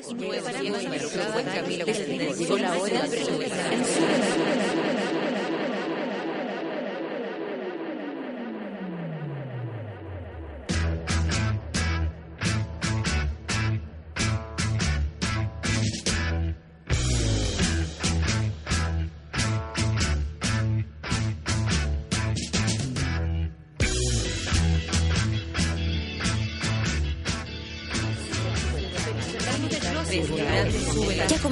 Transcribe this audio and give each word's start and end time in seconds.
Ya 0.00 0.16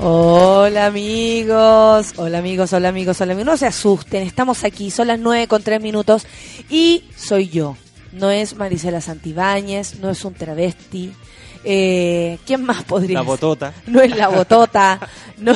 Hola 0.00 0.86
amigos, 0.86 2.14
hola 2.16 2.38
amigos, 2.38 2.72
hola 2.72 2.88
amigos, 2.88 3.20
hola 3.20 3.32
amigos. 3.32 3.46
No 3.46 3.56
se 3.56 3.66
asusten, 3.66 4.22
estamos 4.26 4.64
aquí, 4.64 4.90
son 4.90 5.06
las 5.06 5.18
nueve 5.20 5.46
con 5.46 5.62
tres 5.62 5.80
minutos 5.80 6.26
y 6.68 7.04
soy 7.16 7.48
yo. 7.48 7.76
No 8.12 8.30
es 8.30 8.56
Marisela 8.56 9.00
Santibáñez, 9.00 10.00
no 10.00 10.10
es 10.10 10.24
un 10.24 10.34
travesti. 10.34 11.12
Eh, 11.64 12.38
¿Quién 12.44 12.64
más 12.64 12.82
podría 12.84 13.14
La 13.14 13.20
ser? 13.20 13.26
botota. 13.26 13.72
No 13.86 14.00
es 14.00 14.14
la 14.16 14.28
botota. 14.28 15.00
No. 15.38 15.54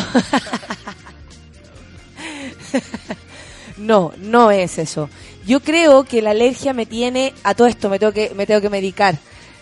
no, 3.76 4.12
no 4.18 4.50
es 4.50 4.78
eso. 4.78 5.10
Yo 5.46 5.60
creo 5.60 6.04
que 6.04 6.22
la 6.22 6.30
alergia 6.30 6.72
me 6.72 6.86
tiene, 6.86 7.34
a 7.42 7.54
todo 7.54 7.66
esto 7.66 7.88
me 7.88 7.98
tengo 7.98 8.12
que, 8.12 8.32
me 8.34 8.46
tengo 8.46 8.60
que 8.60 8.70
medicar. 8.70 9.16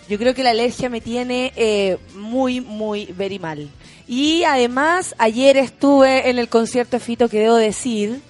Yo 0.09 0.17
creo 0.17 0.33
que 0.33 0.43
la 0.43 0.51
alergia 0.51 0.89
me 0.89 1.01
tiene 1.01 1.51
eh, 1.55 1.97
muy, 2.15 2.61
muy, 2.61 3.07
very 3.07 3.39
mal. 3.39 3.69
Y 4.07 4.43
además, 4.43 5.15
ayer 5.17 5.57
estuve 5.57 6.29
en 6.29 6.39
el 6.39 6.47
concierto 6.47 6.91
de 6.91 7.01
Fito 7.01 7.27
que 7.27 7.39
debo 7.39 7.55
decir 7.55 8.21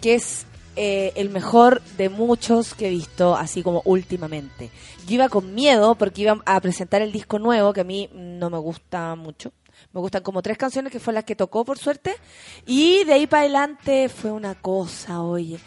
que 0.00 0.14
es 0.14 0.46
eh, 0.76 1.12
el 1.16 1.28
mejor 1.30 1.82
de 1.96 2.08
muchos 2.08 2.72
que 2.74 2.86
he 2.86 2.90
visto, 2.90 3.34
así 3.34 3.64
como 3.64 3.82
últimamente. 3.84 4.70
Yo 5.08 5.14
iba 5.14 5.28
con 5.28 5.56
miedo 5.56 5.96
porque 5.96 6.22
iba 6.22 6.40
a 6.46 6.60
presentar 6.60 7.02
el 7.02 7.10
disco 7.10 7.40
nuevo, 7.40 7.72
que 7.72 7.80
a 7.80 7.84
mí 7.84 8.08
no 8.14 8.48
me 8.48 8.58
gusta 8.58 9.16
mucho. 9.16 9.50
Me 9.92 10.00
gustan 10.00 10.22
como 10.22 10.40
tres 10.40 10.56
canciones 10.56 10.92
que 10.92 11.00
fue 11.00 11.12
las 11.12 11.24
que 11.24 11.34
tocó, 11.34 11.64
por 11.64 11.78
suerte. 11.78 12.14
Y 12.64 13.02
de 13.04 13.14
ahí 13.14 13.26
para 13.26 13.42
adelante 13.42 14.08
fue 14.08 14.30
una 14.30 14.54
cosa, 14.54 15.20
oye. 15.20 15.58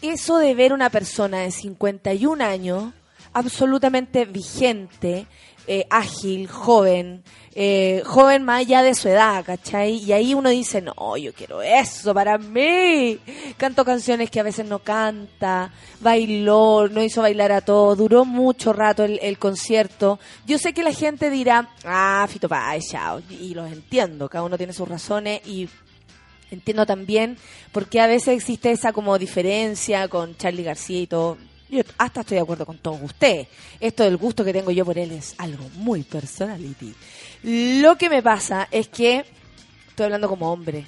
Eso 0.00 0.38
de 0.38 0.54
ver 0.54 0.72
una 0.72 0.88
persona 0.88 1.40
de 1.40 1.50
51 1.50 2.42
años, 2.42 2.94
absolutamente 3.36 4.24
vigente, 4.24 5.26
eh, 5.66 5.86
ágil, 5.90 6.48
joven, 6.48 7.22
eh, 7.54 8.02
joven 8.06 8.42
más 8.42 8.60
allá 8.60 8.82
de 8.82 8.94
su 8.94 9.08
edad, 9.08 9.44
¿cachai? 9.44 9.96
Y 9.96 10.12
ahí 10.12 10.32
uno 10.32 10.48
dice, 10.48 10.80
no, 10.80 11.18
yo 11.18 11.34
quiero 11.34 11.60
eso 11.60 12.14
para 12.14 12.38
mí. 12.38 13.18
Canto 13.58 13.84
canciones 13.84 14.30
que 14.30 14.40
a 14.40 14.42
veces 14.42 14.64
no 14.64 14.78
canta, 14.78 15.70
bailó, 16.00 16.88
no 16.88 17.02
hizo 17.02 17.20
bailar 17.20 17.52
a 17.52 17.60
todos, 17.60 17.98
duró 17.98 18.24
mucho 18.24 18.72
rato 18.72 19.04
el, 19.04 19.38
concierto. 19.38 20.18
Yo 20.46 20.56
sé 20.56 20.72
que 20.72 20.82
la 20.82 20.94
gente 20.94 21.28
dirá, 21.28 21.68
ah, 21.84 22.26
Fito 22.30 22.48
Páez, 22.48 22.88
chao, 22.90 23.20
y 23.28 23.52
los 23.52 23.70
entiendo, 23.70 24.30
cada 24.30 24.44
uno 24.44 24.56
tiene 24.56 24.72
sus 24.72 24.88
razones 24.88 25.46
y 25.46 25.68
entiendo 26.50 26.86
también 26.86 27.36
por 27.70 27.86
qué 27.86 28.00
a 28.00 28.06
veces 28.06 28.28
existe 28.28 28.70
esa 28.70 28.94
como 28.94 29.18
diferencia 29.18 30.08
con 30.08 30.38
Charlie 30.38 30.62
García 30.62 31.02
y 31.02 31.06
todo. 31.06 31.36
Yo 31.68 31.82
hasta 31.98 32.20
estoy 32.20 32.36
de 32.36 32.42
acuerdo 32.42 32.64
con 32.64 32.78
todos 32.78 33.00
ustedes. 33.02 33.48
Esto 33.80 34.04
del 34.04 34.16
gusto 34.16 34.44
que 34.44 34.52
tengo 34.52 34.70
yo 34.70 34.84
por 34.84 34.96
él 34.98 35.10
es 35.12 35.34
algo 35.38 35.68
muy 35.74 36.02
personality. 36.02 36.94
Lo 37.42 37.96
que 37.96 38.08
me 38.08 38.22
pasa 38.22 38.68
es 38.70 38.88
que 38.88 39.24
estoy 39.88 40.04
hablando 40.04 40.28
como 40.28 40.52
hombre. 40.52 40.86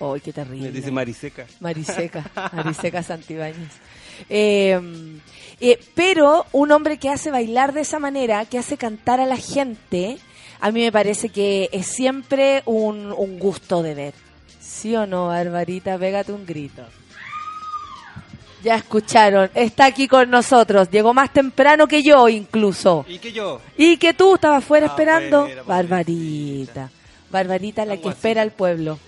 ¡Ay, 0.00 0.20
qué 0.20 0.32
terrible! 0.32 0.68
Me 0.68 0.72
dice 0.72 0.90
Mariseca. 0.90 1.46
Mariseca, 1.60 2.30
Mariseca 2.54 3.02
Santibáñez. 3.02 3.72
Eh, 4.30 4.80
eh, 5.60 5.78
pero 5.94 6.46
un 6.52 6.70
hombre 6.72 6.98
que 6.98 7.10
hace 7.10 7.30
bailar 7.30 7.72
de 7.72 7.80
esa 7.80 7.98
manera, 7.98 8.44
que 8.46 8.58
hace 8.58 8.76
cantar 8.76 9.20
a 9.20 9.26
la 9.26 9.36
gente, 9.36 10.18
a 10.60 10.70
mí 10.70 10.80
me 10.80 10.92
parece 10.92 11.28
que 11.28 11.68
es 11.72 11.86
siempre 11.86 12.62
un, 12.64 13.12
un 13.12 13.38
gusto 13.38 13.82
de 13.82 13.94
ver. 13.94 14.14
¿Sí 14.60 14.94
o 14.94 15.06
no, 15.06 15.28
Barbarita? 15.28 15.98
Pégate 15.98 16.32
un 16.32 16.46
grito. 16.46 16.84
Ya 18.62 18.74
escucharon, 18.74 19.50
está 19.54 19.86
aquí 19.86 20.08
con 20.08 20.28
nosotros, 20.30 20.90
llegó 20.90 21.14
más 21.14 21.32
temprano 21.32 21.86
que 21.86 22.02
yo 22.02 22.28
incluso. 22.28 23.04
¿Y 23.08 23.18
que 23.18 23.30
yo? 23.32 23.60
Y 23.76 23.96
que 23.98 24.14
tú 24.14 24.34
estabas 24.34 24.64
fuera 24.64 24.86
Ah, 24.86 24.90
esperando. 24.90 25.44
fuera, 25.46 25.62
Barbarita. 25.62 26.90
Barbarita 27.30 27.84
la 27.84 27.96
que 27.98 28.08
espera 28.08 28.42
al 28.42 28.50
pueblo. 28.50 28.98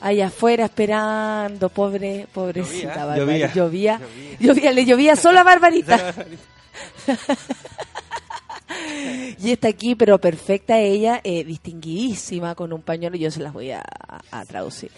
Allá 0.00 0.26
afuera 0.28 0.64
esperando, 0.64 1.68
pobre, 1.68 2.26
pobrecita 2.32 2.94
Llovía, 2.94 3.04
Barbarita. 3.06 3.52
llovía. 3.54 4.00
Llovía, 4.00 4.38
llovía, 4.40 4.72
le 4.72 4.84
llovía 4.86 5.16
solo 5.16 5.38
a 5.40 5.42
Barbarita. 5.44 6.14
y 9.38 9.50
está 9.50 9.68
aquí, 9.68 9.94
pero 9.94 10.18
perfecta 10.18 10.78
ella, 10.78 11.20
eh, 11.24 11.44
distinguidísima, 11.44 12.54
con 12.54 12.72
un 12.72 12.82
pañuelo, 12.82 13.16
yo 13.16 13.30
se 13.30 13.40
las 13.40 13.52
voy 13.52 13.70
a, 13.72 13.82
a 14.30 14.44
traducir. 14.44 14.90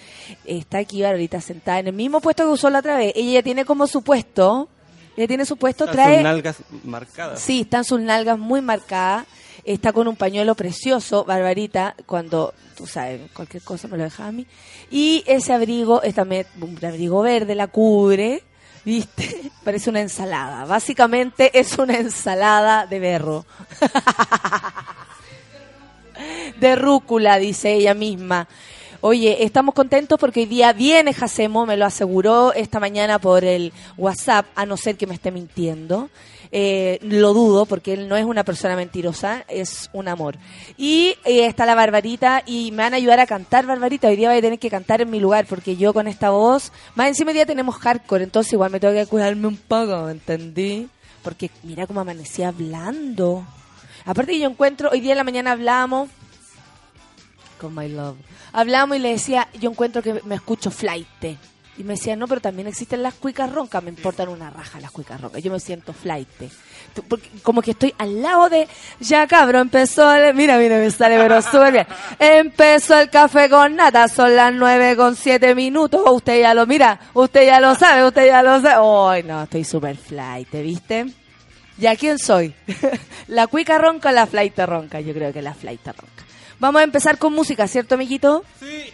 Está 0.45 0.79
aquí 0.79 1.03
Barbarita 1.03 1.41
sentada 1.41 1.79
en 1.79 1.89
el 1.89 1.93
mismo 1.93 2.21
puesto 2.21 2.45
que 2.45 2.51
usó 2.51 2.71
la 2.71 2.81
otra 2.81 2.97
vez. 2.97 3.13
Ella 3.17 3.33
ya 3.33 3.43
tiene 3.43 3.65
como 3.65 3.87
su 3.87 4.03
puesto, 4.03 4.69
ella 5.17 5.27
tiene 5.27 5.45
su 5.45 5.57
puesto, 5.57 5.85
Están 5.85 5.97
trae... 5.97 6.15
sus 6.17 6.23
nalgas 6.25 6.57
marcadas. 6.85 7.41
Sí, 7.41 7.61
están 7.63 7.85
sus 7.85 8.01
nalgas 8.01 8.39
muy 8.39 8.61
marcadas. 8.61 9.27
Está 9.65 9.93
con 9.93 10.09
un 10.09 10.17
pañuelo 10.17 10.57
precioso, 10.57 11.25
Barbarita, 11.25 11.95
cuando, 12.07 12.53
tú 12.77 12.87
sabes, 12.87 13.31
cualquier 13.33 13.63
cosa 13.63 13.87
me 13.87 13.97
lo 13.97 14.03
deja 14.03 14.27
a 14.27 14.33
mí. 14.33 14.45
Y 14.91 15.23
ese 15.27 15.53
abrigo, 15.53 16.03
es 16.03 16.15
también 16.15 16.47
un 16.61 16.85
abrigo 16.85 17.23
verde, 17.23 17.55
la 17.55 17.69
cubre, 17.69 18.43
¿viste? 18.85 19.51
Parece 19.65 19.91
una 19.91 20.01
ensalada. 20.01 20.65
Básicamente 20.65 21.59
es 21.59 21.79
una 21.79 21.95
ensalada 21.95 22.87
de 22.87 23.01
berro. 23.01 23.47
de 26.61 26.77
rúcula, 26.77 27.39
dice 27.39 27.73
ella 27.73 27.95
misma. 27.95 28.47
Oye, 29.01 29.45
estamos 29.45 29.75
contentos 29.75 30.19
porque 30.19 30.41
hoy 30.41 30.47
día 30.47 30.73
viene 30.73 31.13
Jacemo, 31.13 31.67
me 31.67 31.77
lo 31.77 31.87
aseguró 31.87 32.53
esta 32.53 32.79
mañana 32.79 33.19
por 33.19 33.45
el 33.45 33.73
WhatsApp, 33.97 34.47
a 34.55 34.65
no 34.65 34.77
ser 34.77 34.97
que 34.97 35.09
me 35.09 35.15
esté 35.15 35.33
mintiendo. 35.33 36.09
Eh, 36.55 36.99
lo 37.01 37.33
dudo 37.33 37.65
porque 37.65 37.95
él 37.95 38.09
no 38.09 38.17
es 38.17 38.27
una 38.27 38.45
persona 38.45 38.77
mentirosa, 38.77 39.45
es 39.49 39.89
un 39.95 40.07
amor. 40.07 40.37
Y 40.77 41.17
eh, 41.25 41.47
está 41.47 41.65
la 41.65 41.75
Barbarita 41.75 42.43
y 42.45 42.71
me 42.73 42.83
van 42.83 42.93
a 42.93 42.99
ayudar 42.99 43.21
a 43.21 43.27
cantar, 43.27 43.65
Barbarita. 43.65 44.09
Hoy 44.09 44.17
día 44.17 44.29
voy 44.29 44.39
a 44.39 44.43
tener 44.43 44.59
que 44.59 44.69
cantar 44.69 45.01
en 45.01 45.11
mi 45.11 45.19
lugar 45.19 45.47
porque 45.47 45.77
yo 45.77 45.95
con 45.95 46.07
esta 46.07 46.29
voz, 46.29 46.71
más 46.95 47.09
encima 47.09 47.31
hoy 47.31 47.37
día 47.37 47.47
tenemos 47.47 47.77
hardcore, 47.77 48.25
entonces 48.25 48.53
igual 48.53 48.71
me 48.71 48.81
tengo 48.81 48.93
que 48.93 49.07
cuidarme 49.07 49.47
un 49.47 49.57
poco, 49.57 50.05
¿me 50.05 50.13
entendí? 50.13 50.89
Porque 51.23 51.51
mira 51.63 51.87
cómo 51.87 52.01
amanecí 52.01 52.43
hablando. 52.43 53.47
Aparte 54.05 54.33
que 54.33 54.41
yo 54.41 54.51
encuentro, 54.51 54.91
hoy 54.93 55.01
día 55.01 55.13
en 55.13 55.19
la 55.19 55.25
mañana 55.25 55.53
hablamos 55.53 56.11
con 57.59 57.75
My 57.75 57.89
Love. 57.89 58.19
Hablamos 58.53 58.99
y 58.99 59.01
le 59.01 59.11
decía, 59.11 59.49
yo 59.59 59.71
encuentro 59.71 60.03
que 60.03 60.21
me 60.25 60.35
escucho 60.35 60.71
flight. 60.71 61.07
Y 61.79 61.85
me 61.85 61.95
decía, 61.95 62.17
no, 62.17 62.29
pero 62.29 62.41
también 62.43 62.69
existen 62.69 63.03
las 63.03 63.15
cuicas 63.15 63.51
roncas, 63.51 63.83
me 63.83 63.89
importan 63.89 64.29
una 64.29 64.51
raja 64.51 64.79
las 64.79 64.91
cuicas 64.91 65.19
roncas, 65.21 65.43
yo 65.43 65.51
me 65.51 65.59
siento 65.59 65.95
flight. 65.95 66.29
Como 67.43 67.63
que 67.63 67.71
estoy 67.71 67.95
al 67.97 68.21
lado 68.21 68.51
de, 68.51 68.69
ya 69.01 69.27
cabrón, 69.27 69.63
empezó, 69.63 70.13
el- 70.15 70.35
mira, 70.35 70.59
mira, 70.59 70.77
me 70.77 70.91
sale 70.91 71.17
pero 71.17 71.41
súper 71.41 71.73
bien. 71.73 71.87
Empezó 72.19 72.99
el 73.01 73.09
café 73.09 73.49
con 73.49 73.75
nata, 73.77 74.07
son 74.09 74.37
las 74.37 74.53
nueve 74.53 74.95
con 74.97 75.17
siete 75.17 75.55
minutos, 75.55 76.03
usted 76.11 76.41
ya 76.43 76.53
lo 76.53 76.67
mira, 76.67 77.01
usted 77.15 77.47
ya 77.47 77.59
lo 77.59 77.75
sabe, 77.75 78.07
usted 78.07 78.27
ya 78.27 78.43
lo 78.43 78.61
sabe. 78.61 79.17
Ay, 79.17 79.23
no, 79.23 79.43
estoy 79.45 79.65
súper 79.65 79.97
flight, 79.97 80.51
¿viste? 80.53 81.07
¿Ya 81.79 81.97
quién 81.97 82.19
soy? 82.19 82.55
¿La 83.29 83.47
cuica 83.47 83.79
ronca 83.79 84.11
o 84.11 84.13
la 84.13 84.27
flight 84.27 84.59
ronca? 84.59 85.01
Yo 85.01 85.15
creo 85.15 85.33
que 85.33 85.41
la 85.41 85.55
flight 85.55 85.85
ronca. 85.87 86.25
Vamos 86.61 86.81
a 86.83 86.85
empezar 86.85 87.17
con 87.17 87.33
música, 87.33 87.67
¿cierto, 87.67 87.95
amiguito? 87.95 88.45
Sí. 88.61 88.93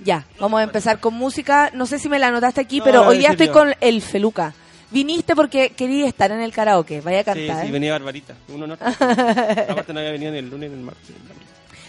Ya, 0.00 0.24
vamos 0.38 0.60
a 0.60 0.62
empezar 0.64 1.00
con 1.00 1.14
música. 1.14 1.70
No 1.74 1.86
sé 1.86 1.98
si 1.98 2.08
me 2.08 2.18
la 2.18 2.28
anotaste 2.28 2.60
aquí, 2.60 2.78
No, 2.78 2.84
pero 2.84 3.02
hoy 3.08 3.18
día 3.18 3.30
estoy 3.30 3.48
yo. 3.48 3.52
con 3.52 3.74
el 3.80 4.00
Feluca. 4.02 4.54
Viniste 4.90 5.34
porque 5.36 5.70
quería 5.70 6.06
estar 6.06 6.30
en 6.30 6.40
el 6.40 6.52
karaoke. 6.52 7.00
Vaya 7.00 7.18
a 7.20 7.34
Sí, 7.34 7.46
cantar. 7.46 7.66
sí, 7.66 7.72
venía 7.72 7.92
Barbarita. 7.92 8.34
Uno 8.48 8.66
no. 8.66 8.74
Aparte 8.80 9.92
no 9.92 9.98
había 10.00 10.12
venido 10.12 10.32
ni 10.32 10.38
el 10.38 10.48
lunes 10.48 10.70
ni 10.70 10.76
el 10.78 10.82
martes. 10.82 11.10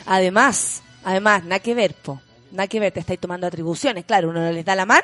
Además, 0.05 0.81
además, 1.03 1.43
nada 1.43 1.59
que 1.59 1.75
ver, 1.75 1.93
po. 1.93 2.21
Nada 2.51 2.67
que 2.67 2.79
ver, 2.79 2.91
te 2.91 2.99
estáis 2.99 3.19
tomando 3.19 3.45
atribuciones. 3.47 4.05
Claro, 4.05 4.29
uno 4.29 4.51
les 4.51 4.65
da 4.65 4.75
la 4.75 4.85
mano 4.85 5.03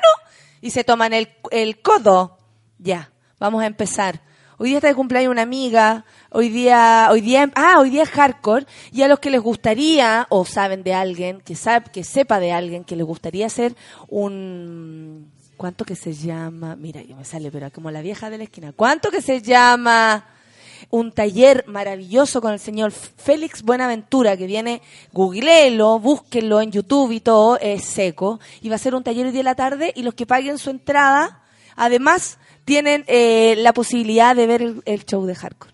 y 0.60 0.70
se 0.70 0.84
toman 0.84 1.12
el, 1.12 1.28
el 1.50 1.80
codo. 1.80 2.38
Ya, 2.78 3.10
vamos 3.38 3.62
a 3.62 3.66
empezar. 3.66 4.20
Hoy 4.58 4.70
día 4.70 4.78
está 4.78 4.88
de 4.88 4.94
cumpleaños 4.94 5.30
una 5.30 5.42
amiga, 5.42 6.06
hoy 6.30 6.48
día, 6.48 7.08
hoy 7.10 7.20
día, 7.20 7.50
ah, 7.54 7.74
hoy 7.78 7.90
día 7.90 8.04
es 8.04 8.08
hardcore, 8.08 8.64
y 8.90 9.02
a 9.02 9.08
los 9.08 9.18
que 9.18 9.28
les 9.28 9.42
gustaría, 9.42 10.26
o 10.30 10.46
saben 10.46 10.82
de 10.82 10.94
alguien, 10.94 11.42
que 11.42 11.54
sabe, 11.54 11.90
que 11.92 12.04
sepa 12.04 12.40
de 12.40 12.52
alguien 12.52 12.82
que 12.82 12.96
les 12.96 13.04
gustaría 13.04 13.44
hacer 13.44 13.76
un, 14.08 15.30
¿cuánto 15.58 15.84
que 15.84 15.94
se 15.94 16.14
llama? 16.14 16.74
Mira, 16.74 17.02
yo 17.02 17.16
me 17.16 17.26
sale, 17.26 17.50
pero 17.50 17.70
como 17.70 17.90
la 17.90 18.00
vieja 18.00 18.30
de 18.30 18.38
la 18.38 18.44
esquina, 18.44 18.72
¿cuánto 18.72 19.10
que 19.10 19.20
se 19.20 19.42
llama? 19.42 20.24
Un 20.88 21.12
taller 21.12 21.64
maravilloso 21.66 22.40
con 22.40 22.54
el 22.54 22.58
señor 22.58 22.92
Félix 22.92 23.62
Buenaventura, 23.62 24.38
que 24.38 24.46
viene, 24.46 24.80
googleelo, 25.12 25.98
búsquenlo 25.98 26.62
en 26.62 26.72
YouTube 26.72 27.12
y 27.12 27.20
todo, 27.20 27.58
es 27.60 27.84
seco, 27.84 28.40
y 28.62 28.70
va 28.70 28.76
a 28.76 28.78
ser 28.78 28.94
un 28.94 29.04
taller 29.04 29.26
hoy 29.26 29.32
día 29.32 29.40
de 29.40 29.44
la 29.44 29.54
tarde, 29.54 29.92
y 29.94 30.02
los 30.02 30.14
que 30.14 30.24
paguen 30.24 30.56
su 30.56 30.70
entrada, 30.70 31.42
además, 31.76 32.38
tienen 32.66 33.04
eh, 33.06 33.54
la 33.56 33.72
posibilidad 33.72 34.36
de 34.36 34.46
ver 34.46 34.60
el, 34.60 34.82
el 34.84 35.06
show 35.06 35.24
de 35.24 35.34
hardcore. 35.34 35.72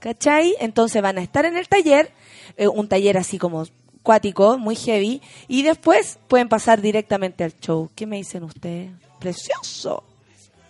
¿Cachai? 0.00 0.54
Entonces 0.60 1.00
van 1.00 1.16
a 1.16 1.22
estar 1.22 1.46
en 1.46 1.56
el 1.56 1.66
taller, 1.66 2.10
eh, 2.58 2.68
un 2.68 2.88
taller 2.88 3.16
así 3.16 3.38
como 3.38 3.64
cuático, 4.02 4.58
muy 4.58 4.76
heavy, 4.76 5.22
y 5.48 5.62
después 5.62 6.18
pueden 6.28 6.50
pasar 6.50 6.82
directamente 6.82 7.42
al 7.42 7.54
show. 7.58 7.88
¿Qué 7.94 8.04
me 8.06 8.16
dicen 8.16 8.42
ustedes? 8.44 8.90
Precioso. 9.18 10.04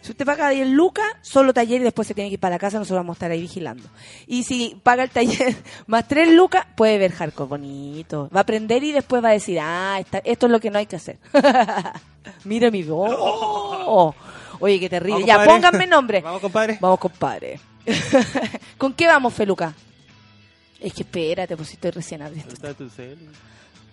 Si 0.03 0.11
usted 0.13 0.27
paga 0.27 0.51
10 0.51 0.69
lucas, 0.69 1.07
solo 1.23 1.55
taller 1.55 1.81
y 1.81 1.85
después 1.85 2.07
se 2.07 2.15
tiene 2.15 2.29
que 2.29 2.35
ir 2.35 2.39
para 2.41 2.57
la 2.57 2.59
casa, 2.61 2.79
nosotros 2.79 2.99
vamos 2.99 3.15
a 3.15 3.17
estar 3.17 3.31
ahí 3.31 3.41
vigilando. 3.41 3.89
Y 4.27 4.43
si 4.45 4.79
paga 4.83 5.03
el 5.03 5.11
taller 5.11 5.57
más 5.89 6.07
3 6.07 6.33
lucas, 6.35 6.67
puede 6.77 6.99
ver 6.99 7.11
hardcore 7.13 7.49
bonito. 7.49 8.29
Va 8.33 8.41
a 8.41 8.43
aprender 8.43 8.85
y 8.85 8.93
después 8.93 9.25
va 9.25 9.31
a 9.31 9.33
decir, 9.33 9.59
ah, 9.61 9.97
esta- 9.99 10.19
esto 10.19 10.47
es 10.47 10.53
lo 10.53 10.61
que 10.61 10.71
no 10.71 10.79
hay 10.79 10.87
que 10.87 10.97
hacer. 10.97 11.19
Mira 12.45 12.71
mi 12.71 12.83
voz. 12.83 13.11
Oye, 14.65 14.81
qué 14.81 14.89
terrible. 14.89 15.27
Ya, 15.27 15.35
compadre. 15.35 15.51
pónganme 15.53 15.87
nombre. 15.87 16.21
Vamos, 16.23 16.41
compadre. 16.41 16.79
Vamos, 16.81 16.99
compadre. 16.99 17.61
¿Con 18.79 18.95
qué 18.95 19.07
vamos, 19.07 19.35
Feluca? 19.35 19.75
Es 20.81 20.95
que 20.95 21.03
espérate, 21.03 21.55
pues 21.55 21.69
si 21.69 21.75
estoy 21.75 21.91
recién 21.91 22.23
abriendo. 22.23 22.51
¿Dónde 22.55 22.71
está 22.71 22.73
tu 22.73 22.89
cel? 22.89 23.19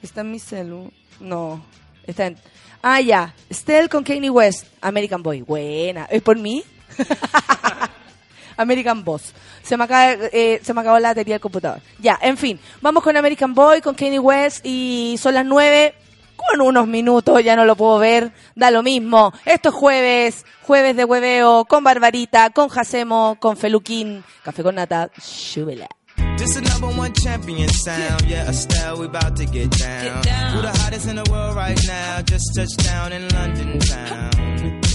¿Está 0.02 0.22
en 0.22 0.32
mi 0.32 0.40
celu? 0.40 0.90
No. 1.20 1.62
Está 2.08 2.28
en... 2.28 2.38
Ah, 2.82 3.02
ya. 3.02 3.34
Stell 3.52 3.90
con 3.90 4.06
Kanye 4.06 4.30
West. 4.30 4.66
American 4.80 5.22
Boy. 5.22 5.42
Buena. 5.42 6.06
¿Es 6.06 6.22
por 6.22 6.40
mí? 6.40 6.64
American 8.56 9.04
Boss. 9.04 9.34
Se 9.64 9.76
me, 9.76 9.84
acaba, 9.84 10.14
eh, 10.32 10.62
se 10.64 10.74
me 10.74 10.80
acabó 10.80 11.00
la 11.00 11.10
batería 11.10 11.34
del 11.34 11.42
computador. 11.42 11.82
Ya, 12.00 12.18
en 12.22 12.38
fin. 12.38 12.58
Vamos 12.80 13.04
con 13.04 13.18
American 13.18 13.54
Boy, 13.54 13.82
con 13.82 13.94
Kanye 13.94 14.20
West 14.20 14.66
y 14.66 15.18
son 15.20 15.34
las 15.34 15.46
nueve 15.46 15.96
con 16.36 16.62
unos 16.62 16.88
minutos, 16.88 17.44
ya 17.44 17.56
no 17.56 17.66
lo 17.66 17.75
puedo 17.75 17.98
ver, 18.00 18.31
da 18.56 18.72
lo 18.72 18.83
mismo. 18.83 19.33
Esto 19.45 19.69
es 19.69 19.75
jueves, 19.75 20.45
jueves 20.63 20.95
de 20.95 21.06
hueveo, 21.06 21.66
con 21.66 21.83
Barbarita, 21.83 22.50
con 22.50 22.69
Jacemo, 22.69 23.38
con 23.39 23.57
Feluquín, 23.57 24.24
café 24.44 24.63
con 24.63 24.75
nata, 24.75 25.10
súbela. 25.18 25.88
This 26.38 26.56
is 26.56 26.62
number 26.62 26.88
one 27.00 27.13
champion 27.13 27.69
sound. 27.69 28.22
Yeah, 28.28 28.50
Estelle, 28.50 29.00
we 29.00 29.06
about 29.06 29.36
to 29.38 29.45
get 29.45 29.69
down. 29.78 30.24
Who 30.54 30.62
the 30.62 30.72
hottest 30.83 31.07
in 31.07 31.16
the 31.16 31.30
world 31.30 31.56
right 31.56 31.80
now? 31.88 32.22
Just 32.24 32.56
touched 32.56 32.84
down 32.84 33.13
in 33.13 33.27
London 33.30 33.80
town. 33.80 34.81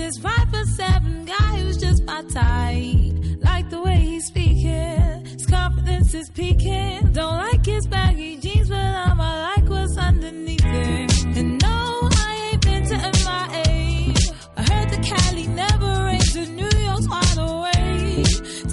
this 0.00 0.16
five 0.16 0.48
for 0.50 0.64
seven 0.64 1.26
guy 1.26 1.52
who's 1.60 1.76
just 1.76 2.02
my 2.04 2.22
type. 2.22 3.12
Like 3.48 3.68
the 3.68 3.80
way 3.82 3.98
he's 3.98 4.26
speaking, 4.26 5.26
his 5.26 5.46
confidence 5.46 6.14
is 6.14 6.28
peaking. 6.30 7.12
Don't 7.12 7.36
like 7.46 7.64
his 7.66 7.86
baggy 7.86 8.38
jeans, 8.38 8.68
but 8.70 8.78
I'ma 8.78 9.28
like 9.48 9.68
what's 9.68 9.96
underneath 9.98 10.64
it. 10.64 11.36
And 11.38 11.60
no, 11.62 11.78
I 12.26 12.50
ain't 12.50 12.62
been 12.62 12.82
to 12.90 12.96
MIA. 12.96 14.14
I 14.60 14.62
heard 14.70 14.88
the 14.94 15.00
Cali 15.08 15.46
never 15.48 15.92
rains, 16.06 16.34
and 16.36 16.56
New 16.56 16.72
York's 16.86 17.08
wide 17.14 17.38
awake. 17.48 18.26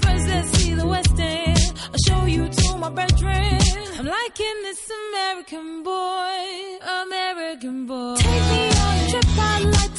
First, 0.03 0.25
let's 0.31 0.49
see 0.57 0.73
the 0.75 0.87
West 0.87 1.19
End. 1.19 1.73
I'll 1.91 2.03
show 2.07 2.25
you 2.25 2.47
to 2.47 2.77
my 2.77 2.89
bedroom. 2.89 3.59
I'm 3.99 4.07
liking 4.17 4.57
this 4.67 4.81
American 5.03 5.83
boy, 5.83 6.37
American 7.03 7.85
boy. 7.85 8.15
Take 8.15 8.45
me 8.51 8.76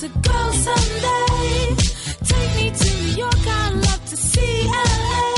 to 0.00 0.08
go 0.08 0.50
someday. 0.52 1.74
Take 2.22 2.54
me 2.56 2.70
to 2.70 3.02
New 3.02 3.16
York, 3.16 3.34
I'd 3.34 3.72
love 3.74 4.04
to 4.06 4.16
see 4.16 4.64
LA. 4.66 5.37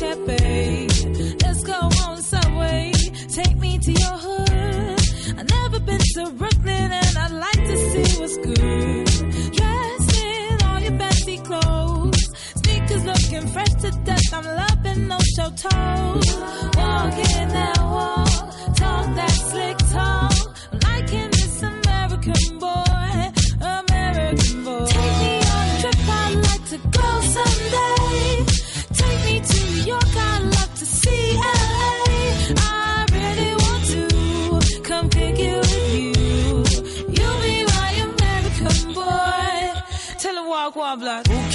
Let's 0.00 1.64
go 1.64 1.72
on 1.72 2.22
Subway. 2.22 2.92
Take 3.34 3.56
me 3.56 3.78
to 3.78 3.92
your 3.92 4.16
hood. 4.26 5.38
I've 5.38 5.50
never 5.50 5.80
been 5.80 5.98
to 5.98 6.30
Brooklyn 6.38 6.92
and 6.92 7.18
I'd 7.18 7.32
like 7.32 7.62
to 7.70 7.76
see 7.76 8.20
what's 8.20 8.36
good. 8.36 9.06
Dressed 9.56 10.16
in 10.24 10.62
all 10.62 10.80
your 10.80 10.98
clothes. 11.38 12.30
Sneakers 12.62 13.04
looking 13.04 13.48
fresh 13.48 13.74
to 13.82 13.90
death. 14.04 14.32
I'm 14.32 14.44
loving 14.44 15.08
toes. 15.56 16.28
That 17.48 17.78
walk, 17.80 18.76
talk 18.76 19.06
that 19.16 19.30
slick 19.30 19.78
talk. 19.92 20.27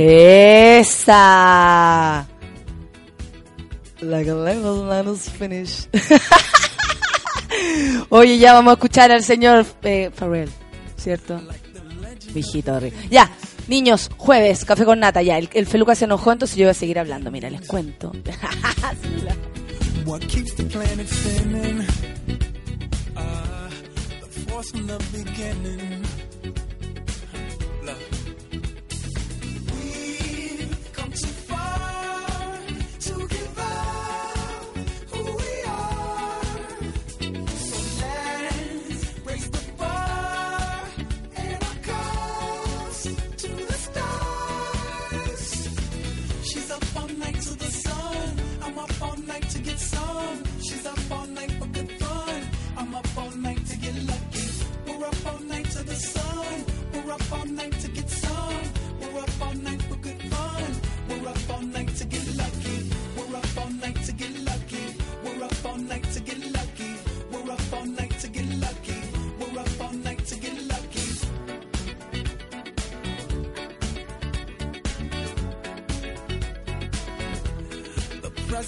Esa. 0.00 1.14
La 4.00 4.22
Galemos 4.22 5.28
Finish. 5.28 5.88
Oye, 8.08 8.38
ya 8.38 8.52
vamos 8.52 8.70
a 8.70 8.74
escuchar 8.74 9.10
al 9.10 9.24
señor 9.24 9.66
eh, 9.82 10.12
Farrell, 10.14 10.48
¿cierto? 10.96 11.42
Viejito 12.32 12.78
Ya, 13.10 13.28
niños, 13.66 14.08
jueves, 14.16 14.64
café 14.64 14.84
con 14.84 15.00
nata, 15.00 15.20
ya. 15.22 15.36
El, 15.36 15.50
el, 15.52 15.66
Feluca 15.66 15.96
se 15.96 16.04
enojó, 16.04 16.30
entonces 16.30 16.56
yo 16.56 16.66
voy 16.66 16.70
a 16.70 16.74
seguir 16.74 17.00
hablando. 17.00 17.32
Mira, 17.32 17.50
les 17.50 17.66
cuento. 17.66 18.12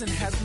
doesn't 0.00 0.16
have 0.16 0.40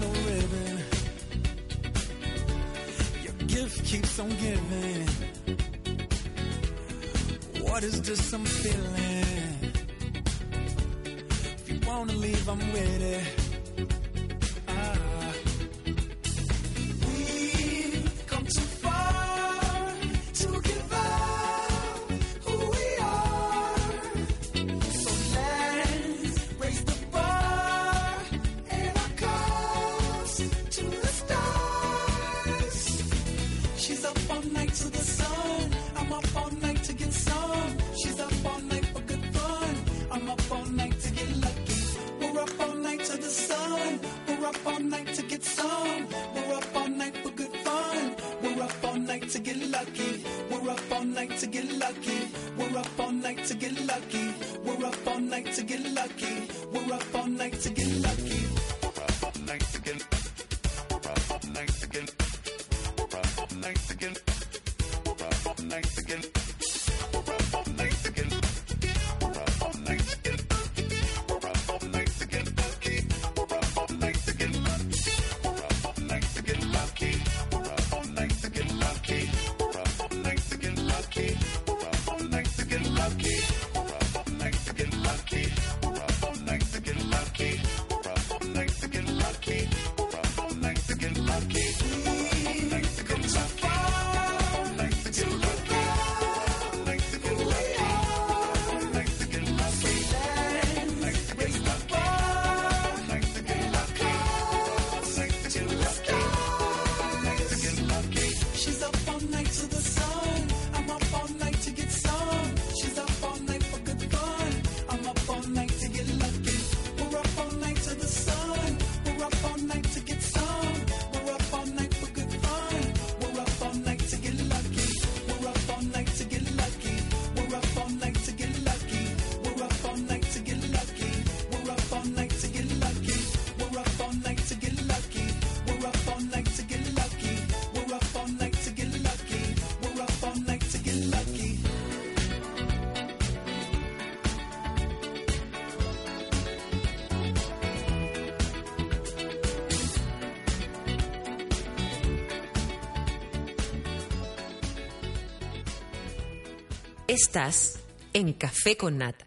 Estás 157.18 157.80
en 158.12 158.34
Café 158.34 158.76
con 158.76 158.98
Nata. 158.98 159.26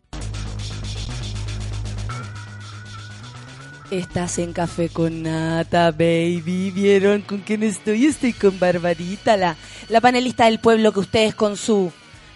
Estás 3.91 4.39
en 4.41 4.53
Café 4.53 4.91
con 4.91 5.23
Nata, 5.23 5.91
baby. 5.93 6.71
¿Vieron 6.71 7.23
con 7.23 7.39
quién 7.39 7.63
estoy? 7.63 8.05
Estoy 8.05 8.35
con 8.35 8.61
Barbarita, 8.61 9.39
la, 9.39 9.57
la 9.89 10.03
panelista 10.03 10.45
del 10.45 10.61
pueblo 10.61 10.93
que 10.93 11.01
ustedes 11.01 11.35
con 11.35 11.57
su 11.57 11.91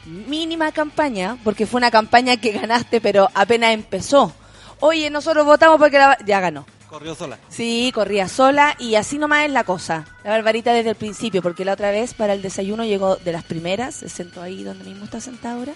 mínima 0.07 0.73
campaña, 0.73 1.37
porque 1.45 1.67
fue 1.67 1.81
una 1.81 1.91
campaña 1.91 2.39
que 2.39 2.53
ganaste, 2.53 3.03
pero 3.03 3.29
apenas 3.35 3.75
empezó. 3.75 4.33
Oye, 4.81 5.11
nosotros 5.11 5.45
votamos 5.45 5.79
porque 5.79 5.99
la... 5.99 6.17
ya 6.25 6.41
ganó. 6.41 6.65
Corrió 6.93 7.15
sola. 7.15 7.39
Sí, 7.49 7.91
corría 7.95 8.29
sola 8.29 8.77
y 8.79 8.97
así 8.97 9.17
nomás 9.17 9.47
es 9.47 9.51
la 9.51 9.65
cosa. 9.65 10.05
La 10.25 10.33
Barbarita 10.33 10.75
desde 10.75 10.91
el 10.91 10.97
principio, 10.97 11.41
porque 11.41 11.65
la 11.65 11.73
otra 11.73 11.91
vez 11.91 12.13
para 12.13 12.35
el 12.35 12.43
desayuno 12.43 12.85
llegó 12.85 13.17
de 13.17 13.33
las 13.33 13.45
primeras, 13.45 13.95
se 13.95 14.11
sentó 14.11 14.43
ahí 14.43 14.63
donde 14.63 14.85
mismo 14.85 15.07
está 15.07 15.19
sentada 15.19 15.55
ahora. 15.55 15.73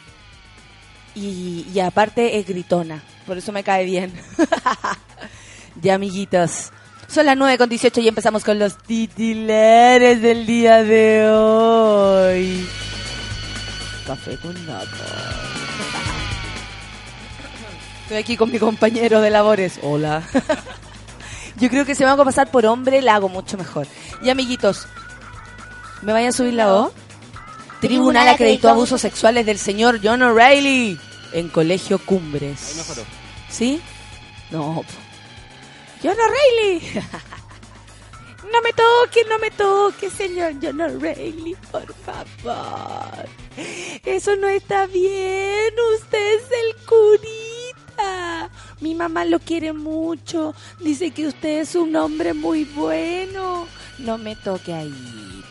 Y, 1.15 1.81
aparte 1.81 2.37
es 2.37 2.47
gritona, 2.47 3.03
por 3.27 3.39
eso 3.39 3.51
me 3.51 3.65
cae 3.65 3.87
bien. 3.87 4.13
ya, 5.81 5.95
amiguitos. 5.95 6.71
Son 7.09 7.25
las 7.25 7.39
9 7.39 7.57
con 7.57 7.71
18 7.71 7.99
y 8.03 8.09
empezamos 8.09 8.45
con 8.45 8.59
los 8.59 8.77
titulares 8.77 10.21
del 10.21 10.45
día 10.45 10.85
de 10.85 11.31
hoy. 11.31 12.69
Café 14.07 14.37
con 14.37 14.67
nata. 14.67 14.85
Estoy 18.03 18.19
aquí 18.19 18.37
con 18.37 18.53
mi 18.53 18.59
compañero 18.59 19.23
de 19.23 19.31
labores. 19.31 19.81
Hola. 19.83 20.23
Yo 21.57 21.69
creo 21.71 21.85
que 21.85 21.95
si 21.95 22.05
me 22.05 22.11
hago 22.11 22.25
pasar 22.25 22.51
por 22.51 22.67
hombre, 22.67 23.01
la 23.03 23.15
hago 23.15 23.29
mucho 23.29 23.57
mejor. 23.57 23.87
Y 24.23 24.31
amiguitos, 24.31 24.87
¿me 26.03 26.13
vayan 26.13 26.29
a 26.29 26.33
subir 26.33 26.55
la 26.55 26.71
voz? 26.71 26.93
Tribunal 27.81 28.29
acreditó 28.29 28.69
abusos 28.69 29.01
sexuales 29.01 29.47
del 29.47 29.59
señor 29.59 30.01
John 30.03 30.23
O'Reilly 30.23 30.99
en 31.33 31.49
Colegio 31.49 31.99
Cumbres. 31.99 32.71
Ahí 32.71 32.77
mejoró. 32.77 33.03
¿Sí? 33.49 33.81
No. 34.51 34.85
John 36.03 36.17
O'Reilly. 36.19 37.03
No 38.53 38.63
me 38.63 38.73
toque, 38.73 39.25
no 39.29 39.39
me 39.39 39.51
toque, 39.51 40.09
señor 40.09 40.55
John 40.63 40.81
O'Reilly, 40.81 41.57
por 41.71 41.93
favor. 41.95 43.29
Eso 44.05 44.37
no 44.37 44.49
está 44.49 44.87
bien. 44.87 45.75
Usted 45.97 46.37
es 46.37 46.45
el 46.53 46.87
curita. 46.87 48.51
Mi 48.81 48.95
mamá 48.95 49.25
lo 49.25 49.39
quiere 49.39 49.73
mucho. 49.73 50.55
Dice 50.81 51.11
que 51.11 51.27
usted 51.27 51.61
es 51.61 51.75
un 51.75 51.97
hombre 51.97 52.35
muy 52.35 52.65
bueno. 52.65 53.67
No 53.99 54.19
me 54.19 54.37
toque 54.37 54.75
ahí. 54.75 55.43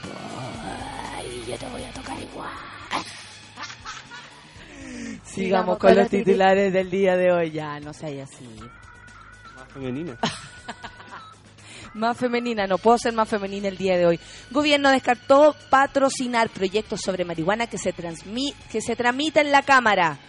Ay, 1.16 1.44
yo 1.48 1.58
te 1.58 1.68
voy 1.68 1.84
a 1.84 1.92
tocar 1.92 2.18
igual. 2.22 2.50
Sigamos 5.24 5.78
con 5.80 5.96
los 5.96 6.10
titulares 6.10 6.72
del 6.72 6.90
día 6.90 7.18
de 7.18 7.32
hoy. 7.32 7.52
Ya, 7.52 7.80
no 7.80 7.94
sé 7.94 8.22
así. 8.22 8.48
Más 9.56 9.74
femenina. 9.74 10.18
Más 11.96 12.18
femenina, 12.18 12.68
no 12.68 12.78
puedo 12.78 12.98
ser 12.98 13.14
más 13.14 13.30
femenina 13.30 13.70
el 13.70 13.78
día 13.78 13.98
de 13.98 14.06
hoy. 14.06 14.20
Gobierno 14.52 14.92
descartó 14.92 15.56
patrocinar 15.70 16.50
proyectos 16.50 17.00
sobre 17.00 17.24
marihuana 17.24 17.68
que 17.68 17.78
se, 17.78 17.94
transmi 17.94 18.54
que 18.70 18.82
se 18.82 18.98
tramita 18.98 19.40
en 19.40 19.50
la 19.50 19.62
Cámara. 19.62 20.20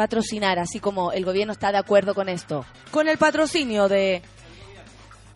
Patrocinar, 0.00 0.58
así 0.58 0.80
como 0.80 1.12
el 1.12 1.26
gobierno 1.26 1.52
está 1.52 1.72
de 1.72 1.76
acuerdo 1.76 2.14
con 2.14 2.30
esto. 2.30 2.64
Con 2.90 3.06
el 3.06 3.18
patrocinio 3.18 3.86
de... 3.86 4.22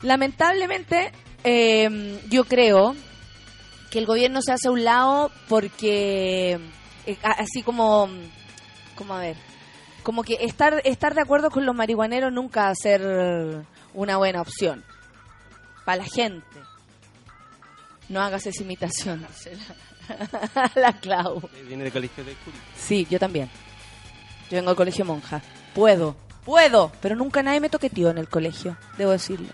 Lamentablemente, 0.01 1.13
eh, 1.45 2.19
yo 2.31 2.45
creo 2.45 2.97
que 3.91 3.99
el 3.99 4.07
gobierno 4.07 4.41
se 4.41 4.53
hace 4.53 4.69
a 4.69 4.71
un 4.71 4.83
lado 4.83 5.31
porque, 5.51 6.59
eh, 7.05 7.19
así 7.23 7.63
como, 7.63 8.09
como 8.95 9.13
a 9.13 9.21
ver, 9.21 9.37
como 10.03 10.23
que 10.23 10.39
estar, 10.41 10.81
estar 10.87 11.15
de 11.15 11.21
acuerdo 11.21 11.51
con 11.51 11.67
los 11.67 11.75
marihuaneros 11.75 12.33
nunca 12.33 12.63
va 12.63 12.69
a 12.71 12.75
ser 12.75 13.67
una 13.93 14.17
buena 14.17 14.41
opción 14.41 14.83
para 15.85 15.99
la 15.99 16.05
gente. 16.05 16.47
No 18.09 18.23
hagas 18.23 18.47
esa 18.47 18.63
imitación, 18.63 19.21
la, 19.21 20.71
la 20.75 20.93
Clau. 21.01 21.51
Viene 21.69 21.85
del 21.85 21.93
colegio 21.93 22.25
de 22.25 22.33
Curi. 22.33 22.57
Sí, 22.79 23.07
yo 23.11 23.19
también. 23.19 23.51
Yo 24.51 24.57
vengo 24.57 24.71
al 24.71 24.77
colegio 24.77 25.05
monja. 25.05 25.43
Puedo, 25.75 26.17
puedo, 26.45 26.93
pero 27.01 27.17
nunca 27.17 27.43
nadie 27.43 27.61
me 27.61 27.71
toqueteó 27.71 28.11
en 28.11 28.19
el 28.19 28.29
colegio, 28.29 28.77
debo 28.99 29.11
decirlo. 29.13 29.49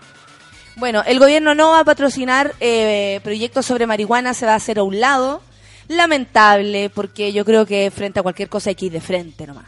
Bueno, 0.77 1.03
el 1.07 1.19
gobierno 1.19 1.55
no 1.55 1.71
va 1.71 1.81
a 1.81 1.85
patrocinar 1.85 2.55
eh, 2.61 3.21
proyectos 3.23 3.67
sobre 3.67 3.87
marihuana, 3.87 4.35
se 4.35 4.47
va 4.47 4.53
a 4.53 4.57
hacer 4.57 4.79
a 4.79 4.83
un 4.83 5.01
lado. 5.01 5.43
Lamentable, 5.89 6.89
porque 6.89 7.33
yo 7.33 7.45
creo 7.45 7.67
que 7.67 7.91
frente 7.91 8.21
a 8.21 8.23
cualquier 8.23 8.49
cosa 8.49 8.71
hay 8.71 8.77
que 8.77 8.87
ir 8.87 8.93
de 8.93 9.01
frente 9.01 9.47
nomás. 9.47 9.67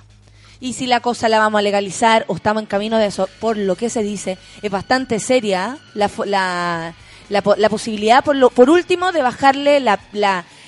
Y 0.61 0.75
si 0.75 0.87
la 0.87 1.01
cosa 1.01 1.29
la 1.29 1.41
vamos 1.41 1.59
a 1.59 1.63
legalizar 1.63 2.25
o 2.29 2.37
estamos 2.37 2.63
en 2.63 2.69
camino 2.69 2.97
de 2.97 3.07
eso, 3.07 3.29
por 3.41 3.57
lo 3.57 3.75
que 3.75 3.91
se 3.91 4.05
dice, 4.05 4.39
es 4.63 4.71
bastante 4.71 5.19
seria 5.19 5.77
la, 5.95 6.09
la, 6.25 6.95
la, 7.29 7.43
la 7.57 7.69
posibilidad, 7.69 8.23
por, 8.23 8.37
lo, 8.37 8.51
por 8.51 8.71
último, 8.71 9.11
de 9.11 9.23
bajarle 9.23 9.81
la, 9.81 9.99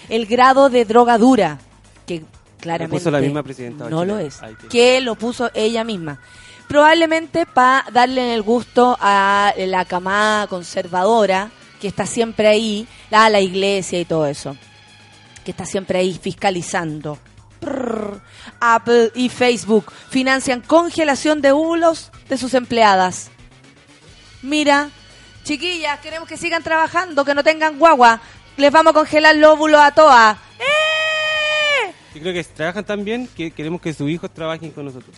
el 0.08 0.26
grado 0.26 0.68
de 0.68 0.84
droga 0.84 1.16
dura, 1.16 1.58
que 2.06 2.24
claramente 2.64 2.98
puso 2.98 3.10
la 3.10 3.20
misma 3.20 3.42
presidenta 3.42 3.88
no 3.88 4.04
lo 4.04 4.18
es, 4.18 4.40
que 4.70 5.00
lo 5.00 5.14
puso 5.14 5.50
ella 5.54 5.84
misma. 5.84 6.18
Probablemente 6.66 7.46
para 7.46 7.84
darle 7.92 8.34
el 8.34 8.42
gusto 8.42 8.96
a 9.00 9.52
la 9.56 9.84
camada 9.84 10.46
conservadora, 10.46 11.50
que 11.80 11.88
está 11.88 12.06
siempre 12.06 12.48
ahí, 12.48 12.88
a 13.10 13.28
la 13.28 13.40
iglesia 13.40 14.00
y 14.00 14.04
todo 14.04 14.26
eso 14.26 14.56
que 15.44 15.52
está 15.52 15.66
siempre 15.66 15.98
ahí 15.98 16.18
fiscalizando. 16.20 17.18
Prrr. 17.60 18.20
Apple 18.60 19.12
y 19.14 19.28
Facebook 19.28 19.92
financian 20.10 20.60
congelación 20.60 21.40
de 21.40 21.52
óvulos 21.52 22.10
de 22.28 22.38
sus 22.38 22.54
empleadas. 22.54 23.30
Mira, 24.42 24.90
chiquillas, 25.44 26.00
queremos 26.00 26.28
que 26.28 26.36
sigan 26.36 26.62
trabajando, 26.62 27.24
que 27.24 27.34
no 27.34 27.44
tengan 27.44 27.78
guagua. 27.78 28.20
Les 28.56 28.72
vamos 28.72 28.92
a 28.92 28.94
congelar 28.94 29.36
los 29.36 29.52
óvulos 29.52 29.80
a 29.80 29.92
todas. 29.92 30.38
Yo 32.14 32.20
creo 32.20 32.32
que 32.32 32.44
trabajan 32.44 32.84
tan 32.84 33.04
bien 33.04 33.28
que 33.36 33.50
queremos 33.50 33.80
que 33.80 33.92
sus 33.92 34.08
hijos 34.08 34.32
trabajen 34.32 34.70
con 34.70 34.84
nosotros. 34.84 35.16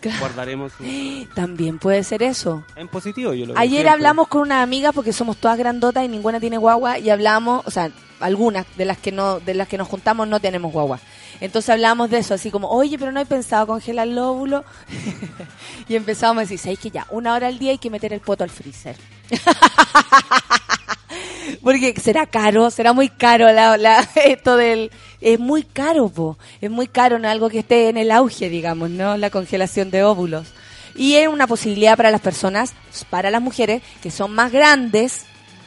Claro. 0.00 0.20
Guardaremos 0.20 0.72
su... 0.72 0.84
También 1.34 1.78
puede 1.78 2.04
ser 2.04 2.22
eso. 2.22 2.62
En 2.76 2.88
positivo, 2.88 3.32
yo 3.32 3.46
lo 3.46 3.58
Ayer 3.58 3.88
hablamos 3.88 4.28
con 4.28 4.42
una 4.42 4.62
amiga 4.62 4.92
porque 4.92 5.14
somos 5.14 5.38
todas 5.38 5.56
grandotas 5.56 6.04
y 6.04 6.08
ninguna 6.08 6.40
tiene 6.40 6.58
guagua 6.58 6.98
y 6.98 7.08
hablamos, 7.08 7.66
o 7.66 7.70
sea, 7.70 7.90
algunas 8.24 8.66
de 8.76 8.84
las 8.84 8.98
que 8.98 9.12
no 9.12 9.38
de 9.40 9.54
las 9.54 9.68
que 9.68 9.78
nos 9.78 9.88
juntamos 9.88 10.26
no 10.28 10.40
tenemos 10.40 10.72
guagua. 10.72 10.98
Entonces 11.40 11.68
hablamos 11.70 12.10
de 12.10 12.18
eso, 12.18 12.34
así 12.34 12.50
como, 12.50 12.68
"Oye, 12.68 12.98
pero 12.98 13.12
no 13.12 13.20
he 13.20 13.26
pensado 13.26 13.66
congelar 13.66 14.08
el 14.08 14.18
óvulo." 14.18 14.64
y 15.88 15.96
empezamos 15.96 16.38
a 16.38 16.40
decir, 16.42 16.58
"¿Sabes 16.58 16.78
que 16.78 16.90
ya 16.90 17.06
una 17.10 17.34
hora 17.34 17.48
al 17.48 17.58
día 17.58 17.70
hay 17.72 17.78
que 17.78 17.90
meter 17.90 18.12
el 18.12 18.20
poto 18.20 18.44
al 18.44 18.50
freezer?" 18.50 18.96
Porque 21.62 21.94
será 22.00 22.26
caro, 22.26 22.70
será 22.70 22.92
muy 22.92 23.08
caro 23.08 23.50
la, 23.52 23.76
la- 23.76 24.00
esto 24.24 24.56
del... 24.56 24.90
Es 25.20 25.38
muy 25.38 25.62
caro, 25.62 26.08
po. 26.08 26.38
Es 26.60 26.70
muy 26.70 26.86
caro, 26.86 27.18
no 27.18 27.28
algo 27.28 27.48
que 27.48 27.60
esté 27.60 27.88
en 27.88 27.96
el 27.96 28.10
auge, 28.10 28.48
digamos, 28.48 28.90
¿no? 28.90 29.16
La 29.16 29.30
congelación 29.30 29.90
de 29.90 30.02
óvulos. 30.04 30.48
Y 30.96 31.14
es 31.14 31.28
una 31.28 31.46
posibilidad 31.46 31.96
para 31.96 32.10
las 32.10 32.20
personas, 32.20 32.72
para 33.10 33.30
las 33.30 33.40
mujeres, 33.42 33.82
que 34.02 34.10
son 34.10 34.32
más 34.34 34.52
grandes 34.52 35.24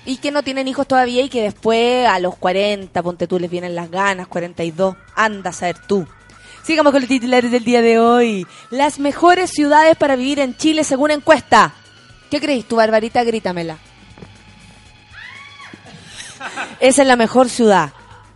y 0.08 0.18
que 0.18 0.32
no 0.32 0.42
tienen 0.42 0.70
hijos 0.70 0.88
todavía 0.88 1.22
y 1.22 1.28
que 1.28 1.42
después 1.42 2.08
a 2.08 2.18
los 2.20 2.38
40, 2.38 3.04
ponte 3.04 3.28
tú, 3.28 3.40
les 3.40 3.52
vienen 3.52 3.76
las 3.76 3.92
ganas, 3.92 4.28
42, 4.28 4.96
anda 5.14 5.50
a 5.50 5.54
saber 5.54 5.80
tú. 5.86 6.08
Sigamos 6.64 6.94
con 6.94 7.02
los 7.02 7.10
titulares 7.10 7.52
del 7.52 7.66
día 7.66 7.82
de 7.82 8.00
hoy. 8.00 8.48
Las 8.72 9.00
mejores 9.00 9.52
ciudades 9.52 9.98
para 9.98 10.16
vivir 10.16 10.40
en 10.40 10.56
Chile 10.56 10.86
según 10.86 11.12
encuesta. 11.12 11.74
¿Qué 12.32 12.40
crees 12.40 12.66
tú, 12.66 12.78
Barbarita? 12.78 13.22
Grítamela. 13.26 13.78
Esa 16.80 17.02
es 17.02 17.08
la 17.08 17.18
mejor 17.18 17.50
ciudad. 17.50 17.92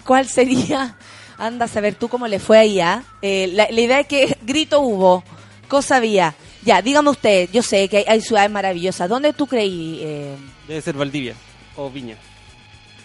¿Cuál 0.05 0.27
sería? 0.27 0.97
Anda 1.38 1.65
a 1.65 1.69
saber 1.69 1.95
tú 1.95 2.10
cómo 2.10 2.27
le 2.27 2.39
fue 2.39 2.57
ahí, 2.57 2.81
¿ah? 2.81 3.01
Eh, 3.21 3.49
la, 3.53 3.71
idea 3.71 4.01
es 4.01 4.07
que 4.07 4.38
grito 4.41 4.81
hubo, 4.81 5.23
cosa 5.69 5.95
había. 5.97 6.36
Ya, 6.63 6.81
dígame 6.81 7.10
usted, 7.12 7.49
yo 7.53 7.63
sé 7.63 7.88
que 7.88 7.97
hay, 7.97 8.05
hay 8.07 8.21
ciudades 8.21 8.51
maravillosas. 8.51 9.07
¿Dónde 9.07 9.31
tú 9.31 9.47
creí? 9.47 10.01
eh, 10.03 10.36
Debe 10.67 10.81
ser 10.81 10.95
Valdivia 10.95 11.34
o 11.86 11.89
Viña. 11.89 12.15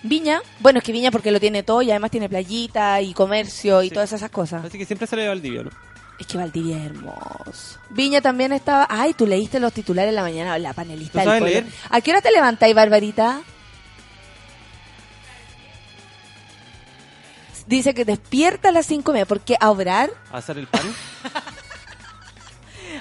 Viña, 0.03 0.41
bueno, 0.61 0.79
es 0.79 0.85
que 0.85 0.93
Viña 0.93 1.11
porque 1.11 1.31
lo 1.33 1.41
tiene 1.41 1.62
todo 1.62 1.83
y 1.83 1.91
además 1.91 2.11
tiene 2.11 2.29
playita 2.29 3.01
y 3.01 3.12
comercio 3.15 3.83
y 3.83 3.89
Sí. 3.89 3.95
todas 3.95 4.12
esas 4.12 4.31
cosas. 4.31 4.65
Así 4.65 4.79
que 4.79 4.85
siempre 4.85 5.07
sale 5.07 5.23
de 5.23 5.29
Valdivia, 5.29 5.62
¿no? 5.65 5.71
Es 6.19 6.27
que 6.27 6.39
Valdivia 6.39 6.79
es 6.79 6.87
hermoso. 6.87 7.79
Viña 7.91 8.21
también 8.21 8.53
estaba... 8.53 8.87
Ay, 8.89 9.12
tú 9.15 9.27
leíste 9.27 9.59
los 9.61 9.73
titulares 9.73 10.11
en 10.11 10.15
la 10.17 10.23
mañana, 10.23 10.59
la 10.59 10.73
panelista 10.73 11.21
¿Tú 11.21 11.25
sabes 11.27 11.43
leer? 11.43 11.67
¿A 11.91 12.01
qué 12.01 12.11
hora 12.12 12.21
te 12.23 12.31
levantáis, 12.31 12.75
Barbarita? 12.75 13.43
Dice 17.67 17.95
que 17.95 18.05
despierta 18.05 18.69
a 18.69 18.73
las 18.73 18.87
cinco 18.87 19.11
y 19.11 19.15
media. 19.15 19.27
¿Por 19.27 19.41
qué? 19.41 19.57
¿A 19.59 19.71
obrar? 19.71 20.11
A 20.31 20.39
hacer 20.39 20.57
el 20.59 20.67
pan. 20.69 20.83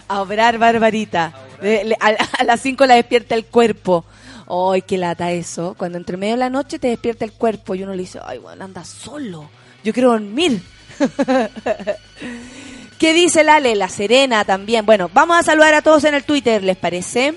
A 0.08 0.22
obrar, 0.22 0.58
Barbarita. 0.58 1.34
Le- 1.62 1.84
le- 1.86 1.98
a, 2.00 2.08
a 2.40 2.44
las 2.44 2.62
5 2.62 2.86
la 2.86 2.94
despierta 2.96 3.34
el 3.34 3.46
cuerpo. 3.46 4.06
Ay, 4.48 4.84
qué 4.84 4.98
lata 4.98 5.32
eso. 5.32 5.76
Cuando 5.78 5.98
entre 5.98 6.18
medio 6.18 6.34
de 6.34 6.40
la 6.40 6.50
noche 6.50 6.80
te 6.80 6.90
despierta 6.90 7.26
el 7.26 7.34
cuerpo 7.34 7.76
y 7.76 7.84
uno 7.84 7.94
le 7.94 8.04
dice, 8.04 8.20
ay, 8.24 8.38
bueno, 8.38 8.64
anda 8.64 8.84
solo. 8.84 9.50
Yo 9.84 9.94
quiero 9.94 10.12
dormir. 10.12 10.62
¿Qué 13.00 13.14
dice 13.14 13.44
Lale? 13.44 13.76
La 13.76 13.90
Serena 13.90 14.46
también. 14.46 14.86
Bueno, 14.86 15.10
vamos 15.14 15.38
a 15.38 15.44
saludar 15.44 15.74
a 15.74 15.82
todos 15.82 16.04
en 16.06 16.14
el 16.14 16.24
Twitter, 16.24 16.64
¿les 16.64 16.78
parece? 16.78 17.36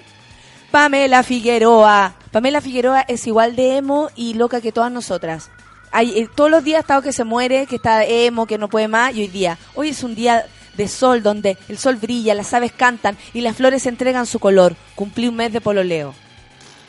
Pamela 0.71 1.23
Figueroa. 1.23 2.15
Pamela 2.31 2.61
Figueroa 2.61 3.01
es 3.09 3.27
igual 3.27 3.57
de 3.57 3.79
emo 3.79 4.11
y 4.15 4.35
loca 4.35 4.61
que 4.61 4.73
todas 4.73 4.93
nosotras. 4.93 5.51
Hay, 5.91 6.19
eh, 6.19 6.29
todos 6.35 6.51
los 6.51 6.63
días 6.63 6.77
ha 6.77 6.81
estado 6.81 7.03
que 7.03 7.13
se 7.13 7.25
muere, 7.25 7.67
que 7.67 7.77
está 7.77 8.05
emo, 8.05 8.47
que 8.47 8.59
no 8.59 8.69
puede 8.69 8.89
más, 8.89 9.15
y 9.15 9.23
hoy 9.23 9.29
día. 9.29 9.59
Hoy 9.75 9.89
es 9.89 10.03
un 10.03 10.15
día 10.15 10.47
de 10.77 10.89
sol 10.89 11.23
donde 11.23 11.57
el 11.69 11.79
sol 11.79 11.97
brilla, 11.97 12.35
las 12.35 12.53
aves 12.55 12.73
cantan 12.73 13.17
y 13.33 13.41
las 13.41 13.57
flores 13.57 13.87
entregan 13.87 14.27
su 14.27 14.39
color. 14.39 14.77
Cumplí 14.95 15.27
un 15.27 15.37
mes 15.37 15.53
de 15.53 15.61
pololeo. 15.61 16.15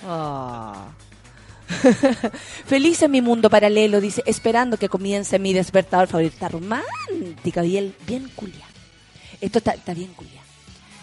Ah. 0.06 0.90
Feliz 2.66 3.02
en 3.04 3.12
mi 3.12 3.22
mundo 3.22 3.50
paralelo, 3.50 4.02
dice, 4.02 4.24
esperando 4.26 4.78
que 4.78 4.90
comience 4.90 5.40
mi 5.40 5.54
despertador 5.54 6.08
favorito. 6.08 6.34
Está 6.34 6.50
romántica, 6.50 7.62
bien, 7.62 7.94
bien 8.06 8.30
culia. 8.36 8.66
Esto 9.42 9.60
está, 9.60 9.94
bien 9.94 10.14
culia. 10.14 10.42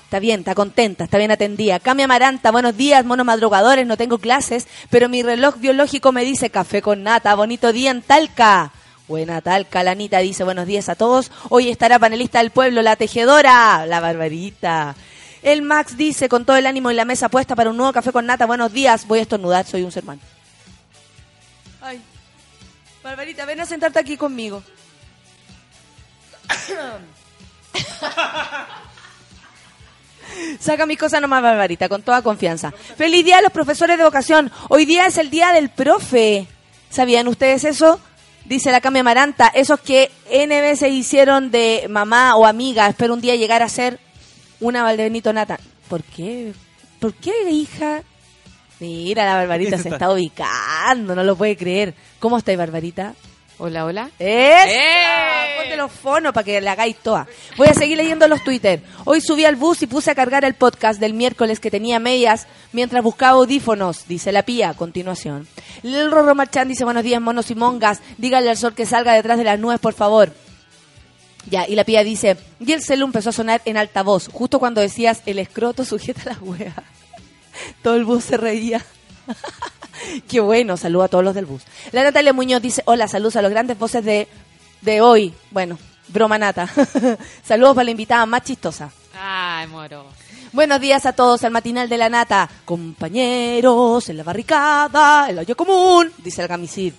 Está 0.04 0.18
bien, 0.20 0.40
está 0.40 0.54
contenta, 0.54 1.04
está 1.04 1.18
bien 1.18 1.30
atendida. 1.30 1.80
Cami 1.80 2.02
Amaranta, 2.02 2.50
buenos 2.50 2.76
días, 2.76 3.04
monos 3.04 3.26
madrugadores, 3.26 3.86
no 3.86 3.96
tengo 3.96 4.18
clases, 4.18 4.68
pero 4.90 5.08
mi 5.08 5.22
reloj 5.22 5.56
biológico 5.56 6.12
me 6.12 6.24
dice 6.24 6.50
café 6.50 6.80
con 6.80 7.02
nata, 7.02 7.34
bonito 7.34 7.72
día 7.72 7.90
en 7.90 8.02
Talca. 8.02 8.72
Buena 9.08 9.40
Talca, 9.40 9.82
la 9.82 9.92
Anita 9.92 10.18
dice 10.18 10.44
buenos 10.44 10.66
días 10.66 10.88
a 10.88 10.96
todos. 10.96 11.30
Hoy 11.48 11.68
estará 11.68 11.98
panelista 11.98 12.38
del 12.38 12.50
pueblo, 12.50 12.82
la 12.82 12.96
tejedora, 12.96 13.86
la 13.86 14.00
barbarita. 14.00 14.94
El 15.46 15.62
Max 15.62 15.96
dice, 15.96 16.28
con 16.28 16.44
todo 16.44 16.56
el 16.56 16.66
ánimo 16.66 16.90
y 16.90 16.94
la 16.94 17.04
mesa 17.04 17.28
puesta 17.28 17.54
para 17.54 17.70
un 17.70 17.76
nuevo 17.76 17.92
café 17.92 18.10
con 18.10 18.26
nata, 18.26 18.46
buenos 18.46 18.72
días, 18.72 19.06
voy 19.06 19.20
a 19.20 19.22
estornudar, 19.22 19.64
soy 19.64 19.84
un 19.84 19.92
sermán. 19.92 20.18
Ay, 21.80 22.00
Barbarita, 23.00 23.44
ven 23.44 23.60
a 23.60 23.64
sentarte 23.64 24.00
aquí 24.00 24.16
conmigo. 24.16 24.60
Saca 30.58 30.84
mis 30.84 30.98
cosas 30.98 31.20
nomás, 31.20 31.44
Barbarita, 31.44 31.88
con 31.88 32.02
toda 32.02 32.22
confianza. 32.22 32.72
Feliz 32.72 33.24
día 33.24 33.38
a 33.38 33.42
los 33.42 33.52
profesores 33.52 33.98
de 33.98 34.02
vocación. 34.02 34.50
Hoy 34.68 34.84
día 34.84 35.06
es 35.06 35.16
el 35.16 35.30
día 35.30 35.52
del 35.52 35.68
profe. 35.68 36.48
¿Sabían 36.90 37.28
ustedes 37.28 37.62
eso? 37.62 38.00
Dice 38.46 38.72
la 38.72 38.80
Cami 38.80 38.98
Amaranta. 38.98 39.46
Esos 39.46 39.78
que 39.78 40.10
N 40.28 40.74
se 40.74 40.88
hicieron 40.88 41.52
de 41.52 41.86
mamá 41.88 42.34
o 42.34 42.46
amiga. 42.46 42.88
Espero 42.88 43.14
un 43.14 43.20
día 43.20 43.36
llegar 43.36 43.62
a 43.62 43.68
ser 43.68 44.00
una 44.60 44.82
Valdebenito 44.82 45.32
Nata. 45.32 45.58
¿Por 45.88 46.02
qué? 46.02 46.52
¿Por 47.00 47.14
qué, 47.14 47.50
hija? 47.50 48.02
Mira, 48.80 49.24
la 49.24 49.34
Barbarita 49.36 49.78
se 49.78 49.88
está 49.88 50.10
ubicando, 50.10 51.14
no 51.14 51.24
lo 51.24 51.36
puede 51.36 51.56
creer. 51.56 51.94
¿Cómo 52.18 52.36
estáis, 52.36 52.58
Barbarita? 52.58 53.14
Hola, 53.58 53.86
hola. 53.86 54.10
¡Eso! 54.18 54.68
¡Eh! 54.70 55.56
Ponte 55.56 55.76
los 55.78 55.90
fonos 55.90 56.34
para 56.34 56.44
que 56.44 56.60
la 56.60 56.72
hagáis 56.72 56.96
toda. 56.96 57.26
Voy 57.56 57.68
a 57.68 57.74
seguir 57.74 57.96
leyendo 57.96 58.28
los 58.28 58.44
Twitter. 58.44 58.82
Hoy 59.06 59.22
subí 59.22 59.46
al 59.46 59.56
bus 59.56 59.80
y 59.80 59.86
puse 59.86 60.10
a 60.10 60.14
cargar 60.14 60.44
el 60.44 60.52
podcast 60.52 61.00
del 61.00 61.14
miércoles 61.14 61.58
que 61.58 61.70
tenía 61.70 61.98
medias 61.98 62.46
mientras 62.72 63.02
buscaba 63.02 63.38
audífonos, 63.38 64.06
dice 64.08 64.30
la 64.30 64.42
pía 64.42 64.68
a 64.68 64.74
continuación. 64.74 65.48
El 65.82 66.10
Rorro 66.10 66.34
Marchán 66.34 66.68
dice, 66.68 66.84
buenos 66.84 67.02
días, 67.02 67.22
monos 67.22 67.50
y 67.50 67.54
mongas. 67.54 68.02
Dígale 68.18 68.50
al 68.50 68.58
sol 68.58 68.74
que 68.74 68.84
salga 68.84 69.14
detrás 69.14 69.38
de 69.38 69.44
las 69.44 69.58
nubes, 69.58 69.78
por 69.78 69.94
favor. 69.94 70.32
Ya, 71.50 71.66
y 71.68 71.74
la 71.76 71.84
pía 71.84 72.02
dice, 72.02 72.36
y 72.58 72.72
el 72.72 72.82
celu 72.82 73.06
empezó 73.06 73.30
a 73.30 73.32
sonar 73.32 73.62
en 73.64 73.76
altavoz, 73.76 74.28
justo 74.32 74.58
cuando 74.58 74.80
decías, 74.80 75.22
el 75.26 75.38
escroto 75.38 75.84
sujeta 75.84 76.22
la 76.24 76.38
wea. 76.40 76.74
Todo 77.82 77.94
el 77.94 78.04
bus 78.04 78.24
se 78.24 78.36
reía. 78.36 78.84
Qué 80.28 80.40
bueno, 80.40 80.76
saludo 80.76 81.04
a 81.04 81.08
todos 81.08 81.24
los 81.24 81.34
del 81.34 81.46
bus. 81.46 81.62
La 81.90 82.02
Natalia 82.02 82.32
Muñoz 82.32 82.60
dice, 82.60 82.82
hola, 82.84 83.08
saludos 83.08 83.36
a 83.36 83.42
los 83.42 83.50
grandes 83.50 83.78
voces 83.78 84.04
de, 84.04 84.28
de 84.82 85.00
hoy. 85.00 85.34
Bueno, 85.50 85.78
broma 86.08 86.38
nata. 86.38 86.68
saludos 87.42 87.74
para 87.74 87.84
la 87.86 87.90
invitada 87.90 88.26
más 88.26 88.42
chistosa. 88.42 88.90
Ay, 89.18 89.66
moro. 89.68 90.06
Buenos 90.52 90.80
días 90.80 91.06
a 91.06 91.12
todos, 91.12 91.44
al 91.44 91.50
matinal 91.50 91.88
de 91.88 91.98
la 91.98 92.08
nata. 92.08 92.48
Compañeros, 92.64 94.08
en 94.08 94.18
la 94.18 94.22
barricada, 94.22 95.28
el 95.28 95.38
hoyo 95.38 95.56
común, 95.56 96.12
dice 96.18 96.42
el 96.42 96.48
gamisir. 96.48 96.94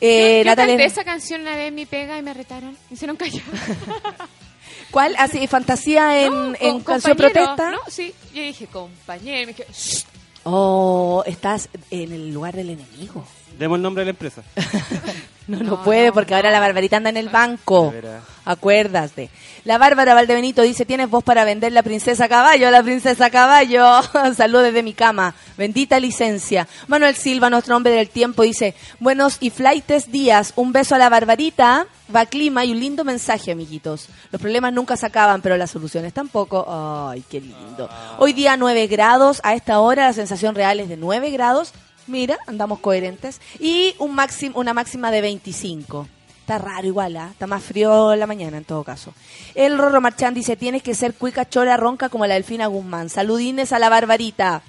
Eh, 0.00 0.42
yo 0.44 0.50
yo 0.50 0.56
canté 0.56 0.84
esa 0.84 1.04
canción 1.04 1.42
una 1.42 1.56
vez 1.56 1.72
mi 1.72 1.86
pega 1.86 2.18
y 2.18 2.22
me 2.22 2.32
retaron. 2.34 2.72
Me 2.88 2.94
hicieron 2.94 3.16
callar. 3.16 3.42
¿cuál? 4.90 5.14
Así, 5.18 5.46
fantasía 5.46 6.24
en, 6.24 6.32
No, 6.32 6.54
en 6.58 6.80
canción 6.80 7.16
protesta. 7.16 7.70
No, 7.70 7.78
sí. 7.88 8.14
Yo 8.34 8.42
dije, 8.42 8.66
compañero. 8.66 9.46
me 9.46 9.52
dije, 9.52 9.66
"Shh". 9.72 10.04
Oh, 10.44 11.22
estás 11.26 11.68
en 11.90 12.12
el 12.12 12.32
lugar 12.32 12.54
del 12.56 12.70
enemigo. 12.70 13.24
Demos 13.60 13.76
el 13.76 13.82
nombre 13.82 14.00
de 14.00 14.06
la 14.06 14.10
empresa. 14.10 14.42
No, 15.46 15.58
no, 15.58 15.64
No, 15.64 15.82
puede 15.82 16.08
no, 16.08 16.12
porque 16.12 16.36
ahora 16.36 16.52
la 16.52 16.60
Barbarita 16.60 16.98
anda 16.98 17.10
en 17.10 17.16
el 17.16 17.28
banco. 17.28 17.90
De 17.90 18.00
veras. 18.00 18.22
Acuérdate. 18.44 19.30
La 19.64 19.78
Bárbara 19.78 20.14
Valdebenito 20.14 20.62
dice, 20.62 20.84
¿tienes 20.84 21.10
voz 21.10 21.24
para 21.24 21.44
vender 21.44 21.72
la 21.72 21.82
princesa 21.82 22.28
caballo? 22.28 22.70
La 22.70 22.84
princesa 22.84 23.30
caballo. 23.30 24.00
Saludos 24.36 24.66
desde 24.66 24.84
mi 24.84 24.92
cama. 24.92 25.34
Bendita 25.58 25.98
licencia. 25.98 26.68
Manuel 26.86 27.16
Silva, 27.16 27.50
nuestro 27.50 27.74
hombre 27.74 27.92
del 27.94 28.08
tiempo, 28.10 28.44
dice, 28.44 28.76
buenos 29.00 29.38
y 29.40 29.50
flightes 29.50 30.12
días. 30.12 30.52
Un 30.54 30.72
beso 30.72 30.94
a 30.94 30.98
la 30.98 31.08
Barbarita. 31.08 31.86
Va 32.14 32.26
clima 32.26 32.64
y 32.64 32.70
un 32.70 32.78
lindo 32.78 33.02
mensaje, 33.04 33.50
amiguitos. 33.50 34.08
Los 34.30 34.40
problemas 34.40 34.72
nunca 34.72 34.96
se 34.96 35.06
acaban, 35.06 35.42
pero 35.42 35.56
las 35.56 35.70
soluciones 35.72 36.12
tampoco. 36.12 36.64
Ay, 37.10 37.24
qué 37.28 37.40
lindo. 37.40 37.90
Hoy 38.18 38.34
día 38.34 38.56
9 38.56 38.86
grados. 38.86 39.40
A 39.42 39.54
esta 39.54 39.80
hora 39.80 40.06
la 40.06 40.12
sensación 40.12 40.54
real 40.54 40.78
es 40.78 40.88
de 40.88 40.96
9 40.96 41.30
grados. 41.30 41.72
Mira, 42.10 42.38
andamos 42.48 42.80
coherentes. 42.80 43.40
Y 43.60 43.94
un 44.00 44.14
máximo, 44.16 44.58
una 44.58 44.74
máxima 44.74 45.12
de 45.12 45.20
25. 45.20 46.08
Está 46.40 46.58
raro 46.58 46.84
igual, 46.84 47.16
¿ah? 47.16 47.28
está 47.30 47.46
más 47.46 47.62
frío 47.62 48.16
la 48.16 48.26
mañana 48.26 48.56
en 48.56 48.64
todo 48.64 48.82
caso. 48.82 49.14
El 49.54 49.78
Rorro 49.78 50.00
Marchán 50.00 50.34
dice, 50.34 50.56
tienes 50.56 50.82
que 50.82 50.96
ser 50.96 51.14
cuica 51.14 51.48
chora 51.48 51.76
ronca 51.76 52.08
como 52.08 52.26
la 52.26 52.34
Delfina 52.34 52.66
Guzmán. 52.66 53.08
Saludines 53.10 53.72
a 53.72 53.78
la 53.78 53.88
Barbarita. 53.88 54.62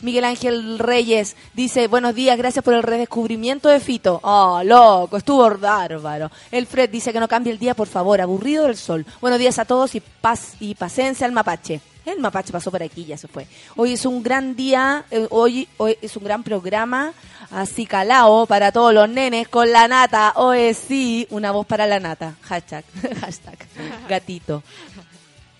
Miguel 0.00 0.24
Ángel 0.24 0.78
Reyes 0.78 1.36
dice, 1.52 1.88
buenos 1.88 2.14
días, 2.14 2.38
gracias 2.38 2.64
por 2.64 2.72
el 2.72 2.82
redescubrimiento 2.82 3.68
de 3.68 3.80
Fito. 3.80 4.20
Oh, 4.22 4.62
loco, 4.64 5.18
estuvo 5.18 5.50
bárbaro. 5.58 6.30
El 6.50 6.66
Fred 6.66 6.88
dice 6.88 7.12
que 7.12 7.20
no 7.20 7.28
cambie 7.28 7.52
el 7.52 7.58
día, 7.58 7.74
por 7.74 7.88
favor, 7.88 8.22
aburrido 8.22 8.64
del 8.64 8.76
sol. 8.76 9.04
Buenos 9.20 9.38
días 9.38 9.58
a 9.58 9.66
todos 9.66 9.94
y 9.94 10.00
paz 10.00 10.54
y 10.60 10.74
pasense 10.74 11.26
al 11.26 11.32
mapache. 11.32 11.82
El 12.06 12.20
mapache 12.20 12.52
pasó 12.52 12.70
por 12.70 12.84
aquí, 12.84 13.04
ya 13.04 13.18
se 13.18 13.26
fue. 13.26 13.48
Hoy 13.74 13.94
es 13.94 14.06
un 14.06 14.22
gran 14.22 14.54
día, 14.54 15.04
eh, 15.10 15.26
hoy, 15.28 15.68
hoy 15.76 15.98
es 16.00 16.16
un 16.16 16.22
gran 16.22 16.44
programa, 16.44 17.12
así 17.50 17.84
calao 17.84 18.46
para 18.46 18.70
todos 18.70 18.94
los 18.94 19.08
nenes 19.08 19.48
con 19.48 19.72
la 19.72 19.88
nata. 19.88 20.32
Hoy 20.36 20.72
sí, 20.72 21.26
una 21.30 21.50
voz 21.50 21.66
para 21.66 21.84
la 21.84 21.98
nata. 21.98 22.36
Hashtag, 22.42 22.84
hashtag, 23.20 23.58
gatito. 24.08 24.62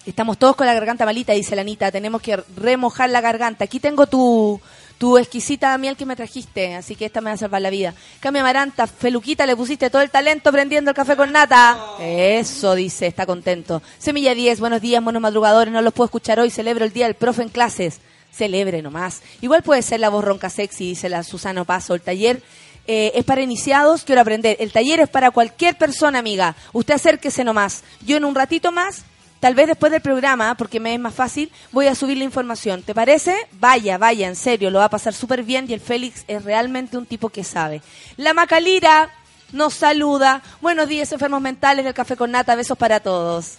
Estamos 0.06 0.38
todos 0.38 0.54
con 0.54 0.68
la 0.68 0.74
garganta 0.74 1.04
malita, 1.04 1.32
dice 1.32 1.56
la 1.56 1.62
Anita. 1.62 1.90
Tenemos 1.90 2.22
que 2.22 2.36
remojar 2.56 3.10
la 3.10 3.20
garganta. 3.20 3.64
Aquí 3.64 3.80
tengo 3.80 4.06
tu, 4.06 4.60
tu 4.98 5.18
exquisita 5.18 5.76
miel 5.78 5.96
que 5.96 6.06
me 6.06 6.16
trajiste, 6.16 6.74
así 6.74 6.96
que 6.96 7.06
esta 7.06 7.20
me 7.20 7.30
va 7.30 7.34
a 7.34 7.38
salvar 7.38 7.60
la 7.60 7.70
vida. 7.70 7.94
Cami 8.20 8.38
Amaranta, 8.38 8.86
Feluquita, 8.86 9.44
le 9.44 9.54
pusiste 9.54 9.90
todo 9.90 10.02
el 10.02 10.10
talento 10.10 10.50
prendiendo 10.50 10.90
el 10.90 10.96
café 10.96 11.16
con 11.16 11.32
nata. 11.32 11.78
Eso, 12.00 12.74
dice, 12.74 13.06
está 13.06 13.26
contento. 13.26 13.82
Semilla 13.98 14.34
10, 14.34 14.58
buenos 14.60 14.80
días, 14.80 15.02
monos 15.02 15.20
madrugadores. 15.20 15.72
No 15.72 15.82
los 15.82 15.92
puedo 15.92 16.06
escuchar 16.06 16.40
hoy, 16.40 16.50
celebro 16.50 16.84
el 16.84 16.92
día 16.92 17.06
del 17.06 17.14
profe 17.14 17.42
en 17.42 17.50
clases. 17.50 18.00
Celebre 18.32 18.82
nomás. 18.82 19.22
Igual 19.40 19.62
puede 19.62 19.82
ser 19.82 20.00
la 20.00 20.08
voz 20.08 20.24
ronca 20.24 20.50
sexy, 20.50 20.88
dice 20.88 21.08
la 21.08 21.22
Susana 21.22 21.64
Paso. 21.64 21.94
El 21.94 22.02
taller 22.02 22.42
eh, 22.86 23.12
es 23.14 23.24
para 23.24 23.42
iniciados, 23.42 24.04
quiero 24.04 24.20
aprender. 24.20 24.56
El 24.60 24.72
taller 24.72 25.00
es 25.00 25.08
para 25.08 25.30
cualquier 25.30 25.76
persona, 25.76 26.18
amiga. 26.18 26.54
Usted 26.72 26.94
acérquese 26.94 27.44
nomás. 27.44 27.82
Yo 28.04 28.16
en 28.16 28.24
un 28.24 28.34
ratito 28.34 28.72
más, 28.72 29.04
tal 29.40 29.54
vez 29.54 29.66
después 29.66 29.92
del 29.92 30.00
programa, 30.00 30.54
porque 30.56 30.80
me 30.80 30.94
es 30.94 31.00
más 31.00 31.14
fácil, 31.14 31.50
voy 31.72 31.86
a 31.86 31.94
subir 31.94 32.18
la 32.18 32.24
información. 32.24 32.82
¿Te 32.82 32.94
parece? 32.94 33.36
Vaya, 33.52 33.98
vaya, 33.98 34.28
en 34.28 34.36
serio, 34.36 34.70
lo 34.70 34.78
va 34.78 34.86
a 34.86 34.90
pasar 34.90 35.14
súper 35.14 35.42
bien 35.42 35.66
y 35.68 35.74
el 35.74 35.80
Félix 35.80 36.24
es 36.28 36.44
realmente 36.44 36.96
un 36.96 37.06
tipo 37.06 37.28
que 37.28 37.44
sabe. 37.44 37.82
La 38.16 38.34
Macalira 38.34 39.10
nos 39.52 39.74
saluda. 39.74 40.42
Buenos 40.60 40.88
días, 40.88 41.12
enfermos 41.12 41.40
mentales 41.40 41.84
del 41.84 41.94
Café 41.94 42.16
con 42.16 42.30
Nata. 42.30 42.54
Besos 42.54 42.76
para 42.76 43.00
todos. 43.00 43.58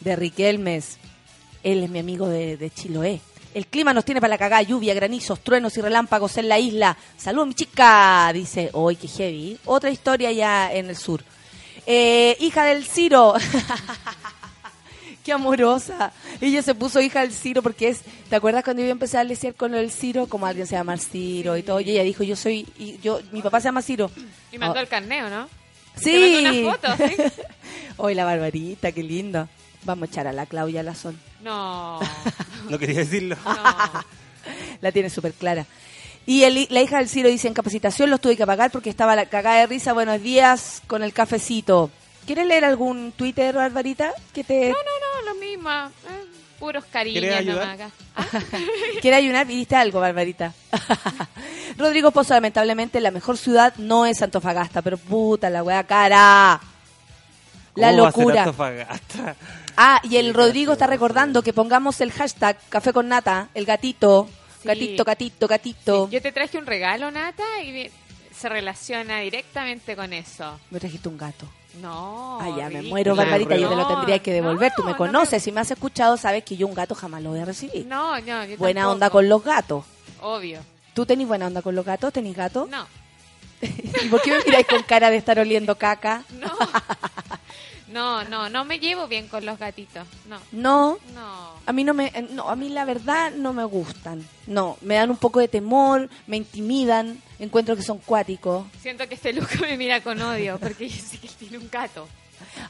De 0.00 0.16
Riquelmes. 0.16 0.98
Él 1.62 1.82
es 1.84 1.90
mi 1.90 1.98
amigo 1.98 2.28
de, 2.28 2.56
de 2.56 2.70
Chiloé. 2.70 3.20
El 3.52 3.66
clima 3.66 3.92
nos 3.92 4.04
tiene 4.04 4.20
para 4.20 4.30
la 4.30 4.38
cagada, 4.38 4.62
lluvia, 4.62 4.94
granizos, 4.94 5.40
truenos 5.40 5.76
y 5.76 5.80
relámpagos 5.80 6.36
en 6.36 6.48
la 6.48 6.60
isla. 6.60 6.96
Saludos, 7.16 7.48
mi 7.48 7.54
chica, 7.54 8.30
dice. 8.32 8.70
Hoy 8.72 8.94
qué 8.94 9.08
heavy. 9.08 9.58
Otra 9.64 9.90
historia 9.90 10.30
ya 10.30 10.72
en 10.72 10.88
el 10.88 10.96
sur. 10.96 11.24
Eh, 11.92 12.36
hija 12.38 12.64
del 12.64 12.84
Ciro. 12.84 13.34
qué 15.24 15.32
amorosa. 15.32 16.12
Ella 16.40 16.62
se 16.62 16.74
puso 16.74 17.00
hija 17.00 17.22
del 17.22 17.32
Ciro 17.32 17.62
porque 17.62 17.88
es. 17.88 18.02
¿Te 18.28 18.36
acuerdas 18.36 18.62
cuando 18.62 18.82
yo 18.82 18.90
empecé 18.90 19.18
a 19.18 19.24
leer 19.24 19.54
con 19.56 19.74
el 19.74 19.90
Ciro? 19.90 20.28
Como 20.28 20.46
alguien 20.46 20.66
se 20.68 20.76
llama 20.76 20.96
Ciro 20.98 21.56
y 21.56 21.62
todo. 21.64 21.80
Y 21.80 21.90
ella 21.90 22.04
dijo, 22.04 22.22
yo 22.22 22.36
soy. 22.36 22.66
y 22.78 22.98
yo 23.00 23.20
Mi 23.32 23.42
papá 23.42 23.60
se 23.60 23.64
llama 23.68 23.82
Ciro. 23.82 24.10
Y 24.52 24.58
mandó 24.58 24.78
Oh, 24.78 24.82
el 24.82 24.88
carneo, 24.88 25.28
¿no? 25.28 25.48
Sí. 25.96 26.12
Te 26.12 26.42
mandó 26.42 26.60
una 26.60 26.96
foto, 26.96 27.08
¿sí? 27.08 27.16
Hoy 27.96 28.14
la 28.14 28.24
barbarita, 28.24 28.92
qué 28.92 29.02
lindo. 29.02 29.48
Vamos 29.82 30.08
a 30.08 30.12
echar 30.12 30.26
a 30.28 30.32
la 30.32 30.46
Claudia 30.46 30.82
la 30.84 30.94
Sol. 30.94 31.16
No, 31.42 31.98
No 32.70 32.78
quería 32.78 32.98
decirlo. 33.00 33.36
no. 33.44 34.04
La 34.80 34.92
tiene 34.92 35.10
súper 35.10 35.32
clara. 35.34 35.66
Y 36.26 36.44
el- 36.44 36.66
la 36.70 36.82
hija 36.82 36.98
del 36.98 37.08
Ciro 37.08 37.28
dice, 37.28 37.48
en 37.48 37.54
capacitación 37.54 38.10
los 38.10 38.20
tuve 38.20 38.36
que 38.36 38.46
pagar 38.46 38.70
porque 38.70 38.90
estaba 38.90 39.16
la 39.16 39.26
cagada 39.26 39.60
de 39.60 39.66
risa. 39.66 39.92
Buenos 39.92 40.20
días 40.22 40.82
con 40.86 41.02
el 41.02 41.12
cafecito. 41.12 41.90
¿Quieres 42.26 42.46
leer 42.46 42.64
algún 42.64 43.12
Twitter, 43.12 43.54
Barbarita? 43.54 44.12
Que 44.32 44.44
te 44.44 44.68
No, 44.68 44.74
no, 44.74 44.74
no, 44.74 45.32
lo 45.34 45.40
mismo. 45.40 45.70
eh, 45.70 46.24
puros 46.58 46.84
cariños 46.92 47.22
¿Querés 47.24 47.46
nomás 47.46 47.68
ayudar? 47.68 47.90
Ah, 48.16 48.26
quiere 49.00 49.16
ayunar? 49.16 49.46
¿Viste 49.46 49.74
algo, 49.76 49.98
Barbarita? 50.00 50.52
Rodrigo 51.78 52.10
Pozo, 52.10 52.34
lamentablemente, 52.34 53.00
la 53.00 53.10
mejor 53.10 53.38
ciudad 53.38 53.74
no 53.78 54.04
es 54.04 54.20
Antofagasta, 54.20 54.82
pero 54.82 54.98
puta 54.98 55.48
la 55.48 55.62
wea 55.62 55.82
cara. 55.84 56.60
La 57.76 57.90
¿Cómo 57.90 58.02
va 58.02 58.08
a 58.08 58.12
ser 58.12 58.20
locura. 58.20 58.42
Antofagasta? 58.42 59.36
Ah, 59.76 60.00
y 60.04 60.16
el 60.16 60.34
Rodrigo 60.34 60.74
está 60.74 60.86
recordando 60.86 61.42
que 61.42 61.52
pongamos 61.54 62.00
el 62.02 62.12
hashtag 62.12 62.58
Café 62.68 62.92
con 62.92 63.08
Nata, 63.08 63.48
el 63.54 63.64
gatito. 63.64 64.28
Sí. 64.62 64.68
Gatito, 64.68 65.04
gatito, 65.04 65.48
gatito. 65.48 66.10
Yo 66.10 66.20
te 66.20 66.32
traje 66.32 66.58
un 66.58 66.66
regalo, 66.66 67.10
Nata, 67.10 67.44
y 67.62 67.90
se 68.34 68.48
relaciona 68.48 69.20
directamente 69.20 69.96
con 69.96 70.12
eso. 70.12 70.58
Me 70.70 70.78
trajiste 70.78 71.08
un 71.08 71.16
gato. 71.18 71.46
No. 71.80 72.38
Ah, 72.40 72.54
ya, 72.58 72.68
me 72.68 72.82
muero, 72.82 73.14
Barbarita. 73.14 73.56
Yo 73.56 73.68
te 73.68 73.76
lo 73.76 73.82
No, 73.82 73.88
tendría 73.96 74.18
que 74.18 74.32
devolver. 74.32 74.72
Tú 74.76 74.82
me 74.82 74.90
no, 74.92 74.96
conoces. 74.96 75.42
Si 75.42 75.52
me 75.52 75.60
has 75.60 75.70
escuchado, 75.70 76.16
sabes 76.16 76.44
que 76.44 76.56
yo 76.56 76.66
un 76.66 76.74
gato 76.74 76.94
jamás 76.94 77.22
lo 77.22 77.30
voy 77.30 77.40
a 77.40 77.44
recibir. 77.44 77.86
No, 77.86 78.20
no, 78.20 78.44
yo 78.44 78.56
buena 78.56 78.80
tampoco. 78.82 78.92
onda 78.92 79.10
con 79.10 79.28
los 79.28 79.44
gatos. 79.44 79.84
Obvio. 80.20 80.60
¿Tú 80.94 81.06
tenés 81.06 81.28
buena 81.28 81.46
onda 81.46 81.62
con 81.62 81.74
los 81.74 81.84
gatos? 81.84 82.12
¿Tenés 82.12 82.36
gato? 82.36 82.66
No, 82.70 82.86
¿Y 83.62 84.08
por 84.08 84.20
qué 84.22 84.32
me 84.32 84.44
miráis 84.44 84.66
con 84.66 84.82
cara 84.82 85.10
de 85.10 85.16
estar 85.16 85.38
oliendo 85.38 85.76
caca? 85.76 86.24
no. 86.38 86.48
No, 87.92 88.22
no, 88.24 88.48
no 88.48 88.64
me 88.64 88.78
llevo 88.78 89.08
bien 89.08 89.26
con 89.28 89.44
los 89.44 89.58
gatitos. 89.58 90.06
No, 90.28 90.38
No, 90.52 90.98
no. 91.14 91.50
a 91.66 91.72
mí 91.72 91.82
no 91.84 91.92
me, 91.94 92.06
eh, 92.14 92.26
no, 92.30 92.48
a 92.48 92.54
mí 92.56 92.68
la 92.68 92.84
verdad 92.84 93.32
no 93.32 93.52
me 93.52 93.64
gustan. 93.64 94.24
No, 94.46 94.76
me 94.80 94.94
dan 94.94 95.10
un 95.10 95.16
poco 95.16 95.40
de 95.40 95.48
temor, 95.48 96.08
me 96.26 96.36
intimidan, 96.36 97.20
encuentro 97.38 97.74
que 97.76 97.82
son 97.82 97.98
cuáticos. 97.98 98.66
Siento 98.80 99.08
que 99.08 99.14
este 99.16 99.32
Luca 99.32 99.58
me 99.60 99.76
mira 99.76 100.00
con 100.02 100.20
odio 100.22 100.58
porque 100.58 100.88
yo 100.88 100.96
sé 100.96 101.18
que 101.18 101.26
él 101.26 101.32
tiene 101.38 101.58
un 101.58 101.68
gato. 101.70 102.08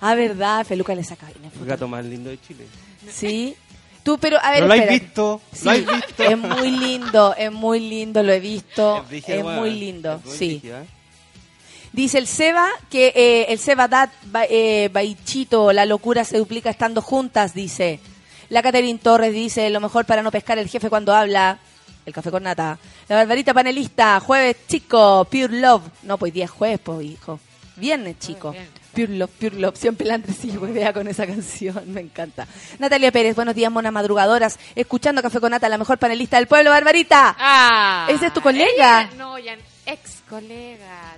Ah, 0.00 0.14
verdad, 0.14 0.66
Feluca 0.66 0.94
le 0.94 1.04
saca 1.04 1.26
bien 1.26 1.50
el 1.60 1.66
gato 1.66 1.86
más 1.86 2.04
lindo 2.04 2.30
de 2.30 2.40
Chile. 2.40 2.66
Sí. 3.10 3.54
Tú, 4.02 4.16
pero 4.18 4.38
a 4.42 4.50
ver, 4.50 4.62
¿No 4.62 4.68
lo 4.68 4.74
has 4.74 4.88
visto? 4.88 5.40
Sí, 5.52 5.64
¿Lo 5.64 5.70
has 5.72 6.06
visto? 6.06 6.22
es 6.24 6.38
muy 6.38 6.70
lindo, 6.70 7.34
es 7.36 7.52
muy 7.52 7.80
lindo, 7.80 8.22
lo 8.22 8.32
he 8.32 8.40
visto, 8.40 9.04
es 9.10 9.44
muy 9.44 9.70
lindo, 9.78 10.14
Es 10.14 10.24
muy 10.24 10.36
sí. 10.38 10.60
¿eh? 10.64 10.84
Dice 11.92 12.18
el 12.18 12.26
Seba 12.26 12.68
que 12.88 13.12
eh, 13.16 13.46
el 13.48 13.58
Seba 13.58 13.88
Dat 13.88 14.10
Ba- 14.26 14.44
eh, 14.48 14.88
Baichito, 14.92 15.72
la 15.72 15.84
locura 15.86 16.24
se 16.24 16.38
duplica 16.38 16.70
estando 16.70 17.02
juntas, 17.02 17.52
dice. 17.54 18.00
La 18.48 18.62
Catherine 18.62 18.98
Torres 18.98 19.32
dice, 19.32 19.68
lo 19.70 19.80
mejor 19.80 20.04
para 20.04 20.22
no 20.22 20.30
pescar 20.30 20.58
el 20.58 20.68
jefe 20.68 20.88
cuando 20.90 21.14
habla. 21.14 21.58
El 22.06 22.12
café 22.14 22.30
con 22.30 22.42
nata. 22.44 22.78
La 23.08 23.16
Barbarita 23.16 23.52
panelista, 23.54 24.18
jueves 24.20 24.56
chico, 24.68 25.26
Pure 25.30 25.60
Love. 25.60 25.82
No, 26.02 26.16
pues 26.16 26.32
día 26.32 26.46
es 26.46 26.50
jueves, 26.50 26.80
pues 26.82 27.04
hijo. 27.04 27.38
Viernes 27.76 28.18
chico. 28.18 28.54
Pure 28.92 29.08
Love, 29.18 29.30
Pure 29.38 29.56
Love. 29.56 29.76
Siempre 29.76 30.06
la 30.06 30.18
sí, 30.36 30.50
huevea 30.56 30.92
con 30.92 31.06
esa 31.08 31.26
canción. 31.28 31.82
Me 31.92 32.00
encanta. 32.00 32.46
Natalia 32.78 33.12
Pérez, 33.12 33.36
buenos 33.36 33.54
días, 33.54 33.70
monas 33.70 33.92
madrugadoras. 33.92 34.58
Escuchando 34.74 35.22
Café 35.22 35.38
con 35.40 35.50
Nata, 35.50 35.68
la 35.68 35.78
mejor 35.78 35.98
panelista 35.98 36.38
del 36.38 36.46
pueblo, 36.48 36.70
Barbarita. 36.70 37.36
Ah. 37.38 38.06
¿Ese 38.08 38.26
es 38.28 38.32
tu 38.32 38.40
colega? 38.40 39.02
ella- 39.02 39.10
no, 39.16 39.38
ya 39.38 39.56
ex 39.86 40.22
colega. 40.28 41.16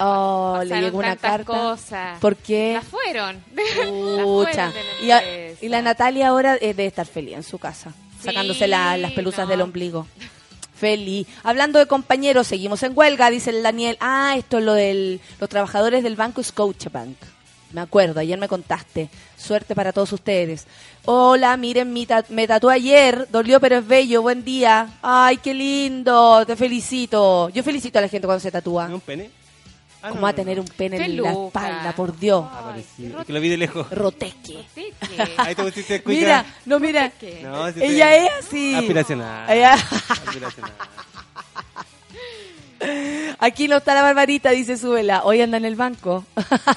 Oh, 0.00 0.60
le 0.64 0.80
llegó 0.80 0.98
una 0.98 1.16
carta. 1.16 1.44
cosas. 1.44 2.18
¿Por 2.20 2.36
qué? 2.36 2.72
La 2.74 2.82
fueron. 2.82 3.42
La 4.16 4.22
Pucha. 4.22 4.72
Y, 5.02 5.10
a- 5.10 5.22
y 5.60 5.68
la 5.68 5.82
Natalia 5.82 6.28
ahora 6.28 6.54
eh, 6.56 6.68
debe 6.74 6.86
estar 6.86 7.06
feliz 7.06 7.34
en 7.34 7.42
su 7.42 7.58
casa, 7.58 7.92
Sí, 8.18 8.26
sacándose 8.26 8.66
la- 8.66 8.96
las 8.96 9.12
pelusas 9.12 9.44
no. 9.44 9.50
del 9.50 9.60
ombligo. 9.60 10.06
Feliz. 10.74 11.26
Hablando 11.42 11.78
de 11.78 11.86
compañeros, 11.86 12.46
seguimos 12.46 12.82
en 12.82 12.92
huelga, 12.96 13.28
dice 13.30 13.50
el 13.50 13.62
Daniel. 13.62 13.98
Ah, 14.00 14.34
esto 14.38 14.58
es 14.58 14.64
lo 14.64 14.72
de 14.72 15.20
los 15.38 15.48
trabajadores 15.50 16.02
del 16.02 16.16
banco 16.16 16.42
Scotiabank. 16.42 17.16
Me 17.72 17.82
acuerdo, 17.82 18.18
ayer 18.18 18.38
me 18.38 18.48
contaste. 18.48 19.10
Suerte 19.36 19.74
para 19.74 19.92
todos 19.92 20.12
ustedes. 20.12 20.66
Hola, 21.04 21.56
miren, 21.56 21.92
mi 21.92 22.06
ta- 22.06 22.24
me 22.30 22.46
tatué 22.48 22.74
ayer, 22.74 23.28
dolió 23.30 23.60
pero 23.60 23.76
es 23.78 23.86
bello, 23.86 24.22
buen 24.22 24.42
día. 24.44 24.88
Ay, 25.02 25.36
qué 25.36 25.52
lindo, 25.54 26.44
te 26.46 26.56
felicito. 26.56 27.48
Yo 27.50 27.62
felicito 27.62 27.98
a 27.98 28.02
la 28.02 28.08
gente 28.08 28.26
cuando 28.26 28.40
se 28.40 28.50
tatúa. 28.50 28.86
¿Es 28.86 28.92
un 28.92 29.00
pene? 29.00 29.30
Ah, 30.02 30.08
no, 30.08 30.12
¿Cómo 30.14 30.22
va 30.22 30.28
a 30.30 30.32
tener 30.34 30.56
no. 30.56 30.62
un 30.62 30.68
pene 30.68 30.96
en 31.04 31.22
la 31.22 31.30
espalda, 31.32 31.92
por 31.94 32.18
Dios? 32.18 32.44
Parecía. 32.50 33.08
Ay, 33.08 33.16
Es 33.20 33.26
que 33.26 33.32
lo 33.34 33.40
vi 33.40 33.48
de 33.50 33.56
lejos. 33.58 33.90
Roteque. 33.90 34.64
Ahí 35.36 35.54
te 35.54 35.62
pusiste 35.62 36.02
cuica. 36.02 36.20
Mira, 36.20 36.44
no, 36.66 36.80
mira. 36.80 37.12
No, 37.42 37.70
si 37.72 37.82
Ella 37.84 38.08
te- 38.08 38.24
es 38.26 38.32
así. 38.46 38.74
Aspiracional. 38.76 39.50
Ella- 39.50 39.74
Aspiracional. 39.74 40.72
Aquí 43.38 43.68
no 43.68 43.76
está 43.76 43.94
la 43.94 44.00
barbarita, 44.02 44.50
dice 44.50 44.78
Súbela. 44.78 45.22
Hoy 45.24 45.42
anda 45.42 45.58
en 45.58 45.66
el 45.66 45.76
banco. 45.76 46.24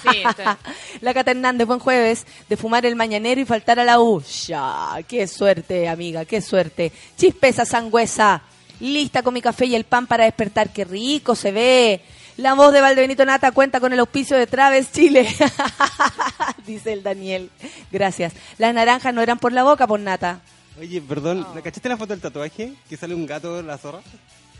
Sí, 0.01 0.21
está. 0.27 0.57
la 1.01 1.13
Cata 1.13 1.31
Hernández, 1.31 1.65
buen 1.65 1.79
jueves, 1.79 2.25
de 2.49 2.57
fumar 2.57 2.85
el 2.85 2.95
mañanero 2.97 3.39
y 3.39 3.45
faltar 3.45 3.79
a 3.79 3.85
la 3.85 3.99
U. 4.01 4.21
Ya, 4.47 4.97
qué 5.07 5.25
suerte, 5.27 5.87
amiga, 5.87 6.25
qué 6.25 6.41
suerte. 6.41 6.91
Chispeza 7.17 7.63
sangüesa, 7.65 8.41
lista 8.81 9.23
con 9.23 9.33
mi 9.33 9.41
café 9.41 9.65
y 9.65 9.75
el 9.75 9.85
pan 9.85 10.05
para 10.07 10.25
despertar. 10.25 10.73
Qué 10.73 10.83
rico 10.83 11.35
se 11.35 11.53
ve. 11.53 12.01
La 12.43 12.55
voz 12.55 12.73
de 12.73 12.81
Valdebenito 12.81 13.23
Nata 13.23 13.53
cuenta 13.53 13.79
con 13.79 13.93
el 13.93 13.99
auspicio 14.01 14.35
de 14.35 14.47
Traves 14.47 14.91
Chile. 14.91 15.33
dice 16.67 16.91
el 16.91 17.01
Daniel. 17.01 17.49
Gracias. 17.89 18.33
Las 18.57 18.73
naranjas 18.73 19.13
no 19.13 19.21
eran 19.21 19.39
por 19.39 19.53
la 19.53 19.63
boca, 19.63 19.87
por 19.87 19.97
Nata. 20.01 20.41
Oye, 20.77 20.99
perdón, 20.99 21.47
¿le 21.55 21.61
¿cachaste 21.61 21.87
la 21.87 21.95
foto 21.95 22.11
del 22.11 22.19
tatuaje? 22.19 22.73
Que 22.89 22.97
sale 22.97 23.15
un 23.15 23.25
gato 23.25 23.59
en 23.61 23.67
la 23.67 23.77
zorra. 23.77 23.99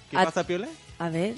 ¿Qué 0.10 0.15
Ah, 0.17 0.24
pasa, 0.24 0.46
Piola? 0.48 0.69
A 0.98 1.10
ver. 1.10 1.36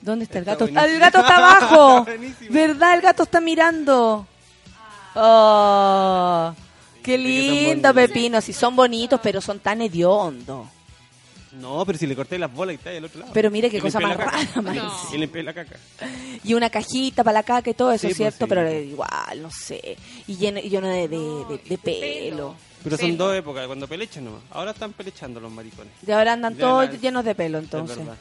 ¿Dónde 0.00 0.24
está 0.24 0.40
el 0.40 0.44
gato? 0.44 0.64
buenísimo. 0.64 0.80
¡Ah, 0.80 0.92
el 0.92 0.98
gato 0.98 1.18
está 1.20 1.36
abajo! 1.36 2.06
¿Verdad? 2.50 2.94
El 2.94 3.00
gato 3.00 3.22
está 3.22 3.40
mirando. 3.40 4.26
Oh, 5.14 6.52
qué 7.00 7.16
lindo. 7.16 7.94
Pepino. 7.94 8.40
Si 8.40 8.52
son 8.52 8.74
bonitos, 8.74 9.20
pero 9.22 9.40
son 9.40 9.60
tan 9.60 9.82
hediondos. 9.82 10.66
No, 11.60 11.84
pero 11.84 11.98
si 11.98 12.06
le 12.06 12.14
corté 12.16 12.38
las 12.38 12.52
bolas 12.52 12.74
y 12.74 12.76
está 12.76 12.90
ahí 12.90 12.96
al 12.98 13.04
otro 13.04 13.20
lado. 13.20 13.32
Pero 13.34 13.50
mire 13.50 13.70
qué 13.70 13.78
Y 13.78 13.80
cosa 13.80 13.98
limpié 14.00 14.16
más 14.16 14.24
la 14.26 14.30
caca. 14.32 14.44
rara, 14.54 14.62
más 14.62 14.74
No. 14.76 15.14
Y 15.14 15.18
limpié 15.18 15.42
la 15.42 15.54
caca. 15.54 15.76
Y 16.44 16.54
una 16.54 16.70
cajita 16.70 17.24
para 17.24 17.34
la 17.34 17.42
caca 17.42 17.70
y 17.70 17.74
todo 17.74 17.90
eso, 17.92 18.02
Sí, 18.02 18.06
pues, 18.08 18.16
¿cierto? 18.16 18.44
sí. 18.44 18.48
Pero 18.48 18.72
igual, 18.72 19.42
no 19.42 19.50
sé. 19.50 19.96
Y 20.26 20.36
lleno, 20.36 20.60
y 20.60 20.68
lleno 20.68 20.88
de, 20.88 21.08
de, 21.08 21.18
de- 21.18 21.60
de 21.68 21.78
pelo. 21.78 22.54
Pero 22.84 22.96
son 22.96 23.16
dos 23.16 23.34
épocas, 23.36 23.66
cuando 23.66 23.88
pelechan 23.88 24.24
nomás. 24.24 24.40
Ahora 24.50 24.70
están 24.70 24.92
pelechando 24.92 25.40
los 25.40 25.50
maricones. 25.50 25.92
De 26.02 26.12
ahora 26.14 26.32
andan 26.34 26.54
todos 26.56 26.88
llenos 27.00 27.24
de 27.24 27.34
pelo, 27.34 27.58
Es 27.58 27.64
entonces. 27.64 27.98
verdad. 27.98 28.16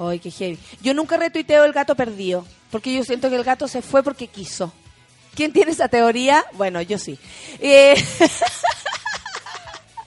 Ay, 0.00 0.18
qué 0.20 0.30
heavy. 0.30 0.58
Yo 0.80 0.94
nunca 0.94 1.16
retuiteo 1.16 1.64
el 1.64 1.72
gato 1.72 1.94
perdido, 1.94 2.44
porque 2.70 2.92
yo 2.94 3.02
siento 3.04 3.28
que 3.30 3.36
el 3.36 3.44
gato 3.44 3.66
se 3.68 3.82
fue 3.82 4.02
porque 4.02 4.26
quiso. 4.28 4.72
¿Quién 5.34 5.52
tiene 5.52 5.70
esa 5.72 5.88
teoría? 5.88 6.44
Bueno, 6.54 6.82
yo 6.82 6.98
sí. 6.98 7.16
Eh, 7.60 7.94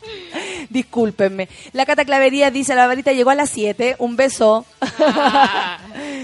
Discúlpenme. 0.70 1.48
La 1.74 1.86
cataclavería 1.86 2.52
dice, 2.52 2.76
la 2.76 2.88
varita 2.88 3.12
llegó 3.12 3.30
a 3.30 3.36
las 3.36 3.50
7, 3.50 3.96
un 4.00 4.16
beso. 4.16 4.66
Ah, 5.00 5.80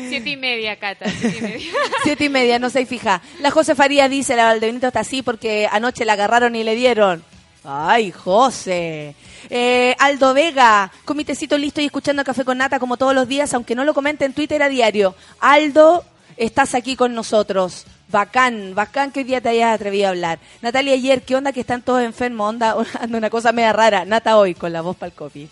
siete 0.09 0.31
y 0.31 0.37
media, 0.37 0.77
Cata. 0.77 1.09
Siete 1.09 1.37
y 1.37 1.41
media. 1.41 1.71
Siete 2.03 2.25
y 2.25 2.29
media, 2.29 2.59
no 2.59 2.69
se 2.69 2.85
fija. 2.85 3.21
La 3.39 3.51
José 3.51 3.75
Faría 3.75 4.09
dice, 4.09 4.35
la 4.35 4.45
Valdebenito 4.45 4.87
está 4.87 5.01
así 5.01 5.21
porque 5.21 5.67
anoche 5.71 6.05
la 6.05 6.13
agarraron 6.13 6.55
y 6.55 6.63
le 6.63 6.75
dieron. 6.75 7.23
Ay, 7.63 8.11
José. 8.11 9.15
Eh, 9.49 9.95
Aldo 9.99 10.33
Vega, 10.33 10.91
comitecito 11.05 11.57
listo 11.57 11.81
y 11.81 11.85
escuchando 11.85 12.23
Café 12.23 12.43
con 12.43 12.57
Nata 12.57 12.79
como 12.79 12.97
todos 12.97 13.13
los 13.13 13.27
días, 13.27 13.53
aunque 13.53 13.75
no 13.75 13.83
lo 13.83 13.93
comente 13.93 14.25
en 14.25 14.33
Twitter 14.33 14.61
a 14.63 14.69
diario. 14.69 15.15
Aldo, 15.39 16.05
estás 16.37 16.75
aquí 16.75 16.95
con 16.95 17.13
nosotros. 17.13 17.85
Bacán, 18.09 18.73
bacán 18.73 19.11
que 19.11 19.19
hoy 19.19 19.23
día 19.25 19.41
te 19.41 19.49
hayas 19.49 19.75
atrevido 19.75 20.07
a 20.07 20.09
hablar. 20.11 20.39
Natalia, 20.61 20.93
ayer, 20.93 21.23
¿qué 21.23 21.35
onda 21.35 21.51
que 21.51 21.59
están 21.59 21.81
todos 21.81 22.01
enfermos? 22.01 22.49
Onda, 22.49 22.75
una 23.09 23.29
cosa 23.29 23.51
media 23.51 23.73
rara. 23.73 24.05
Nata 24.05 24.37
hoy, 24.37 24.55
con 24.55 24.71
la 24.71 24.81
voz 24.81 24.95
para 24.95 25.09
el 25.09 25.15
copy. 25.15 25.49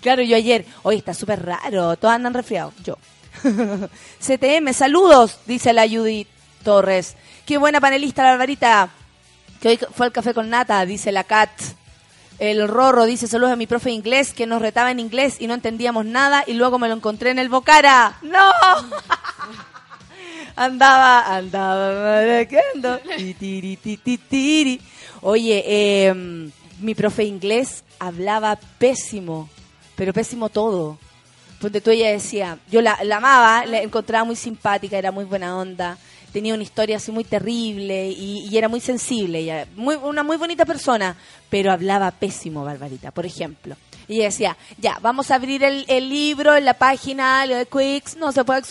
claro, 0.00 0.22
yo 0.22 0.36
ayer, 0.36 0.64
hoy 0.82 0.96
está 0.96 1.12
súper 1.12 1.44
raro, 1.44 1.96
todos 1.96 2.14
andan 2.14 2.34
resfriados. 2.34 2.74
Yo. 2.84 2.96
CTM, 4.20 4.72
saludos, 4.72 5.38
dice 5.46 5.72
la 5.72 5.88
Judith 5.88 6.28
Torres. 6.62 7.16
Qué 7.46 7.58
buena 7.58 7.80
panelista, 7.80 8.22
la 8.22 8.30
Barbarita. 8.30 8.90
Que 9.60 9.68
hoy 9.68 9.80
fue 9.94 10.06
al 10.06 10.12
café 10.12 10.32
con 10.32 10.50
nata, 10.50 10.84
dice 10.86 11.10
la 11.10 11.24
Cat. 11.24 11.50
El 12.38 12.68
Rorro 12.68 13.04
dice 13.04 13.26
saludos 13.26 13.52
a 13.52 13.56
mi 13.56 13.66
profe 13.66 13.90
de 13.90 13.96
inglés 13.96 14.32
que 14.32 14.46
nos 14.46 14.62
retaba 14.62 14.90
en 14.90 14.98
inglés 14.98 15.36
y 15.40 15.46
no 15.46 15.52
entendíamos 15.52 16.06
nada 16.06 16.42
y 16.46 16.54
luego 16.54 16.78
me 16.78 16.88
lo 16.88 16.94
encontré 16.94 17.30
en 17.30 17.38
el 17.38 17.50
Bocara. 17.50 18.18
¡No! 18.22 18.50
andaba, 20.64 21.36
andaba 21.36 21.92
maracando. 21.94 23.00
Oye, 25.22 25.64
eh, 25.66 26.14
mi 26.80 26.94
profe 26.94 27.24
inglés 27.24 27.82
hablaba 27.98 28.56
pésimo, 28.78 29.48
pero 29.96 30.12
pésimo 30.12 30.48
todo. 30.48 30.98
Donde 31.60 31.80
tú 31.80 31.90
ella 31.90 32.10
decía, 32.10 32.58
yo 32.70 32.80
la, 32.80 32.98
amaba, 33.14 33.66
la 33.66 33.82
encontraba 33.82 34.24
muy 34.24 34.36
simpática, 34.36 34.96
era 34.96 35.12
muy 35.12 35.26
buena 35.26 35.58
onda, 35.58 35.98
tenía 36.32 36.54
una 36.54 36.62
historia 36.62 36.96
así 36.96 37.12
muy 37.12 37.24
terrible 37.24 38.08
y, 38.08 38.48
y 38.50 38.56
era 38.56 38.68
muy 38.68 38.80
sensible, 38.80 39.66
muy, 39.76 39.96
una 39.96 40.22
muy 40.22 40.38
bonita 40.38 40.64
persona, 40.64 41.16
pero 41.50 41.70
hablaba 41.70 42.10
pésimo, 42.12 42.64
Barbarita. 42.64 43.10
Por 43.10 43.26
ejemplo, 43.26 43.76
Y 44.10 44.18
decía, 44.18 44.56
ya, 44.76 44.98
vamos 45.00 45.30
a 45.30 45.36
abrir 45.36 45.62
el, 45.62 45.84
el 45.86 46.08
libro 46.08 46.56
en 46.56 46.64
la 46.64 46.74
página, 46.74 47.46
lo 47.46 47.54
de 47.54 47.66
Quicks, 47.66 48.16
no 48.16 48.32
se 48.32 48.42
puede. 48.42 48.62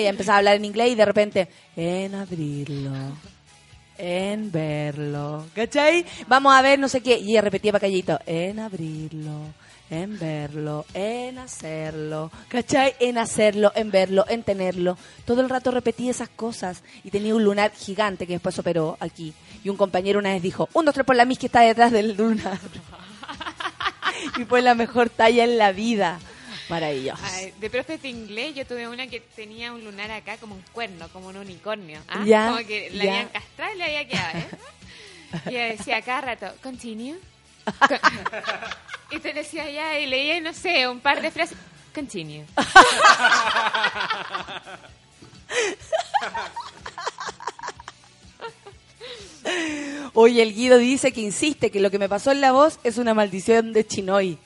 Y 0.00 0.04
empezaba 0.06 0.36
a 0.36 0.38
hablar 0.38 0.54
en 0.54 0.64
inglés 0.64 0.92
y 0.92 0.94
de 0.94 1.04
repente, 1.04 1.48
en 1.74 2.14
abrirlo, 2.14 2.92
en 3.98 4.52
verlo, 4.52 5.46
¿cachai? 5.52 6.06
Vamos 6.28 6.54
a 6.54 6.62
ver 6.62 6.78
no 6.78 6.88
sé 6.88 7.00
qué. 7.00 7.18
Y 7.18 7.40
repetía 7.40 7.72
para 7.72 7.80
callito, 7.80 8.20
en 8.24 8.60
abrirlo, 8.60 9.52
en 9.90 10.16
verlo, 10.16 10.86
en 10.94 11.38
hacerlo, 11.38 12.30
¿cachai? 12.46 12.94
En 13.00 13.18
hacerlo, 13.18 13.72
en 13.74 13.90
verlo, 13.90 14.26
en 14.28 14.44
tenerlo. 14.44 14.96
Todo 15.24 15.40
el 15.40 15.48
rato 15.48 15.72
repetía 15.72 16.12
esas 16.12 16.28
cosas 16.28 16.84
y 17.02 17.10
tenía 17.10 17.34
un 17.34 17.42
lunar 17.42 17.72
gigante 17.72 18.28
que 18.28 18.34
después 18.34 18.56
operó 18.60 18.96
aquí. 19.00 19.34
Y 19.64 19.70
un 19.70 19.76
compañero 19.76 20.20
una 20.20 20.34
vez 20.34 20.42
dijo, 20.42 20.68
un, 20.72 20.84
dos, 20.84 20.94
tres 20.94 21.04
por 21.04 21.16
la 21.16 21.24
mis 21.24 21.40
que 21.40 21.46
está 21.46 21.62
detrás 21.62 21.90
del 21.90 22.16
lunar. 22.16 22.60
Y 24.38 24.44
fue 24.44 24.62
la 24.62 24.74
mejor 24.74 25.10
talla 25.10 25.44
en 25.44 25.58
la 25.58 25.72
vida. 25.72 26.18
Maravilloso. 26.68 27.22
Ay, 27.24 27.52
de 27.58 27.70
profe 27.70 27.96
de 27.96 28.08
inglés 28.08 28.54
yo 28.54 28.66
tuve 28.66 28.86
una 28.88 29.06
que 29.06 29.20
tenía 29.20 29.72
un 29.72 29.82
lunar 29.84 30.10
acá 30.10 30.36
como 30.36 30.54
un 30.54 30.62
cuerno, 30.72 31.08
como 31.08 31.28
un 31.28 31.36
unicornio. 31.38 32.00
¿ah? 32.08 32.22
Ya, 32.26 32.48
como 32.48 32.58
que 32.66 32.90
la 32.92 33.04
ya. 33.04 33.10
habían 33.12 33.28
castrado 33.28 33.74
y 33.74 33.78
le 33.78 33.84
había 33.84 34.06
quedado, 34.08 34.38
¿eh? 34.38 34.48
Y 35.50 35.54
decía 35.54 36.02
cada 36.02 36.20
rato, 36.20 36.52
continue. 36.62 37.16
Con- 37.64 37.98
y 39.10 39.18
te 39.18 39.32
decía 39.32 39.70
ya, 39.70 39.98
y 39.98 40.06
leía, 40.06 40.40
no 40.40 40.52
sé, 40.52 40.86
un 40.88 41.00
par 41.00 41.22
de 41.22 41.30
frases. 41.30 41.56
Continue. 41.94 42.44
Oye, 50.20 50.42
el 50.42 50.52
Guido 50.52 50.78
dice 50.78 51.12
que 51.12 51.20
insiste 51.20 51.70
que 51.70 51.78
lo 51.78 51.92
que 51.92 51.98
me 52.00 52.08
pasó 52.08 52.32
en 52.32 52.40
la 52.40 52.50
voz 52.50 52.80
es 52.82 52.98
una 52.98 53.14
maldición 53.14 53.72
de 53.72 53.86
Chinoy. 53.86 54.36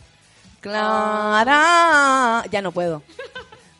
Clara. 0.61 2.45
Ya 2.51 2.61
no 2.61 2.73
puedo. 2.73 3.03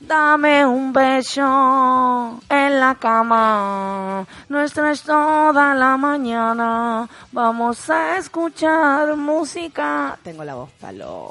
Dame 0.01 0.65
un 0.65 0.95
beso 0.95 2.41
en 2.49 2.81
la 2.81 2.97
cama. 2.99 4.27
Nuestra 4.49 4.93
es 4.93 5.03
toda 5.03 5.75
la 5.75 5.99
mañana. 5.99 7.07
Vamos 7.31 7.91
a 7.91 8.17
escuchar 8.17 9.15
música. 9.15 10.19
Tengo 10.23 10.45
la 10.45 10.55
voz 10.55 10.71
palo. 10.81 11.31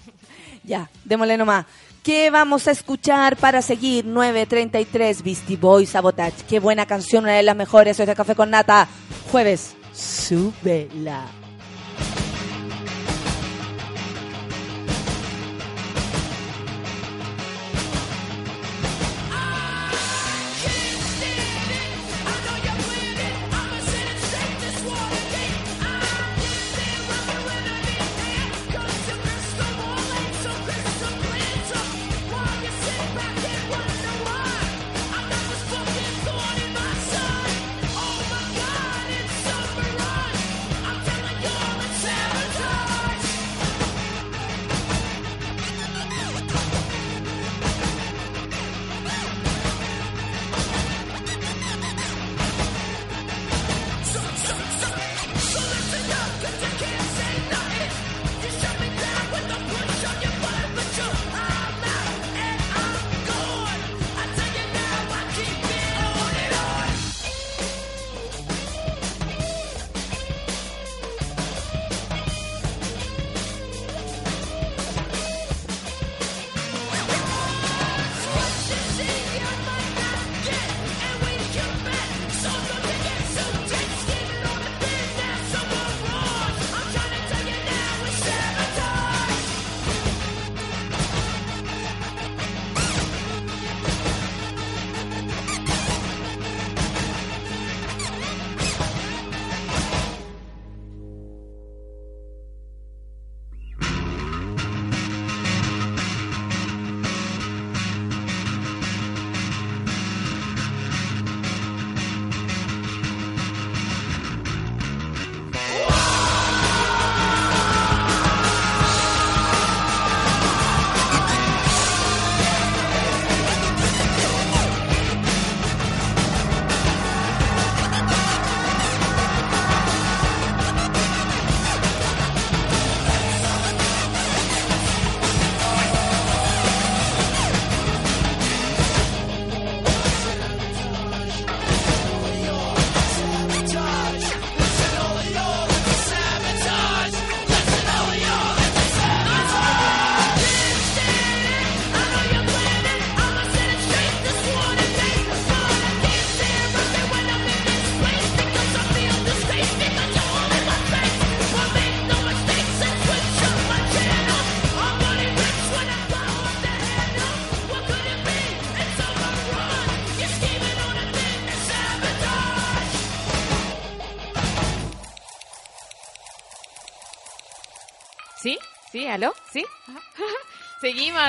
ya, 0.64 0.88
démosle 1.04 1.36
nomás. 1.36 1.66
¿Qué 2.02 2.30
vamos 2.30 2.66
a 2.66 2.70
escuchar 2.70 3.36
para 3.36 3.60
seguir? 3.60 4.06
933 4.06 5.22
Beastie 5.22 5.58
Boy 5.58 5.84
Sabotage. 5.84 6.46
Qué 6.48 6.60
buena 6.60 6.86
canción, 6.86 7.24
una 7.24 7.34
de 7.34 7.42
las 7.42 7.56
mejores. 7.56 7.98
Soy 7.98 8.06
de 8.06 8.14
Café 8.14 8.34
con 8.34 8.48
Nata. 8.48 8.88
Jueves, 9.30 9.76
súbela. 9.92 11.41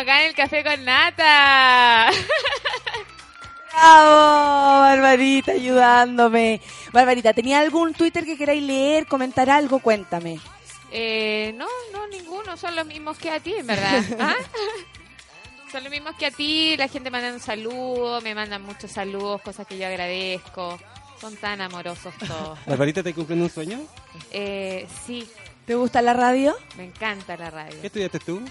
Acá 0.02 0.22
en 0.22 0.30
el 0.30 0.36
café 0.36 0.64
con 0.64 0.84
nata. 0.86 2.10
¡Bravo! 3.74 4.82
Barbarita 4.82 5.54
ayudándome. 5.54 6.62
Barbarita, 6.92 7.34
¿tenía 7.34 7.60
algún 7.60 7.94
Twitter 7.94 8.26
que 8.26 8.38
queráis 8.38 8.62
leer, 8.62 9.08
comentar 9.08 9.50
algo? 9.50 9.80
Cuéntame. 9.80 10.40
Eh, 10.92 11.54
no, 11.58 11.68
no, 11.92 12.08
ninguno. 12.08 12.56
Son 12.56 12.76
los 12.76 12.86
mismos 12.86 13.18
que 13.18 13.32
a 13.32 13.40
ti, 13.40 13.54
en 13.56 13.66
verdad. 13.66 14.04
¿Ah? 14.20 14.36
Son 15.72 15.84
los 15.84 15.92
mismos 15.92 16.16
que 16.16 16.28
a 16.28 16.32
ti. 16.32 16.78
La 16.78 16.88
gente 16.88 17.10
manda 17.10 17.34
un 17.34 17.40
saludo, 17.40 18.22
me 18.22 18.36
mandan 18.36 18.62
muchos 18.62 18.92
saludos, 18.92 19.42
cosas 19.42 19.66
que 19.66 19.78
yo 19.78 19.88
agradezco. 19.88 20.80
Son 21.20 21.36
tan 21.38 21.62
amorosos 21.62 22.14
todos. 22.28 22.60
Barbarita, 22.68 23.02
¿te 23.02 23.14
cumpliendo 23.14 23.46
un 23.46 23.52
sueño? 23.52 23.80
Eh, 24.32 24.88
sí, 25.06 25.28
¿Te 25.66 25.76
gusta 25.76 26.02
la 26.02 26.14
radio? 26.14 26.56
me 26.78 26.84
encanta 26.84 27.38
la 27.38 27.50
radio. 27.50 27.80
¿Qué 27.80 27.88
estudiaste 27.88 28.20
tú? 28.20 28.42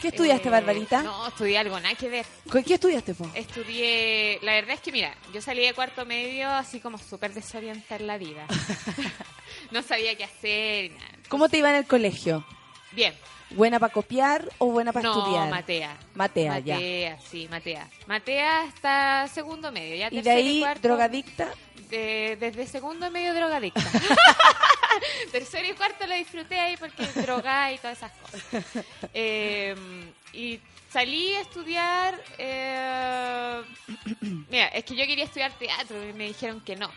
¿Qué 0.00 0.08
estudiaste, 0.08 0.48
Eh, 0.48 0.50
Barbarita? 0.50 1.02
No, 1.02 1.26
estudié 1.28 1.58
algo, 1.58 1.78
nada 1.80 1.94
que 1.94 2.08
ver. 2.08 2.26
¿Qué 2.50 2.62
qué 2.62 2.74
estudiaste, 2.74 3.14
po? 3.14 3.30
Estudié, 3.34 4.38
la 4.42 4.52
verdad 4.52 4.74
es 4.74 4.80
que 4.80 4.92
mira, 4.92 5.14
yo 5.32 5.40
salí 5.40 5.62
de 5.62 5.72
cuarto 5.74 6.04
medio 6.04 6.48
así 6.50 6.80
como 6.80 6.98
súper 6.98 7.32
desorientada 7.32 7.96
en 8.00 8.06
la 8.06 8.18
vida. 8.18 8.46
no 9.70 9.82
sabía 9.82 10.14
qué 10.16 10.24
hacer, 10.24 10.90
nada. 10.92 11.10
¿Cómo 11.28 11.48
te 11.48 11.58
iba 11.58 11.70
en 11.70 11.76
el 11.76 11.86
colegio? 11.86 12.44
Bien. 12.92 13.14
¿Buena 13.50 13.78
para 13.78 13.92
copiar 13.92 14.48
o 14.58 14.66
buena 14.66 14.92
para 14.92 15.08
no, 15.08 15.18
estudiar? 15.18 15.48
Matea. 15.50 15.96
Matea, 16.14 16.58
ya. 16.58 16.74
Matea, 16.74 17.20
sí, 17.20 17.46
Matea. 17.48 17.88
Matea 18.06 18.62
hasta 18.62 19.28
segundo 19.28 19.70
medio. 19.70 19.94
Ya 19.96 20.08
Y 20.10 20.20
de 20.20 20.30
ahí, 20.30 20.64
drogadicta. 20.82 21.52
De- 21.88 22.36
desde 22.38 22.66
segundo 22.66 23.10
medio 23.10 23.34
drogadicta. 23.34 23.80
Tercero 25.32 25.68
y 25.68 25.72
cuarto 25.74 26.06
lo 26.06 26.14
disfruté 26.14 26.58
ahí 26.58 26.76
porque 26.76 27.04
droga 27.20 27.72
y 27.72 27.78
todas 27.78 27.98
esas 27.98 28.12
cosas. 28.12 28.64
Eh, 29.12 29.74
y 30.32 30.60
salí 30.90 31.34
a 31.34 31.40
estudiar. 31.42 32.18
eh, 32.38 33.62
mira, 34.48 34.68
es 34.68 34.84
que 34.84 34.96
yo 34.96 35.04
quería 35.06 35.24
estudiar 35.24 35.52
teatro 35.52 35.96
y 36.08 36.12
me 36.12 36.24
dijeron 36.28 36.60
que 36.60 36.76
no. 36.76 36.90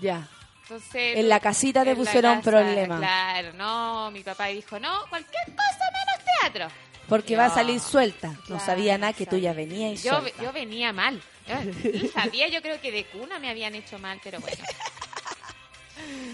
Ya. 0.00 0.28
Entonces, 0.62 1.16
En 1.16 1.28
la 1.28 1.38
casita 1.40 1.84
te 1.84 1.94
pusieron 1.94 2.38
casa, 2.38 2.50
problema. 2.50 2.98
Claro, 2.98 3.52
no. 3.52 4.10
Mi 4.10 4.22
papá 4.22 4.46
dijo, 4.46 4.80
no, 4.80 5.04
cualquier 5.08 5.44
cosa 5.44 5.84
menos 5.92 6.24
teatro. 6.40 6.68
Porque 7.08 7.36
va 7.36 7.44
a 7.44 7.48
No. 7.48 7.54
salir 7.54 7.78
suelta. 7.80 8.28
No 8.28 8.42
Claro, 8.46 8.64
sabía 8.66 8.98
nada 8.98 9.12
que 9.12 9.26
tú 9.26 9.36
ya 9.36 9.52
venías 9.52 10.00
y 10.00 10.08
Yo, 10.08 10.18
suelta. 10.18 10.42
yo 10.42 10.52
venía 10.52 10.92
mal. 10.92 11.22
Yo 12.02 12.08
sabía, 12.12 12.48
yo 12.48 12.60
creo 12.62 12.80
que 12.80 12.90
de 12.92 13.04
cuna 13.06 13.38
me 13.38 13.48
habían 13.50 13.74
hecho 13.74 13.98
mal, 13.98 14.20
pero 14.22 14.40
bueno. 14.40 14.62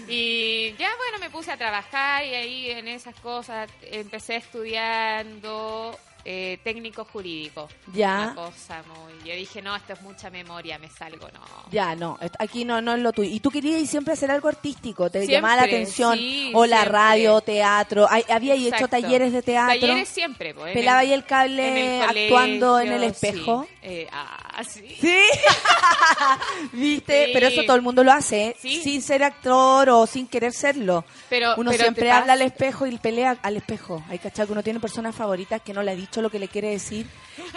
Y 0.07 0.73
ya, 0.77 0.89
bueno, 0.97 1.19
me 1.19 1.29
puse 1.29 1.51
a 1.51 1.57
trabajar 1.57 2.25
y 2.25 2.33
ahí 2.35 2.69
en 2.71 2.87
esas 2.87 3.15
cosas 3.21 3.69
empecé 3.83 4.35
estudiando 4.37 5.97
eh, 6.25 6.57
técnico 6.63 7.05
jurídico. 7.05 7.69
Ya. 7.93 8.33
Una 8.33 8.35
cosa 8.35 8.83
muy... 8.83 9.13
Yo 9.29 9.33
dije, 9.35 9.61
no, 9.61 9.75
esto 9.75 9.93
es 9.93 10.01
mucha 10.01 10.29
memoria, 10.29 10.77
me 10.77 10.89
salgo, 10.89 11.27
no. 11.29 11.39
Ya, 11.71 11.95
no, 11.95 12.17
aquí 12.39 12.65
no, 12.65 12.81
no 12.81 12.93
es 12.93 12.99
lo 12.99 13.13
tuyo. 13.13 13.29
Y 13.33 13.39
tú 13.39 13.49
querías 13.49 13.89
siempre 13.89 14.13
hacer 14.13 14.29
algo 14.31 14.49
artístico, 14.49 15.09
te 15.09 15.19
Siempre, 15.19 15.35
llamaba 15.35 15.55
la 15.57 15.63
atención. 15.63 16.17
sí, 16.17 16.51
o 16.53 16.65
la 16.65 16.77
siempre. 16.77 16.91
radio, 16.97 17.41
teatro. 17.41 18.07
Ay, 18.09 18.23
había 18.29 18.55
hecho 18.55 18.87
talleres 18.89 19.31
de 19.31 19.41
teatro. 19.41 19.79
Talleres 19.79 20.09
siempre, 20.09 20.53
pues. 20.53 20.73
Pelaba 20.73 21.01
el- 21.03 21.07
ahí 21.07 21.13
el 21.13 21.25
cable 21.25 21.67
en 21.69 21.77
el 21.77 22.01
actuando 22.25 22.79
en 22.81 22.87
el 22.91 22.93
colegio, 22.99 23.29
espejo. 23.29 23.65
sí. 23.69 23.72
Eh, 23.85 24.07
ah, 24.13 24.63
sí. 24.63 24.95
Sí. 24.99 25.17
¿Viste? 26.71 27.25
Sí. 27.25 27.31
Pero 27.33 27.47
eso 27.47 27.63
todo 27.63 27.75
el 27.75 27.81
mundo 27.81 28.01
lo 28.01 28.13
hace, 28.13 28.47
¿eh? 28.47 28.55
Sí. 28.57 28.81
sin 28.81 29.01
ser 29.01 29.23
actor 29.23 29.89
o 29.89 30.07
sin 30.07 30.25
querer 30.27 30.53
serlo. 30.53 31.03
Pero, 31.29 31.55
Uno 31.57 31.69
pero 31.69 31.83
siempre 31.83 32.09
habla 32.09 32.33
al 32.33 32.41
espejo 32.43 32.87
y 32.87 32.97
pelea 32.97 33.37
al 33.41 33.57
espejo. 33.57 34.01
Hay 34.09 34.19
cachado 34.19 34.47
que 34.47 34.53
uno 34.53 34.63
tiene 34.63 34.79
personas 34.79 35.13
favoritas 35.13 35.61
que 35.61 35.73
no 35.73 35.83
le 35.83 35.91
ha 35.91 35.95
dicho 35.95 36.21
lo 36.21 36.29
que 36.29 36.39
le 36.39 36.47
quiere 36.47 36.69
decir 36.69 37.07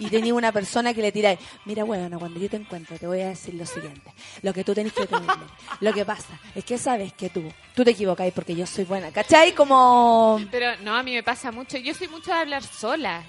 y 0.01 0.09
tenía 0.09 0.35
una 0.35 0.51
persona 0.51 0.93
que 0.93 1.01
le 1.01 1.12
tira, 1.12 1.37
mira, 1.64 1.85
bueno, 1.85 2.18
cuando 2.18 2.41
yo 2.41 2.51
te 2.51 2.57
encuentro 2.57 2.99
te 2.99 3.07
voy 3.07 3.20
a 3.20 3.29
decir 3.29 3.55
lo 3.55 3.64
siguiente. 3.64 4.12
Lo 4.43 4.53
que 4.53 4.64
tú 4.64 4.74
tenés 4.74 4.93
que 4.93 5.03
entender. 5.03 5.37
Lo 5.81 5.93
que 5.93 6.05
pasa 6.05 6.41
es 6.57 6.64
que 6.64 6.77
sabes 6.77 7.12
que 7.12 7.31
tú, 7.31 7.45
tú 7.77 7.85
te 7.85 7.93
equivocáis 7.93 8.35
porque 8.35 8.57
yo 8.57 8.66
soy 8.66 8.85
buena. 8.85 9.12
¿Cachai? 9.12 9.53
Como 9.53 10.41
Pero 10.51 10.77
no, 10.83 10.97
a 10.97 11.05
mí 11.05 11.14
me 11.14 11.22
pasa 11.22 11.53
mucho. 11.53 11.79
Yo 11.79 11.95
soy 11.95 12.09
mucho 12.09 12.33
de 12.33 12.39
hablar 12.39 12.64
sola. 12.64 13.22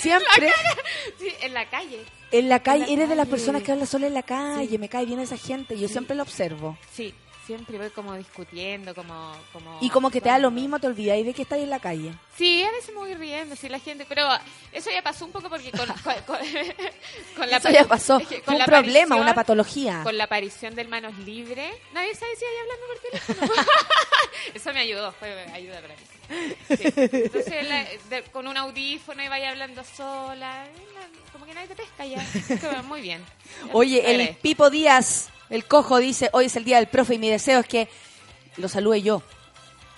Siempre 0.00 0.52
Sí, 1.18 1.28
en 1.42 1.54
la 1.54 1.68
calle. 1.68 2.00
en 2.32 2.48
la 2.48 2.62
calle, 2.62 2.84
En 2.84 2.88
la 2.88 2.94
eres 2.94 3.08
de 3.08 3.14
las 3.16 3.28
personas 3.28 3.62
que 3.62 3.72
habla 3.72 3.86
sola 3.86 4.06
en 4.06 4.14
la 4.14 4.22
calle. 4.22 4.68
Sí. 4.68 4.78
Me 4.78 4.88
cae 4.88 5.06
bien 5.06 5.20
esa 5.20 5.36
gente. 5.36 5.78
Yo 5.78 5.88
siempre 5.88 6.16
lo 6.16 6.22
observo. 6.22 6.76
Sí, 6.92 7.14
siempre 7.46 7.78
voy 7.78 7.90
como 7.90 8.14
discutiendo, 8.14 8.94
como... 8.94 9.34
como 9.52 9.78
Y 9.80 9.88
como 9.90 10.10
que 10.10 10.20
te 10.20 10.28
da 10.28 10.38
lo 10.38 10.50
mismo, 10.50 10.78
te 10.78 10.86
olvidáis 10.86 11.24
de 11.24 11.32
que 11.32 11.42
estás 11.42 11.58
en 11.58 11.70
la 11.70 11.78
calle. 11.80 12.12
Sí, 12.36 12.62
a 12.64 12.70
veces 12.72 12.90
me 12.90 12.96
voy 12.96 13.14
riendo, 13.14 13.56
sí, 13.56 13.68
la 13.68 13.78
gente, 13.78 14.04
pero 14.08 14.26
eso 14.72 14.90
ya 14.90 15.02
pasó 15.02 15.24
un 15.24 15.32
poco 15.32 15.48
porque 15.48 15.70
con, 15.70 15.86
con, 16.04 16.14
con- 16.26 16.38
con 17.36 17.50
la 17.50 17.56
Eso 17.58 17.70
ya 17.70 17.84
pasó. 17.84 18.18
es 18.18 18.26
que 18.28 18.36
con 18.36 18.44
Fue 18.44 18.54
un 18.54 18.58
la 18.60 18.66
problema, 18.66 19.16
una 19.16 19.34
patología. 19.34 20.02
Con 20.02 20.18
la 20.18 20.24
aparición 20.24 20.74
del 20.74 20.88
Manos 20.88 21.16
Libre, 21.18 21.72
nadie 21.94 22.14
sabe 22.14 22.32
si 22.36 22.44
hay 22.44 22.56
hablando 22.62 22.86
por 22.86 23.36
teléfono. 23.38 23.62
eso 24.54 24.72
me 24.72 24.80
ayudó, 24.80 25.12
fue 25.12 25.32
ayuda 25.52 25.80
para 25.80 25.94
mí. 25.94 26.02
Sí. 26.76 26.92
Entonces, 26.96 27.68
la- 27.68 27.86
de- 28.10 28.22
con 28.32 28.46
un 28.48 28.56
audífono 28.56 29.22
y 29.22 29.28
vaya 29.28 29.50
hablando 29.50 29.82
sola, 29.84 30.64
la- 30.66 31.30
como 31.32 31.46
que 31.46 31.54
nadie 31.54 31.68
te 31.68 31.76
pesca 31.76 32.04
ya. 32.04 32.82
Muy 32.88 33.00
bien. 33.00 33.24
Oye, 33.72 34.02
el. 34.10 34.36
Pipo 34.36 34.68
Díaz, 34.70 35.28
el 35.50 35.64
cojo, 35.66 35.98
dice, 35.98 36.30
hoy 36.32 36.46
es 36.46 36.56
el 36.56 36.64
día 36.64 36.76
del 36.76 36.86
profe 36.88 37.14
y 37.14 37.18
mi 37.18 37.28
deseo 37.30 37.60
es 37.60 37.66
que 37.66 37.88
lo 38.56 38.68
salude 38.68 39.02
yo. 39.02 39.22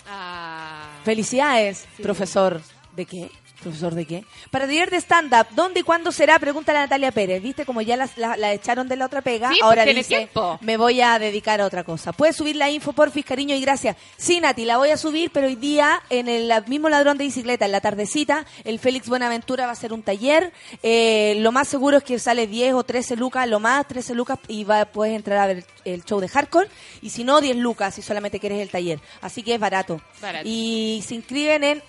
Ah, 0.09 0.88
Felicidades, 1.05 1.86
Sí. 1.96 2.03
profesor. 2.03 2.61
¿De 2.96 3.07
qué? 3.07 3.30
¿Profesor 3.62 3.92
de 3.94 4.06
qué? 4.06 4.24
Para 4.52 4.66
taller 4.66 4.88
de 4.88 4.98
stand-up, 4.98 5.48
¿dónde 5.50 5.80
y 5.80 5.82
cuándo 5.82 6.12
será? 6.12 6.38
Pregunta 6.38 6.70
a 6.70 6.76
Natalia 6.76 7.11
Pérez. 7.11 7.42
¿Viste? 7.42 7.66
Como 7.66 7.80
ya 7.82 7.96
la, 7.96 8.09
la 8.36 8.52
echaron 8.52 8.86
de 8.88 8.94
la 8.96 9.06
otra 9.06 9.20
pega, 9.20 9.50
Sí, 9.52 9.59
ahora 9.61 9.82
pues 9.82 9.84
tiene 9.86 9.98
dice, 10.00 10.16
tiempo. 10.16 10.59
me 10.62 10.76
voy 10.76 11.00
a 11.00 11.18
dedicar 11.18 11.61
a 11.61 11.66
otra 11.66 11.82
cosa. 11.82 12.12
¿Puedes 12.12 12.36
subir 12.36 12.54
la 12.54 12.70
info, 12.70 12.92
porfis, 12.92 13.24
cariño 13.24 13.56
y 13.56 13.61
gracias? 13.61 13.96
Sí, 14.16 14.38
Nati, 14.40 14.64
la 14.64 14.76
voy 14.76 14.90
a 14.90 14.96
subir, 14.96 15.30
pero 15.32 15.48
hoy 15.48 15.56
día, 15.56 16.00
en 16.09 16.28
el 16.28 16.52
mismo 16.68 16.88
ladrón 16.88 17.18
de 17.18 17.24
bicicleta, 17.24 17.64
en 17.66 17.72
la 17.72 17.80
tardecita, 17.80 18.46
el 18.62 18.78
Félix 18.78 19.09
Buenaventura 19.09 19.64
va 19.64 19.70
a 19.70 19.72
hacer 19.72 19.92
un 19.92 20.02
taller. 20.04 20.52
Eh, 20.84 21.34
lo 21.40 21.50
más 21.50 21.66
seguro 21.66 21.96
es 21.96 22.04
que 22.04 22.18
sale 22.20 22.46
10 22.46 22.74
o 22.74 22.84
13 22.84 23.16
lucas, 23.16 23.48
lo 23.48 23.59
más 23.59 23.88
13 23.88 24.14
lucas, 24.14 24.38
y 24.46 24.62
va, 24.62 24.84
puedes 24.84 25.16
entrar 25.16 25.38
a 25.38 25.46
ver 25.48 25.64
el 25.84 26.04
show 26.04 26.20
de 26.20 26.28
hardcore. 26.28 26.68
Y 27.02 27.11
si 27.11 27.24
no, 27.24 27.40
10 27.40 27.56
lucas, 27.56 27.94
si 27.96 28.02
solamente 28.02 28.38
quieres 28.38 28.61
el 28.61 28.70
taller. 28.70 29.00
Así 29.20 29.42
que 29.42 29.54
es 29.54 29.61
barato. 29.61 30.00
Barato. 30.22 30.48
Y 30.48 31.02
se 31.04 31.16
inscriben 31.16 31.64
en 31.64 31.82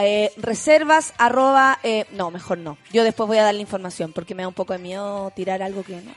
eh, 0.00 0.32
reservas 0.36 1.12
arroba 1.18 1.78
eh, 1.82 2.06
no 2.12 2.30
mejor 2.30 2.58
no 2.58 2.78
yo 2.92 3.04
después 3.04 3.26
voy 3.26 3.38
a 3.38 3.42
dar 3.44 3.54
la 3.54 3.60
información 3.60 4.12
porque 4.12 4.34
me 4.34 4.42
da 4.42 4.48
un 4.48 4.54
poco 4.54 4.72
de 4.72 4.78
miedo 4.78 5.30
tirar 5.36 5.62
algo 5.62 5.82
que 5.82 5.96
no 5.96 6.12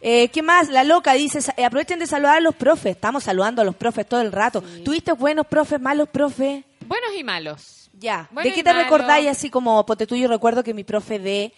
eh, 0.00 0.28
¿Qué 0.28 0.42
más? 0.42 0.68
La 0.68 0.84
loca 0.84 1.12
dice, 1.14 1.40
eh, 1.56 1.64
aprovechen 1.64 1.98
de 1.98 2.06
saludar 2.06 2.36
a 2.36 2.40
los 2.40 2.54
profes. 2.54 2.92
Estamos 2.94 3.24
saludando 3.24 3.62
a 3.62 3.64
los 3.64 3.74
profes 3.74 4.06
todo 4.06 4.20
el 4.20 4.30
rato. 4.30 4.62
¿Tuviste 4.84 5.10
buenos 5.12 5.44
profes, 5.46 5.80
malos 5.80 6.08
profes? 6.08 6.62
buenos 6.86 7.10
y 7.18 7.24
malos. 7.24 7.90
Ya. 7.94 8.28
Bueno 8.30 8.48
¿De 8.48 8.54
qué 8.54 8.62
te 8.62 8.70
malo. 8.72 8.84
recordáis 8.84 9.26
así 9.28 9.50
como, 9.50 9.84
ponte 9.84 10.06
tú, 10.06 10.14
yo 10.14 10.28
recuerdo 10.28 10.62
que 10.62 10.72
mi 10.72 10.84
profe 10.84 11.18
de... 11.18 11.52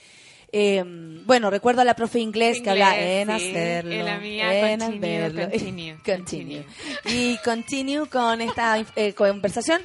eh, 0.53 0.83
bueno, 1.27 1.51
recuerdo 1.51 1.83
a 1.83 1.85
la 1.85 1.95
profe 1.95 2.19
inglés, 2.21 2.63
que 2.63 2.71
Inglés, 2.71 2.83
habla 2.87 2.99
en 2.99 3.29
sí. 3.29 3.51
hacerlo, 3.51 3.93
Y 3.95 3.99
la 3.99 4.19
mía, 4.19 4.73
en 4.73 4.81
continue, 4.81 5.19
hacerlo". 5.19 5.41
continue, 5.51 5.97
continue. 6.03 6.67
Y 7.05 7.37
continue 7.45 8.07
con 8.07 8.41
esta 8.41 8.83
eh, 8.97 9.13
conversación. 9.13 9.83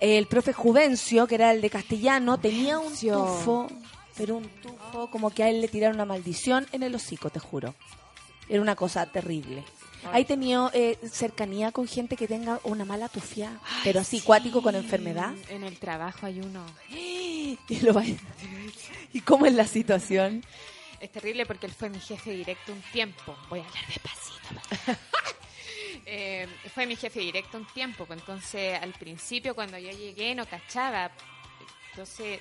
El 0.00 0.26
profe 0.26 0.52
Juvencio, 0.52 1.26
que 1.26 1.36
era 1.36 1.52
el 1.52 1.60
de 1.60 1.70
castellano, 1.70 2.38
tenía 2.38 2.78
un 2.78 2.94
tufo, 2.94 3.68
pero 4.16 4.36
un 4.36 4.48
tufo 4.48 5.10
como 5.10 5.30
que 5.30 5.42
a 5.42 5.48
él 5.48 5.60
le 5.60 5.68
tiraron 5.68 5.96
una 5.96 6.04
maldición 6.04 6.66
en 6.72 6.82
el 6.82 6.94
hocico, 6.94 7.30
te 7.30 7.40
juro. 7.40 7.74
Era 8.48 8.60
una 8.60 8.76
cosa 8.76 9.06
terrible. 9.06 9.64
¿Hay 10.12 10.24
tenido 10.24 10.70
eh, 10.74 10.98
cercanía 11.10 11.72
con 11.72 11.88
gente 11.88 12.16
que 12.16 12.28
tenga 12.28 12.60
una 12.64 12.84
mala 12.84 13.08
tufia, 13.08 13.58
pero 13.82 14.00
así 14.00 14.20
cuático 14.20 14.62
con 14.62 14.74
enfermedad? 14.74 15.32
En 15.48 15.64
el 15.64 15.78
trabajo 15.78 16.26
hay 16.26 16.40
uno. 16.40 16.64
Y, 17.68 17.80
lo 17.82 17.94
¿Y 19.12 19.20
cómo 19.20 19.46
es 19.46 19.54
la 19.54 19.66
situación? 19.66 20.42
Es 20.98 21.12
terrible 21.12 21.46
porque 21.46 21.66
él 21.66 21.72
fue 21.72 21.90
mi 21.90 22.00
jefe 22.00 22.32
directo 22.32 22.72
un 22.72 22.82
tiempo. 22.90 23.36
Voy 23.48 23.60
a 23.60 23.64
hablar 23.64 23.84
despacito. 23.86 24.98
Eh, 26.16 26.46
fue 26.72 26.86
mi 26.86 26.94
jefe 26.94 27.18
directo 27.18 27.58
un 27.58 27.66
tiempo. 27.66 28.06
pues, 28.06 28.20
Entonces, 28.20 28.80
al 28.80 28.92
principio, 28.92 29.52
cuando 29.54 29.76
yo 29.78 29.90
llegué, 29.90 30.32
no 30.34 30.46
cachaba. 30.46 31.10
Entonces, 31.90 32.38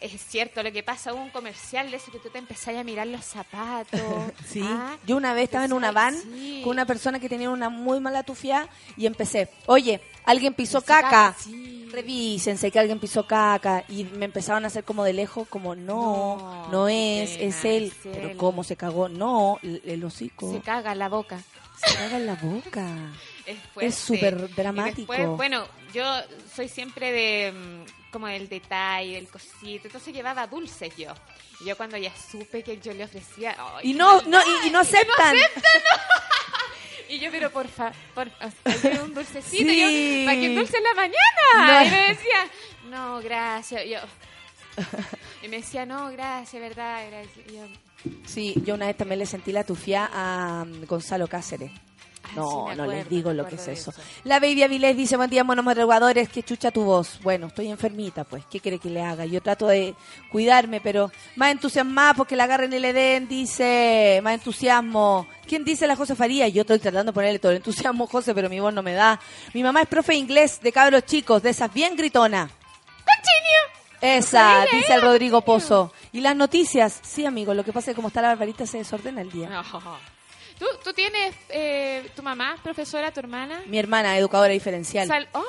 es 0.00 0.20
cierto 0.26 0.64
lo 0.64 0.72
que 0.72 0.82
pasa. 0.82 1.14
Hubo 1.14 1.22
un 1.22 1.30
comercial 1.30 1.90
de 1.92 1.96
eso 1.98 2.10
que 2.10 2.18
tú 2.18 2.28
te 2.28 2.38
empezás 2.38 2.74
a 2.76 2.82
mirar 2.82 3.06
los 3.06 3.24
zapatos. 3.24 4.00
Sí. 4.46 4.60
Ah, 4.64 4.96
Yo 5.06 5.16
una 5.16 5.32
vez 5.32 5.44
estaba 5.44 5.64
en 5.64 5.72
una 5.72 5.92
van 5.92 6.14
sí. 6.20 6.60
con 6.64 6.72
una 6.72 6.84
persona 6.84 7.20
que 7.20 7.28
tenía 7.28 7.50
una 7.50 7.68
muy 7.70 8.00
mala 8.00 8.22
tufia 8.24 8.68
y 8.96 9.06
empecé, 9.06 9.48
oye, 9.66 10.00
alguien 10.24 10.52
pisó 10.52 10.80
caca. 10.82 11.08
caca, 11.08 11.36
sí. 11.38 11.88
Revísense 11.92 12.70
que 12.72 12.78
alguien 12.80 12.98
pisó 12.98 13.26
caca. 13.28 13.84
Y 13.88 14.02
me 14.04 14.24
empezaban 14.24 14.64
a 14.64 14.66
hacer 14.66 14.82
como 14.82 15.04
de 15.04 15.12
lejos, 15.12 15.46
como 15.48 15.76
no, 15.76 16.36
no, 16.36 16.68
No, 16.72 16.88
es, 16.88 17.30
es 17.38 17.64
él. 17.64 17.84
es 17.84 17.94
Pero 18.02 18.30
él. 18.30 18.36
cómo 18.36 18.64
se 18.64 18.74
cagó, 18.76 19.08
no, 19.08 19.58
el, 19.62 19.80
el 19.86 20.04
hocico. 20.04 20.50
Se 20.52 20.60
caga 20.60 20.96
la 20.96 21.08
boca. 21.08 21.40
Se 21.76 22.16
en 22.16 22.26
la 22.26 22.34
boca. 22.34 22.86
Es, 23.80 23.94
súper 23.96 24.48
Y 24.50 24.52
dramático. 24.54 25.12
después, 25.12 25.26
bueno, 25.36 25.66
yo 25.92 26.04
soy 26.54 26.68
siempre 26.68 27.10
de 27.10 27.52
mm, 27.52 28.10
como 28.12 28.28
del 28.28 28.48
detalle, 28.48 29.14
del 29.14 29.28
cosito. 29.28 29.88
Entonces 29.88 30.14
llevaba 30.14 30.46
dulces 30.46 30.96
yo. 30.96 31.12
Y 31.60 31.64
yo 31.64 31.76
cuando 31.76 31.96
ya 31.96 32.12
supe 32.14 32.62
que 32.62 32.78
yo 32.78 32.92
le 32.92 33.04
ofrecía... 33.04 33.56
¡ay, 33.58 33.90
Y 33.90 33.92
qué 33.92 33.98
no, 33.98 34.14
maldad! 34.16 34.28
no, 34.28 34.64
y, 34.64 34.68
y 34.68 34.70
no 34.70 34.80
aceptan. 34.80 35.36
Y 37.08 37.18
yo, 37.18 37.30
pero 37.30 37.50
por 37.50 37.68
favor, 37.68 37.94
un 39.04 39.12
dulcecito. 39.12 39.70
Sí. 39.70 39.80
Yo, 39.80 40.24
¿para 40.26 40.40
qué 40.40 40.54
dulce 40.54 40.78
en 40.78 40.82
la 40.84 40.94
mañana? 40.94 41.82
No. 41.82 41.86
Y 41.86 41.90
me 41.90 42.08
decía, 42.08 42.48
no, 42.84 43.20
gracias. 43.20 43.84
Yo, 43.84 43.98
y 45.42 45.48
me 45.48 45.58
decía, 45.58 45.84
no, 45.84 46.10
gracias, 46.10 46.62
verdad. 46.62 47.04
gracias. 47.10 47.46
Y 47.50 47.56
yo, 47.56 47.66
Sí, 48.26 48.54
yo 48.64 48.74
una 48.74 48.86
vez 48.86 48.96
también 48.96 49.18
le 49.18 49.26
sentí 49.26 49.52
la 49.52 49.64
tufia 49.64 50.10
a 50.12 50.64
mm, 50.64 50.86
Gonzalo 50.86 51.28
Cáceres. 51.28 51.70
No, 52.36 52.74
no 52.74 52.86
les 52.86 53.08
digo 53.08 53.32
lo 53.32 53.46
que 53.46 53.56
es 53.56 53.68
eso. 53.68 53.92
La 54.24 54.40
Baby 54.40 54.62
Avilés 54.62 54.96
dice, 54.96 55.16
buen 55.16 55.28
día, 55.28 55.44
buenos 55.44 55.64
madrugadores, 55.64 56.28
que 56.28 56.42
chucha 56.42 56.70
tu 56.70 56.82
voz. 56.82 57.20
Bueno, 57.22 57.48
estoy 57.48 57.68
enfermita, 57.68 58.24
pues, 58.24 58.46
¿qué 58.46 58.60
quiere 58.60 58.78
que 58.78 58.88
le 58.88 59.02
haga? 59.02 59.26
Yo 59.26 59.42
trato 59.42 59.66
de 59.66 59.94
cuidarme, 60.30 60.80
pero 60.80 61.10
más 61.36 61.50
entusiasmada 61.52 62.14
porque 62.14 62.36
la 62.36 62.44
agarren 62.44 62.72
y 62.72 62.78
le 62.78 62.92
den, 62.92 63.28
dice, 63.28 64.20
más 64.22 64.34
entusiasmo. 64.34 65.26
¿Quién 65.46 65.64
dice 65.64 65.86
la 65.86 65.96
José 65.96 66.14
Faría? 66.14 66.48
Yo 66.48 66.62
estoy 66.62 66.78
tratando 66.78 67.12
de 67.12 67.14
ponerle 67.14 67.38
todo 67.38 67.52
el 67.52 67.58
entusiasmo, 67.58 68.06
José, 68.06 68.34
pero 68.34 68.48
mi 68.48 68.60
voz 68.60 68.72
no 68.72 68.82
me 68.82 68.94
da. 68.94 69.20
Mi 69.52 69.62
mamá 69.62 69.82
es 69.82 69.88
profe 69.88 70.12
de 70.12 70.18
inglés 70.18 70.60
de 70.62 70.72
cabros 70.72 71.04
chicos, 71.04 71.42
de 71.42 71.50
esas 71.50 71.72
bien 71.74 71.96
gritona. 71.96 72.48
Esa, 74.02 74.64
dice 74.72 74.94
el 74.94 75.02
Rodrigo 75.02 75.42
Pozo. 75.42 75.92
¿Y 76.12 76.20
las 76.20 76.36
noticias? 76.36 77.00
Sí, 77.02 77.24
amigo, 77.26 77.54
lo 77.54 77.64
que 77.64 77.72
pasa 77.72 77.90
es 77.90 77.94
que 77.94 77.96
como 77.96 78.08
está 78.08 78.20
la 78.22 78.28
barbarita 78.28 78.66
se 78.66 78.78
desordena 78.78 79.20
el 79.22 79.30
día. 79.30 79.48
No. 79.48 79.62
¿Tú, 80.58 80.66
tú 80.84 80.92
tienes 80.92 81.34
eh, 81.48 82.08
tu 82.14 82.22
mamá, 82.22 82.56
profesora, 82.62 83.10
tu 83.10 83.20
hermana? 83.20 83.60
Mi 83.66 83.78
hermana, 83.78 84.16
educadora 84.18 84.52
diferencial. 84.52 85.08
Sal- 85.08 85.28
¡Oh! 85.32 85.42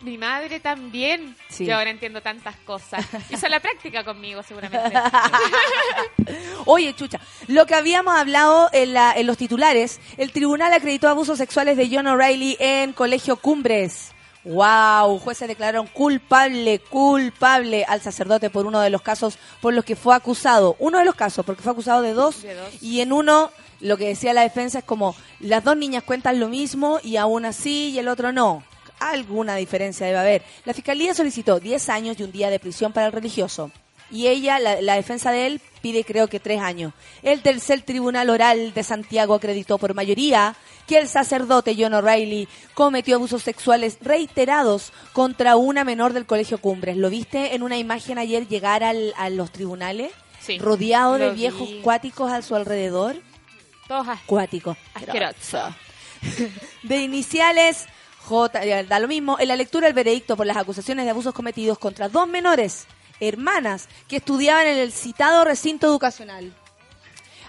Mi 0.00 0.18
madre 0.18 0.58
también. 0.58 1.36
Sí. 1.48 1.64
Yo 1.66 1.76
ahora 1.76 1.90
entiendo 1.90 2.20
tantas 2.22 2.56
cosas. 2.56 3.06
Hizo 3.30 3.46
la 3.48 3.60
práctica 3.60 4.02
conmigo, 4.02 4.42
seguramente. 4.42 4.92
Oye, 6.66 6.94
chucha, 6.94 7.20
lo 7.46 7.66
que 7.66 7.74
habíamos 7.74 8.14
hablado 8.16 8.68
en, 8.72 8.94
la- 8.94 9.12
en 9.12 9.26
los 9.26 9.36
titulares, 9.36 10.00
el 10.16 10.32
tribunal 10.32 10.72
acreditó 10.72 11.08
abusos 11.08 11.38
sexuales 11.38 11.76
de 11.76 11.88
John 11.94 12.06
O'Reilly 12.06 12.56
en 12.58 12.92
Colegio 12.94 13.36
Cumbres. 13.36 14.12
Wow, 14.44 15.18
jueces 15.20 15.46
declararon 15.46 15.86
culpable, 15.86 16.80
culpable 16.80 17.84
al 17.84 18.00
sacerdote 18.00 18.50
por 18.50 18.66
uno 18.66 18.80
de 18.80 18.90
los 18.90 19.02
casos 19.02 19.38
por 19.60 19.72
los 19.72 19.84
que 19.84 19.94
fue 19.96 20.14
acusado. 20.14 20.74
Uno 20.80 20.98
de 20.98 21.04
los 21.04 21.14
casos, 21.14 21.46
porque 21.46 21.62
fue 21.62 21.72
acusado 21.72 22.02
de 22.02 22.12
dos, 22.12 22.42
De 22.42 22.54
dos. 22.54 22.82
y 22.82 23.00
en 23.00 23.12
uno 23.12 23.50
lo 23.80 23.96
que 23.96 24.08
decía 24.08 24.32
la 24.32 24.42
defensa 24.42 24.78
es 24.80 24.84
como 24.84 25.14
las 25.40 25.62
dos 25.64 25.76
niñas 25.76 26.02
cuentan 26.04 26.40
lo 26.40 26.48
mismo 26.48 26.98
y 27.02 27.16
aún 27.16 27.44
así 27.44 27.90
y 27.90 27.98
el 27.98 28.08
otro 28.08 28.32
no. 28.32 28.64
Alguna 29.00 29.56
diferencia 29.56 30.06
debe 30.06 30.18
haber. 30.18 30.42
La 30.64 30.74
fiscalía 30.74 31.12
solicitó 31.14 31.58
10 31.58 31.88
años 31.88 32.16
y 32.18 32.22
un 32.22 32.30
día 32.30 32.50
de 32.50 32.60
prisión 32.60 32.92
para 32.92 33.06
el 33.06 33.12
religioso. 33.12 33.72
Y 34.12 34.28
ella, 34.28 34.58
la, 34.60 34.80
la 34.82 34.94
defensa 34.94 35.32
de 35.32 35.46
él, 35.46 35.60
pide 35.80 36.04
creo 36.04 36.28
que 36.28 36.38
tres 36.38 36.60
años. 36.60 36.92
El 37.22 37.40
tercer 37.42 37.82
tribunal 37.82 38.30
oral 38.30 38.72
de 38.74 38.82
Santiago 38.84 39.34
acreditó 39.34 39.78
por 39.78 39.94
mayoría 39.94 40.54
que 40.86 40.98
el 40.98 41.08
sacerdote 41.08 41.74
John 41.78 41.94
O'Reilly 41.94 42.46
cometió 42.74 43.16
abusos 43.16 43.42
sexuales 43.42 43.96
reiterados 44.02 44.92
contra 45.12 45.56
una 45.56 45.82
menor 45.82 46.12
del 46.12 46.26
colegio 46.26 46.58
Cumbres. 46.58 46.96
¿Lo 46.96 47.08
viste 47.10 47.54
en 47.54 47.62
una 47.62 47.78
imagen 47.78 48.18
ayer 48.18 48.46
llegar 48.46 48.84
al- 48.84 49.14
a 49.16 49.30
los 49.30 49.50
tribunales? 49.50 50.12
Sí, 50.40 50.58
Rodeado 50.58 51.18
de 51.18 51.30
viejos 51.30 51.68
vi. 51.68 51.80
cuáticos 51.82 52.30
a 52.30 52.42
su 52.42 52.54
alrededor. 52.54 53.16
Todos 53.88 54.06
Cuáticos. 54.26 54.76
asquerosos. 54.94 55.74
De 56.82 56.98
iniciales, 57.02 57.86
J, 58.24 58.60
da 58.84 58.98
lo 59.00 59.08
mismo, 59.08 59.38
en 59.40 59.48
la 59.48 59.56
lectura 59.56 59.86
del 59.86 59.94
veredicto 59.94 60.36
por 60.36 60.46
las 60.46 60.56
acusaciones 60.56 61.04
de 61.04 61.10
abusos 61.10 61.34
cometidos 61.34 61.78
contra 61.78 62.08
dos 62.08 62.28
menores, 62.28 62.86
hermanas, 63.28 63.88
que 64.08 64.16
estudiaban 64.16 64.66
en 64.66 64.78
el 64.78 64.92
citado 64.92 65.44
recinto 65.44 65.86
educacional. 65.86 66.54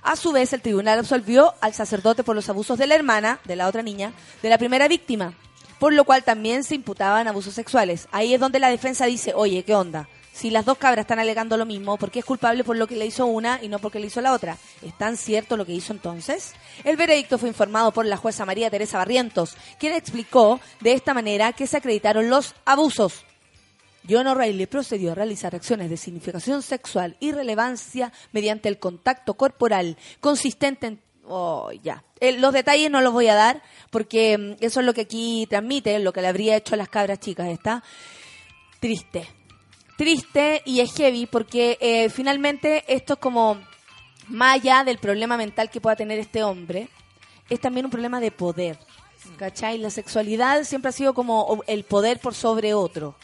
A 0.03 0.15
su 0.15 0.31
vez, 0.33 0.51
el 0.51 0.61
tribunal 0.61 0.99
absolvió 0.99 1.53
al 1.61 1.73
sacerdote 1.73 2.23
por 2.23 2.35
los 2.35 2.49
abusos 2.49 2.77
de 2.77 2.87
la 2.87 2.95
hermana, 2.95 3.39
de 3.45 3.55
la 3.55 3.67
otra 3.67 3.81
niña, 3.81 4.11
de 4.41 4.49
la 4.49 4.57
primera 4.57 4.87
víctima, 4.87 5.33
por 5.79 5.93
lo 5.93 6.03
cual 6.03 6.23
también 6.23 6.63
se 6.63 6.75
imputaban 6.75 7.27
abusos 7.27 7.53
sexuales. 7.53 8.07
Ahí 8.11 8.33
es 8.33 8.39
donde 8.39 8.59
la 8.59 8.69
defensa 8.69 9.05
dice, 9.05 9.33
oye, 9.33 9.63
¿qué 9.63 9.75
onda? 9.75 10.09
Si 10.33 10.49
las 10.49 10.65
dos 10.65 10.77
cabras 10.79 11.03
están 11.03 11.19
alegando 11.19 11.57
lo 11.57 11.65
mismo, 11.65 11.95
¿por 11.97 12.09
qué 12.09 12.19
es 12.19 12.25
culpable 12.25 12.63
por 12.63 12.75
lo 12.75 12.87
que 12.87 12.95
le 12.95 13.05
hizo 13.05 13.27
una 13.27 13.59
y 13.61 13.67
no 13.67 13.79
porque 13.79 13.99
le 13.99 14.07
hizo 14.07 14.19
la 14.19 14.33
otra? 14.33 14.57
¿Es 14.81 14.97
tan 14.97 15.15
cierto 15.15 15.57
lo 15.57 15.65
que 15.65 15.73
hizo 15.73 15.93
entonces? 15.93 16.53
El 16.83 16.97
veredicto 16.97 17.37
fue 17.37 17.49
informado 17.49 17.91
por 17.91 18.05
la 18.05 18.17
jueza 18.17 18.45
María 18.45 18.71
Teresa 18.71 18.97
Barrientos, 18.97 19.55
quien 19.79 19.93
explicó 19.93 20.59
de 20.81 20.93
esta 20.93 21.13
manera 21.13 21.53
que 21.53 21.67
se 21.67 21.77
acreditaron 21.77 22.29
los 22.29 22.55
abusos. 22.65 23.25
John 24.09 24.27
O'Reilly 24.27 24.65
procedió 24.65 25.11
a 25.11 25.15
realizar 25.15 25.55
acciones 25.55 25.89
de 25.89 25.97
significación 25.97 26.61
sexual 26.61 27.15
y 27.19 27.31
relevancia 27.31 28.11
mediante 28.31 28.69
el 28.69 28.79
contacto 28.79 29.35
corporal 29.35 29.97
consistente 30.19 30.87
en... 30.87 31.01
Oh, 31.25 31.71
ya. 31.71 32.03
Eh, 32.19 32.37
los 32.37 32.51
detalles 32.51 32.91
no 32.91 32.99
los 32.99 33.13
voy 33.13 33.27
a 33.27 33.35
dar 33.35 33.61
porque 33.91 34.37
mm, 34.37 34.63
eso 34.63 34.81
es 34.81 34.85
lo 34.85 34.93
que 34.93 35.01
aquí 35.01 35.47
transmite, 35.49 35.97
lo 35.99 36.11
que 36.11 36.21
le 36.21 36.27
habría 36.27 36.57
hecho 36.57 36.75
a 36.75 36.77
las 36.77 36.89
cabras 36.89 37.19
chicas. 37.19 37.47
Está 37.47 37.81
triste. 38.81 39.25
Triste 39.97 40.61
y 40.65 40.81
es 40.81 40.93
heavy 40.95 41.25
porque 41.25 41.77
eh, 41.79 42.09
finalmente 42.09 42.83
esto 42.93 43.13
es 43.13 43.19
como 43.19 43.57
más 44.27 44.55
allá 44.55 44.83
del 44.83 44.97
problema 44.97 45.37
mental 45.37 45.69
que 45.69 45.79
pueda 45.79 45.95
tener 45.95 46.19
este 46.19 46.43
hombre, 46.43 46.89
es 47.49 47.59
también 47.59 47.85
un 47.85 47.91
problema 47.91 48.19
de 48.19 48.31
poder. 48.31 48.77
¿Cachai? 49.37 49.77
La 49.77 49.89
sexualidad 49.89 50.63
siempre 50.65 50.89
ha 50.89 50.91
sido 50.91 51.13
como 51.13 51.63
el 51.67 51.85
poder 51.85 52.19
por 52.19 52.33
sobre 52.33 52.73
otro 52.73 53.15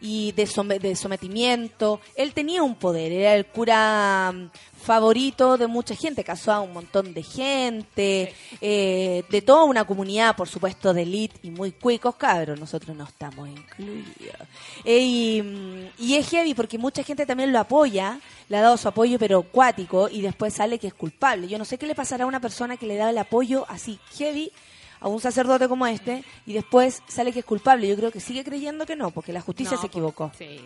y 0.00 0.32
de, 0.32 0.46
some- 0.46 0.78
de 0.78 0.94
sometimiento. 0.96 2.00
Él 2.14 2.32
tenía 2.34 2.62
un 2.62 2.74
poder, 2.74 3.12
era 3.12 3.34
el 3.34 3.46
cura 3.46 4.32
mm, 4.32 4.50
favorito 4.80 5.56
de 5.56 5.66
mucha 5.66 5.96
gente, 5.96 6.22
casó 6.22 6.52
a 6.52 6.60
un 6.60 6.72
montón 6.72 7.12
de 7.12 7.22
gente, 7.22 8.34
eh, 8.60 9.24
de 9.28 9.42
toda 9.42 9.64
una 9.64 9.84
comunidad, 9.84 10.36
por 10.36 10.48
supuesto, 10.48 10.94
de 10.94 11.02
elite 11.02 11.36
y 11.42 11.50
muy 11.50 11.72
cuicos 11.72 12.14
cabros, 12.16 12.58
nosotros 12.60 12.96
no 12.96 13.04
estamos 13.04 13.48
incluidos. 13.48 14.46
Eh, 14.84 14.98
y, 15.00 15.42
mm, 15.42 15.86
y 15.98 16.14
es 16.14 16.28
heavy 16.30 16.54
porque 16.54 16.78
mucha 16.78 17.02
gente 17.02 17.26
también 17.26 17.52
lo 17.52 17.58
apoya, 17.58 18.20
le 18.48 18.56
ha 18.58 18.60
dado 18.62 18.76
su 18.76 18.86
apoyo 18.88 19.18
pero 19.18 19.42
cuático 19.42 20.08
y 20.08 20.20
después 20.20 20.54
sale 20.54 20.78
que 20.78 20.86
es 20.88 20.94
culpable. 20.94 21.48
Yo 21.48 21.58
no 21.58 21.64
sé 21.64 21.78
qué 21.78 21.86
le 21.86 21.94
pasará 21.94 22.24
a 22.24 22.28
una 22.28 22.40
persona 22.40 22.76
que 22.76 22.86
le 22.86 22.96
da 22.96 23.10
el 23.10 23.18
apoyo 23.18 23.64
así 23.68 23.98
heavy 24.16 24.52
a 25.06 25.08
un 25.08 25.20
sacerdote 25.20 25.68
como 25.68 25.86
este 25.86 26.24
y 26.46 26.52
después 26.52 27.00
sale 27.06 27.32
que 27.32 27.38
es 27.38 27.44
culpable. 27.44 27.86
Yo 27.86 27.96
creo 27.96 28.10
que 28.10 28.18
sigue 28.18 28.42
creyendo 28.42 28.84
que 28.84 28.96
no, 28.96 29.12
porque 29.12 29.32
la 29.32 29.40
justicia 29.40 29.76
No, 29.76 29.80
se 29.80 29.86
equivocó. 29.86 30.32
Sí. 30.36 30.60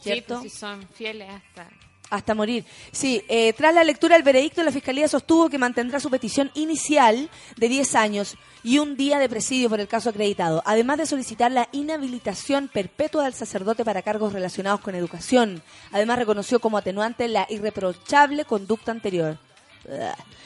¿Cierto? 0.00 0.34
Sí, 0.34 0.40
pues, 0.40 0.52
si 0.52 0.58
son 0.58 0.88
fieles 0.88 1.30
hasta... 1.30 1.68
Hasta 2.10 2.34
morir. 2.34 2.64
Sí, 2.92 3.22
eh, 3.28 3.52
tras 3.54 3.74
la 3.74 3.82
lectura 3.82 4.16
del 4.16 4.24
veredicto, 4.24 4.62
la 4.62 4.72
Fiscalía 4.72 5.08
sostuvo 5.08 5.48
que 5.48 5.56
mantendrá 5.56 6.00
su 6.00 6.10
petición 6.10 6.50
inicial 6.54 7.30
de 7.56 7.68
10 7.68 7.94
años 7.94 8.36
y 8.62 8.78
un 8.78 8.96
día 8.96 9.18
de 9.18 9.28
presidio 9.28 9.70
por 9.70 9.80
el 9.80 9.88
caso 9.88 10.10
acreditado, 10.10 10.62
además 10.66 10.98
de 10.98 11.06
solicitar 11.06 11.50
la 11.50 11.68
inhabilitación 11.72 12.68
perpetua 12.68 13.24
del 13.24 13.34
sacerdote 13.34 13.84
para 13.84 14.02
cargos 14.02 14.32
relacionados 14.32 14.80
con 14.80 14.94
educación. 14.94 15.62
Además, 15.92 16.18
reconoció 16.18 16.60
como 16.60 16.76
atenuante 16.76 17.26
la 17.28 17.46
irreprochable 17.48 18.44
conducta 18.44 18.92
anterior. 18.92 19.38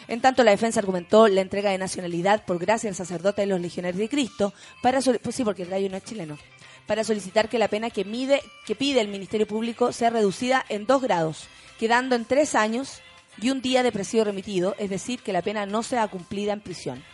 En 0.09 0.21
tanto, 0.21 0.43
la 0.43 0.51
defensa 0.51 0.81
argumentó 0.81 1.29
la 1.29 1.41
entrega 1.41 1.71
de 1.71 1.79
nacionalidad 1.79 2.45
por 2.45 2.59
gracia 2.59 2.89
al 2.89 2.97
sacerdote 2.97 3.43
de 3.43 3.47
los 3.47 3.61
legionarios 3.61 3.99
de 3.99 4.09
Cristo 4.09 4.53
para 4.83 5.01
pues 5.01 5.37
sí, 5.37 5.45
porque 5.45 5.63
el 5.63 5.69
gallo 5.69 5.89
no 5.91 5.97
es 5.97 6.05
chileno, 6.05 6.39
para 6.87 7.05
solicitar 7.05 7.49
que 7.49 7.59
la 7.59 7.69
pena 7.69 7.91
que 7.91 8.05
mide 8.05 8.43
que 8.67 8.75
pide 8.75 9.01
el 9.01 9.09
Ministerio 9.09 9.47
Público 9.47 9.93
sea 9.93 10.11
reducida 10.11 10.65
en 10.69 10.87
dos 10.87 11.03
grados, 11.03 11.47
quedando 11.79 12.17
en 12.17 12.25
tres 12.25 12.55
años 12.55 13.01
y 13.41 13.51
un 13.51 13.61
día 13.63 13.83
de 13.83 13.93
presidio 13.93 14.25
remitido, 14.25 14.75
es 14.79 14.91
decir, 14.91 15.21
que 15.21 15.33
la 15.33 15.43
pena 15.43 15.67
no 15.67 15.83
sea 15.83 16.09
cumplida 16.09 16.53
en 16.53 16.61
prisión. 16.61 17.05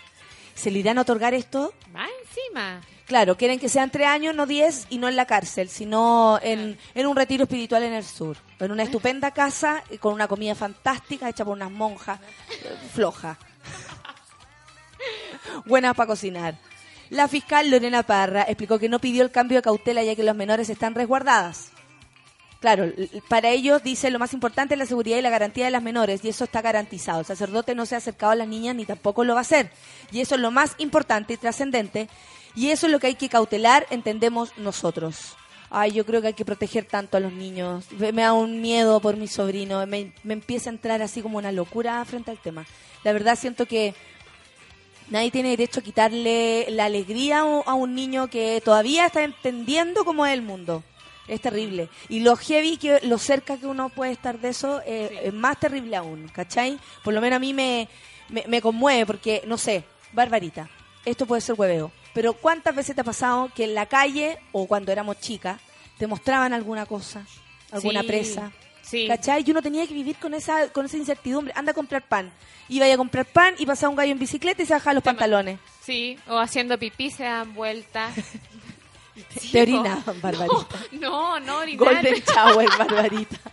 ¿Se 0.55 0.71
le 0.71 0.79
irán 0.79 0.99
a 0.99 1.03
otorgar 1.03 1.35
esto? 1.35 1.75
Más 1.93 2.09
encima. 2.23 2.81
Claro, 3.07 3.37
quieren 3.37 3.59
que 3.59 3.69
sean 3.69 3.91
tres 3.91 4.07
años, 4.07 4.35
no 4.35 4.47
diez, 4.47 4.87
y 4.89 4.99
no 4.99 5.09
en 5.09 5.17
la 5.17 5.27
cárcel, 5.27 5.69
sino 5.69 6.39
en, 6.43 6.79
en 6.95 7.07
un 7.07 7.17
retiro 7.17 7.45
espiritual 7.45 7.83
en 7.83 7.93
el 7.93 8.05
sur. 8.05 8.37
En 8.61 8.73
una 8.73 8.83
estupenda 8.83 9.31
casa, 9.33 9.85
y 9.91 9.99
con 9.99 10.15
una 10.15 10.27
comida 10.27 10.55
fantástica, 10.55 11.29
hecha 11.29 11.45
por 11.45 11.55
unas 11.55 11.71
monjas 11.71 12.19
eh, 12.21 12.77
flojas. 12.93 13.37
Buenas 15.67 15.95
para 15.95 16.07
cocinar. 16.07 16.55
La 17.11 17.29
fiscal 17.29 17.71
Lorena 17.71 18.03
Parra 18.03 18.43
explicó 18.43 18.79
que 18.79 18.89
no 18.89 18.99
pidió 18.99 19.23
el 19.23 19.31
cambio 19.31 19.59
de 19.59 19.63
cautela 19.63 20.03
ya 20.03 20.17
que 20.17 20.25
los 20.25 20.35
menores 20.35 20.71
están 20.71 20.95
resguardadas. 20.95 21.74
Claro, 22.65 22.91
para 23.29 23.51
ellos 23.51 23.83
dice 23.83 24.11
lo 24.11 24.19
más 24.19 24.33
importante 24.33 24.73
es 24.73 24.79
la 24.79 24.87
seguridad 24.87 25.19
y 25.19 25.21
la 25.21 25.29
garantía 25.29 25.67
de 25.67 25.71
las 25.71 25.83
menores 25.83 26.25
y 26.25 26.31
eso 26.31 26.45
está 26.45 26.63
garantizado. 26.63 27.21
El 27.21 27.27
sacerdote 27.27 27.75
no 27.75 27.85
se 27.85 27.95
ha 27.95 27.99
acercado 27.99 28.33
a 28.33 28.37
las 28.37 28.49
niñas 28.49 28.75
ni 28.75 28.87
tampoco 28.87 29.23
lo 29.23 29.35
va 29.35 29.41
a 29.41 29.43
hacer. 29.43 29.71
Y 30.11 30.23
eso 30.23 30.37
es 30.37 30.41
lo 30.41 30.51
más 30.51 30.75
importante 30.79 31.35
y 31.35 31.37
trascendente 31.37 32.09
y 32.57 32.71
eso 32.71 32.87
es 32.87 32.93
lo 32.93 33.01
que 33.01 33.09
hay 33.09 33.17
que 33.17 33.29
cautelar, 33.29 33.87
entendemos 33.91 34.57
nosotros. 34.57 35.37
Ay, 35.69 35.93
yo 35.93 36.07
creo 36.07 36.23
que 36.23 36.29
hay 36.29 36.33
que 36.33 36.47
proteger 36.47 36.87
tanto 36.87 37.19
a 37.19 37.21
los 37.21 37.35
niños. 37.35 37.85
Me 37.99 38.13
da 38.13 38.33
un 38.33 38.63
miedo 38.63 38.99
por 38.99 39.19
mi 39.19 39.29
sobrino. 39.29 39.87
Me, 39.87 40.15
me 40.23 40.33
empieza 40.33 40.71
a 40.71 40.73
entrar 40.73 41.03
así 41.03 41.21
como 41.21 41.37
una 41.37 41.53
locura 41.53 42.03
frente 42.07 42.31
al 42.31 42.39
tema. 42.39 42.65
La 43.03 43.13
verdad 43.13 43.37
siento 43.39 43.67
que 43.67 43.95
nadie 45.11 45.31
tiene 45.31 45.51
derecho 45.51 45.81
a 45.81 45.83
quitarle 45.83 46.65
la 46.71 46.87
alegría 46.87 47.41
a 47.41 47.75
un 47.75 47.95
niño 47.95 48.29
que 48.29 48.63
todavía 48.65 49.05
está 49.05 49.23
entendiendo 49.23 50.07
cómo 50.07 50.25
es 50.25 50.33
el 50.33 50.41
mundo. 50.41 50.83
Es 51.27 51.41
terrible. 51.41 51.89
Y 52.09 52.21
lo 52.21 52.37
heavy, 52.37 52.77
que 52.77 53.01
lo 53.05 53.17
cerca 53.19 53.57
que 53.57 53.67
uno 53.67 53.89
puede 53.89 54.13
estar 54.13 54.39
de 54.39 54.49
eso, 54.51 54.83
eh, 54.85 55.21
es 55.25 55.33
más 55.33 55.59
terrible 55.59 55.97
aún, 55.97 56.29
¿cachai? 56.29 56.79
Por 57.03 57.15
lo 57.15 57.21
menos 57.21 57.37
a 57.37 57.41
mí 57.41 57.55
me, 57.55 57.89
me, 58.29 58.45
me 58.47 58.61
conmueve 58.61 59.07
porque, 59.07 59.43
no 59.47 59.57
sé, 59.57 59.85
Barbarita, 60.13 60.69
esto 61.05 61.25
puede 61.27 61.41
ser 61.41 61.55
hueveo, 61.59 61.91
pero 62.13 62.35
¿cuántas 62.35 62.75
veces 62.77 62.95
te 62.95 63.01
ha 63.01 63.05
pasado 63.05 63.51
que 63.55 63.65
en 63.65 63.75
la 63.75 63.87
calle 63.87 64.39
o 64.53 64.67
cuando 64.67 64.93
éramos 64.93 65.19
chicas 65.21 65.61
te 65.99 66.07
mostraban 66.07 66.53
alguna 66.53 66.85
cosa, 66.87 67.25
alguna 67.71 68.03
Sí. 68.03 68.07
presa? 68.07 68.53
Sí. 68.83 69.09
¿Cachai? 69.09 69.43
Y 69.47 69.51
uno 69.51 69.63
tenía 69.63 69.87
que 69.87 69.95
vivir 69.95 70.17
con 70.17 70.35
esa, 70.35 70.69
con 70.69 70.85
esa 70.85 70.99
incertidumbre. 70.99 71.55
Anda 71.57 71.73
a 71.73 71.75
comprar 71.75 72.07
pan. 72.07 72.31
Iba 72.69 72.85
a 72.85 72.97
comprar 72.99 73.25
pan 73.25 73.55
y 73.59 73.65
pasaba 73.65 73.89
un 73.89 73.97
gallo 73.97 74.13
en 74.13 74.19
bicicleta 74.19 74.63
y 74.63 74.67
se 74.67 74.75
bajaba 74.75 74.93
los 74.93 75.03
pantalones. 75.03 75.59
Sí, 75.83 76.19
o 76.29 76.37
haciendo 76.39 76.79
pipí 76.79 77.11
se 77.11 77.23
dan 77.25 77.55
vueltas. 77.55 78.13
Sí, 79.41 79.51
Te 79.53 79.59
po. 79.59 79.63
orinaban, 79.63 80.05
Barbarita. 80.23 80.79
No, 80.93 81.41
no, 81.41 81.59
orinar. 81.59 81.95
Golden 81.95 82.15
Shower, 82.25 82.69
Barbarita. 82.79 83.37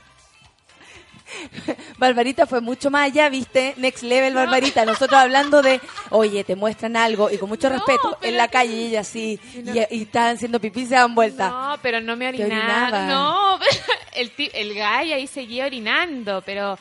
Barbarita 1.97 2.45
fue 2.45 2.61
mucho 2.61 2.91
más 2.91 3.05
allá, 3.05 3.29
¿viste? 3.29 3.73
Next 3.77 4.03
level, 4.03 4.33
Barbarita. 4.33 4.85
Nosotros 4.85 5.19
hablando 5.19 5.61
de, 5.61 5.79
oye, 6.09 6.43
te 6.43 6.55
muestran 6.55 6.97
algo 6.97 7.29
y 7.29 7.37
con 7.37 7.47
mucho 7.49 7.69
No, 7.69 7.75
respeto. 7.75 8.17
En 8.21 8.35
la 8.37 8.47
calle 8.49 8.73
y 8.73 8.85
ella 8.87 9.01
así, 9.01 9.39
no. 9.63 9.73
y, 9.73 9.79
y 9.91 10.01
estaban 10.03 10.35
haciendo 10.35 10.59
pipí 10.59 10.81
y 10.81 10.85
se 10.87 10.95
dan 10.95 11.15
vuelta. 11.15 11.49
No, 11.49 11.77
pero 11.81 12.01
no 12.01 12.15
me 12.17 12.27
orinaba. 12.29 13.05
No, 13.05 13.59
el, 14.13 14.31
el 14.37 14.73
gallo 14.75 15.15
ahí 15.15 15.27
seguía 15.27 15.65
orinando, 15.65 16.41
pero... 16.45 16.77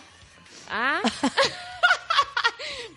¿Ah? 0.68 1.00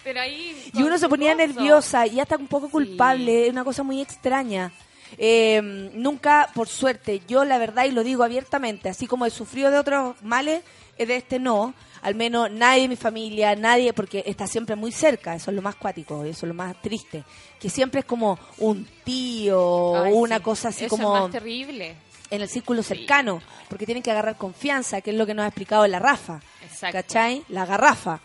pero 0.03 0.21
ahí... 0.21 0.69
Y 0.73 0.81
uno 0.83 0.97
se 0.97 1.09
ponía 1.09 1.33
nerviosa 1.35 2.05
y 2.07 2.19
hasta 2.19 2.37
un 2.37 2.47
poco 2.47 2.69
culpable, 2.69 3.45
es 3.47 3.51
una 3.51 3.63
cosa 3.63 3.83
muy 3.83 4.01
extraña. 4.01 4.71
Eh, 5.17 5.61
nunca, 5.93 6.49
por 6.53 6.67
suerte, 6.67 7.21
yo 7.27 7.45
la 7.45 7.57
verdad 7.57 7.85
y 7.85 7.91
lo 7.91 8.03
digo 8.03 8.23
abiertamente, 8.23 8.89
así 8.89 9.07
como 9.07 9.25
he 9.25 9.29
sufrido 9.29 9.71
de 9.71 9.77
otros 9.77 10.15
males, 10.23 10.63
eh, 10.97 11.05
de 11.05 11.15
este 11.17 11.39
no, 11.39 11.73
al 12.01 12.15
menos 12.15 12.51
nadie 12.51 12.83
de 12.83 12.87
mi 12.89 12.95
familia, 12.95 13.55
nadie, 13.55 13.93
porque 13.93 14.23
está 14.25 14.47
siempre 14.47 14.75
muy 14.75 14.91
cerca, 14.91 15.35
eso 15.35 15.51
es 15.51 15.55
lo 15.55 15.61
más 15.61 15.75
cuático, 15.75 16.23
eso 16.23 16.45
es 16.45 16.47
lo 16.47 16.53
más 16.53 16.79
triste, 16.81 17.23
que 17.59 17.69
siempre 17.69 17.99
es 18.01 18.05
como 18.05 18.37
un 18.57 18.87
tío 19.03 19.59
o 19.61 20.03
Ay, 20.03 20.11
una 20.13 20.37
sí. 20.37 20.43
cosa 20.43 20.67
así 20.69 20.85
Eso 20.85 20.95
como 20.97 21.15
es 21.15 21.21
más 21.23 21.31
terrible. 21.31 21.95
en 22.29 22.41
el 22.41 22.49
círculo 22.49 22.83
cercano, 22.83 23.41
porque 23.69 23.85
tienen 23.85 24.03
que 24.03 24.11
agarrar 24.11 24.37
confianza, 24.37 25.01
que 25.01 25.11
es 25.11 25.17
lo 25.17 25.25
que 25.25 25.33
nos 25.33 25.43
ha 25.45 25.47
explicado 25.47 25.87
la 25.87 25.99
Rafa. 25.99 26.41
Exacto. 26.63 26.97
¿Cachai? 26.97 27.43
La 27.49 27.65
garrafa. 27.65 28.19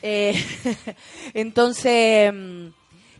Eh, 0.00 0.32
entonces, 1.34 2.32
mm, 2.32 2.66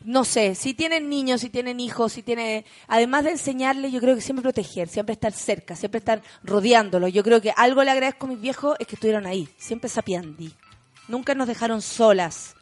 no 0.05 0.25
sé, 0.25 0.55
si 0.55 0.75
tienen 0.75 1.09
niños, 1.09 1.41
si 1.41 1.51
tienen 1.51 1.81
hijos, 1.81 2.13
si 2.13 2.23
tienen... 2.23 2.65
Además 2.87 3.25
de 3.25 3.33
enseñarles, 3.33 3.93
yo 3.93 4.01
creo 4.01 4.15
que 4.15 4.21
siempre 4.21 4.43
proteger, 4.43 4.89
siempre 4.89 5.13
estar 5.13 5.33
cerca, 5.33 5.77
siempre 5.77 5.99
estar 5.99 6.23
rodeándolos. 6.43 7.13
Yo 7.13 7.23
creo 7.23 7.41
que 7.41 7.53
algo 7.57 7.85
le 7.85 7.91
agradezco 7.91 8.27
a 8.27 8.31
mis 8.31 8.41
viejos 8.41 8.77
es 8.79 8.87
que 8.87 8.97
estuvieron 8.97 9.27
ahí, 9.27 9.49
siempre 9.59 9.89
sapiandi. 9.89 10.53
Nunca 11.09 11.35
nos 11.35 11.49
dejaron 11.49 11.83
solas. 11.83 12.55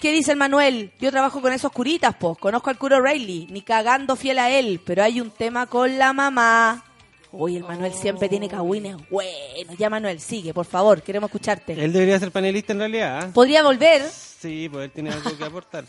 ¿Qué 0.00 0.12
dice 0.12 0.32
el 0.32 0.36
Manuel? 0.36 0.92
Yo 1.00 1.10
trabajo 1.10 1.40
con 1.40 1.52
esos 1.52 1.72
curitas, 1.72 2.14
pues. 2.16 2.36
Conozco 2.38 2.68
al 2.68 2.78
cura 2.78 2.98
O'Reilly, 2.98 3.46
ni 3.50 3.62
cagando 3.62 4.14
fiel 4.14 4.38
a 4.38 4.50
él, 4.50 4.80
pero 4.84 5.02
hay 5.02 5.20
un 5.20 5.30
tema 5.30 5.66
con 5.66 5.96
la 5.96 6.12
mamá. 6.12 6.84
Uy, 7.32 7.56
el 7.56 7.64
Manuel 7.64 7.92
siempre 7.92 8.28
tiene 8.28 8.48
cagüines. 8.48 8.96
Bueno, 9.10 9.72
ya 9.78 9.90
Manuel, 9.90 10.20
sigue, 10.20 10.54
por 10.54 10.66
favor, 10.66 11.02
queremos 11.02 11.28
escucharte. 11.28 11.72
Él 11.72 11.92
debería 11.92 12.18
ser 12.18 12.30
panelista 12.30 12.72
en 12.72 12.78
realidad. 12.78 13.24
¿ah? 13.24 13.30
Podría 13.32 13.62
volver. 13.62 14.02
Sí, 14.02 14.68
pues 14.70 14.84
él 14.84 14.90
tiene 14.90 15.10
algo 15.10 15.36
que 15.36 15.44
aportar. 15.44 15.84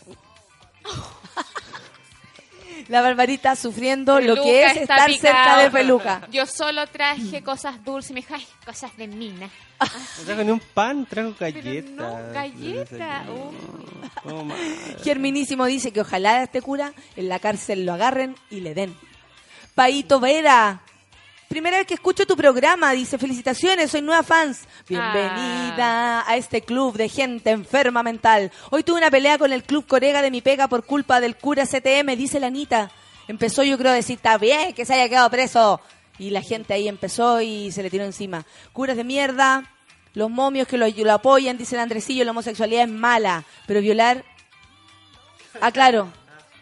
La 2.88 3.02
Barbarita 3.02 3.54
sufriendo 3.54 4.18
lo 4.20 4.34
que 4.36 4.64
es 4.64 4.76
estar 4.78 5.06
picado. 5.06 5.34
cerca 5.36 5.58
de 5.58 5.70
Peluca. 5.70 6.26
Yo 6.30 6.46
solo 6.46 6.86
traje 6.86 7.42
cosas 7.42 7.84
dulces 7.84 8.12
y 8.12 8.14
me 8.14 8.20
dijo, 8.20 8.34
ay, 8.34 8.46
cosas 8.64 8.96
de 8.96 9.06
mina. 9.08 9.50
No 9.80 10.24
trajo 10.26 10.44
ni 10.44 10.50
un 10.52 10.60
pan, 10.60 11.04
trajo 11.04 11.34
Pero 11.38 11.52
galletas. 11.54 11.90
no, 11.90 12.32
galleta. 12.32 13.24
Oh, 13.28 13.52
oh. 14.30 14.46
Germinísimo 15.04 15.66
dice 15.66 15.92
que 15.92 16.00
ojalá 16.00 16.38
a 16.38 16.42
este 16.44 16.62
cura 16.62 16.94
en 17.16 17.28
la 17.28 17.38
cárcel 17.40 17.84
lo 17.84 17.92
agarren 17.92 18.36
y 18.50 18.60
le 18.60 18.72
den. 18.74 18.96
Paito 19.74 20.18
Vera. 20.18 20.80
Primera 21.48 21.78
vez 21.78 21.86
que 21.86 21.94
escucho 21.94 22.26
tu 22.26 22.36
programa, 22.36 22.92
dice, 22.92 23.16
felicitaciones, 23.16 23.90
soy 23.90 24.02
nueva 24.02 24.22
fans. 24.22 24.66
Bienvenida 24.86 26.28
a 26.28 26.36
este 26.36 26.60
club 26.60 26.94
de 26.98 27.08
gente 27.08 27.50
enferma 27.50 28.02
mental. 28.02 28.52
Hoy 28.70 28.82
tuve 28.82 28.98
una 28.98 29.10
pelea 29.10 29.38
con 29.38 29.50
el 29.50 29.62
club 29.62 29.86
Corega 29.86 30.20
de 30.20 30.30
mi 30.30 30.42
pega 30.42 30.68
por 30.68 30.84
culpa 30.84 31.20
del 31.20 31.36
cura 31.36 31.64
CTM, 31.64 32.16
dice 32.16 32.38
la 32.38 32.48
Anita. 32.48 32.90
Empezó 33.28 33.62
yo 33.62 33.78
creo 33.78 33.92
a 33.92 33.94
decir, 33.94 34.16
está 34.16 34.36
bien 34.36 34.74
que 34.74 34.84
se 34.84 34.92
haya 34.92 35.08
quedado 35.08 35.30
preso. 35.30 35.80
Y 36.18 36.30
la 36.30 36.42
gente 36.42 36.74
ahí 36.74 36.86
empezó 36.86 37.40
y 37.40 37.72
se 37.72 37.82
le 37.82 37.88
tiró 37.88 38.04
encima. 38.04 38.44
Curas 38.74 38.98
de 38.98 39.04
mierda, 39.04 39.72
los 40.12 40.28
momios 40.28 40.68
que 40.68 40.76
lo, 40.76 40.86
lo 40.86 41.12
apoyan, 41.14 41.56
dice 41.56 41.76
el 41.76 41.80
Andresillo, 41.80 42.24
la 42.26 42.32
homosexualidad 42.32 42.82
es 42.82 42.90
mala, 42.90 43.44
pero 43.66 43.80
violar 43.80 44.22
Ah, 45.60 45.72
claro. 45.72 46.12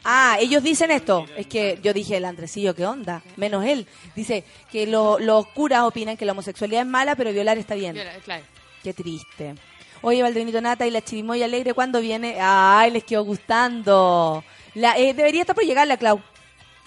Ah, 0.09 0.37
ellos 0.41 0.63
dicen 0.63 0.91
esto. 0.93 1.27
Es 1.37 1.47
que 1.49 1.79
yo 1.83 1.93
dije, 1.93 2.17
el 2.17 2.25
Andresillo, 2.25 2.75
¿qué 2.75 2.87
onda? 2.87 3.23
Menos 3.37 3.65
él. 3.65 3.87
Dice 4.15 4.45
que 4.71 4.87
lo- 4.87 5.19
los 5.19 5.47
curas 5.49 5.83
opinan 5.83 6.17
que 6.17 6.25
la 6.25 6.33
homosexualidad 6.33 6.83
es 6.83 6.87
mala, 6.89 7.17
pero 7.17 7.33
violar 7.33 7.59
está 7.59 7.75
bien. 7.75 7.97
Claro. 8.25 8.45
Qué 8.83 8.95
triste. 8.95 9.55
Oye, 10.03 10.23
Valdebenito 10.23 10.61
Nata 10.61 10.87
y 10.87 10.91
la 10.91 11.03
chirimoya 11.03 11.47
alegre, 11.47 11.75
¿cuándo 11.75 12.01
viene? 12.01 12.37
Ay, 12.41 12.93
les 12.93 13.03
quedó 13.03 13.25
gustando. 13.25 14.45
La, 14.75 14.97
eh, 14.97 15.13
debería 15.13 15.41
estar 15.41 15.57
por 15.57 15.65
llegar 15.65 15.89
la 15.89 15.97
Clau. 15.97 16.21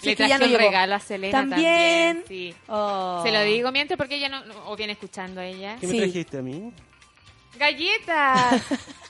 Si 0.00 0.08
Le 0.10 0.16
traje 0.16 0.30
ya 0.30 0.38
no 0.38 0.46
un 0.46 0.50
llegó. 0.52 0.62
regalo 0.62 0.94
a 0.94 1.00
Selena 1.00 1.32
¿También? 1.38 2.22
también. 2.22 2.24
sí. 2.26 2.54
Oh. 2.68 3.20
Se 3.22 3.30
lo 3.32 3.42
digo 3.42 3.70
mientras 3.70 3.98
porque 3.98 4.14
ella 4.14 4.30
no, 4.30 4.42
no- 4.46 4.54
o 4.70 4.76
viene 4.76 4.94
escuchando 4.94 5.42
ella. 5.42 5.76
¿Qué 5.78 5.88
Sí. 5.88 5.92
me 5.98 6.02
trajiste 6.06 6.38
a 6.38 6.42
mí? 6.42 6.72
Galletas. 7.58 8.62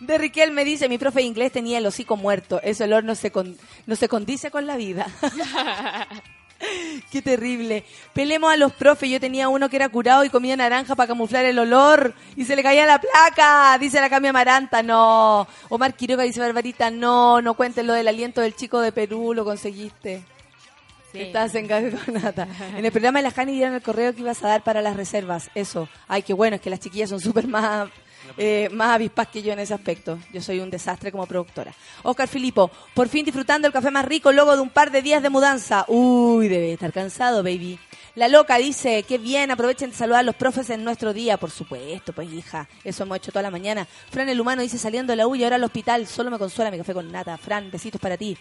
De 0.00 0.18
Riquel 0.18 0.50
me 0.52 0.64
dice, 0.64 0.88
mi 0.88 0.98
profe 0.98 1.20
de 1.20 1.26
inglés 1.26 1.52
tenía 1.52 1.78
el 1.78 1.86
hocico 1.86 2.16
muerto. 2.16 2.60
Ese 2.62 2.84
olor 2.84 3.04
no 3.04 3.14
se, 3.14 3.30
con- 3.30 3.56
no 3.86 3.96
se 3.96 4.08
condice 4.08 4.50
con 4.50 4.66
la 4.66 4.76
vida. 4.76 5.06
Qué 7.12 7.20
terrible. 7.20 7.84
Pelemos 8.14 8.50
a 8.50 8.56
los 8.56 8.72
profes. 8.72 9.10
Yo 9.10 9.20
tenía 9.20 9.48
uno 9.48 9.68
que 9.68 9.76
era 9.76 9.90
curado 9.90 10.24
y 10.24 10.30
comía 10.30 10.56
naranja 10.56 10.94
para 10.96 11.08
camuflar 11.08 11.44
el 11.44 11.58
olor. 11.58 12.14
Y 12.34 12.44
se 12.46 12.56
le 12.56 12.62
caía 12.62 12.86
la 12.86 12.98
placa. 13.00 13.76
Dice 13.78 14.00
la 14.00 14.08
Cami 14.08 14.28
Amaranta. 14.28 14.82
No. 14.82 15.46
Omar 15.68 15.94
Quiroga 15.94 16.22
dice 16.24 16.40
Barbarita. 16.40 16.90
No, 16.90 17.42
no 17.42 17.54
cuentes 17.54 17.84
lo 17.84 17.92
del 17.92 18.08
aliento 18.08 18.40
del 18.40 18.56
chico 18.56 18.80
de 18.80 18.90
Perú. 18.90 19.34
Lo 19.34 19.44
conseguiste. 19.44 20.22
Sí. 21.12 21.20
Estás 21.20 21.54
en 21.54 21.68
nata. 22.12 22.48
En 22.76 22.84
el 22.86 22.90
programa 22.90 23.18
de 23.18 23.24
la 23.24 23.30
Jani 23.32 23.52
dieron 23.52 23.74
el 23.74 23.82
correo 23.82 24.14
que 24.14 24.22
ibas 24.22 24.42
a 24.42 24.48
dar 24.48 24.64
para 24.64 24.80
las 24.80 24.96
reservas. 24.96 25.50
Eso. 25.54 25.88
Ay, 26.08 26.22
qué 26.22 26.32
bueno. 26.32 26.56
Es 26.56 26.62
que 26.62 26.70
las 26.70 26.80
chiquillas 26.80 27.10
son 27.10 27.20
súper 27.20 27.46
más, 27.48 27.88
eh, 28.36 28.68
más 28.72 28.94
avispas 28.94 29.28
que 29.28 29.42
yo 29.42 29.52
en 29.52 29.58
ese 29.58 29.74
aspecto. 29.74 30.18
Yo 30.32 30.40
soy 30.40 30.60
un 30.60 30.70
desastre 30.70 31.12
como 31.12 31.26
productora. 31.26 31.72
Oscar 32.02 32.28
Filipo. 32.28 32.70
Por 32.94 33.08
fin 33.08 33.24
disfrutando 33.24 33.66
el 33.66 33.72
café 33.72 33.90
más 33.90 34.04
rico 34.04 34.32
luego 34.32 34.54
de 34.54 34.62
un 34.62 34.70
par 34.70 34.90
de 34.90 35.02
días 35.02 35.22
de 35.22 35.30
mudanza. 35.30 35.84
Uy, 35.88 36.48
debe 36.48 36.72
estar 36.72 36.92
cansado, 36.92 37.42
baby. 37.42 37.78
La 38.16 38.28
loca 38.28 38.56
dice, 38.56 39.02
qué 39.02 39.18
bien, 39.18 39.50
aprovechen 39.50 39.90
de 39.90 39.96
saludar 39.96 40.20
a 40.20 40.22
los 40.22 40.34
profes 40.34 40.70
en 40.70 40.82
nuestro 40.82 41.12
día, 41.12 41.36
por 41.36 41.50
supuesto, 41.50 42.14
pues 42.14 42.32
hija, 42.32 42.66
eso 42.82 43.02
hemos 43.02 43.18
hecho 43.18 43.30
toda 43.30 43.42
la 43.42 43.50
mañana. 43.50 43.86
Fran 44.10 44.30
el 44.30 44.40
humano 44.40 44.62
dice, 44.62 44.78
saliendo 44.78 45.12
de 45.12 45.18
la 45.18 45.26
U 45.26 45.34
y 45.34 45.44
ahora 45.44 45.56
al 45.56 45.64
hospital, 45.64 46.06
solo 46.06 46.30
me 46.30 46.38
consuela 46.38 46.70
mi 46.70 46.78
café 46.78 46.94
con 46.94 47.12
nata. 47.12 47.36
Fran, 47.36 47.70
besitos 47.70 48.00
para 48.00 48.16
ti. 48.16 48.38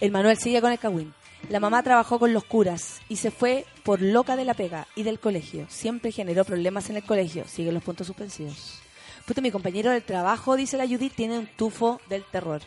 El 0.00 0.10
Manuel 0.10 0.36
sigue 0.38 0.60
con 0.60 0.72
el 0.72 0.80
cagüín. 0.80 1.14
La 1.48 1.60
mamá 1.60 1.84
trabajó 1.84 2.18
con 2.18 2.32
los 2.32 2.42
curas 2.42 3.00
y 3.08 3.16
se 3.16 3.30
fue 3.30 3.64
por 3.84 4.02
loca 4.02 4.34
de 4.34 4.44
la 4.44 4.54
pega 4.54 4.88
y 4.96 5.04
del 5.04 5.20
colegio. 5.20 5.66
Siempre 5.68 6.10
generó 6.10 6.44
problemas 6.44 6.90
en 6.90 6.96
el 6.96 7.04
colegio. 7.04 7.44
Siguen 7.46 7.74
los 7.74 7.84
puntos 7.84 8.08
suspensivos. 8.08 8.80
Puto, 9.26 9.42
mi 9.42 9.50
compañero 9.50 9.90
del 9.90 10.02
trabajo, 10.04 10.56
dice 10.56 10.76
la 10.76 10.86
Judith, 10.86 11.14
tiene 11.14 11.38
un 11.38 11.46
tufo 11.46 12.00
del 12.08 12.24
terror. 12.24 12.62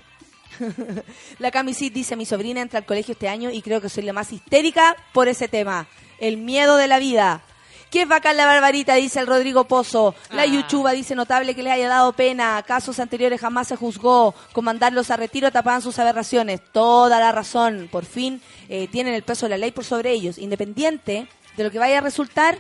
la 1.39 1.51
Camisit 1.51 1.93
dice, 1.93 2.16
mi 2.16 2.26
sobrina 2.26 2.62
entra 2.62 2.80
al 2.80 2.86
colegio 2.86 3.14
este 3.14 3.30
año 3.30 3.49
y 3.49 3.62
creo 3.62 3.80
que 3.80 3.88
soy 3.89 4.03
la 4.03 4.14
más 4.14 4.34
histérica 4.34 4.95
por 5.14 5.28
ese 5.28 5.47
tema. 5.47 5.88
El 6.20 6.38
miedo 6.38 6.76
de 6.76 6.88
la 6.88 6.99
vida. 6.99 7.41
Qué 7.89 8.05
bacán 8.05 8.38
la 8.38 8.45
barbarita, 8.45 8.95
dice 8.95 9.20
el 9.20 9.26
Rodrigo 9.28 9.64
Pozo. 9.64 10.14
La 10.32 10.43
Ah. 10.43 10.45
Yuchuba 10.45 10.91
dice 10.91 11.16
notable 11.16 11.55
que 11.55 11.64
les 11.64 11.74
haya 11.74 11.88
dado 11.88 12.14
pena. 12.14 12.62
Casos 12.68 12.99
anteriores 12.99 13.39
jamás 13.41 13.70
se 13.70 13.76
juzgó. 13.78 14.36
Con 14.51 14.66
mandarlos 14.66 15.10
a 15.10 15.18
retiro 15.18 15.51
tapaban 15.51 15.82
sus 15.82 15.97
aberraciones. 15.97 16.62
Toda 16.72 17.20
la 17.20 17.32
razón. 17.32 17.88
Por 17.91 18.05
fin 18.05 18.41
eh, 18.68 18.88
tienen 18.91 19.14
el 19.16 19.24
peso 19.24 19.45
de 19.45 19.51
la 19.51 19.57
ley 19.57 19.72
por 19.72 19.86
sobre 19.86 20.12
ellos. 20.12 20.38
Independiente 20.38 21.28
de 21.57 21.64
lo 21.64 21.72
que 21.72 21.80
vaya 21.80 21.97
a 21.97 22.01
resultar, 22.01 22.60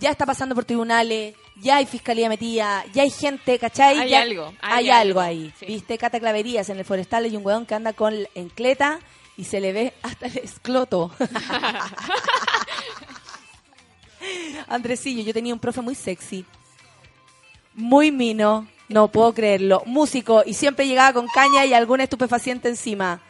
ya 0.00 0.10
está 0.10 0.26
pasando 0.26 0.54
por 0.54 0.64
tribunales, 0.64 1.34
ya 1.56 1.76
hay 1.76 1.86
fiscalía 1.86 2.28
metida, 2.28 2.84
ya 2.92 3.02
hay 3.02 3.10
gente, 3.10 3.58
¿cachai? 3.58 3.98
Hay 3.98 4.10
Ya- 4.10 4.22
algo, 4.22 4.52
Hay, 4.60 4.84
hay 4.84 4.90
algo 4.90 5.20
algo, 5.20 5.22
ahí. 5.22 5.52
sí. 5.58 5.66
¿Viste? 5.66 5.98
Cata 5.98 6.20
Claverías 6.20 6.68
en 6.70 6.78
el 6.78 6.84
forestal 6.84 7.24
hay 7.24 7.36
un 7.36 7.44
weón 7.44 7.66
que 7.66 7.74
anda 7.74 7.92
con 7.92 8.14
encleta 8.34 9.00
y 9.36 9.44
se 9.44 9.60
le 9.60 9.72
ve 9.72 9.94
hasta 10.02 10.26
el 10.26 10.38
escloto. 10.38 11.10
Andresillo, 14.68 15.22
yo 15.22 15.32
tenía 15.32 15.54
un 15.54 15.60
profe 15.60 15.80
muy 15.80 15.94
sexy, 15.94 16.44
muy 17.74 18.10
mino, 18.10 18.66
no 18.88 19.08
puedo 19.08 19.32
creerlo, 19.32 19.82
músico 19.86 20.42
y 20.44 20.54
siempre 20.54 20.86
llegaba 20.86 21.12
con 21.12 21.28
caña 21.28 21.64
y 21.64 21.74
algún 21.74 22.00
estupefaciente 22.00 22.68
encima. 22.68 23.20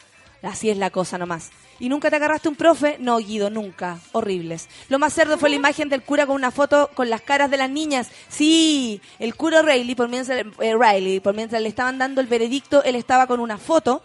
Así 0.43 0.71
es 0.71 0.77
la 0.79 0.91
cosa 0.91 1.19
nomás. 1.19 1.51
¿Y 1.81 1.89
nunca 1.89 2.11
te 2.11 2.17
agarraste 2.17 2.49
un 2.49 2.57
profe? 2.57 2.97
No, 2.99 3.19
Guido, 3.19 3.51
nunca. 3.51 3.99
Horribles. 4.13 4.69
Lo 4.89 4.99
más 4.99 5.13
cerdo 5.13 5.39
fue 5.39 5.51
la 5.51 5.57
imagen 5.57 5.89
del 5.89 6.03
cura 6.03 6.27
con 6.27 6.35
una 6.35 6.51
foto 6.51 6.91
con 6.95 7.09
las 7.09 7.21
caras 7.21 7.51
de 7.51 7.57
las 7.57 7.71
niñas. 7.71 8.11
Sí, 8.29 9.01
el 9.19 9.37
cura 9.37 9.63
Riley, 9.63 9.95
por 9.95 10.09
mientras, 10.09 10.45
eh, 10.61 10.77
Riley, 10.77 11.21
por 11.21 11.35
mientras 11.35 11.63
le 11.63 11.69
estaban 11.69 11.99
dando 11.99 12.21
el 12.21 12.27
veredicto, 12.27 12.83
él 12.83 12.97
estaba 12.97 13.27
con 13.27 13.39
una 13.41 13.59
foto 13.59 14.03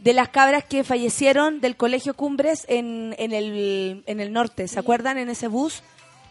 de 0.00 0.12
las 0.12 0.28
cabras 0.28 0.64
que 0.64 0.84
fallecieron 0.84 1.60
del 1.60 1.76
colegio 1.76 2.14
Cumbres 2.14 2.66
en, 2.68 3.14
en, 3.18 3.32
el, 3.32 4.02
en 4.06 4.20
el 4.20 4.32
norte. 4.32 4.68
¿Se 4.68 4.78
acuerdan? 4.78 5.18
En 5.18 5.28
ese 5.28 5.48
bus 5.48 5.82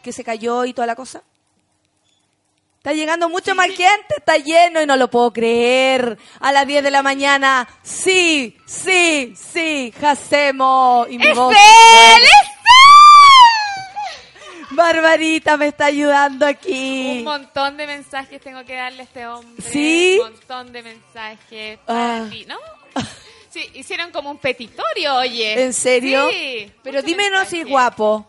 que 0.03 0.13
se 0.13 0.23
cayó 0.23 0.65
y 0.65 0.73
toda 0.73 0.87
la 0.87 0.95
cosa? 0.95 1.23
Está 2.77 2.93
llegando 2.93 3.27
mucho 3.27 3.53
más 3.53 3.67
gente, 3.67 4.15
está 4.17 4.37
lleno 4.37 4.81
y 4.81 4.85
no 4.85 4.95
lo 4.95 5.09
puedo 5.09 5.33
creer. 5.33 6.17
A 6.39 6.51
las 6.51 6.65
10 6.65 6.83
de 6.83 6.91
la 6.91 7.03
mañana, 7.03 7.67
sí, 7.83 8.57
sí, 8.65 9.33
sí, 9.35 9.93
hacemos. 10.01 11.07
Y 11.09 11.17
mi 11.17 11.27
voz- 11.33 11.55
Barbarita 14.71 15.57
me 15.57 15.67
está 15.67 15.85
ayudando 15.85 16.45
aquí. 16.45 17.17
Un 17.19 17.23
montón 17.23 17.77
de 17.77 17.87
mensajes 17.87 18.39
tengo 18.41 18.63
que 18.65 18.75
darle 18.75 19.01
a 19.01 19.03
este 19.03 19.25
hombre. 19.27 19.63
¿Sí? 19.69 20.19
Un 20.21 20.31
montón 20.31 20.71
de 20.71 20.83
mensajes. 20.83 21.79
para 21.85 22.23
Ah. 22.23 22.27
ti, 22.29 22.45
¿No? 22.45 22.57
Sí, 23.49 23.69
hicieron 23.75 24.11
como 24.11 24.29
un 24.29 24.37
petitorio, 24.37 25.15
oye. 25.15 25.61
¿En 25.63 25.73
serio? 25.73 26.29
Sí. 26.29 26.71
Pero 26.83 27.01
dímenos 27.01 27.47
si 27.47 27.61
es 27.61 27.65
mensajes. 27.65 27.71
guapo. 27.71 28.27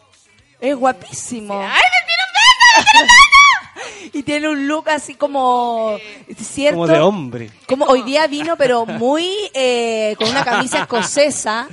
Es 0.61 0.75
guapísimo. 0.75 1.61
¡Ay, 1.61 1.69
me 1.69 2.07
tiene 2.07 2.23
un 2.27 3.09
Y 4.13 4.23
tiene 4.23 4.49
un 4.49 4.67
look 4.69 4.89
así 4.91 5.15
como... 5.15 5.97
¿Cierto? 6.37 6.77
Como 6.81 6.87
de 6.87 6.99
hombre. 7.01 7.51
Como 7.67 7.85
hoy 7.87 8.03
día 8.03 8.27
vino, 8.27 8.57
pero 8.57 8.87
muy 8.87 9.31
eh, 9.55 10.15
con 10.19 10.29
una 10.29 10.45
camisa 10.45 10.81
escocesa. 10.83 11.69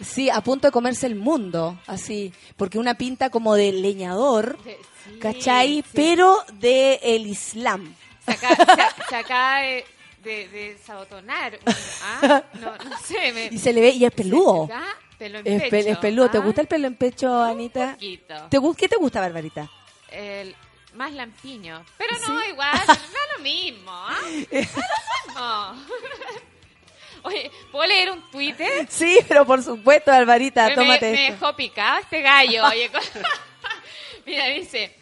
Sí, 0.00 0.30
a 0.30 0.40
punto 0.42 0.68
de 0.68 0.72
comerse 0.72 1.06
el 1.06 1.16
mundo, 1.16 1.76
así, 1.88 2.32
porque 2.56 2.78
una 2.78 2.94
pinta 2.94 3.30
como 3.30 3.56
de 3.56 3.72
leñador! 3.72 4.56
Sí, 4.64 5.18
¿cachai? 5.18 5.78
sí. 5.82 5.84
Pero 5.92 6.38
de 6.60 7.00
el 7.02 7.26
Islam. 7.26 7.92
Se 8.24 8.30
acaba, 8.32 8.54
se- 8.56 9.04
se 9.08 9.16
acaba 9.16 9.58
de, 9.62 9.84
de, 10.22 10.48
un- 10.86 11.56
¿ah? 12.22 12.42
No, 12.60 12.76
no 12.88 12.96
sé. 13.04 13.32
Me, 13.32 13.46
Y 13.46 13.58
se 13.58 13.72
le 13.72 13.80
ve, 13.80 13.90
y 13.90 14.04
es 14.04 14.12
peludo. 14.12 14.68
Pelo 15.18 15.38
en 15.40 15.46
Es, 15.48 15.62
pe- 15.64 15.70
pecho. 15.70 15.88
es 15.90 15.98
peludo. 15.98 16.30
¿Te 16.30 16.38
¿ah? 16.38 16.42
gusta 16.42 16.60
el 16.60 16.66
pelo 16.68 16.86
en 16.86 16.94
pecho, 16.94 17.42
Anita? 17.42 17.92
poquito. 17.94 18.34
¿Te, 18.50 18.58
gu- 18.60 18.76
¿Qué 18.76 18.88
te 18.88 18.96
gusta, 18.96 19.20
Barbarita? 19.20 19.68
El, 20.12 20.54
más 20.98 21.12
lampiño. 21.12 21.82
Pero 21.96 22.18
no, 22.28 22.40
¿Sí? 22.40 22.48
igual, 22.50 22.72
no 22.86 22.92
es 22.92 23.36
lo 23.36 23.42
mismo. 23.42 23.92
No 23.92 24.16
es 24.50 24.68
lo 24.74 25.72
mismo. 25.72 25.84
Oye, 27.22 27.50
¿puedo 27.72 27.86
leer 27.86 28.10
un 28.12 28.30
Twitter? 28.30 28.86
Sí, 28.88 29.18
pero 29.26 29.44
por 29.44 29.62
supuesto, 29.62 30.10
Barbarita, 30.10 30.68
me, 30.68 30.74
tómate 30.74 31.10
me 31.12 31.28
esto. 31.28 31.32
dejó 31.46 31.56
picado 31.56 31.98
este 32.00 32.22
gallo. 32.22 32.64
Oye, 32.66 32.90
con- 32.90 33.00
Mira, 34.26 34.46
dice. 34.48 34.94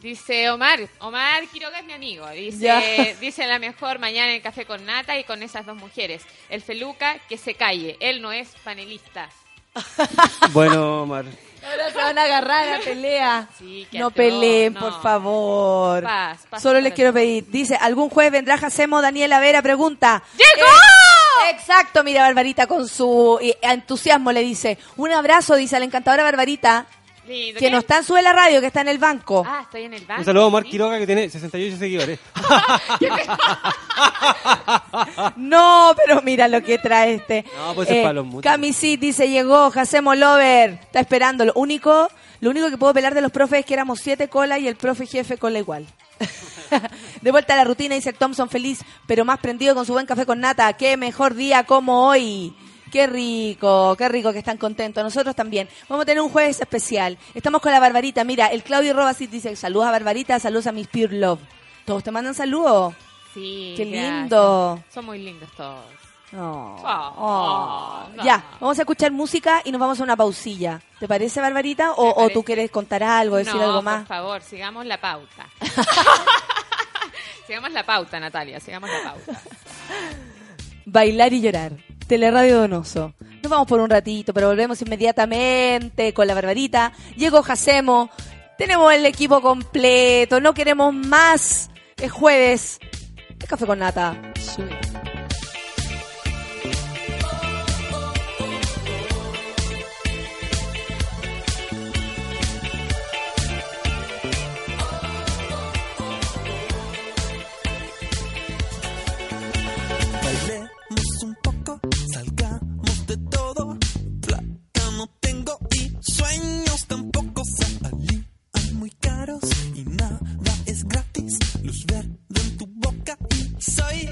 Dice 0.00 0.50
Omar, 0.50 0.78
Omar 1.00 1.46
Quiroga 1.48 1.80
es 1.80 1.84
mi 1.84 1.92
amigo. 1.92 2.28
Dice, 2.30 2.58
Ya. 2.58 2.80
dice 3.20 3.46
la 3.46 3.58
mejor 3.58 3.98
mañana 3.98 4.28
en 4.28 4.36
el 4.36 4.42
café 4.42 4.64
con 4.64 4.84
Nata 4.86 5.18
y 5.18 5.24
con 5.24 5.42
esas 5.42 5.66
dos 5.66 5.76
mujeres. 5.76 6.22
El 6.48 6.62
Feluca 6.62 7.18
que 7.28 7.36
se 7.38 7.54
calle, 7.54 7.96
él 8.00 8.22
no 8.22 8.30
es 8.32 8.48
panelista. 8.62 9.28
Bueno, 10.52 11.02
Omar. 11.02 11.24
Ahora 11.70 11.90
se 11.90 11.98
van 11.98 12.18
a 12.18 12.22
agarrar 12.22 12.74
a 12.74 12.78
pelea. 12.80 13.48
Sí, 13.58 13.86
no 13.92 14.06
atroz, 14.06 14.12
peleen, 14.14 14.74
no. 14.74 14.80
por 14.80 15.02
favor. 15.02 16.02
Paz, 16.02 16.40
paz 16.48 16.62
Solo 16.62 16.80
les 16.80 16.92
quiero 16.92 17.12
pedir. 17.12 17.48
Dice, 17.50 17.76
¿algún 17.76 18.08
jueves 18.08 18.32
vendrá 18.32 18.56
Jacemo 18.56 19.02
Daniela 19.02 19.40
Vera? 19.40 19.62
Pregunta. 19.62 20.22
¡Llegó! 20.32 20.68
Eh, 20.68 21.50
exacto, 21.50 22.04
mira 22.04 22.22
Barbarita 22.22 22.66
con 22.66 22.88
su 22.88 23.38
eh, 23.42 23.56
entusiasmo 23.62 24.32
le 24.32 24.40
dice. 24.40 24.78
Un 24.96 25.12
abrazo, 25.12 25.56
dice 25.56 25.76
a 25.76 25.78
la 25.78 25.84
encantadora 25.84 26.24
Barbarita, 26.24 26.86
Lindo. 27.26 27.58
que 27.58 27.66
¿Qué? 27.66 27.70
no 27.70 27.78
está 27.78 27.98
en 27.98 28.04
su 28.04 28.14
de 28.14 28.22
la 28.22 28.32
radio, 28.32 28.60
que 28.60 28.66
está 28.68 28.80
en 28.80 28.88
el 28.88 28.98
banco. 28.98 29.44
Ah, 29.46 29.60
estoy 29.62 29.82
en 29.82 29.94
el 29.94 30.04
banco. 30.04 30.20
Un 30.20 30.24
saludo 30.24 30.44
a 30.44 30.46
Omar 30.46 30.62
¿sí? 30.64 30.70
Quiroga 30.70 30.98
que 30.98 31.06
tiene 31.06 31.28
68 31.28 31.76
seguidores. 31.76 32.18
No, 35.36 35.94
pero 35.96 36.22
mira 36.22 36.48
lo 36.48 36.62
que 36.62 36.78
trae 36.78 37.14
este. 37.14 37.44
No, 37.56 37.74
pues 37.74 37.90
es 37.90 38.02
para 38.02 38.14
los. 38.14 38.26
Camisit 38.42 39.00
dice, 39.00 39.28
llegó, 39.28 39.70
Jacemo 39.70 40.14
Lover, 40.14 40.78
está 40.82 41.00
esperando. 41.00 41.44
Lo 41.44 41.52
único, 41.54 42.08
lo 42.40 42.50
único 42.50 42.70
que 42.70 42.78
puedo 42.78 42.94
pelar 42.94 43.14
de 43.14 43.20
los 43.20 43.32
profes 43.32 43.60
es 43.60 43.66
que 43.66 43.74
éramos 43.74 44.00
siete 44.00 44.28
colas 44.28 44.60
y 44.60 44.68
el 44.68 44.76
profe 44.76 45.06
jefe 45.06 45.38
cola 45.38 45.58
igual. 45.58 45.86
de 47.20 47.30
vuelta 47.30 47.54
a 47.54 47.56
la 47.56 47.64
rutina, 47.64 47.94
dice 47.94 48.12
Thompson 48.12 48.48
feliz, 48.48 48.80
pero 49.06 49.24
más 49.24 49.38
prendido 49.38 49.74
con 49.74 49.86
su 49.86 49.92
buen 49.92 50.06
café 50.06 50.26
con 50.26 50.40
nata. 50.40 50.72
Qué 50.74 50.96
mejor 50.96 51.34
día 51.34 51.64
como 51.64 52.08
hoy. 52.08 52.54
Qué 52.90 53.06
rico, 53.06 53.94
qué 53.96 54.08
rico 54.08 54.32
que 54.32 54.38
están 54.38 54.56
contentos. 54.58 55.02
Nosotros 55.02 55.34
también. 55.34 55.68
Vamos 55.88 56.02
a 56.04 56.06
tener 56.06 56.22
un 56.22 56.30
jueves 56.30 56.60
especial. 56.60 57.18
Estamos 57.34 57.60
con 57.60 57.72
la 57.72 57.80
Barbarita. 57.80 58.24
Mira, 58.24 58.46
el 58.46 58.62
Claudio 58.62 58.94
Robasit 58.94 59.30
dice, 59.30 59.54
saludos 59.56 59.88
a 59.88 59.90
Barbarita, 59.90 60.38
saludos 60.38 60.66
a 60.66 60.72
Miss 60.72 60.86
Pure 60.88 61.18
Love. 61.18 61.40
Todos 61.84 62.02
te 62.04 62.10
mandan 62.10 62.34
saludos. 62.34 62.94
Sí. 63.34 63.74
Qué 63.76 63.84
gracias. 63.86 64.12
lindo. 64.20 64.82
Son 64.92 65.04
muy 65.04 65.18
lindos 65.18 65.50
todos. 65.56 65.84
Oh, 66.36 66.76
Oh, 66.84 67.12
oh. 67.18 68.22
Ya, 68.24 68.44
vamos 68.60 68.78
a 68.78 68.82
escuchar 68.82 69.12
música 69.12 69.62
y 69.64 69.70
nos 69.70 69.80
vamos 69.80 70.00
a 70.00 70.02
una 70.02 70.16
pausilla. 70.16 70.80
¿Te 70.98 71.06
parece, 71.06 71.40
Barbarita? 71.40 71.92
¿O, 71.92 72.24
o 72.24 72.28
tú 72.30 72.42
quieres 72.42 72.70
contar 72.70 73.02
algo, 73.02 73.36
decir 73.36 73.54
no, 73.54 73.62
algo 73.62 73.74
por 73.76 73.84
más? 73.84 74.08
favor, 74.08 74.42
sigamos 74.42 74.86
la 74.86 75.00
pauta. 75.00 75.46
sigamos 77.46 77.70
la 77.72 77.84
pauta, 77.84 78.18
Natalia, 78.18 78.58
sigamos 78.60 78.90
la 78.90 79.12
pauta. 79.12 79.40
Bailar 80.84 81.32
y 81.32 81.40
llorar. 81.40 81.72
Teleradio 82.06 82.58
Donoso. 82.60 83.14
Nos 83.42 83.50
vamos 83.50 83.66
por 83.66 83.80
un 83.80 83.90
ratito, 83.90 84.32
pero 84.32 84.48
volvemos 84.48 84.80
inmediatamente 84.82 86.12
con 86.14 86.26
la 86.26 86.34
Barbarita. 86.34 86.92
Llegó 87.16 87.42
Jacemo. 87.42 88.10
Tenemos 88.58 88.92
el 88.92 89.04
equipo 89.06 89.40
completo. 89.40 90.40
No 90.40 90.54
queremos 90.54 90.94
más. 90.94 91.70
Es 91.96 92.10
jueves. 92.10 92.78
Es 93.38 93.48
café 93.48 93.66
con 93.66 93.78
nata. 93.78 94.16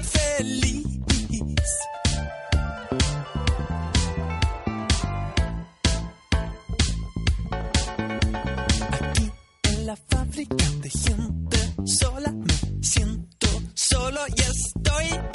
feliz. 0.03 0.85
Aquí 8.91 9.31
en 9.63 9.85
la 9.85 9.95
fábrica 9.95 10.65
de 10.81 10.89
gente 10.89 11.57
sola 11.85 12.31
me 12.31 12.83
siento 12.83 13.47
solo 13.73 14.21
y 14.35 14.41
estoy 14.41 15.34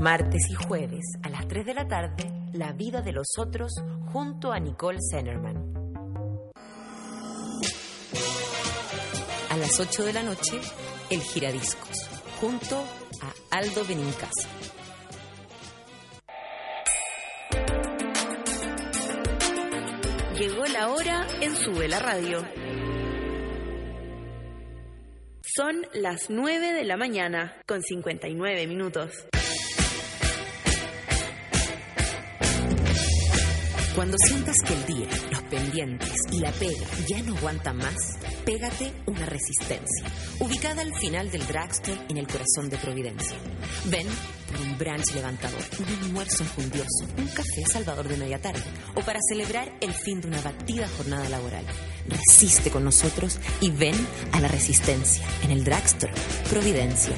Martes 0.00 0.48
y 0.48 0.54
jueves 0.54 1.04
a 1.22 1.28
las 1.28 1.46
3 1.46 1.66
de 1.66 1.74
la 1.74 1.86
tarde, 1.86 2.32
La 2.54 2.72
vida 2.72 3.02
de 3.02 3.12
los 3.12 3.38
otros 3.38 3.70
junto 4.06 4.50
a 4.50 4.58
Nicole 4.58 4.98
Zenerman. 5.12 5.74
A 9.50 9.56
las 9.58 9.78
8 9.78 10.04
de 10.04 10.12
la 10.14 10.22
noche, 10.22 10.58
El 11.10 11.20
Giradiscos, 11.20 12.08
junto 12.40 12.82
a 13.20 13.56
Aldo 13.56 13.84
Benincasa. 13.84 14.48
Llegó 20.38 20.64
la 20.64 20.88
hora 20.88 21.26
en 21.42 21.54
Sube 21.54 21.88
la 21.88 21.98
Radio. 21.98 22.42
Son 25.42 25.86
las 25.92 26.30
9 26.30 26.72
de 26.72 26.84
la 26.84 26.96
mañana, 26.96 27.60
con 27.66 27.82
59 27.82 28.66
minutos. 28.66 29.26
Cuando 34.00 34.16
sientas 34.16 34.56
que 34.64 34.72
el 34.72 34.86
día, 34.86 35.06
los 35.30 35.42
pendientes 35.42 36.14
y 36.32 36.38
la 36.38 36.50
pega 36.52 36.86
ya 37.06 37.22
no 37.22 37.36
aguantan 37.36 37.76
más, 37.76 38.16
pégate 38.46 38.94
una 39.04 39.26
resistencia, 39.26 40.06
ubicada 40.38 40.80
al 40.80 40.94
final 40.94 41.30
del 41.30 41.46
dragster 41.46 41.98
en 42.08 42.16
el 42.16 42.26
corazón 42.26 42.70
de 42.70 42.78
Providencia. 42.78 43.36
Ven 43.90 44.06
por 44.48 44.58
un 44.62 44.78
brunch 44.78 45.14
levantador, 45.14 45.60
un 45.78 46.04
almuerzo 46.06 46.44
enjundioso, 46.44 47.04
un 47.18 47.26
café 47.26 47.66
salvador 47.70 48.08
de 48.08 48.16
media 48.16 48.40
tarde 48.40 48.62
o 48.94 49.02
para 49.02 49.20
celebrar 49.28 49.70
el 49.82 49.92
fin 49.92 50.22
de 50.22 50.28
una 50.28 50.40
batida 50.40 50.88
jornada 50.96 51.28
laboral. 51.28 51.66
Resiste 52.08 52.70
con 52.70 52.84
nosotros 52.84 53.38
y 53.60 53.70
ven 53.70 53.94
a 54.32 54.40
la 54.40 54.48
resistencia 54.48 55.26
en 55.42 55.50
el 55.50 55.62
dragster 55.62 56.10
Providencia. 56.48 57.16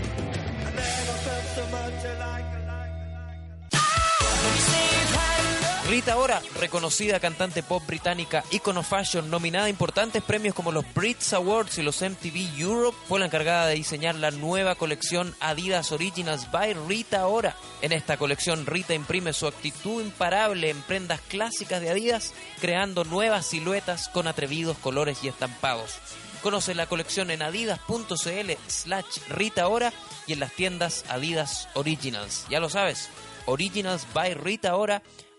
Rita 5.93 6.17
Ora, 6.17 6.41
reconocida 6.59 7.21
cantante 7.21 7.63
pop 7.63 7.87
británica, 7.87 8.43
icono 8.51 8.83
fashion, 8.83 9.29
nominada 9.29 9.67
a 9.67 9.69
importantes 9.69 10.23
premios 10.23 10.55
como 10.55 10.73
los 10.73 10.87
Brits 10.95 11.35
Awards 11.35 11.77
y 11.77 11.83
los 11.83 12.01
MTV 12.01 12.59
Europe, 12.59 12.97
fue 13.07 13.21
la 13.21 13.27
encargada 13.27 13.67
de 13.67 13.75
diseñar 13.75 14.15
la 14.15 14.31
nueva 14.31 14.75
colección 14.75 15.37
Adidas 15.39 15.93
Originals 15.93 16.51
by 16.51 16.73
Rita 16.89 17.27
Ora. 17.27 17.57
En 17.83 17.93
esta 17.93 18.17
colección, 18.17 18.65
Rita 18.65 18.95
imprime 18.95 19.35
su 19.35 19.47
actitud 19.47 20.03
imparable 20.03 20.71
en 20.71 20.81
prendas 20.81 21.21
clásicas 21.21 21.83
de 21.83 21.91
Adidas, 21.91 22.33
creando 22.59 23.05
nuevas 23.05 23.45
siluetas 23.45 24.09
con 24.09 24.27
atrevidos 24.27 24.79
colores 24.79 25.19
y 25.23 25.29
estampados. 25.29 25.99
Conoce 26.43 26.75
la 26.75 26.87
colección 26.87 27.31
en 27.31 27.43
adidas.cl 27.43 28.51
slash 28.67 29.19
Rita 29.29 29.69
Ora 29.69 29.93
y 30.27 30.33
en 30.33 30.41
las 30.41 30.53
tiendas 30.53 31.05
Adidas 31.11 31.69
Originals. 31.75 32.47
Ya 32.49 32.61
lo 32.61 32.71
sabes, 32.71 33.11
Originals 33.45 34.07
by 34.15 34.33
Rita 34.33 34.75
Ora, 34.75 35.03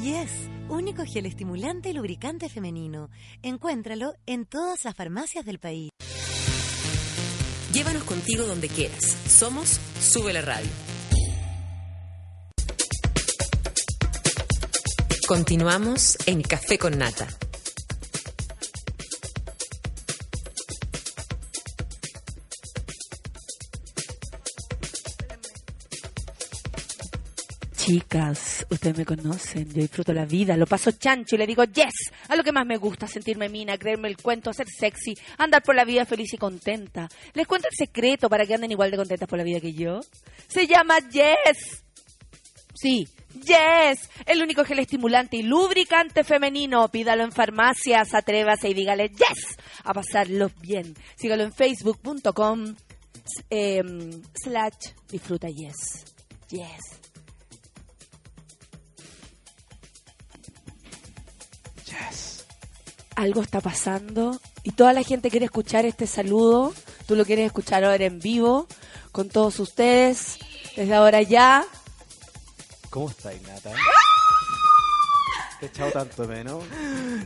Yes, 0.00 0.30
único 0.68 1.04
gel 1.04 1.26
estimulante 1.26 1.90
y 1.90 1.92
lubricante 1.92 2.48
femenino. 2.48 3.10
Encuéntralo 3.42 4.14
en 4.26 4.44
todas 4.44 4.84
las 4.84 4.94
farmacias 4.94 5.44
del 5.44 5.60
país. 5.60 5.90
Llévanos 7.72 8.04
contigo 8.04 8.44
donde 8.44 8.68
quieras. 8.68 9.04
Somos 9.28 9.80
Sube 10.00 10.32
la 10.32 10.42
Radio. 10.42 10.70
Continuamos 15.26 16.18
en 16.26 16.42
Café 16.42 16.76
con 16.76 16.98
Nata. 16.98 17.26
Chicas, 27.84 28.66
ustedes 28.70 28.96
me 28.96 29.04
conocen, 29.04 29.68
yo 29.68 29.82
disfruto 29.82 30.14
la 30.14 30.24
vida, 30.24 30.56
lo 30.56 30.66
paso 30.66 30.90
chancho 30.92 31.34
y 31.34 31.38
le 31.38 31.46
digo 31.46 31.64
yes 31.64 31.92
a 32.28 32.34
lo 32.34 32.42
que 32.42 32.50
más 32.50 32.64
me 32.64 32.78
gusta, 32.78 33.06
sentirme 33.06 33.50
mina, 33.50 33.76
creerme 33.76 34.08
el 34.08 34.16
cuento, 34.16 34.54
ser 34.54 34.68
sexy, 34.68 35.14
andar 35.36 35.62
por 35.62 35.74
la 35.74 35.84
vida 35.84 36.06
feliz 36.06 36.32
y 36.32 36.38
contenta. 36.38 37.10
Les 37.34 37.46
cuento 37.46 37.68
el 37.70 37.76
secreto 37.76 38.30
para 38.30 38.46
que 38.46 38.54
anden 38.54 38.70
igual 38.70 38.90
de 38.90 38.96
contentas 38.96 39.28
por 39.28 39.36
la 39.36 39.44
vida 39.44 39.60
que 39.60 39.74
yo. 39.74 40.00
Se 40.48 40.66
llama 40.66 40.96
yes. 41.10 41.84
Sí, 42.72 43.06
yes, 43.34 44.08
el 44.24 44.42
único 44.42 44.64
gel 44.64 44.78
estimulante 44.78 45.36
y 45.36 45.42
lubricante 45.42 46.24
femenino. 46.24 46.88
Pídalo 46.88 47.22
en 47.22 47.32
farmacias, 47.32 48.14
atrévase 48.14 48.70
y 48.70 48.74
dígale 48.74 49.10
yes 49.10 49.58
a 49.84 49.92
pasarlo 49.92 50.50
bien. 50.62 50.94
Sígalo 51.16 51.42
en 51.42 51.52
facebook.com 51.52 52.76
eh, 53.50 53.82
slash 54.42 54.94
disfruta 55.10 55.50
yes. 55.50 56.06
Yes. 56.48 57.03
Algo 63.16 63.42
está 63.42 63.60
pasando 63.60 64.40
y 64.62 64.72
toda 64.72 64.92
la 64.92 65.02
gente 65.02 65.30
quiere 65.30 65.46
escuchar 65.46 65.84
este 65.84 66.06
saludo. 66.06 66.74
Tú 67.06 67.16
lo 67.16 67.24
quieres 67.24 67.46
escuchar 67.46 67.84
ahora 67.84 68.04
en 68.04 68.18
vivo 68.18 68.66
con 69.12 69.28
todos 69.28 69.60
ustedes. 69.60 70.38
Desde 70.76 70.94
ahora 70.94 71.22
ya. 71.22 71.64
¿Cómo 72.90 73.08
estáis, 73.08 73.40
Nata? 73.42 73.72
Te 75.60 75.66
he 75.66 75.68
echado 75.68 75.92
tanto 75.92 76.22
de 76.22 76.28
menos. 76.28 76.64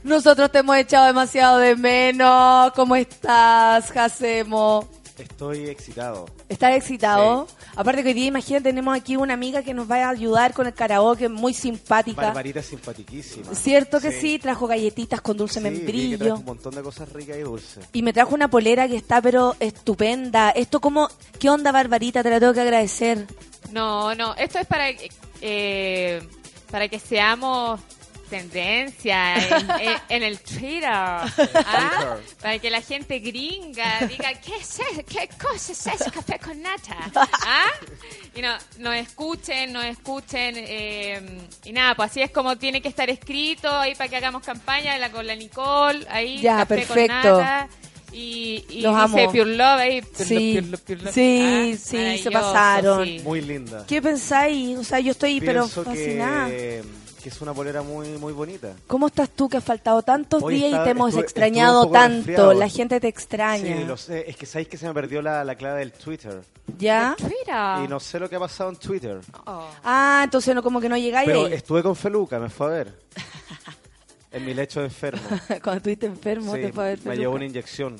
Nosotros 0.03 0.51
te 0.53 0.59
hemos 0.59 0.77
echado 0.77 1.07
demasiado 1.07 1.59
de 1.59 1.77
menos. 1.77 2.73
¿Cómo 2.73 2.97
estás, 2.97 3.91
Jacemo? 3.91 4.89
Estoy 5.17 5.69
excitado. 5.69 6.27
¿Estás 6.49 6.75
excitado? 6.77 7.47
Aparte 7.77 8.03
que 8.03 8.09
hoy 8.09 8.15
día, 8.15 8.27
imagínate, 8.27 8.65
tenemos 8.71 8.97
aquí 8.97 9.17
una 9.17 9.35
amiga 9.35 9.63
que 9.63 9.75
nos 9.75 9.91
va 9.91 9.97
a 10.07 10.09
ayudar 10.09 10.55
con 10.55 10.67
el 10.67 10.73
karaoke, 10.73 11.29
muy 11.29 11.53
simpática. 11.53 12.23
Barbarita 12.23 12.61
es 12.61 12.67
simpaticísima. 12.67 13.55
¿Cierto 13.55 14.01
que 14.01 14.13
sí? 14.13 14.39
Trajo 14.39 14.67
galletitas 14.67 15.21
con 15.21 15.37
dulce 15.37 15.61
Sí, 15.61 15.65
que 15.65 15.71
membrillo. 15.71 16.19
trajo 16.19 16.39
un 16.41 16.45
montón 16.47 16.75
de 16.75 16.83
cosas 16.83 17.13
ricas 17.13 17.37
y 17.37 17.41
dulces. 17.41 17.85
Y 17.93 18.03
me 18.03 18.13
trajo 18.15 18.35
una 18.35 18.49
polera 18.49 18.89
que 18.89 18.97
está 18.97 19.21
pero 19.21 19.57
estupenda. 19.61 20.51
Esto 20.51 20.81
como, 20.81 21.09
¿qué 21.39 21.51
onda 21.51 21.71
Barbarita? 21.71 22.23
Te 22.23 22.31
la 22.31 22.41
tengo 22.41 22.55
que 22.55 22.63
agradecer. 22.63 23.27
No, 23.71 24.15
no, 24.15 24.35
esto 24.37 24.59
es 24.59 24.67
para, 24.67 24.87
eh, 25.43 26.23
para 26.71 26.89
que 26.89 26.99
seamos 26.99 27.79
tendencia 28.29 29.35
en, 29.37 29.71
en- 29.81 29.99
en 30.09 30.23
el 30.23 30.39
Twitter. 30.41 30.85
¿ah? 30.93 32.17
Para 32.41 32.59
que 32.59 32.71
la 32.71 32.81
gente 32.81 33.19
gringa 33.19 34.01
diga, 34.09 34.33
¿qué 34.35 34.57
es 34.57 34.79
eso? 34.81 35.03
¿Qué 35.07 35.29
cosa 35.41 35.73
es 35.73 35.87
eso? 35.87 36.11
Café 36.13 36.39
con 36.39 36.61
nata. 36.63 36.97
¿Ah? 37.15 37.71
Y 38.35 38.43
no, 38.43 38.55
nos 38.79 38.95
escuchen, 38.95 39.73
nos 39.73 39.85
escuchen. 39.85 40.55
eh, 40.57 41.21
y 41.65 41.73
nada, 41.73 41.95
pues 41.95 42.11
así 42.11 42.23
es 42.23 42.31
como 42.31 42.57
tiene 42.57 42.81
que 42.81 42.89
estar 42.89 43.09
escrito 43.11 43.69
ahí 43.71 43.95
para 43.95 44.09
que 44.09 44.17
hagamos 44.17 44.43
campaña 44.45 44.97
la, 44.99 45.11
con 45.11 45.27
la 45.27 45.35
Nicole. 45.35 46.07
Ahí, 46.11 46.41
Ya, 46.41 46.59
Café 46.59 46.85
con 46.87 46.95
perfecto. 46.95 47.39
nata. 47.41 47.69
Y, 48.11 48.65
y 48.71 48.81
Los 48.81 48.95
dice 49.13 49.23
amo. 49.25 49.33
Pure 49.33 49.57
Love 49.57 49.81
ahí. 49.81 50.01
Pure 50.01 50.25
Sí, 50.25 50.55
Love, 50.55 50.55
Pure 50.55 50.71
Love, 50.71 50.83
Pure 50.85 51.03
Love. 51.03 51.15
sí, 51.15 51.73
Ah, 51.75 51.77
sí, 52.17 52.19
se 52.23 52.31
pasaron. 52.31 53.05
sí. 53.05 53.21
Muy 53.23 53.41
linda. 53.43 53.85
¿Qué 53.87 54.01
pensáis? 54.01 54.79
O 54.79 54.85
sea, 54.85 54.99
yo 55.01 55.11
estoy 55.13 55.41
pero 55.43 55.69
fascinada. 55.69 56.49
que 56.49 56.83
que 57.23 57.29
es 57.31 57.41
una 57.41 57.53
polera 57.53 57.83
muy 57.83 58.09
muy 58.19 58.33
bonita. 58.33 58.73
¿Cómo 58.87 59.09
estás 59.09 59.29
tú 59.31 59.49
que 59.49 59.57
has 59.57 59.65
faltado 59.65 60.03
tantos 60.03 60.43
Hoy 60.43 60.55
días 60.57 60.81
y 60.81 60.85
te 60.85 60.91
hemos 60.91 61.09
estuve- 61.11 61.23
extrañado 61.23 61.83
estuve 61.83 61.99
tanto? 61.99 62.17
resfriado. 62.19 62.53
La 62.55 62.69
gente 62.69 63.01
te 63.01 63.09
extraña. 63.09 63.77
Sí, 63.77 63.85
lo 63.85 63.97
sé. 63.97 64.25
Es 64.31 64.37
que 64.37 64.47
sabéis 64.47 64.69
que 64.69 64.77
se 64.77 64.87
me 64.87 64.95
perdió 64.95 65.21
la, 65.21 65.43
la 65.45 65.55
clave 65.57 65.81
del 65.81 65.93
Twitter. 65.93 66.43
¿Ya? 66.79 67.17
Mira. 67.23 67.83
Y 67.85 67.89
no 67.89 67.99
sé 68.01 68.19
lo 68.21 68.29
que 68.29 68.37
ha 68.37 68.41
pasado 68.41 68.71
en 68.71 68.77
Twitter. 68.77 69.21
Ah, 69.45 70.21
entonces 70.25 70.55
no, 70.55 70.63
como 70.63 70.81
que 70.81 70.89
no 70.89 70.97
llegáis 70.97 71.27
Pero 71.27 71.47
ahí. 71.47 71.53
estuve 71.55 71.83
con 71.83 71.97
Feluca, 71.97 72.39
me 72.39 72.49
fue 72.51 72.67
a 72.67 72.71
ver. 72.71 72.95
En 74.31 74.45
mi 74.45 74.53
lecho 74.53 74.81
de 74.81 74.87
enfermo. 74.87 75.23
Cuando 75.49 75.77
estuviste 75.79 76.05
enfermo 76.05 76.55
Sí, 76.55 76.61
te 76.61 76.73
fue 76.73 76.85
a 76.85 76.87
ver 76.89 77.01
me 77.03 77.17
llevó 77.17 77.35
una 77.37 77.47
inyección. 77.47 77.97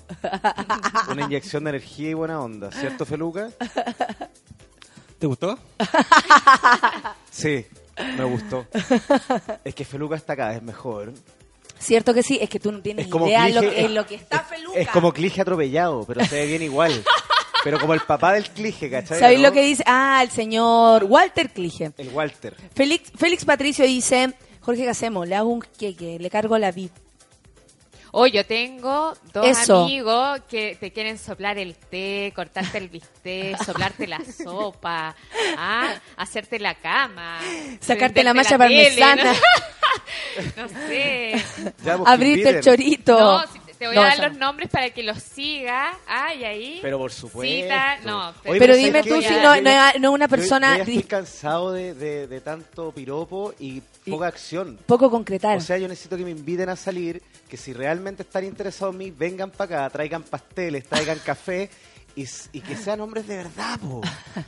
Una 1.11 1.23
inyección 1.25 1.65
de 1.65 1.71
energía 1.71 2.11
y 2.11 2.15
buena 2.15 2.39
onda. 2.43 2.71
¿Cierto, 2.71 3.07
Feluca? 3.07 3.49
¿Te 5.19 5.27
gustó? 5.27 5.59
Sí, 7.31 7.65
me 8.17 8.25
gustó. 8.25 8.67
Es 9.65 9.75
que 9.75 9.85
Feluca 9.85 10.17
está 10.17 10.37
cada 10.37 10.51
vez 10.51 10.63
mejor. 10.63 11.13
Cierto 11.79 12.13
que 12.13 12.23
sí, 12.23 12.39
es 12.41 12.49
que 12.49 12.59
tú 12.59 12.73
no 12.73 12.81
tienes 12.81 13.07
Es 13.07 13.11
como 13.11 13.27
idea 13.29 13.49
lo 13.49 13.61
que, 13.61 13.85
en 13.85 13.95
lo 13.95 14.07
que 14.07 14.17
está 14.17 14.41
Feluca. 14.41 14.79
Es 14.79 14.89
como 14.89 15.13
Clige 15.13 15.41
atropellado, 15.41 16.05
pero 16.07 16.25
se 16.25 16.35
ve 16.35 16.47
bien 16.47 16.63
igual. 16.63 16.93
Pero 17.65 17.81
como 17.81 17.93
el 17.93 18.01
papá 18.01 18.35
del 18.35 18.49
Clige, 18.49 18.89
¿cachai? 18.89 19.19
¿Sabéis 19.19 19.41
no? 19.41 19.49
lo 19.49 19.53
que 19.53 19.63
dice? 19.63 19.83
Ah, 19.85 20.21
el 20.23 20.31
señor 20.31 21.05
Walter 21.05 21.51
Clige. 21.51 21.91
El 21.99 22.09
Walter. 22.11 22.55
Félix, 22.73 23.11
Félix 23.17 23.45
Patricio 23.45 23.85
dice, 23.85 24.33
Jorge, 24.61 24.85
¿qué 24.85 24.91
hacemos? 24.91 25.27
Le 25.27 25.35
hago 25.35 25.51
un 25.51 25.61
queque, 25.61 26.19
le 26.21 26.31
cargo 26.31 26.57
la 26.57 26.71
VIP. 26.71 26.93
Hoy 28.13 28.31
yo 28.33 28.45
tengo 28.47 29.15
dos 29.33 29.47
Eso. 29.47 29.85
amigos 29.85 30.41
que 30.49 30.77
te 30.81 30.93
quieren 30.93 31.19
soplar 31.19 31.59
el 31.59 31.75
té, 31.77 32.33
cortarte 32.35 32.79
el 32.79 32.89
bistec, 32.89 33.57
soplarte 33.65 34.07
la 34.07 34.21
sopa, 34.25 35.15
¿ah? 35.57 35.95
hacerte 36.17 36.59
la 36.59 36.75
cama, 36.75 37.39
Sacarte 37.81 38.23
la 38.25 38.35
malla 38.35 38.59
parmesana. 38.59 39.25
¿no? 39.25 39.39
No 40.57 40.69
sé. 40.69 41.35
Abrirte 42.05 42.51
el 42.51 42.61
chorito. 42.61 43.19
No, 43.19 43.47
si 43.53 43.58
te, 43.79 43.87
voy 43.87 43.95
No, 43.97 44.03
a 44.03 44.07
dar 44.07 44.19
los 44.19 44.33
no. 44.35 44.39
nombres 44.47 44.69
para 44.71 44.91
que 44.91 45.03
los 45.03 45.23
siga. 45.23 45.97
Ah, 46.07 46.35
y 46.35 46.45
ahí. 46.45 46.79
Pero 46.83 46.99
por 46.99 47.13
supuesto. 47.13 47.63
Cita, 47.65 47.99
no, 48.05 48.29
Oye, 48.45 48.59
Pero 48.59 48.75
¿sabes 48.75 48.85
dime 48.85 49.03
tú 49.03 49.23
si 49.23 49.35
no- 49.35 49.55
es- 49.55 50.01
no 50.01 50.13
una 50.13 50.29
persona 50.29 50.73
Yo, 50.79 50.85
ya 50.85 50.91
estoy 50.93 51.03
cansado 51.05 51.73
de, 51.73 51.95
de- 51.95 52.27
de 52.27 52.41
tanto 52.41 52.93
piropo 52.93 53.55
y 53.59 53.81
poca 54.09 54.27
acción. 54.27 54.79
Poco 54.87 55.11
concretar. 55.11 55.57
O 55.57 55.61
sea, 55.61 55.79
yo 55.79 55.89
necesito 55.89 56.17
que 56.17 56.25
me 56.25 56.31
inviten 56.31 56.69
a 56.69 56.77
salir, 56.77 57.23
que 57.49 57.57
si 57.57 57.73
realmente 57.73 58.23
están 58.23 58.45
interesados 58.45 58.95
en 58.95 58.99
mí, 58.99 59.11
vengan 59.11 59.51
para 59.51 59.83
acá, 59.85 59.91
traigan 59.91 60.23
pasteles, 60.23 60.85
traigan 60.89 61.19
café 61.19 61.71
y, 62.17 62.27
y 62.53 62.61
que 62.61 62.75
sean 62.77 63.01
hombres 63.01 63.29
de 63.29 63.37
verdad, 63.37 63.79
po. 63.79 64.01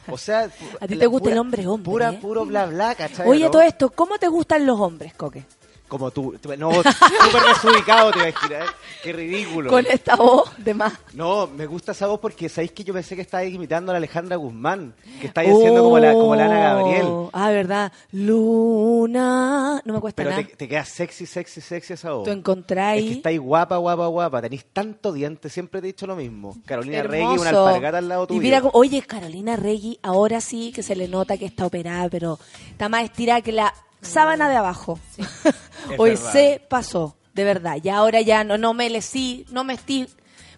O 0.09 0.19
sea, 0.19 0.51
A 0.81 0.87
ti 0.89 0.97
te 0.97 1.07
gusta 1.07 1.25
pura- 1.25 1.33
el 1.35 1.39
hombre 1.39 1.67
hombre. 1.67 1.85
Pura, 1.91 2.11
¿eh? 2.11 2.19
puro 2.21 2.45
bla 2.47 2.67
bla, 2.67 2.95
¿cachai? 2.95 3.29
Oye, 3.29 3.45
no? 3.45 3.51
todo 3.51 3.63
esto, 3.63 3.91
¿cómo 3.91 4.19
te 4.19 4.27
gustan 4.29 4.67
los 4.67 4.81
hombres, 4.81 5.15
Coque? 5.15 5.45
Como 5.91 6.11
tú. 6.11 6.33
No, 6.57 6.71
súper 6.73 7.43
desubicado 7.49 8.13
te 8.13 8.19
voy 8.21 8.29
a 8.29 8.31
¿eh? 8.31 8.67
Qué 9.03 9.13
ridículo. 9.13 9.69
Con 9.71 9.85
esta 9.87 10.15
voz 10.15 10.51
de 10.57 10.73
más. 10.73 10.93
No, 11.15 11.47
me 11.49 11.67
gusta 11.67 11.93
esa 11.93 12.07
voz 12.07 12.21
porque 12.21 12.49
sabéis 12.49 12.71
que 12.73 12.85
yo 12.85 12.95
pensé 12.95 13.17
que 13.17 13.23
estabais 13.23 13.53
imitando 13.53 13.91
a 13.91 13.95
la 13.95 13.99
Alejandra 13.99 14.37
Guzmán, 14.37 14.95
que 15.21 15.27
estáis 15.27 15.51
haciendo 15.51 15.83
como 15.83 15.99
la, 15.99 16.13
como 16.13 16.37
la 16.37 16.45
Ana 16.47 16.61
Gabriel. 16.61 17.07
Oh, 17.07 17.31
Ah, 17.33 17.51
¿verdad? 17.51 17.93
Luna. 18.13 19.83
No 19.85 19.95
me 19.95 20.01
cuesta 20.01 20.23
Pero 20.23 20.31
nada. 20.31 20.43
te, 20.45 20.57
te 20.57 20.69
queda 20.69 20.85
sexy, 20.85 21.27
sexy, 21.27 21.61
sexy 21.61 21.93
esa 21.95 22.13
voz. 22.13 22.25
Tú 22.25 22.31
encontráis- 22.31 23.03
Es 23.05 23.09
que 23.11 23.17
estáis 23.17 23.41
guapa, 23.41 23.77
guapa, 23.77 24.07
guapa. 24.07 24.43
Tenéis 24.43 24.65
tanto 24.73 25.13
diente, 25.13 25.49
siempre 25.49 25.81
te 25.81 25.89
he 25.89 25.93
dicho 25.93 26.07
lo 26.07 26.17
mismo. 26.17 26.57
Carolina. 26.65 27.03
Regui, 27.03 27.39
una 27.39 27.51
alpargata 27.51 27.99
al 27.99 28.09
lado 28.09 28.25
Y 28.25 28.27
tuyo. 28.29 28.41
mira, 28.41 28.61
cómo- 28.61 28.73
oye, 28.75 29.03
Carolina 29.03 29.57
Regui, 29.57 29.99
ahora 30.03 30.41
sí 30.41 30.73
que 30.73 30.83
se 30.83 30.95
le 30.95 31.09
nota 31.09 31.37
que 31.37 31.47
está 31.47 31.67
operada, 31.67 32.09
pero 32.09 32.39
está 32.71 32.89
más 32.89 33.05
estirada 33.05 33.41
que 33.41 33.53
la 33.53 33.75
sábana 34.03 34.49
de 34.49 34.57
abajo. 34.57 34.99
Hoy 35.99 36.11
verdad. 36.11 36.33
se 36.33 36.63
pasó, 36.69 37.17
de 37.35 37.45
verdad. 37.45 37.79
Y 37.83 37.89
ahora 37.89 38.21
ya 38.21 38.45
no, 38.45 38.59
no 38.59 38.75
me 38.75 38.91
le 38.91 39.03
sí, 39.03 39.45
no 39.51 39.65
me 39.65 39.75
estoy, 39.75 40.09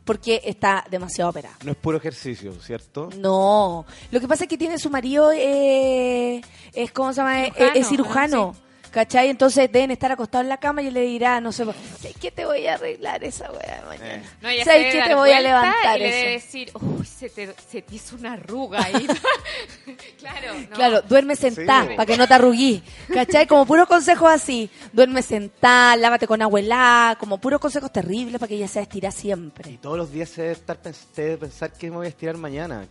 porque 0.05 0.41
está 0.45 0.85
demasiado 0.91 1.31
operada. 1.31 1.57
No 1.65 1.71
es 1.73 1.77
puro 1.77 1.97
ejercicio, 1.99 2.53
¿cierto? 2.61 3.09
No, 3.19 3.87
lo 4.11 4.21
que 4.21 4.29
pasa 4.29 4.45
es 4.45 4.51
que 4.51 4.59
tiene 4.59 4.79
su 4.79 4.91
marido, 4.91 5.31
eh, 5.33 6.41
es 6.73 6.93
como 6.93 7.13
se 7.13 7.21
llama, 7.21 7.45
Eh, 7.47 7.53
Cirujano, 7.53 7.73
es 7.75 7.89
cirujano. 7.89 8.55
¿Cachai? 8.93 9.31
Entonces 9.31 9.73
deben 9.73 9.91
estar 9.91 10.13
acostados 10.13 10.45
en 10.45 10.51
la 10.51 10.59
cama 10.59 10.83
y 10.83 10.89
él 10.89 10.95
le 10.95 11.01
dirá, 11.01 11.41
no 11.41 11.51
sé, 11.51 11.65
¿sabes 11.65 12.15
qué 12.21 12.31
te 12.31 12.45
voy 12.45 12.67
a 12.67 12.75
arreglar 12.75 13.25
esa 13.25 13.51
weá 13.51 13.83
mañana? 13.89 14.23
No, 14.43 14.49
ella 14.51 14.65
¿Sabes 14.65 14.95
qué 14.95 15.03
te 15.03 15.15
voy 15.15 15.31
a 15.33 15.41
levantar 15.41 15.97
y 15.99 16.03
le 16.03 16.11
debe 16.13 16.31
decir, 16.33 16.71
uy, 16.75 17.07
se 17.07 17.31
te, 17.31 17.55
se 17.71 17.81
te 17.81 17.95
hizo 17.95 18.17
una 18.17 18.35
arruga 18.35 18.85
ahí. 18.85 19.07
claro, 20.19 20.55
no. 20.55 20.77
Claro, 20.77 21.03
duerme 21.03 21.37
sentada 21.37 21.89
Sí. 21.89 21.95
para 21.97 22.07
que 22.07 22.17
no 22.19 22.29
te 22.29 22.35
arruguí. 22.35 22.83
¿Cachai? 23.13 23.47
Como 23.47 23.65
puros 23.65 23.89
consejos 23.89 24.31
así. 24.31 24.69
Duerme 24.93 25.23
sentada, 25.23 25.97
lávate 25.97 26.27
con 26.27 26.43
agua 26.43 26.61
helada, 26.61 27.17
como 27.17 27.39
puros 27.39 27.61
consejos 27.61 27.91
terribles 27.93 28.39
para 28.39 28.49
que 28.49 28.57
ella 28.57 28.69
se 28.69 28.81
estira 28.81 29.11
siempre. 29.11 29.79
Todos 29.81 29.97
los 29.97 30.13
días 30.13 30.29
se 30.29 30.43
debe, 30.43 30.53
estar, 30.53 30.79
se 31.15 31.23
debe 31.23 31.39
pensar 31.39 31.73
que 31.73 31.89
me 31.91 31.97
voy 31.97 32.07
a 32.07 32.09
estirar 32.11 32.37
mañana. 32.37 32.87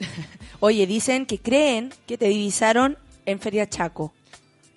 Oye, 0.60 0.86
dicen 0.86 1.24
que 1.24 1.38
creen 1.38 1.92
que 2.06 2.18
te 2.18 2.26
divisaron 2.26 2.98
en 3.24 3.38
Feria 3.38 3.68
Chaco. 3.68 4.12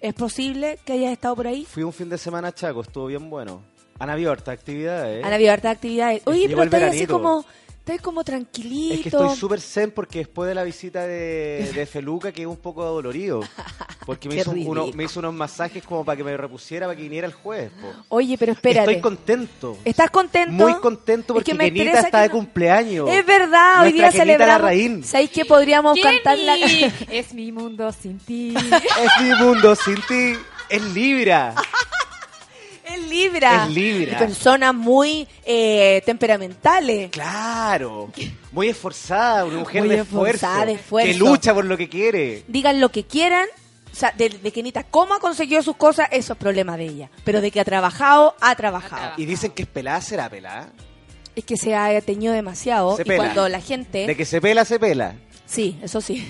¿Es 0.01 0.13
posible 0.13 0.79
que 0.85 0.93
hayas 0.93 1.11
estado 1.11 1.35
por 1.35 1.47
ahí? 1.47 1.65
Fui 1.65 1.83
un 1.83 1.91
fin 1.91 2.09
de 2.09 2.17
semana 2.17 2.49
a 2.49 2.51
Chaco, 2.53 2.81
estuvo 2.81 3.07
bien 3.07 3.29
bueno. 3.29 3.61
Han 3.99 4.09
habido 4.09 4.31
harta 4.31 4.51
actividades. 4.51 5.25
Han 5.25 5.33
habido 5.33 5.51
hartas 5.51 5.75
actividades. 5.75 6.21
Oye, 6.25 6.47
pero 6.47 6.63
estás 6.63 6.83
así 6.83 7.05
como, 7.05 7.45
estás 7.91 8.03
como 8.03 8.23
tranquilito. 8.23 8.93
Es 8.95 9.01
que 9.01 9.09
estoy 9.09 9.35
súper 9.35 9.61
zen 9.61 9.91
porque 9.91 10.19
después 10.19 10.47
de 10.47 10.55
la 10.55 10.63
visita 10.63 11.05
de, 11.05 11.71
de 11.73 11.85
Feluca 11.85 12.31
quedé 12.31 12.47
un 12.47 12.57
poco 12.57 12.83
dolorido. 12.85 13.41
Porque 14.05 14.27
me 14.27 14.37
hizo, 14.37 14.49
uno- 14.49 14.87
me 14.95 15.03
hizo 15.03 15.19
unos 15.19 15.35
masajes 15.35 15.83
como 15.83 16.03
para 16.03 16.17
que 16.17 16.23
me 16.23 16.35
repusiera, 16.35 16.87
para 16.87 16.95
que 16.97 17.03
viniera 17.03 17.27
el 17.27 17.33
jueves. 17.33 17.69
po. 17.79 17.93
Oye, 18.15 18.39
pero 18.39 18.53
espérate. 18.53 18.89
Estoy 18.89 19.01
contento. 19.01 19.77
¿Estás 19.85 20.09
contento? 20.09 20.51
Muy 20.51 20.73
contento 20.79 21.33
Es 21.33 21.35
porque 21.35 21.51
que 21.51 21.57
me 21.57 21.71
Kenita 21.71 21.99
está 21.99 22.09
que 22.09 22.17
de 22.23 22.27
no- 22.29 22.33
cumpleaños. 22.33 23.07
Es 23.07 23.23
verdad, 23.23 23.83
hoy 23.83 23.91
Nuestra 23.93 24.09
día 24.09 24.19
Kenita 24.19 24.45
celebramos. 24.57 25.05
¿Sabéis 25.05 25.29
que 25.29 25.45
podríamos 25.45 25.95
Jenny, 25.95 26.15
cantar 26.23 26.37
la 26.39 26.55
Es 27.11 27.33
mi 27.35 27.51
mundo 27.51 27.91
sin 27.91 28.17
ti. 28.17 28.55
Es 28.57 29.23
mi 29.23 29.35
mundo 29.45 29.75
sin 29.75 30.01
ti. 30.07 30.33
Es 30.69 30.83
Libra. 30.95 31.53
Es 32.93 33.09
Libra. 33.09 33.65
Es 33.65 33.71
Libra. 33.71 34.11
Y 34.11 34.15
personas 34.15 34.73
muy 34.73 35.27
eh, 35.45 36.01
temperamentales. 36.05 37.09
Claro. 37.11 38.11
Muy 38.51 38.69
esforzada, 38.69 39.45
una 39.45 39.59
mujer 39.59 39.81
Muy 39.81 39.89
de, 39.89 40.01
esforzada, 40.01 40.63
esfuerzo, 40.63 40.65
de 40.65 40.73
esfuerzo. 40.73 41.11
Que 41.11 41.17
lucha 41.17 41.53
por 41.53 41.65
lo 41.65 41.77
que 41.77 41.89
quiere. 41.89 42.43
Digan 42.47 42.79
lo 42.79 42.89
que 42.89 43.03
quieran. 43.05 43.47
O 43.91 43.95
sea, 43.95 44.13
de, 44.15 44.29
de 44.29 44.51
que 44.51 44.63
Nita 44.63 44.83
cómo 44.83 45.15
ha 45.15 45.19
conseguido 45.19 45.61
sus 45.63 45.75
cosas, 45.75 46.07
eso 46.11 46.33
es 46.33 46.39
problema 46.39 46.77
de 46.77 46.85
ella. 46.85 47.09
Pero 47.25 47.41
de 47.41 47.51
que 47.51 47.59
ha 47.59 47.65
trabajado, 47.65 48.35
ha 48.39 48.55
trabajado. 48.55 49.13
Y 49.17 49.25
dicen 49.25 49.51
que 49.51 49.63
es 49.63 49.67
pelada, 49.67 49.99
será 50.01 50.29
pelada. 50.29 50.69
Es 51.35 51.43
que 51.45 51.57
se 51.57 51.75
ha 51.75 51.99
teñido 52.01 52.33
demasiado. 52.33 52.95
Se 52.95 53.03
y 53.03 53.05
pela. 53.05 53.17
cuando 53.17 53.49
la 53.49 53.61
gente. 53.61 54.07
De 54.07 54.15
que 54.15 54.25
se 54.25 54.41
pela, 54.41 54.65
se 54.65 54.79
pela. 54.79 55.15
Sí, 55.49 55.79
eso 55.81 55.99
sí. 55.99 56.23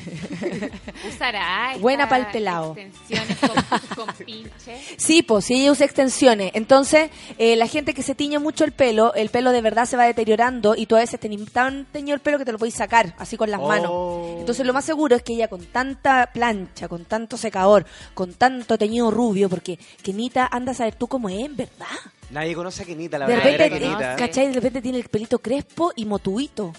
Usará 1.09 1.75
Buena 1.79 2.05
estas 2.05 2.19
pa'l 2.19 2.31
pelao. 2.31 2.73
extensiones 2.77 3.37
con, 3.37 4.05
con 4.05 4.15
pinche. 4.25 4.79
Sí, 4.95 5.23
pues 5.23 5.43
si 5.43 5.55
ella 5.55 5.71
usa 5.73 5.85
extensiones. 5.85 6.51
Entonces, 6.53 7.09
eh, 7.37 7.57
la 7.57 7.67
gente 7.67 7.93
que 7.93 8.01
se 8.01 8.15
tiñe 8.15 8.39
mucho 8.39 8.63
el 8.63 8.71
pelo, 8.71 9.13
el 9.15 9.27
pelo 9.29 9.51
de 9.51 9.59
verdad 9.61 9.85
se 9.85 9.97
va 9.97 10.05
deteriorando 10.05 10.73
y 10.73 10.85
tú 10.85 10.95
a 10.95 10.99
veces 10.99 11.19
tenés 11.19 11.51
tan 11.51 11.83
teñido 11.91 12.15
el 12.15 12.21
pelo 12.21 12.37
que 12.37 12.45
te 12.45 12.53
lo 12.53 12.57
podéis 12.57 12.75
sacar, 12.75 13.13
así 13.17 13.35
con 13.35 13.51
las 13.51 13.59
Oh. 13.61 13.67
manos. 13.67 14.39
Entonces, 14.39 14.65
lo 14.65 14.71
más 14.73 14.85
seguro 14.85 15.17
es 15.17 15.21
que 15.23 15.33
ella 15.33 15.49
con 15.49 15.65
tanta 15.65 16.29
plancha, 16.33 16.87
con 16.87 17.03
tanto 17.03 17.35
secador, 17.35 17.85
con 18.13 18.33
tanto 18.33 18.77
teñido 18.77 19.11
rubio, 19.11 19.49
porque 19.49 19.77
Kenita 20.01 20.47
anda 20.49 20.71
a 20.71 20.75
saber 20.75 20.95
tú 20.95 21.07
cómo 21.07 21.27
es, 21.27 21.53
¿verdad? 21.53 21.87
Nadie 22.31 22.55
conoce 22.55 22.83
a 22.83 22.85
Kenita, 22.85 23.17
la 23.17 23.27
de 23.27 23.33
verdadera 23.35 23.63
repente, 23.65 23.85
Kenita. 23.85 24.15
¿cachai? 24.15 24.47
De 24.47 24.53
repente 24.53 24.81
tiene 24.81 24.97
el 24.99 25.09
pelito 25.09 25.39
crespo 25.39 25.91
y 25.97 26.05
motuito. 26.05 26.71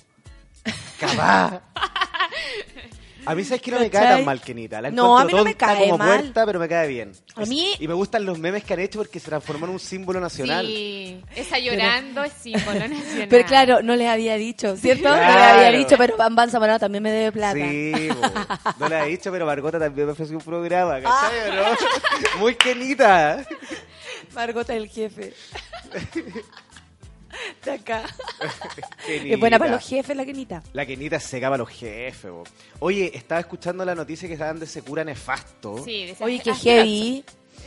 Capaz. 0.98 1.60
A 3.26 3.34
mí 3.34 3.44
sabes 3.44 3.60
que 3.60 3.70
no 3.70 3.78
me 3.78 3.90
cae 3.90 4.06
tan 4.16 4.24
mal 4.24 4.40
Kenita. 4.40 4.80
La 4.80 4.90
No, 4.90 5.18
a 5.18 5.26
mí 5.26 5.32
no 5.34 5.44
me 5.44 5.50
tonta 5.52 5.66
cae 5.66 5.84
como 5.84 5.98
mal. 5.98 6.20
puerta, 6.20 6.46
pero 6.46 6.58
me 6.58 6.68
cae 6.68 6.88
bien. 6.88 7.12
A 7.36 7.42
mí- 7.44 7.74
Y 7.78 7.86
me 7.86 7.92
gustan 7.92 8.24
los 8.24 8.38
memes 8.38 8.64
que 8.64 8.72
han 8.72 8.80
hecho 8.80 8.98
porque 8.98 9.20
se 9.20 9.26
transformó 9.26 9.66
en 9.66 9.72
un 9.72 9.78
símbolo 9.78 10.20
nacional. 10.20 10.64
Sí, 10.66 11.22
esa 11.36 11.58
llorando 11.58 12.24
es 12.24 12.32
símbolo 12.32 12.78
nacional. 12.88 13.26
Pero 13.28 13.46
claro, 13.46 13.82
no 13.82 13.94
les 13.94 14.08
había 14.08 14.36
dicho, 14.36 14.74
¿cierto? 14.74 15.10
No 15.10 15.16
les 15.16 15.26
había 15.26 15.70
dicho, 15.70 15.96
pero 15.98 16.16
Bam 16.16 16.48
Zamorano 16.50 16.78
también 16.78 17.02
me 17.02 17.10
debe 17.12 17.30
plata. 17.32 17.58
Sí, 17.60 17.92
no 18.78 18.88
le 18.88 19.00
he 19.00 19.06
dicho, 19.08 19.30
pero 19.30 19.44
Margota 19.44 19.78
también 19.78 20.06
me 20.06 20.12
ofreció 20.12 20.38
un 20.38 20.42
programa, 20.42 20.98
¿cachai? 21.02 21.50
o 21.50 21.54
no? 21.56 22.40
Muy 22.40 22.54
Kenita. 22.54 23.46
Margota 24.34 24.74
el 24.74 24.88
jefe. 24.88 25.34
De 27.64 27.70
acá. 27.72 28.02
Es 29.08 29.38
buena 29.40 29.58
para 29.58 29.72
los 29.72 29.86
jefes 29.86 30.16
la 30.16 30.24
Kenita. 30.24 30.62
La 30.72 30.86
Kenita 30.86 31.18
se 31.20 31.40
cava 31.40 31.54
a 31.56 31.58
los 31.58 31.68
jefes. 31.68 32.30
Oye, 32.78 33.10
estaba 33.14 33.40
escuchando 33.40 33.84
la 33.84 33.94
noticia 33.94 34.28
que 34.28 34.34
estaban 34.34 34.58
de 34.60 34.66
Secura 34.66 35.04
nefasto. 35.04 35.78
Sí, 35.84 36.04
de 36.06 36.10
esa- 36.12 36.24
Oye, 36.24 36.40
qué 36.42 36.54
heavy. 36.54 37.24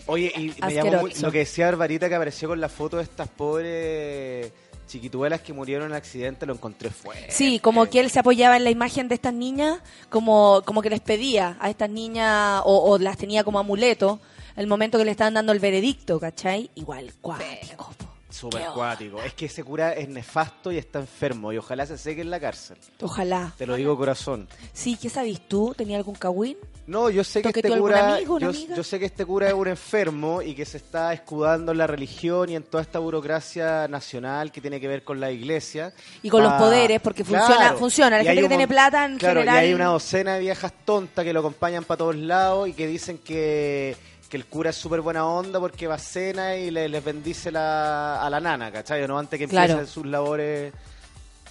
Oye, 0.07 0.32
y 0.36 0.39
me 0.61 0.74
llamó 0.74 0.89
Asqueroso. 0.91 1.01
muy- 1.01 1.13
lo 1.15 1.32
que 1.32 1.38
decía 1.39 1.65
Barbarita 1.65 2.09
que 2.09 2.15
apareció 2.15 2.49
con 2.49 2.59
la 2.61 2.69
foto 2.69 2.97
de 2.97 3.03
estas 3.03 3.28
pobres 3.30 4.51
chiquituelas 4.88 5.41
que 5.41 5.53
murieron 5.53 5.86
en 5.86 5.91
el 5.91 5.97
accidente, 5.97 6.45
lo 6.45 6.53
encontré 6.53 6.89
fuerte. 6.89 7.32
Sí, 7.32 7.59
como 7.59 7.86
que 7.89 7.99
él 7.99 8.09
se 8.11 8.19
apoyaba 8.19 8.57
en 8.57 8.63
la 8.63 8.69
imagen 8.69 9.07
de 9.07 9.15
estas 9.15 9.34
niñas, 9.34 9.80
como, 10.09 10.61
como 10.65 10.82
que 10.82 10.89
les 10.89 10.99
pedía 10.99 11.57
a 11.59 11.69
estas 11.69 11.89
niñas, 11.89 12.61
o, 12.65 12.91
o 12.91 12.97
las 12.99 13.17
tenía 13.17 13.43
como 13.43 13.59
amuleto, 13.59 14.19
el 14.55 14.67
momento 14.67 14.97
que 14.99 15.05
le 15.05 15.11
estaban 15.11 15.34
dando 15.34 15.51
el 15.51 15.59
veredicto, 15.59 16.19
¿cachai? 16.19 16.69
Igual, 16.76 17.11
cuático. 17.21 17.93
Súper 18.34 18.63
cuático. 18.73 19.21
Es 19.21 19.34
que 19.36 19.45
ese 19.45 19.63
cura 19.63 19.93
es 19.93 20.09
nefasto 20.09 20.71
y 20.71 20.77
está 20.77 20.99
enfermo 20.99 21.53
y 21.53 21.57
ojalá 21.57 21.86
se 21.86 21.97
seque 21.97 22.21
en 22.21 22.31
la 22.31 22.39
cárcel. 22.39 22.77
Ojalá. 23.01 23.53
Te 23.57 23.67
lo 23.67 23.75
digo 23.75 23.95
corazón. 23.95 24.47
Sí, 24.73 24.97
¿qué 24.99 25.09
sabes 25.09 25.47
tú? 25.47 25.73
¿Tenía 25.77 25.97
algún 25.97 26.15
cagüín? 26.15 26.57
No, 26.88 27.09
yo 27.09 27.23
sé 27.23 27.41
que 27.41 27.49
¿Toque 27.49 27.59
este 27.65 27.79
cura, 27.79 28.15
amigo, 28.15 28.39
yo, 28.39 28.84
sé 28.84 28.99
que 28.99 29.05
este 29.05 29.25
cura 29.25 29.47
es 29.47 29.53
un 29.53 29.67
enfermo 29.67 30.41
y 30.41 30.53
que 30.55 30.65
se 30.65 30.77
está 30.77 31.13
escudando 31.13 31.71
en 31.71 31.77
la 31.77 31.88
religión 31.88 32.49
y 32.49 32.55
en 32.55 32.63
toda 32.63 32.81
esta 32.81 32.99
burocracia 32.99 33.88
nacional 33.88 34.51
que 34.51 34.59
tiene 34.59 34.81
que 34.81 34.88
ver 34.88 35.03
con 35.03 35.19
la 35.19 35.31
iglesia. 35.31 35.93
Y 36.23 36.29
con 36.29 36.43
los 36.43 36.53
poderes, 36.53 36.99
porque 37.01 37.23
funciona- 37.23 37.73
funciona. 37.75 38.17
La 38.17 38.23
Y 38.23 38.25
gente 38.25 38.41
que 38.41 38.47
tiene 38.49 38.67
plata, 38.67 39.05
en 39.05 39.17
claro, 39.17 39.41
general- 39.41 39.63
y 39.63 39.67
hay 39.67 39.73
una 39.73 39.86
docena 39.86 40.34
de 40.34 40.39
viejas 40.41 40.73
tontas 40.84 41.23
que 41.23 41.31
lo 41.31 41.39
acompañan 41.39 41.84
para 41.86 41.99
todos 41.99 42.15
lados 42.17 42.67
y 42.67 42.73
que 42.73 42.88
dicen 42.88 43.19
que, 43.19 43.95
que 44.34 44.38
el 44.38 44.47
cura 44.47 44.71
es 44.71 44.75
súper 44.75 45.01
buena 45.01 45.27
onda 45.27 45.59
porque 45.59 45.86
va 45.86 45.93
a 45.93 45.99
cena 45.99 46.55
y 46.55 46.71
le- 46.71 46.89
les 46.89 47.03
bendice 47.05 47.51
la, 47.51 48.19
a 48.19 48.27
la 48.31 48.39
nana, 48.39 48.71
¿cachai? 48.71 49.07
¿no? 49.07 49.19
Antes 49.19 49.38
que 49.38 49.47
Claro. 49.47 49.73
empiecen 49.73 49.93
sus 49.93 50.07
labores 50.07 50.73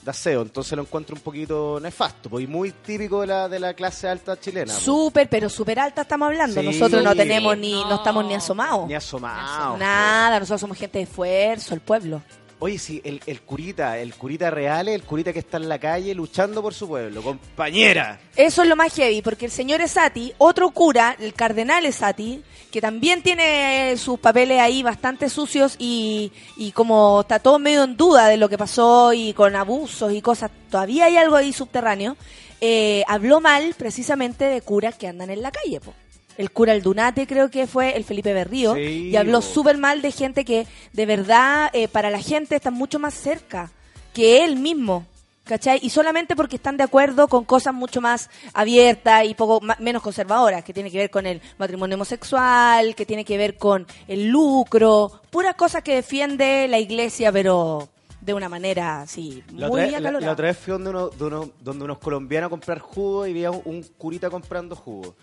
de 0.03 0.11
aseo. 0.11 0.43
Entonces 0.43 0.72
lo 0.74 0.83
encuentro 0.83 1.14
un 1.14 1.22
poquito 1.22 1.78
nefasto 1.80 2.28
pues, 2.28 2.43
y 2.43 2.49
muy 2.49 2.72
típico 2.72 3.20
de 3.20 3.28
la, 3.28 3.49
de 3.49 3.61
la 3.61 3.74
clase 3.74 4.09
alta 4.09 4.37
chilena. 4.41 4.72
pues. 4.72 4.85
Súper, 4.85 5.28
pero 5.28 5.49
súper 5.49 5.78
alta 5.78 6.03
estamos 6.03 6.26
hablando. 6.26 6.61
Sí. 6.61 6.66
Nosotros 6.66 7.05
no 7.05 7.14
tenemos 7.14 7.57
ni, 7.57 7.72
no 7.85 7.95
estamos 7.95 8.24
ni 8.24 8.35
asomados. 8.35 8.89
Ni 8.89 8.95
asomado. 8.95 9.76
Nada, 9.76 10.41
nosotros 10.41 10.61
somos 10.61 10.76
gente 10.76 10.99
de 10.99 11.05
esfuerzo, 11.05 11.74
el 11.74 11.80
pueblo. 11.83 12.20
Oye, 12.65 12.79
sí, 12.79 13.01
el, 13.03 13.21
el 13.27 13.41
curita, 13.41 13.99
el 13.99 14.15
curita 14.15 14.49
real 14.49 14.87
el 14.87 15.03
curita 15.03 15.33
que 15.33 15.41
está 15.41 15.57
en 15.57 15.69
la 15.69 15.81
calle 15.81 16.15
luchando 16.15 16.63
por 16.63 16.73
su 16.73 16.87
pueblo. 16.87 17.21
Compañera. 17.21 18.21
Eso 18.37 18.63
es 18.63 18.69
lo 18.69 18.77
más 18.77 18.95
heavy, 18.95 19.21
porque 19.21 19.47
el 19.47 19.51
señor 19.51 19.81
Esati, 19.81 20.33
otro 20.39 20.71
cura, 20.71 21.17
el 21.19 21.35
cardenal 21.35 21.85
Esati, 21.87 22.41
que 22.71 22.81
también 22.81 23.21
tiene 23.21 23.97
sus 23.97 24.21
papeles 24.21 24.61
ahí 24.61 24.85
bastante 24.85 25.29
sucios 25.29 25.75
y, 25.81 26.31
y 26.57 26.71
como 26.71 27.23
está 27.23 27.41
todo 27.41 27.59
medio 27.59 27.83
en 27.83 27.97
duda 27.97 28.29
de 28.29 28.37
lo 28.37 28.49
que 28.49 28.57
pasó 28.57 29.13
y 29.13 29.33
con 29.33 29.57
abusos 29.57 30.13
y 30.13 30.23
cosas, 30.23 30.53
todavía 30.71 31.07
hay 31.07 31.17
algo 31.17 31.35
ahí 31.35 31.53
subterráneo, 31.53 32.17
eh, 32.61 33.03
habló 33.09 33.41
mal 33.41 33.75
precisamente 33.77 34.45
de 34.45 34.61
curas 34.61 34.95
que 34.95 35.09
andan 35.09 35.31
en 35.31 35.43
la 35.43 35.51
calle. 35.51 35.81
po. 35.81 35.95
El 36.39 36.51
cura 36.51 36.72
El 36.74 36.83
Dunate 36.83 37.26
creo 37.26 37.51
que 37.51 37.66
fue 37.66 37.97
el 37.97 38.05
Felipe 38.05 38.33
Berrío 38.33 38.74
Sí, 38.74 39.11
y 39.11 39.16
habló 39.16 39.43
súper 39.43 39.76
mal 39.78 40.01
de 40.03 40.11
gente 40.12 40.45
que 40.45 40.66
de 40.93 41.07
verdad 41.07 41.70
eh, 41.72 41.89
para 41.89 42.11
la 42.11 42.20
gente 42.20 42.57
está 42.57 42.70
mucho 42.70 42.99
más 42.99 43.14
cerca 43.14 43.70
que 44.14 44.45
él 44.45 44.57
mismo. 44.57 45.07
¿Cachai? 45.45 45.80
Y 45.83 45.91
solamente 45.91 46.37
porque 46.37 46.55
están 46.55 46.76
de 46.76 46.85
acuerdo 46.85 47.26
con 47.26 47.45
cosas 47.45 47.74
mucho 47.74 48.01
más 48.01 48.30
abiertas 48.55 49.24
y 49.24 49.35
poco 49.35 49.61
ma- 49.61 49.76
menos 49.80 50.01
conservadoras, 50.01 50.62
que 50.62 50.72
tiene 50.72 50.89
que 50.89 50.99
ver 50.99 51.11
con 51.11 51.26
el 51.26 51.43
matrimonio 51.59 51.97
homosexual, 51.97 52.95
que 52.95 53.05
tiene 53.05 53.24
que 53.24 53.37
ver 53.37 53.57
con 53.59 53.85
el 54.07 54.28
lucro, 54.28 55.11
puras 55.30 55.57
cosas 55.57 55.83
que 55.83 55.97
defiende 55.97 56.68
la 56.68 56.78
iglesia, 56.78 57.33
pero 57.33 57.89
de 58.20 58.35
una 58.35 58.49
manera 58.49 59.03
así, 59.03 59.43
La 59.53 59.66
muy 59.66 59.80
la- 59.91 59.99
acalorada. 59.99 60.26
la 60.26 60.33
otra 60.33 60.47
vez 60.47 60.59
fui 60.59 60.70
donde, 60.74 60.91
uno, 60.91 61.09
de 61.09 61.24
uno- 61.24 61.51
donde 61.61 61.85
unos 61.87 61.99
colombianos 61.99 62.47
a 62.47 62.51
comprar 62.51 62.78
jugo 62.78 63.26
y 63.26 63.33
vi 63.33 63.45
a 63.45 63.51
un, 63.51 63.62
un 63.64 63.83
curita 63.99 64.30
comprando 64.30 64.76
jugo. 64.76 65.16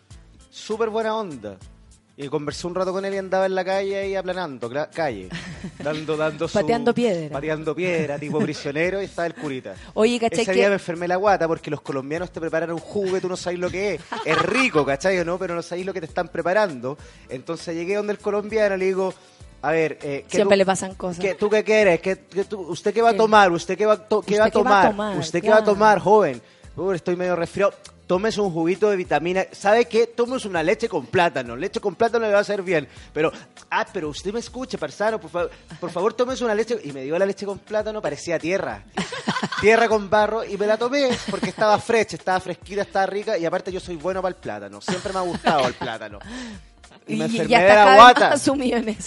Súper 0.60 0.90
buena 0.90 1.16
onda. 1.16 1.58
Y 2.18 2.28
conversé 2.28 2.68
un 2.68 2.76
rato 2.76 2.92
con 2.92 3.06
él 3.06 3.14
y 3.14 3.18
andaba 3.18 3.46
en 3.46 3.56
la 3.56 3.64
calle 3.64 3.98
ahí 3.98 4.14
aplanando, 4.16 4.70
calle. 4.94 5.30
Dando, 5.82 6.18
dando 6.18 6.50
su- 6.50 6.60
Pateando 6.60 6.94
piedra. 6.94 7.30
Pateando 7.34 7.74
piedra, 7.74 8.20
tipo 8.20 8.40
prisionero, 8.44 9.02
y 9.02 9.06
estaba 9.06 9.26
el 9.28 9.36
curita. 9.36 9.74
Oye, 9.94 10.20
¿cachai 10.20 10.42
Ese 10.42 10.52
que- 10.52 10.58
día 10.60 10.68
me 10.68 10.74
enfermé 10.74 11.08
la 11.08 11.16
guata 11.16 11.48
porque 11.48 11.72
los 11.72 11.80
colombianos 11.80 12.30
te 12.32 12.42
preparan 12.42 12.72
un 12.74 12.80
jugo 12.80 13.22
tú 13.22 13.30
no 13.30 13.38
sabes 13.38 13.58
lo 13.60 13.70
que 13.70 13.94
es. 13.96 14.02
Es 14.26 14.38
rico, 14.42 14.86
¿cachai 14.86 15.18
o 15.20 15.24
no? 15.26 15.38
Pero 15.40 15.56
no 15.56 15.62
sabéis 15.62 15.86
lo 15.86 15.94
que 15.94 16.02
te 16.02 16.08
están 16.08 16.28
preparando. 16.28 16.98
Entonces 17.30 17.74
llegué 17.74 17.96
donde 17.96 18.12
el 18.12 18.20
colombiano 18.20 18.76
y 18.76 18.80
le 18.80 18.86
digo, 18.88 19.14
a 19.62 19.72
ver, 19.72 19.94
eh, 20.02 20.26
¿qué 20.28 20.36
Siempre 20.38 20.56
tú- 20.56 20.60
le 20.60 20.66
pasan 20.66 20.96
cosas. 20.96 21.20
¿qué- 21.24 21.36
¿tú 21.36 21.50
qué 21.50 21.64
quieres? 21.64 22.02
¿Qué, 22.02 22.18
qué 22.30 22.44
tú- 22.44 22.60
¿Usted 22.68 22.94
qué 22.94 23.02
va 23.02 23.12
a 23.12 23.16
tomar? 23.18 23.50
¿Usted 23.54 23.78
qué 23.78 23.86
va, 23.86 23.94
a 23.94 23.98
to- 24.10 24.22
qué 24.24 24.34
¿Usted 24.34 24.42
va 24.42 24.46
a 24.46 24.52
qué 24.52 24.58
va 24.64 24.82
a 24.84 24.90
tomar? 24.92 25.18
¿Usted 25.18 25.42
qué 25.42 25.50
va 25.50 25.58
a 25.60 25.64
tomar, 25.64 26.00
joven? 26.00 26.42
Uy, 26.76 26.96
estoy 26.98 27.16
medio 27.16 27.38
resfriado. 27.38 27.74
Tómese 28.10 28.42
un 28.42 28.52
juguito 28.52 28.90
de 28.90 28.96
vitamina. 28.96 29.46
¿Sabe 29.52 29.86
qué? 29.86 30.08
Tómese 30.08 30.48
una 30.48 30.64
leche 30.64 30.90
con 30.90 31.06
plátano. 31.06 31.56
Leche 31.56 31.80
con 31.80 31.94
plátano 31.94 32.26
le 32.26 32.32
va 32.32 32.40
a 32.40 32.42
hacer 32.42 32.64
bien. 32.64 32.88
Pero, 33.14 33.32
ah, 33.70 33.86
pero 33.94 34.10
usted 34.10 34.34
me 34.34 34.40
escuche, 34.40 34.80
parsano, 34.80 35.20
por, 35.20 35.30
favor, 35.30 35.52
por 35.80 35.92
favor, 35.92 36.14
tómese 36.16 36.44
una 36.44 36.56
leche. 36.56 36.80
Y 36.86 36.92
me 36.92 37.04
dio 37.04 37.20
la 37.20 37.28
leche 37.28 37.46
con 37.46 37.60
plátano, 37.60 38.02
parecía 38.02 38.40
tierra. 38.40 38.84
tierra 39.62 39.88
con 39.88 40.10
barro. 40.10 40.44
Y 40.44 40.58
me 40.58 40.66
la 40.66 40.76
tomé 40.76 41.12
porque 41.30 41.52
estaba 41.52 41.78
fresca, 41.78 42.16
estaba 42.16 42.40
fresquita, 42.40 42.82
estaba 42.82 43.06
rica. 43.06 43.38
Y 43.38 43.46
aparte 43.46 43.72
yo 43.72 43.80
soy 43.80 43.96
bueno 43.96 44.24
para 44.24 44.34
el 44.34 44.42
plátano. 44.42 44.82
Siempre 44.82 45.14
me 45.14 45.20
ha 45.20 45.22
gustado 45.22 45.68
el 45.68 45.76
plátano. 45.76 46.18
Y 47.06 47.16
me 47.16 47.28
Y 47.28 47.38
enfermé 47.38 47.62
de 47.62 47.76
la 47.76 47.96
guata. 47.96 48.30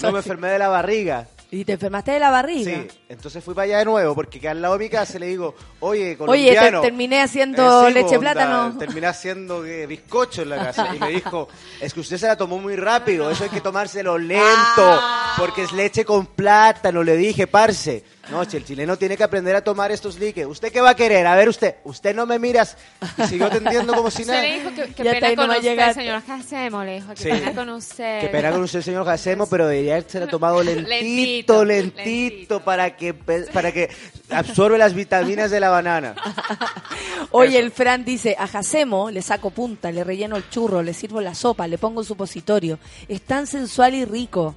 No, 0.01 0.13
me 0.13 0.19
enfermé 0.19 0.49
de 0.49 0.59
la 0.61 0.69
barriga. 0.69 1.27
Y 1.55 1.67
te 1.67 1.75
enfermaste 1.75 2.13
de 2.13 2.19
la 2.19 2.31
barriga. 2.31 2.71
Sí, 2.73 2.89
entonces 3.11 3.45
fui 3.45 3.53
para 3.55 3.65
allá 3.67 3.79
de 3.81 3.85
nuevo 3.85 4.15
porque 4.15 4.41
que 4.41 4.49
al 4.49 4.63
lado 4.63 4.79
de 4.79 4.85
mi 4.85 4.89
casa 4.91 5.19
le 5.19 5.27
digo, 5.27 5.55
oye, 5.81 6.01
Oye, 6.01 6.11
te- 6.13 6.17
colombiano. 6.17 6.81
terminé 6.81 7.21
haciendo 7.21 7.83
Eh, 7.87 7.89
sí, 7.89 7.93
leche 7.95 8.17
onda, 8.17 8.33
plátano. 8.33 8.79
Terminé 8.79 9.07
haciendo 9.07 9.63
eh, 9.67 9.87
bizcocho 9.87 10.41
en 10.43 10.49
la 10.49 10.57
casa. 10.57 10.97
Y 10.97 10.99
me 10.99 11.09
dijo, 11.11 11.49
es 11.79 11.93
que 11.93 12.01
usted 12.01 12.17
se 12.17 12.27
la 12.27 12.37
tomó 12.39 12.59
muy 12.59 12.75
rápido, 12.77 13.31
eso 13.31 13.45
hay 13.45 13.51
que 13.51 13.61
tomárselo 13.61 14.17
lento, 14.17 14.43
Ah. 14.79 15.35
porque 15.37 15.65
es 15.65 15.73
leche 15.73 16.07
con 16.07 16.25
plátano, 16.25 17.03
le 17.03 17.17
dije, 17.19 17.47
parce. 17.47 18.03
No, 18.31 18.45
si 18.45 18.57
el 18.57 18.65
chileno 18.65 18.97
tiene 18.97 19.17
que 19.17 19.25
aprender 19.25 19.57
a 19.57 19.65
tomar 19.65 19.91
estos 19.91 20.19
líquidos. 20.19 20.53
¿Usted 20.53 20.71
qué 20.73 20.81
va 20.81 20.91
a 20.91 20.95
querer? 20.95 21.27
A 21.27 21.35
ver 21.35 21.49
usted, 21.49 21.75
usted 21.85 22.15
no 22.15 22.25
me 22.25 22.39
miras. 22.39 22.77
Y 23.19 23.23
siguió 23.25 23.47
atendiendo 23.47 23.93
como 23.95 24.11
si 24.13 24.23
Se 24.25 24.31
nada. 24.31 24.43
le 24.43 24.55
dijo 24.61 24.71
que, 24.71 24.95
que 24.95 25.03
Ya 25.03 25.13
está 25.13 25.27
pena 25.29 25.31
no 25.31 25.43
con 25.43 25.51
va 25.51 25.55
a 25.55 25.57
usted, 25.59 25.71
llegar. 25.71 25.95
señor 25.95 26.23
Hacemo, 26.29 26.85
le 26.85 26.95
dijo, 26.95 27.09
que 27.15 27.17
Sí. 27.17 27.29
pena 27.29 27.53
con 27.53 27.69
usted. 27.71 28.21
Qué 28.21 28.29
pena 28.29 28.53
con 28.53 28.63
usted, 28.63 28.81
señor 28.81 29.05
Jacemo, 29.05 29.47
pero 29.49 29.67
debería 29.67 29.95
haberse 29.97 30.25
tomado 30.29 30.63
Lentito, 30.63 31.65
lentito, 31.65 31.65
lentito, 31.65 32.61
para 32.65 32.97
que 32.97 33.13
para 33.13 33.73
que 33.73 33.91
absorbe 34.31 34.79
las 34.79 34.95
vitaminas 34.95 35.51
de 35.51 35.59
la 35.61 35.71
banana. 35.71 36.15
Oye, 37.33 37.59
el 37.59 37.71
Fran 37.73 38.05
dice, 38.05 38.37
a 38.39 38.47
Jacemo 38.47 39.11
le 39.11 39.23
saco 39.23 39.51
punta, 39.51 39.91
le 39.91 40.05
relleno 40.05 40.37
el 40.37 40.49
churro, 40.49 40.83
le 40.83 40.95
sirvo 40.95 41.21
la 41.21 41.35
sopa, 41.35 41.67
le 41.67 41.79
pongo 41.79 42.01
el 42.01 42.07
supositorio. 42.07 42.79
Es 43.09 43.23
tan 43.23 43.47
sensual 43.47 43.95
y 43.95 44.05
rico. 44.05 44.55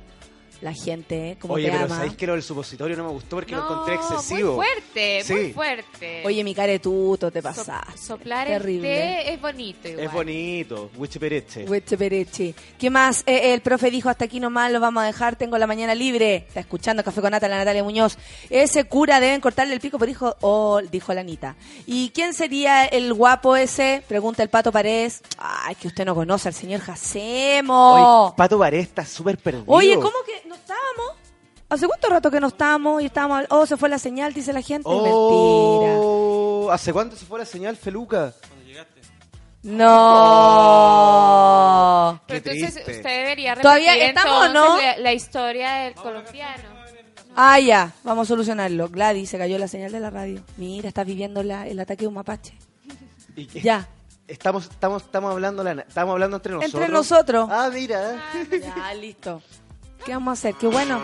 La 0.62 0.74
gente, 0.74 1.32
¿eh? 1.32 1.38
Como 1.40 1.56
Oye, 1.56 1.66
te 1.66 1.72
pero 1.72 1.86
ama. 1.86 1.96
¿sabéis 1.98 2.16
que 2.16 2.26
lo 2.28 2.34
del 2.34 2.42
supositorio 2.44 2.96
no 2.98 3.04
me 3.04 3.12
gustó 3.12 3.36
porque 3.38 3.54
lo 3.56 3.64
encontré 3.64 3.96
excesivo? 3.96 4.56
Muy 4.56 4.66
fuerte, 4.66 5.24
muy 5.34 5.54
fuerte. 5.54 6.24
Oye, 6.26 6.44
mi 6.44 6.56
caretuto, 6.56 7.30
te 7.30 7.42
So- 7.42 7.44
pasás. 7.48 8.00
soplar 8.00 8.48
Terrible. 8.48 9.18
el 9.20 9.24
té 9.26 9.34
es 9.34 9.42
bonito 9.42 9.88
igual. 9.90 10.06
Es 10.06 10.12
bonito, 10.14 10.90
Wichipereche. 10.98 11.66
Hueche 11.66 11.98
pereche. 11.98 12.56
¿Qué 12.80 12.90
más? 12.90 13.24
Eh, 13.26 13.54
el 13.54 13.62
profe 13.62 13.92
dijo, 13.92 14.10
hasta 14.10 14.26
aquí 14.26 14.40
nomás 14.40 14.72
lo 14.72 14.80
vamos 14.80 15.04
a 15.04 15.06
dejar, 15.08 15.36
tengo 15.36 15.58
la 15.58 15.68
mañana 15.68 15.94
libre. 15.94 16.36
Está 16.48 16.62
escuchando 16.62 17.04
Café 17.04 17.22
con 17.22 17.32
Nata, 17.32 17.48
la 17.48 17.58
Natalia 17.58 17.84
Muñoz. 17.84 18.18
Ese 18.50 18.86
cura 18.86 19.20
deben 19.20 19.42
cortarle 19.42 19.74
el 19.74 19.80
pico, 19.82 20.00
pero 20.00 20.08
dijo, 20.10 20.36
oh, 20.42 20.82
dijo 20.90 21.14
la 21.14 21.22
Anita. 21.22 21.56
¿Y 21.86 22.10
quién 22.12 22.34
sería 22.34 22.86
el 22.86 23.14
guapo 23.14 23.56
ese? 23.56 24.04
Pregunta 24.08 24.42
el 24.42 24.50
Pato 24.50 24.72
Paredes. 24.72 25.22
Ay, 25.38 25.76
que 25.76 25.88
usted 25.90 26.06
no 26.06 26.16
conoce 26.16 26.48
al 26.48 26.54
señor 26.54 26.82
Jacemo. 26.82 28.26
Oye, 28.28 28.34
Pato 28.38 28.58
Varé 28.58 28.80
está 28.80 29.06
súper 29.06 29.38
perdido. 29.38 29.66
Oye, 29.68 29.96
¿cómo 29.96 30.16
que 30.26 30.48
no 30.48 30.55
estábamos? 30.56 31.14
¿Hace 31.70 31.88
cuánto 31.88 32.10
rato 32.10 32.30
que 32.32 32.40
no 32.40 32.48
estábamos 32.48 33.02
y 33.02 33.06
estábamos... 33.06 33.46
Oh, 33.50 33.66
se 33.66 33.76
fue 33.78 33.90
la 33.90 33.98
señal, 34.00 34.34
dice 34.34 34.54
la 34.54 34.62
gente. 34.62 34.88
Mentira. 34.90 35.12
Oh, 36.00 36.70
¿Hace 36.72 36.94
cuánto 36.94 37.16
se 37.16 37.26
fue 37.26 37.40
la 37.40 37.46
señal, 37.46 37.76
Feluca? 37.76 38.34
No. 40.96 42.22
Pero 42.28 42.44
Qué 42.44 42.50
entonces 42.52 42.74
triste. 42.76 42.98
usted 42.98 43.10
debería 43.24 43.56
repetir 43.56 43.64
Todavía 43.64 43.96
estamos, 44.08 44.54
¿no? 44.54 44.78
la, 44.80 44.98
la 44.98 45.14
historia 45.14 45.72
del 45.76 45.96
colombiano. 45.96 46.64
Ah, 47.36 47.60
ya, 47.60 47.92
vamos 48.04 48.28
a 48.28 48.30
solucionarlo. 48.30 48.88
Gladys, 48.90 49.30
se 49.30 49.38
cayó 49.38 49.58
la 49.58 49.68
señal 49.68 49.92
de 49.92 50.00
la 50.00 50.10
radio. 50.10 50.42
Mira, 50.58 50.88
estás 50.88 51.06
viviendo 51.06 51.44
la- 51.44 51.68
el 51.68 51.80
ataque 51.80 52.04
de 52.04 52.08
un 52.08 52.14
mapache. 52.14 52.58
¿Y 53.36 53.46
qué? 53.48 53.60
Ya. 53.62 53.88
Estamos, 54.28 54.66
estamos, 54.66 55.04
estamos, 55.04 55.32
hablando 55.32 55.62
la- 55.64 55.82
estamos 55.82 56.14
hablando 56.14 56.38
entre 56.38 56.54
nosotros. 56.54 56.74
Entre 56.82 56.94
nosotros. 56.94 57.50
Ah, 57.52 57.70
mira. 57.74 58.22
Ya, 58.78 58.94
listo. 58.94 59.42
¿Qué 60.06 60.14
vamos 60.14 60.30
a 60.30 60.34
hacer? 60.34 60.56
Qué 60.56 60.68
bueno. 60.68 61.02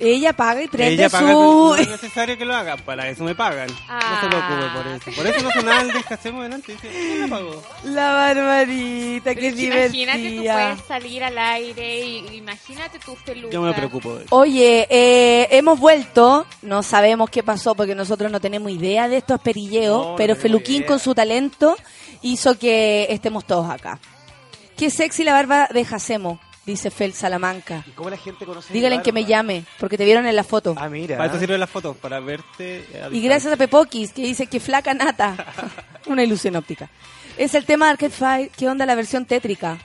Ella 0.00 0.32
paga 0.32 0.62
y 0.62 0.68
prende 0.68 0.94
Ella 0.94 1.08
paga, 1.10 1.30
su... 1.32 1.38
no 1.38 1.76
es 1.76 1.88
necesario 1.88 2.38
que 2.38 2.44
lo 2.46 2.54
haga, 2.56 2.76
para 2.78 3.08
eso 3.08 3.22
me 3.22 3.34
pagan. 3.34 3.68
No 3.68 4.20
se 4.20 4.26
preocupe 4.28 4.66
por 4.74 4.86
eso. 4.86 5.10
Por 5.16 5.26
eso 5.26 5.46
Nacional 5.46 6.04
que 6.08 6.14
hacemos 6.14 6.40
adelante. 6.40 6.72
Dice, 6.72 6.88
¿quién 6.88 7.20
la 7.20 7.28
pagó? 7.36 7.62
La 7.84 8.12
barbarita, 8.12 9.34
qué 9.34 9.40
Pero 9.40 9.56
que 9.56 9.62
Imagínate, 9.66 10.18
tú 10.18 10.24
divertida. 10.30 10.52
puedes 10.54 10.88
salir 10.88 11.24
al 11.24 11.38
aire 11.38 12.00
y 12.06 12.36
imagínate 12.36 12.98
tus 12.98 13.18
pelucas. 13.22 13.52
Yo 13.52 13.60
me 13.62 13.72
preocupo 13.74 14.14
de 14.16 14.24
eso. 14.24 14.34
Oye, 14.36 14.86
eh, 14.90 15.48
hemos 15.50 15.78
vuelto, 15.78 16.46
no 16.62 16.82
sabemos 16.82 17.28
qué 17.30 17.42
pasó 17.42 17.74
porque 17.74 17.94
nosotros 17.94 18.30
no 18.32 18.40
tenemos 18.40 18.70
idea 18.72 19.08
de 19.08 19.18
estos 19.18 19.40
perilleos, 19.40 19.98
No, 20.04 20.10
no 20.12 20.16
pero 20.16 20.34
tenemos 20.34 20.42
Feluquín 20.42 20.76
idea. 20.76 20.86
con 20.88 20.98
su 20.98 21.14
talento 21.14 21.76
hizo 22.22 22.58
que 22.58 23.06
estemos 23.10 23.44
todos 23.46 23.68
acá. 23.70 23.98
Qué 24.76 24.88
sexy 24.90 25.24
la 25.24 25.32
barba 25.34 25.68
de 25.72 25.84
Jacemo, 25.84 26.40
dice 26.70 26.90
Fel 26.90 27.12
Salamanca. 27.12 27.84
¿Y 27.86 27.90
cómo 27.90 28.10
la 28.10 28.16
gente 28.16 28.44
conoce 28.44 28.72
mi 28.72 28.78
Díganle 28.78 29.02
que 29.02 29.12
me 29.12 29.24
llame, 29.24 29.64
porque 29.78 29.98
te 29.98 30.04
vieron 30.04 30.26
en 30.26 30.36
la 30.36 30.44
foto. 30.44 30.74
Ah, 30.78 30.88
mira. 30.88 31.16
Para 31.16 31.26
esto 31.26 31.38
sirven 31.38 31.60
las 31.60 31.70
fotos, 31.70 31.96
para 31.96 32.20
verte. 32.20 32.86
Y 33.12 33.20
gracias 33.20 33.52
a 33.52 33.56
Pepokis, 33.56 34.12
que 34.12 34.22
dice 34.22 34.46
que 34.46 34.60
flaca 34.60 34.94
nata. 34.94 35.36
Una 36.06 36.22
ilusión 36.22 36.56
óptica. 36.56 36.88
Es 37.36 37.54
el 37.54 37.64
tema 37.64 37.86
de 37.86 37.92
Arcade 37.92 38.10
Fire. 38.10 38.50
¿Qué 38.56 38.68
onda 38.68 38.86
la 38.86 38.94
versión 38.94 39.24
tétrica? 39.24 39.78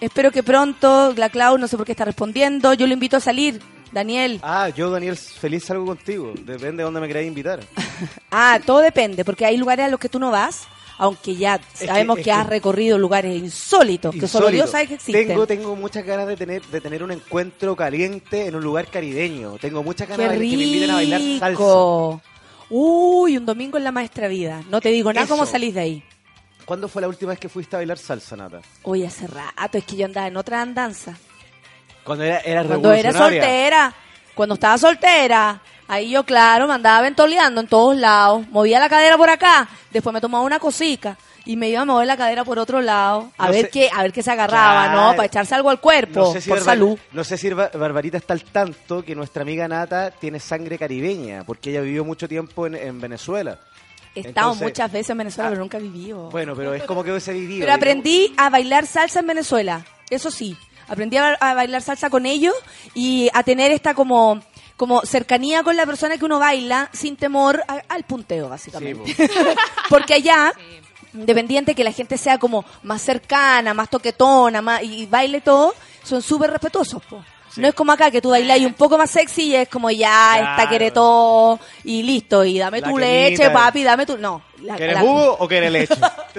Espero 0.00 0.30
que 0.30 0.42
pronto, 0.42 1.14
la 1.16 1.30
Clau, 1.30 1.56
no 1.56 1.68
sé 1.68 1.76
por 1.76 1.86
qué 1.86 1.92
está 1.92 2.04
respondiendo. 2.04 2.74
Yo 2.74 2.86
lo 2.86 2.92
invito 2.92 3.16
a 3.16 3.20
salir, 3.20 3.62
Daniel. 3.92 4.40
Ah, 4.42 4.68
yo, 4.68 4.90
Daniel, 4.90 5.16
feliz 5.16 5.64
salgo 5.64 5.86
contigo. 5.86 6.34
Depende 6.34 6.78
de 6.78 6.82
dónde 6.82 7.00
me 7.00 7.08
queráis 7.08 7.28
invitar. 7.28 7.60
Ah, 8.30 8.60
todo 8.66 8.80
depende, 8.80 9.24
porque 9.24 9.46
hay 9.46 9.56
lugares 9.56 9.86
a 9.86 9.88
los 9.88 9.98
que 9.98 10.10
tú 10.10 10.18
no 10.18 10.30
vas, 10.30 10.68
aunque 10.98 11.36
ya 11.36 11.60
sabemos 11.74 12.16
que, 12.16 12.20
es 12.22 12.24
que- 12.26 12.32
has 12.32 12.46
recorrido 12.46 12.98
lugares 12.98 13.36
insólitos, 13.36 14.14
que 14.14 14.26
solo. 14.26 14.48
Dios 14.48 14.70
sabe 14.70 14.86
que 14.88 14.94
existen. 14.94 15.28
Tengo, 15.28 15.46
tengo 15.46 15.76
muchas 15.76 16.04
ganas 16.04 16.26
de 16.26 16.36
tener, 16.36 16.62
de 16.62 16.80
tener 16.80 17.02
un 17.02 17.12
encuentro 17.12 17.76
caliente 17.76 18.46
en 18.46 18.54
un 18.54 18.64
lugar 18.64 18.86
caribeño. 18.88 19.56
Tengo 19.60 19.82
muchas 19.82 20.08
ganas 20.08 20.28
¡Qué 20.30 20.38
de 20.38 20.48
que 20.48 20.56
me 20.56 20.62
inviten 20.62 20.90
a 20.90 20.94
bailar 20.94 21.20
salsa. 21.38 21.64
Uy, 22.68 23.36
un 23.36 23.46
domingo 23.46 23.78
en 23.78 23.84
la 23.84 23.92
maestra 23.92 24.28
vida. 24.28 24.62
No 24.70 24.80
te 24.80 24.88
digo 24.88 25.12
nada 25.12 25.24
Eso. 25.24 25.34
cómo 25.34 25.46
salís 25.46 25.74
de 25.74 25.80
ahí. 25.80 26.02
¿Cuándo 26.64 26.88
fue 26.88 27.00
la 27.00 27.08
última 27.08 27.30
vez 27.30 27.38
que 27.38 27.48
fuiste 27.48 27.76
a 27.76 27.78
bailar 27.78 27.96
salsa, 27.98 28.34
Nata? 28.36 28.60
Uy, 28.82 29.04
hace 29.04 29.28
rato, 29.28 29.78
es 29.78 29.84
que 29.84 29.96
yo 29.96 30.06
andaba 30.06 30.26
en 30.26 30.36
otra 30.36 30.62
andanza. 30.62 31.16
Cuando 32.02 32.24
era, 32.24 32.40
era 32.40 32.64
Cuando 32.64 32.92
era 32.92 33.12
soltera, 33.12 33.94
cuando 34.34 34.54
estaba 34.54 34.76
soltera, 34.78 35.60
ahí 35.88 36.10
yo, 36.10 36.24
claro, 36.24 36.66
me 36.66 36.74
andaba 36.74 37.00
ventoleando 37.02 37.60
en 37.60 37.66
todos 37.68 37.96
lados. 37.96 38.46
Movía 38.50 38.78
la 38.80 38.88
cadera 38.88 39.16
por 39.16 39.30
acá, 39.30 39.68
después 39.90 40.12
me 40.12 40.20
tomaba 40.20 40.44
una 40.44 40.58
cosica 40.58 41.16
y 41.44 41.56
me 41.56 41.68
iba 41.68 41.80
a 41.82 41.84
mover 41.84 42.06
la 42.08 42.16
cadera 42.16 42.44
por 42.44 42.58
otro 42.58 42.80
lado, 42.80 43.30
a 43.38 43.46
No 43.46 43.52
ver 43.52 43.66
sé- 43.66 43.70
qué, 43.70 43.90
a 43.94 44.02
ver 44.02 44.12
qué 44.12 44.20
se 44.22 44.32
agarraba, 44.32 44.86
Claro. 44.90 45.00
¿no? 45.00 45.10
Para 45.16 45.26
echarse 45.26 45.54
algo 45.54 45.70
al 45.70 45.80
cuerpo, 45.80 46.20
No 46.20 46.32
sé, 46.32 46.40
si 46.40 46.48
por 46.48 46.58
Barbar- 46.58 46.64
salud. 46.64 46.98
no 47.12 47.22
sé 47.24 47.38
si 47.38 47.50
Bar- 47.50 47.70
Barbarita 47.78 48.16
está 48.18 48.32
al 48.32 48.42
tanto 48.42 49.04
que 49.04 49.14
nuestra 49.14 49.42
amiga 49.42 49.68
Nata 49.68 50.10
tiene 50.10 50.40
sangre 50.40 50.76
caribeña, 50.76 51.44
porque 51.44 51.70
ella 51.70 51.82
vivió 51.82 52.04
mucho 52.04 52.26
tiempo 52.28 52.66
en, 52.66 52.74
en 52.74 53.00
Venezuela. 53.00 53.60
He 54.14 54.20
estado 54.20 54.48
Entonces- 54.52 54.62
muchas 54.68 54.90
veces 54.92 55.10
en 55.10 55.18
Venezuela, 55.18 55.50
pero 55.50 55.60
nunca 55.62 55.76
he 55.78 55.82
vivido. 55.82 56.30
Bueno, 56.30 56.54
pero 56.56 56.74
es 56.74 56.82
como 56.82 57.04
que 57.04 57.10
hubiese 57.10 57.32
vivido. 57.32 57.60
Pero 57.60 57.74
aprendí 57.74 58.34
a 58.38 58.50
bailar 58.50 58.86
salsa 58.86 59.20
en 59.20 59.26
Venezuela. 59.28 59.84
Eso 60.10 60.30
sí, 60.32 60.56
aprendí 60.88 61.16
a, 61.18 61.34
a 61.34 61.54
bailar 61.54 61.82
salsa 61.82 62.10
con 62.10 62.26
ellos 62.26 62.54
y 62.94 63.28
a 63.34 63.42
tener 63.44 63.70
esta 63.70 63.94
como 63.94 64.40
como 64.76 65.00
cercanía 65.02 65.62
con 65.62 65.76
la 65.76 65.86
persona 65.86 66.18
que 66.18 66.24
uno 66.24 66.38
baila 66.38 66.90
sin 66.92 67.16
temor 67.16 67.62
a- 67.66 67.82
al 67.88 68.04
punteo, 68.04 68.48
básicamente. 68.48 69.14
Porque 69.88 70.14
allá, 70.14 70.52
independiente 71.14 71.74
que 71.74 71.82
la 71.84 71.92
gente 71.92 72.18
sea 72.18 72.38
como 72.38 72.64
más 72.82 73.00
cercana, 73.02 73.72
más 73.74 73.88
toquetona, 73.88 74.60
más, 74.62 74.82
y, 74.82 75.02
y 75.02 75.06
baile 75.06 75.40
todo, 75.40 75.74
son 76.02 76.20
súper 76.22 76.50
respetuosos, 76.50 77.02
po. 77.04 77.24
No 77.56 77.68
es 77.68 77.74
como 77.74 77.90
acá 77.92 78.10
que 78.10 78.20
tú 78.20 78.28
bailas 78.30 78.58
un 78.60 78.74
poco 78.74 78.98
más 78.98 79.10
sexy 79.10 79.44
y 79.44 79.54
es 79.56 79.68
como 79.68 79.90
ya, 79.90 80.34
Claro. 80.36 80.50
está 80.56 80.68
quiere 80.68 80.90
todo 80.90 81.58
y 81.84 82.02
listo, 82.02 82.44
y 82.44 82.58
dame 82.58 82.82
La 82.82 82.88
tu 82.90 82.98
leche, 82.98 83.48
papi, 83.50 83.82
dame 83.82 84.04
tu... 84.04 84.18
No. 84.18 84.42
la- 84.60 84.76
¿Quieres 84.76 84.94
la- 84.96 85.00
jugo 85.00 85.36
o 85.40 85.48
quieres 85.48 85.72
leche? 85.72 85.94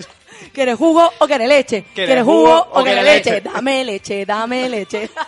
¿Quieres 0.54 0.78
jugo 0.78 1.12
o 1.18 1.26
quieres 1.28 1.48
leche? 1.50 1.86
¿Quieres 1.96 2.24
jugo 2.24 2.68
o 2.72 2.84
quieres 2.84 3.04
leche? 3.04 3.42
Dame 3.42 3.84
leche, 3.84 4.26
dame 4.28 4.70
leche. 4.70 5.10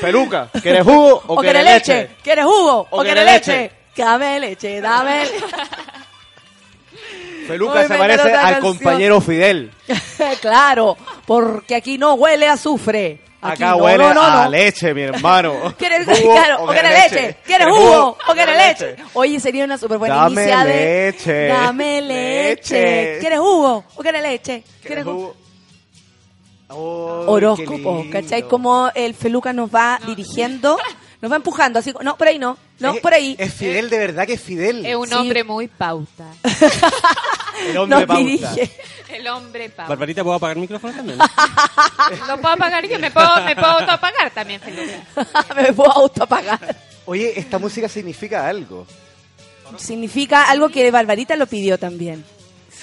Peluca, 0.00 0.48
¿quieres 0.62 0.84
jugo 0.84 1.22
o, 1.26 1.34
¿O 1.34 1.40
quieres 1.40 1.64
leche? 1.64 2.10
¿Quieres 2.22 2.44
jugo 2.44 2.86
¿O 2.90 3.02
quieres 3.02 3.24
leche? 3.24 3.56
leche? 3.62 3.74
Dame 3.96 4.40
leche, 4.40 4.80
dame 4.80 5.24
leche. 5.24 5.44
Peluca 7.48 7.80
Hoy 7.80 7.88
se 7.88 7.94
parece 7.94 8.22
al 8.32 8.40
canción. 8.54 8.60
compañero 8.60 9.20
Fidel. 9.20 9.70
claro, 10.40 10.96
porque 11.26 11.74
aquí 11.74 11.98
no 11.98 12.14
huele 12.14 12.48
a 12.48 12.54
azufre. 12.54 13.20
Aquí 13.42 13.62
Acá 13.62 13.72
no, 13.72 13.76
huele 13.84 13.98
no, 13.98 14.14
no, 14.14 14.22
a 14.22 14.48
leche, 14.48 14.94
mi 14.94 15.02
hermano. 15.02 15.74
¿Quieres, 15.78 16.06
¿Jugo 16.06 16.32
claro, 16.32 16.64
o 16.64 16.68
quieres 16.68 17.12
leche? 17.12 17.36
¿Quieres 17.44 17.68
jugo 17.68 18.16
o 18.26 18.32
quieres 18.32 18.56
leche? 18.56 18.90
leche? 18.92 19.04
Oye, 19.12 19.38
sería 19.38 19.64
una 19.66 19.76
súper 19.76 19.98
buena 19.98 20.14
Dame 20.16 20.42
iniciada 20.42 20.64
de- 20.64 21.12
leche. 21.12 21.46
Dame 21.48 22.00
leche. 22.00 22.80
Leche. 22.82 23.18
¿Quieres 23.20 23.38
jugo 23.40 23.84
o 23.94 24.02
quieres 24.02 24.22
leche? 24.22 24.64
¿Quieres 24.82 25.04
jugo? 25.04 25.36
Oh, 26.74 27.24
Horóscopo, 27.28 28.02
qué 28.04 28.10
¿cachai? 28.10 28.42
Como 28.48 28.90
el 28.94 29.14
Feluca 29.14 29.52
nos 29.52 29.70
va 29.72 29.98
dirigiendo, 30.06 30.76
nos 31.20 31.30
va 31.32 31.36
empujando, 31.36 31.78
así, 31.78 31.94
no, 32.02 32.16
por 32.16 32.26
ahí 32.28 32.38
no, 32.38 32.56
no, 32.80 32.94
Es- 32.94 33.00
por 33.00 33.14
ahí. 33.14 33.36
Es 33.38 33.54
Fidel, 33.54 33.88
de 33.90 33.98
verdad 33.98 34.26
que 34.26 34.32
es 34.34 34.40
Fidel. 34.40 34.84
Es 34.84 34.96
un 34.96 35.08
Sí. 35.08 35.14
hombre 35.14 35.44
muy 35.44 35.68
pauta. 35.68 36.24
El 37.68 37.76
hombre 37.78 37.98
Nos 38.00 38.06
pauta. 38.06 38.18
dirige. 38.22 38.70
El 39.08 39.28
hombre 39.28 39.68
pauta. 39.70 39.88
Barbarita, 39.90 40.24
¿puedo 40.24 40.36
apagar 40.36 40.56
el 40.56 40.62
micrófono 40.62 40.92
también? 40.92 41.18
Lo 42.28 42.40
puedo 42.40 42.54
apagar 42.54 42.86
yo, 42.88 42.98
me 42.98 43.10
puedo, 43.12 43.28
me 43.44 43.54
puedo 43.54 43.68
autoapagar 43.68 44.30
también, 44.32 44.60
Felipe. 44.60 45.00
Me 45.56 45.72
puedo 45.72 45.92
autoapagar. 45.92 46.76
Oye, 47.06 47.38
esta 47.38 47.58
música 47.58 47.88
significa 47.88 48.48
algo. 48.48 48.86
Significa 49.78 50.50
algo 50.50 50.68
que 50.68 50.90
Barbarita 50.90 51.36
lo 51.36 51.46
pidió 51.46 51.78
también. 51.78 52.24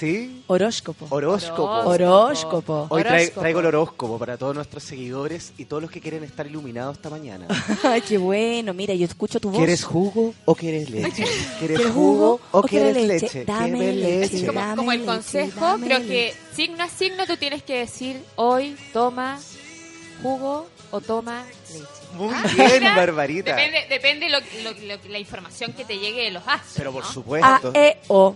¿Sí? 0.02 0.42
Horóscopo. 0.48 1.06
Horóscopo. 1.10 1.62
Horóscopo. 1.62 2.86
Hoy 2.90 3.02
Horóscopo. 3.02 3.40
traigo 3.40 3.60
el 3.60 3.66
horóscopo 3.66 4.18
para 4.18 4.36
todos 4.36 4.52
nuestros 4.52 4.82
seguidores 4.82 5.52
y 5.58 5.66
todos 5.66 5.80
los 5.80 5.92
que 5.92 6.00
quieren 6.00 6.24
estar 6.24 6.44
iluminados 6.44 6.96
esta 6.96 7.08
mañana. 7.08 7.46
Ay, 7.84 8.00
qué 8.00 8.18
bueno. 8.18 8.74
Mira, 8.74 8.94
yo 8.94 9.04
escucho 9.06 9.38
tu 9.38 9.50
voz. 9.50 9.58
¿Quieres 9.58 9.84
jugo 9.84 10.34
o 10.44 10.56
quieres 10.56 10.90
leche? 10.90 11.12
¿Quieres 11.22 11.78
¿Quieres 11.78 11.86
jugo 11.92 12.40
o 12.50 12.62
quieres 12.62 12.96
leche? 12.96 13.06
leche? 13.26 13.44
Dame 13.44 13.78
¿Quieres 13.78 13.94
leche. 13.96 14.34
leche? 14.34 14.46
Como, 14.48 14.58
Dame 14.60 14.76
como 14.76 14.90
el 14.92 14.98
leche, 15.02 15.12
consejo, 15.12 15.76
creo 15.84 15.98
leche. 16.00 16.08
que 16.08 16.34
signo 16.56 16.82
a 16.82 16.88
signo 16.88 17.24
tú 17.28 17.36
tienes 17.36 17.62
que 17.62 17.78
decir 17.78 18.20
hoy 18.34 18.76
toma 18.92 19.38
jugo 20.20 20.66
o 20.90 21.00
toma 21.00 21.44
leche. 21.72 21.84
Muy 22.16 22.28
Ah, 22.34 22.42
bien, 22.54 22.68
mira, 22.80 22.96
Barbarita. 22.96 23.54
Depende, 23.54 23.78
depende 23.88 24.28
lo, 24.28 24.38
lo- 24.40 24.96
lo- 24.96 25.10
la 25.10 25.18
información 25.20 25.72
que 25.72 25.84
te 25.84 25.96
llegue 25.98 26.24
de 26.24 26.30
los 26.32 26.42
astros. 26.46 26.74
Pero 26.76 26.92
por 26.92 27.04
supuesto. 27.04 27.72
A, 27.72 27.78
E, 27.78 27.98
O. 28.08 28.34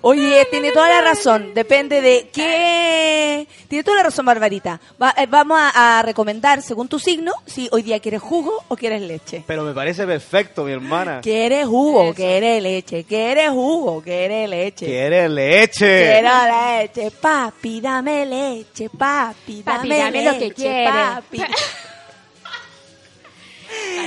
Oye, 0.00 0.46
tiene 0.50 0.72
toda 0.72 0.88
la 0.88 1.00
razón. 1.02 1.52
Depende 1.54 2.00
de 2.00 2.28
qué. 2.32 3.46
Tiene 3.68 3.84
toda 3.84 3.98
la 3.98 4.02
razón, 4.04 4.24
Barbarita. 4.26 4.80
Va- 5.02 5.14
eh, 5.16 5.26
vamos 5.28 5.58
a, 5.60 5.98
a 5.98 6.02
recomendar, 6.02 6.62
según 6.62 6.88
tu 6.88 6.98
signo, 6.98 7.32
si 7.46 7.68
hoy 7.72 7.82
día 7.82 8.00
quieres 8.00 8.22
jugo 8.22 8.64
o 8.68 8.76
quieres 8.76 9.02
leche. 9.02 9.42
Pero 9.46 9.62
me 9.64 9.72
parece 9.74 10.06
perfecto, 10.06 10.64
mi 10.64 10.72
hermana. 10.72 11.20
¿Quieres 11.22 11.66
jugo? 11.66 12.14
¿Quieres 12.14 12.62
leche? 12.62 13.04
¿Quieres 13.04 13.50
jugo? 13.50 14.02
¿Quieres 14.02 14.48
leche? 14.48 14.86
¿Quieres 14.86 15.30
leche? 15.30 16.10
Quiero 16.12 16.78
leche, 16.80 17.10
papi, 17.10 17.80
dame 17.80 18.26
leche, 18.26 18.88
papi, 18.90 19.62
Papi, 19.62 19.88
dame, 19.88 19.98
dame 19.98 20.24
lo 20.24 20.32
que 20.32 20.38
leche, 20.40 20.54
quiere. 20.54 20.84
papi. 20.90 21.42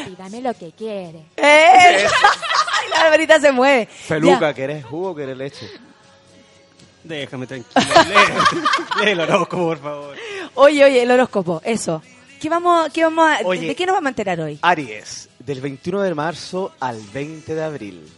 Papi, 0.03 0.15
dame 0.17 0.41
lo 0.41 0.53
que 0.53 0.71
quiere. 0.71 1.25
Eh, 1.35 2.07
la 2.89 3.03
Barbarita 3.03 3.39
se 3.39 3.51
mueve. 3.51 3.85
Feluca, 3.87 4.53
¿quieres 4.53 4.85
jugo 4.85 5.11
o 5.11 5.15
quieres 5.15 5.37
leche? 5.37 5.69
Déjame 7.03 7.47
tranquilo. 7.47 7.73
Lee, 8.07 9.05
lee 9.05 9.11
el 9.11 9.19
horóscopo, 9.21 9.63
por 9.63 9.79
favor. 9.79 10.17
Oye, 10.55 10.83
oye, 10.83 11.03
el 11.03 11.11
horóscopo, 11.11 11.61
eso. 11.63 12.01
¿Qué 12.39 12.49
vamos, 12.49 12.91
qué 12.93 13.03
vamos 13.03 13.29
a, 13.29 13.39
Oye. 13.45 13.67
¿De 13.67 13.75
qué 13.75 13.85
nos 13.85 13.93
vamos 13.95 14.07
a 14.07 14.09
enterar 14.09 14.39
hoy? 14.41 14.59
Aries, 14.61 15.29
del 15.39 15.61
21 15.61 16.01
de 16.01 16.13
marzo 16.13 16.73
al 16.79 17.01
20 17.13 17.55
de 17.55 17.63
abril. 17.63 18.11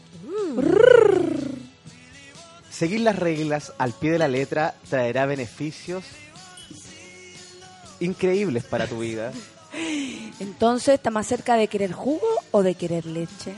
Seguir 2.70 3.02
las 3.02 3.16
reglas 3.18 3.74
al 3.78 3.94
pie 3.94 4.12
de 4.12 4.20
la 4.20 4.28
letra 4.28 4.74
traerá 4.90 5.26
beneficios 5.26 6.04
increíbles 8.00 8.64
para 8.64 8.88
tu 8.88 9.00
vida. 9.00 9.32
Entonces, 10.40 10.96
¿está 10.96 11.10
más 11.12 11.28
cerca 11.28 11.56
de 11.56 11.68
querer 11.68 11.92
jugo 11.92 12.28
o 12.52 12.64
de 12.64 12.76
querer 12.76 13.06
leche? 13.06 13.54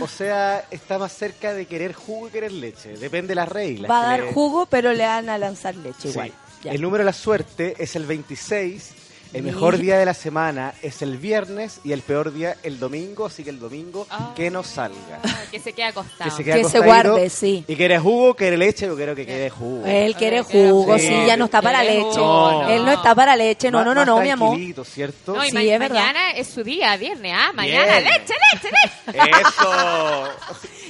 O 0.00 0.08
sea, 0.08 0.64
está 0.70 0.98
más 0.98 1.12
cerca 1.12 1.52
de 1.52 1.66
querer 1.66 1.92
jugo 1.92 2.28
y 2.28 2.30
querer 2.30 2.52
leche. 2.52 2.96
Depende 2.96 3.28
de 3.28 3.34
las 3.34 3.48
reglas. 3.48 3.90
Va 3.90 4.00
a 4.00 4.06
dar 4.06 4.20
le- 4.24 4.32
jugo, 4.32 4.66
pero 4.66 4.92
le 4.94 5.04
van 5.04 5.28
a 5.28 5.36
lanzar 5.36 5.74
leche 5.76 6.08
igual. 6.08 6.32
El 6.64 6.80
número 6.80 7.02
de 7.02 7.06
la 7.06 7.12
suerte 7.12 7.74
es 7.78 7.96
el 7.96 8.06
26. 8.06 8.92
El 9.32 9.42
mejor 9.44 9.78
día 9.78 9.96
de 9.96 10.04
la 10.04 10.14
semana 10.14 10.74
es 10.82 11.02
el 11.02 11.16
viernes 11.16 11.78
y 11.84 11.92
el 11.92 12.02
peor 12.02 12.32
día 12.32 12.56
el 12.64 12.80
domingo, 12.80 13.26
así 13.26 13.44
que 13.44 13.50
el 13.50 13.60
domingo 13.60 14.06
que 14.34 14.50
no 14.50 14.64
salga. 14.64 15.20
Ah, 15.22 15.38
que 15.50 15.60
se 15.60 15.72
quede 15.72 15.86
acostado. 15.86 16.28
Que 16.30 16.36
se, 16.36 16.42
quede 16.44 16.54
Que 16.62 16.68
se 16.68 16.78
acostadito. 16.78 17.10
guarde, 17.12 17.30
sí. 17.30 17.64
¿Y 17.68 17.76
quiere 17.76 17.98
jugo? 18.00 18.34
¿Quiere 18.34 18.56
leche? 18.56 18.86
Yo 18.86 18.96
creo 18.96 19.14
que 19.14 19.24
quiere 19.24 19.48
jugo. 19.48 19.86
Él 19.86 20.16
quiere 20.16 20.42
jugo, 20.42 20.98
sí, 20.98 21.06
Sí. 21.06 21.26
ya 21.26 21.36
no 21.36 21.44
está 21.44 21.62
para 21.62 21.84
leche. 21.84 22.16
no. 22.16 22.68
Él 22.68 22.84
no 22.84 22.90
está 22.92 23.14
para 23.14 23.36
leche, 23.36 23.70
no, 23.70 23.84
no, 23.84 23.94
no, 23.94 24.04
no, 24.04 24.18
mi 24.20 24.30
amor. 24.30 24.58
¿cierto? 24.84 25.34
No, 25.34 25.44
y 25.44 25.48
Sí, 25.50 25.54
ma- 25.54 25.62
es 25.62 25.78
verdad. 25.78 25.94
mañana 25.94 26.30
es 26.32 26.48
su 26.48 26.64
día, 26.64 26.96
viernes. 26.96 27.32
Ah, 27.36 27.52
mañana, 27.54 28.00
leche, 28.00 28.34
leche, 28.52 28.68
leche. 29.06 29.30
Eso. 29.30 30.24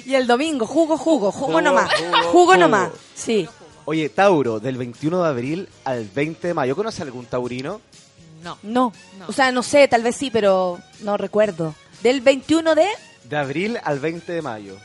Y 0.06 0.14
el 0.14 0.26
domingo, 0.26 0.66
jugo, 0.66 0.96
jugo, 0.96 1.30
jugo, 1.30 1.46
Jugo, 1.46 1.60
nomás. 1.60 1.92
jugo, 1.94 2.10
Jugo, 2.16 2.30
jugo. 2.32 2.56
nomás, 2.56 2.90
sí. 3.14 3.46
Oye, 3.84 4.08
Tauro, 4.08 4.58
del 4.60 4.76
21 4.76 5.22
de 5.22 5.28
abril 5.28 5.68
al 5.84 6.08
20 6.08 6.48
de 6.48 6.54
mayo. 6.54 6.74
¿Conoce 6.74 7.02
algún 7.02 7.26
taurino? 7.26 7.80
No. 8.42 8.58
No. 8.62 8.92
No. 9.18 9.26
o 9.28 9.32
sea, 9.32 9.52
no 9.52 9.62
sé, 9.62 9.86
tal 9.88 10.02
vez 10.02 10.16
sí, 10.16 10.30
pero 10.30 10.78
no 11.00 11.16
recuerdo. 11.16 11.74
Del 12.02 12.20
21 12.20 12.74
de, 12.74 12.86
De 13.24 13.36
abril 13.36 13.78
al 13.84 14.00
20 14.00 14.32
de 14.32 14.42
mayo. 14.42 14.76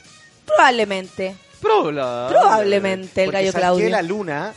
probablemente. 0.46 1.36
Probablemente. 1.62 2.34
Probablemente 2.34 3.22
el 3.24 3.28
Porque 3.28 3.38
gallo 3.40 3.52
¿sabes 3.52 3.62
Claudio. 3.64 3.86
qué? 3.86 3.90
la 3.92 4.02
luna 4.02 4.54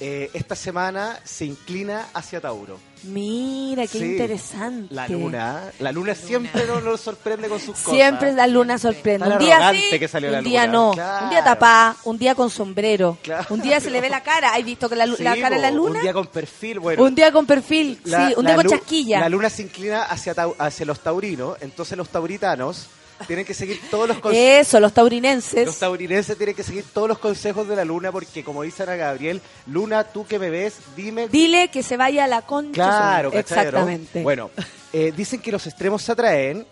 eh, 0.00 0.30
esta 0.32 0.54
semana 0.54 1.18
se 1.24 1.44
inclina 1.46 2.08
hacia 2.14 2.40
Tauro. 2.40 2.78
Mira, 3.04 3.82
qué 3.86 3.98
Sí. 3.98 4.04
interesante. 4.04 4.94
La 4.94 5.08
luna, 5.08 5.62
la 5.80 5.92
luna 5.92 6.14
siempre 6.14 6.64
nos, 6.66 6.82
nos 6.82 7.00
sorprende 7.00 7.48
con 7.48 7.58
sus 7.58 7.76
cosas. 7.76 7.92
Siempre 7.94 8.32
la 8.32 8.46
luna 8.46 8.78
sorprende. 8.78 9.20
Tan 9.26 9.32
Un 9.32 9.38
día 9.38 9.72
sí, 9.72 9.98
que 9.98 10.08
salió 10.08 10.28
un 10.28 10.34
la 10.34 10.40
día 10.42 10.66
no. 10.66 10.92
Claro. 10.92 11.24
Un 11.24 11.30
día 11.30 11.44
tapá, 11.44 11.96
un 12.04 12.18
día 12.18 12.34
con 12.34 12.50
sombrero. 12.50 13.18
Claro. 13.22 13.46
Un 13.50 13.60
día 13.60 13.80
se 13.80 13.90
le 13.90 14.00
ve 14.00 14.08
la 14.08 14.22
cara. 14.22 14.54
¿Has 14.54 14.64
visto 14.64 14.88
que 14.88 14.96
la, 14.96 15.06
lu- 15.06 15.16
Sí, 15.16 15.22
la 15.24 15.36
cara 15.36 15.56
de 15.56 15.62
la 15.62 15.70
luna? 15.70 15.96
Un 15.98 16.02
día 16.02 16.12
con 16.12 16.26
perfil, 16.26 16.78
bueno. 16.78 17.02
Un 17.02 17.14
día 17.14 17.32
con 17.32 17.46
perfil, 17.46 18.00
la- 18.04 18.28
sí, 18.28 18.34
un 18.36 18.46
día 18.46 18.54
con 18.56 18.66
chasquilla. 18.68 19.20
La 19.20 19.28
luna 19.28 19.50
se 19.50 19.62
inclina 19.62 20.02
hacia, 20.04 20.34
hacia 20.58 20.86
los 20.86 21.00
taurinos, 21.00 21.56
entonces 21.60 21.96
los 21.98 22.08
tauritanos 22.08 22.86
tienen 23.26 23.44
que 23.44 23.54
seguir 23.54 23.80
todos 23.90 24.08
los 24.08 24.18
consejos. 24.18 24.66
Eso, 24.66 24.80
los 24.80 24.92
taurinenses. 24.92 25.66
Los 25.66 25.78
taurinenses 25.78 26.36
tienen 26.36 26.54
que 26.54 26.62
seguir 26.62 26.84
todos 26.92 27.08
los 27.08 27.18
consejos 27.18 27.68
de 27.68 27.76
la 27.76 27.84
luna 27.84 28.12
porque, 28.12 28.44
como 28.44 28.62
dice 28.62 28.82
Ana 28.82 28.96
Gabriel, 28.96 29.40
Luna, 29.66 30.04
tú 30.04 30.26
que 30.26 30.38
me 30.38 30.50
ves, 30.50 30.74
dime 30.96 31.28
Dile 31.28 31.68
que 31.68 31.82
se 31.82 31.96
vaya 31.96 32.24
a 32.24 32.28
la 32.28 32.42
concha. 32.42 32.72
Claro. 32.74 33.32
Exactamente. 33.32 34.22
Bueno, 34.22 34.50
eh, 34.92 35.12
dicen 35.16 35.40
que 35.40 35.52
los 35.52 35.66
extremos 35.66 36.02
se 36.02 36.12
atraen, 36.12 36.66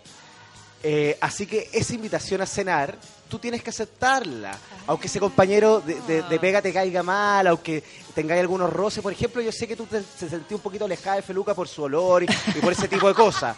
eh, 0.83 1.17
así 1.21 1.45
que 1.45 1.69
esa 1.73 1.93
invitación 1.93 2.41
a 2.41 2.45
cenar, 2.45 2.97
tú 3.31 3.39
tienes 3.39 3.63
que 3.63 3.71
aceptarla. 3.71 4.51
Aunque 4.85 5.07
ese 5.07 5.19
compañero 5.19 5.79
de, 5.81 6.21
de- 6.23 6.39
pega 6.39 6.61
te 6.61 6.71
caiga 6.73 7.01
mal, 7.01 7.47
aunque 7.47 7.83
tengáis 8.13 8.41
algunos 8.41 8.71
roces. 8.71 9.01
Por 9.01 9.13
ejemplo, 9.13 9.41
yo 9.41 9.51
sé 9.51 9.67
que 9.67 9.75
tú 9.75 9.85
te, 9.85 10.01
te 10.01 10.29
sentí 10.29 10.53
un 10.53 10.59
poquito 10.59 10.85
alejada 10.85 11.15
de 11.15 11.21
Feluca 11.21 11.53
por 11.55 11.67
su 11.67 11.83
olor 11.83 12.23
y, 12.23 12.27
por 12.61 12.73
ese 12.73 12.87
tipo 12.87 13.07
de 13.07 13.13
cosas. 13.13 13.55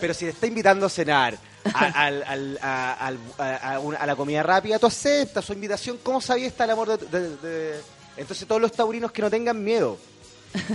Pero 0.00 0.12
si 0.14 0.26
te 0.26 0.30
está 0.32 0.46
invitando 0.46 0.86
a 0.86 0.88
cenar, 0.90 1.38
a, 1.72 2.10
la 4.06 4.16
comida 4.16 4.42
rápida, 4.42 4.78
tú 4.78 4.86
aceptas 4.86 5.44
su 5.44 5.52
invitación. 5.52 5.98
¿Cómo 6.02 6.20
sabía 6.20 6.46
está 6.46 6.64
el 6.64 6.70
amor 6.70 6.98
de- 6.98 7.80
Entonces 8.16 8.46
todos 8.46 8.60
los 8.60 8.72
taurinos 8.72 9.12
que 9.12 9.22
no 9.22 9.30
tengan 9.30 9.62
miedo. 9.62 9.98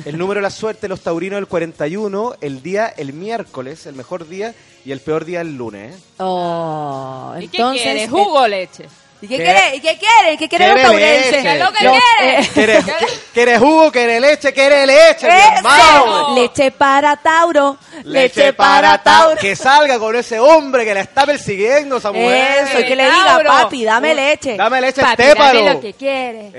El 0.06 0.18
número 0.18 0.40
de 0.40 0.44
la 0.44 0.50
suerte 0.50 0.82
de 0.84 0.88
los 0.90 1.02
taurinos 1.02 1.38
el 1.40 1.48
41, 1.48 2.36
el 2.42 2.62
día 2.64 2.94
el 2.98 3.14
miércoles, 3.14 3.86
el 3.86 3.96
mejor 3.96 4.28
día, 4.28 4.54
y 4.86 4.92
el 4.92 5.00
peor 5.00 5.26
día 5.26 5.42
el 5.42 5.56
lunes. 5.58 5.96
¿eh? 5.96 6.00
Oh, 6.20 7.34
¿Y 7.40 7.48
qué 7.48 7.58
entonces. 7.58 7.84
quieres? 7.84 8.10
¿Jugo 8.10 8.40
o 8.42 8.48
leche? 8.48 8.86
¿Y 9.24 9.28
qué 9.28 9.38
¿Qué? 9.38 9.44
quiere? 9.44 9.76
¿Y 9.76 9.80
qué 9.82 10.00
quiere? 10.00 10.38
¿Qué 10.38 10.50
quiere 10.50 10.66
los 10.68 10.74
Quiere 10.74 10.88
taurenses? 10.88 11.44
¿Qué 11.44 11.54
es 11.54 11.60
lo 11.60 11.72
que 11.72 11.78
quiere? 11.78 12.40
eh, 12.42 12.50
¿Quieres, 12.56 12.86
¿Quieres 13.36 13.60
jugo? 13.60 13.92
¿Quieres 13.92 14.20
leche? 14.20 14.52
¿Quieres 14.52 14.88
leche, 14.88 15.28
hermano? 15.28 16.34
Leche 16.34 16.72
para 16.72 17.16
Tauro. 17.18 17.78
Leche, 18.04 18.54
para 18.54 18.98
Tauro. 19.04 19.38
Que 19.40 19.56
salga 19.56 20.00
con 20.00 20.16
ese 20.16 20.40
hombre 20.40 20.84
que 20.86 20.96
la 20.96 21.02
está 21.02 21.28
persiguiendo 21.28 21.98
esa 21.98 22.12
mujer. 22.12 22.68
Eso, 22.68 22.80
y 22.80 22.86
que 22.86 22.96
le 22.96 23.04
diga, 23.04 23.42
papi, 23.46 23.84
dame 23.84 24.16
leche. 24.16 24.58
Dame 24.58 24.82
leche 24.82 25.02
Papi, 25.04 25.22
estépalo. 25.22 25.60
dame 25.66 25.74
lo 25.76 25.82
que 25.82 25.94
quiere. 25.94 26.52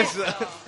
Eso. 0.00 0.20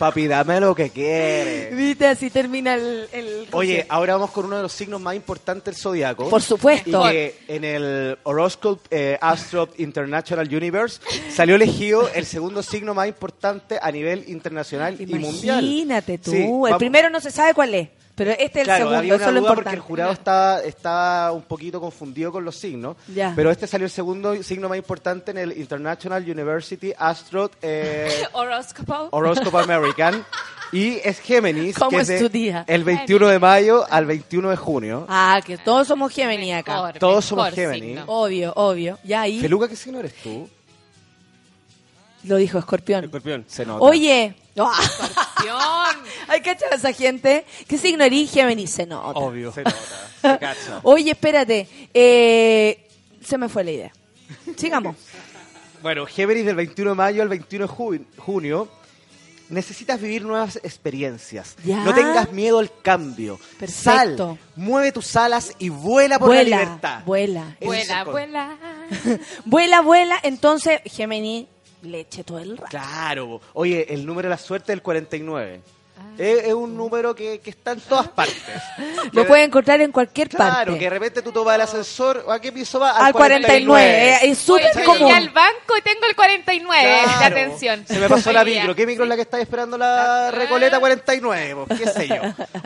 Papi, 0.00 0.28
dame 0.28 0.58
lo 0.60 0.74
que 0.74 0.88
quieres. 0.88 1.76
Viste, 1.76 2.06
así 2.06 2.30
termina 2.30 2.72
el... 2.72 3.06
el 3.12 3.46
Oye, 3.52 3.84
ahora 3.86 4.14
vamos 4.14 4.30
con 4.30 4.46
uno 4.46 4.56
de 4.56 4.62
los 4.62 4.72
signos 4.72 4.98
más 4.98 5.14
importantes 5.14 5.74
del 5.74 5.74
zodiaco. 5.74 6.30
Por 6.30 6.40
supuesto. 6.40 7.06
Y 7.06 7.12
que 7.12 7.38
en 7.48 7.64
el 7.64 8.18
Horoscope 8.22 8.80
eh, 8.90 9.18
Astro 9.20 9.68
International 9.76 10.48
Universe 10.48 11.02
salió 11.30 11.54
elegido 11.54 12.08
el 12.14 12.24
segundo 12.24 12.62
signo 12.62 12.94
más 12.94 13.08
importante 13.08 13.78
a 13.82 13.92
nivel 13.92 14.24
internacional 14.28 14.98
y 14.98 15.04
mundial. 15.04 15.62
Imagínate 15.62 16.16
tú. 16.16 16.30
Sí, 16.30 16.48
el 16.66 16.76
primero 16.78 17.10
no 17.10 17.20
se 17.20 17.30
sabe 17.30 17.52
cuál 17.52 17.74
es, 17.74 17.90
pero 18.20 18.32
este 18.32 18.44
es 18.44 18.56
el 18.56 18.64
Claro, 18.64 18.78
segundo, 18.80 18.98
había 18.98 19.14
eso 19.14 19.22
una 19.22 19.28
es 19.28 19.34
lo 19.34 19.40
duda 19.40 19.54
porque 19.54 19.68
el 19.70 19.74
importante. 19.76 19.88
jurado 19.88 20.12
está, 20.12 20.62
está 20.62 21.32
un 21.32 21.40
poquito 21.40 21.80
confundido 21.80 22.30
con 22.30 22.44
los 22.44 22.54
signos, 22.54 22.98
Ya. 23.08 23.32
pero 23.34 23.50
este 23.50 23.66
salió 23.66 23.86
el 23.86 23.90
segundo 23.90 24.42
signo 24.42 24.68
más 24.68 24.76
importante 24.76 25.30
en 25.30 25.38
el 25.38 25.56
International 25.56 26.22
University 26.22 26.92
Astro 26.98 27.50
eh, 27.62 28.10
American 29.64 30.22
y 30.70 30.96
es 31.02 31.18
Géminis, 31.20 31.78
¿Cómo 31.78 31.90
que 31.92 32.00
es 32.00 32.08
de 32.08 32.64
el 32.66 32.84
21 32.84 33.26
de 33.28 33.38
mayo 33.38 33.86
al 33.90 34.04
21 34.04 34.50
de 34.50 34.56
junio. 34.56 35.06
Ah, 35.08 35.40
que 35.42 35.56
todos 35.56 35.88
somos 35.88 36.12
Gemini 36.12 36.52
acá. 36.52 36.74
Mejor, 36.74 36.98
Todos 36.98 37.24
somos 37.24 37.48
Géminis. 37.54 37.84
signo. 38.00 38.04
Obvio, 38.06 38.52
obvio. 38.54 38.98
Ya 39.02 39.22
ahí 39.22 39.40
Feluca, 39.40 39.66
¿qué 39.66 39.76
signo 39.76 39.98
eres 40.00 40.14
tú? 40.22 40.46
lo 42.24 42.36
dijo 42.36 42.58
Escorpión. 42.58 43.04
Escorpión. 43.06 43.46
Se 43.48 43.64
nota. 43.64 43.82
Oye, 43.82 44.34
¡ah! 44.58 44.78
Hay 46.28 46.40
que 46.42 46.50
echar 46.52 46.72
a 46.72 46.76
esa 46.76 46.92
gente. 46.92 47.44
¿Qué 47.68 47.78
signo 47.78 48.04
eres 48.04 48.30
Gemini? 48.30 48.66
Se 48.66 48.86
nota. 48.86 49.18
Obvio. 49.18 49.52
Se 49.52 49.62
nota, 49.62 49.76
se 50.22 50.38
cacha. 50.40 50.80
Oye, 50.82 51.10
espérate. 51.12 51.68
Eh, 51.94 52.88
se 53.24 53.38
me 53.38 53.48
fue 53.48 53.64
la 53.64 53.70
idea. 53.70 53.92
Sigamos. 54.56 54.96
Bueno, 55.82 56.04
Géminis 56.04 56.44
del 56.44 56.56
21 56.56 56.90
de 56.90 56.94
mayo 56.94 57.22
al 57.22 57.30
21 57.30 57.66
de 57.66 57.72
ju- 57.72 58.04
junio. 58.18 58.68
Necesitas 59.48 59.98
vivir 59.98 60.26
nuevas 60.26 60.56
experiencias. 60.56 61.56
Ya. 61.64 61.82
No 61.84 61.94
tengas 61.94 62.30
miedo 62.32 62.58
al 62.58 62.70
cambio. 62.82 63.40
Perfecto. 63.58 64.26
Sal, 64.36 64.38
mueve 64.56 64.92
tus 64.92 65.16
alas 65.16 65.54
y 65.58 65.70
vuela 65.70 66.18
por 66.18 66.28
vuela, 66.28 66.42
la 66.58 66.62
libertad. 66.64 67.02
vuela. 67.06 67.56
Ese 67.58 67.80
es 67.80 67.88
Vuela, 67.88 68.04
vuela. 68.04 68.58
Vuela, 69.46 69.80
vuela. 69.80 70.18
Entonces, 70.22 70.82
Gemini, 70.84 71.48
leche 71.82 72.24
todo 72.24 72.38
el 72.38 72.56
rato. 72.56 72.70
Claro. 72.70 73.40
Oye, 73.54 73.92
el 73.92 74.06
número 74.06 74.28
de 74.28 74.30
la 74.30 74.38
suerte 74.38 74.72
es 74.72 74.76
el 74.76 74.82
49. 74.82 75.60
Es, 76.18 76.44
es 76.48 76.52
un 76.54 76.76
número 76.76 77.14
que, 77.14 77.40
que 77.40 77.50
está 77.50 77.72
en 77.72 77.80
todas 77.80 78.08
partes. 78.08 78.36
Lo 79.12 79.26
puedes 79.26 79.46
encontrar 79.46 79.80
en 79.80 79.90
cualquier 79.90 80.28
Claro, 80.28 80.54
parte. 80.72 80.78
que 80.78 80.84
de 80.84 80.90
repente 80.90 81.22
tú 81.22 81.32
tomas 81.32 81.54
el 81.54 81.62
ascensor, 81.62 82.26
¿a 82.28 82.38
qué 82.40 82.52
piso 82.52 82.78
va? 82.78 82.90
Al 82.90 83.12
49. 83.12 83.82
eh, 83.82 84.18
Es 84.22 84.48
Oye, 84.50 84.64
súper 84.66 84.84
yo 84.84 84.84
común. 84.84 85.12
al 85.12 85.30
banco 85.30 85.76
y 85.78 85.82
tengo 85.82 86.06
el 86.08 86.14
49 86.14 86.86
de 86.86 87.02
Claro. 87.04 87.24
atención. 87.36 87.84
Se 87.88 87.98
me 87.98 88.08
pasó 88.08 88.32
la 88.32 88.44
micro. 88.44 88.74
¿Qué 88.74 88.86
micro 88.86 89.04
es 89.04 89.08
la 89.08 89.16
que 89.16 89.22
está 89.22 89.40
esperando 89.40 89.78
la 89.78 90.30
Recoleta 90.30 90.78
49? 90.78 91.64
Pues, 91.66 91.80
qué 91.80 91.86
sé 91.88 92.08
yo. 92.08 92.16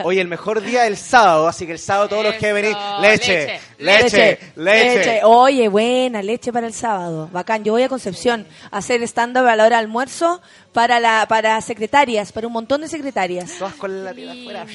Hoy 0.03 0.19
el 0.19 0.27
mejor 0.27 0.61
día 0.61 0.83
es 0.83 0.89
el 0.89 0.97
sábado, 0.97 1.47
así 1.47 1.65
que 1.65 1.71
el 1.73 1.79
sábado 1.79 2.09
todos 2.09 2.23
los 2.25 2.35
que 2.35 2.47
Eso, 2.47 2.55
venís, 2.55 2.75
leche, 3.01 3.59
leche, 3.77 4.39
leche. 4.55 4.97
leche. 4.97 5.19
Oye, 5.23 5.67
buena, 5.69 6.21
leche 6.21 6.51
para 6.51 6.67
el 6.67 6.73
sábado. 6.73 7.29
Bacán. 7.31 7.63
Yo 7.63 7.71
voy 7.73 7.83
a 7.83 7.89
Concepción 7.89 8.45
a 8.71 8.77
hacer 8.79 9.01
stand-up 9.03 9.45
a 9.47 9.55
la 9.55 9.63
hora 9.65 9.77
de 9.77 9.83
almuerzo 9.83 10.41
para, 10.75 10.99
la, 10.99 11.25
para 11.29 11.61
secretarias, 11.61 12.33
para 12.33 12.47
un 12.47 12.53
montón 12.53 12.81
de 12.81 12.89
secretarias. 12.89 13.53
Todas 13.57 13.75
con 13.75 14.03
la 14.03 14.13
tela 14.13 14.33
afuera. 14.33 14.67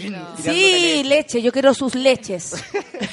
Sí, 0.42 1.02
leche, 1.04 1.42
yo 1.42 1.52
quiero 1.52 1.74
sus 1.74 1.94
leches. 1.94 2.54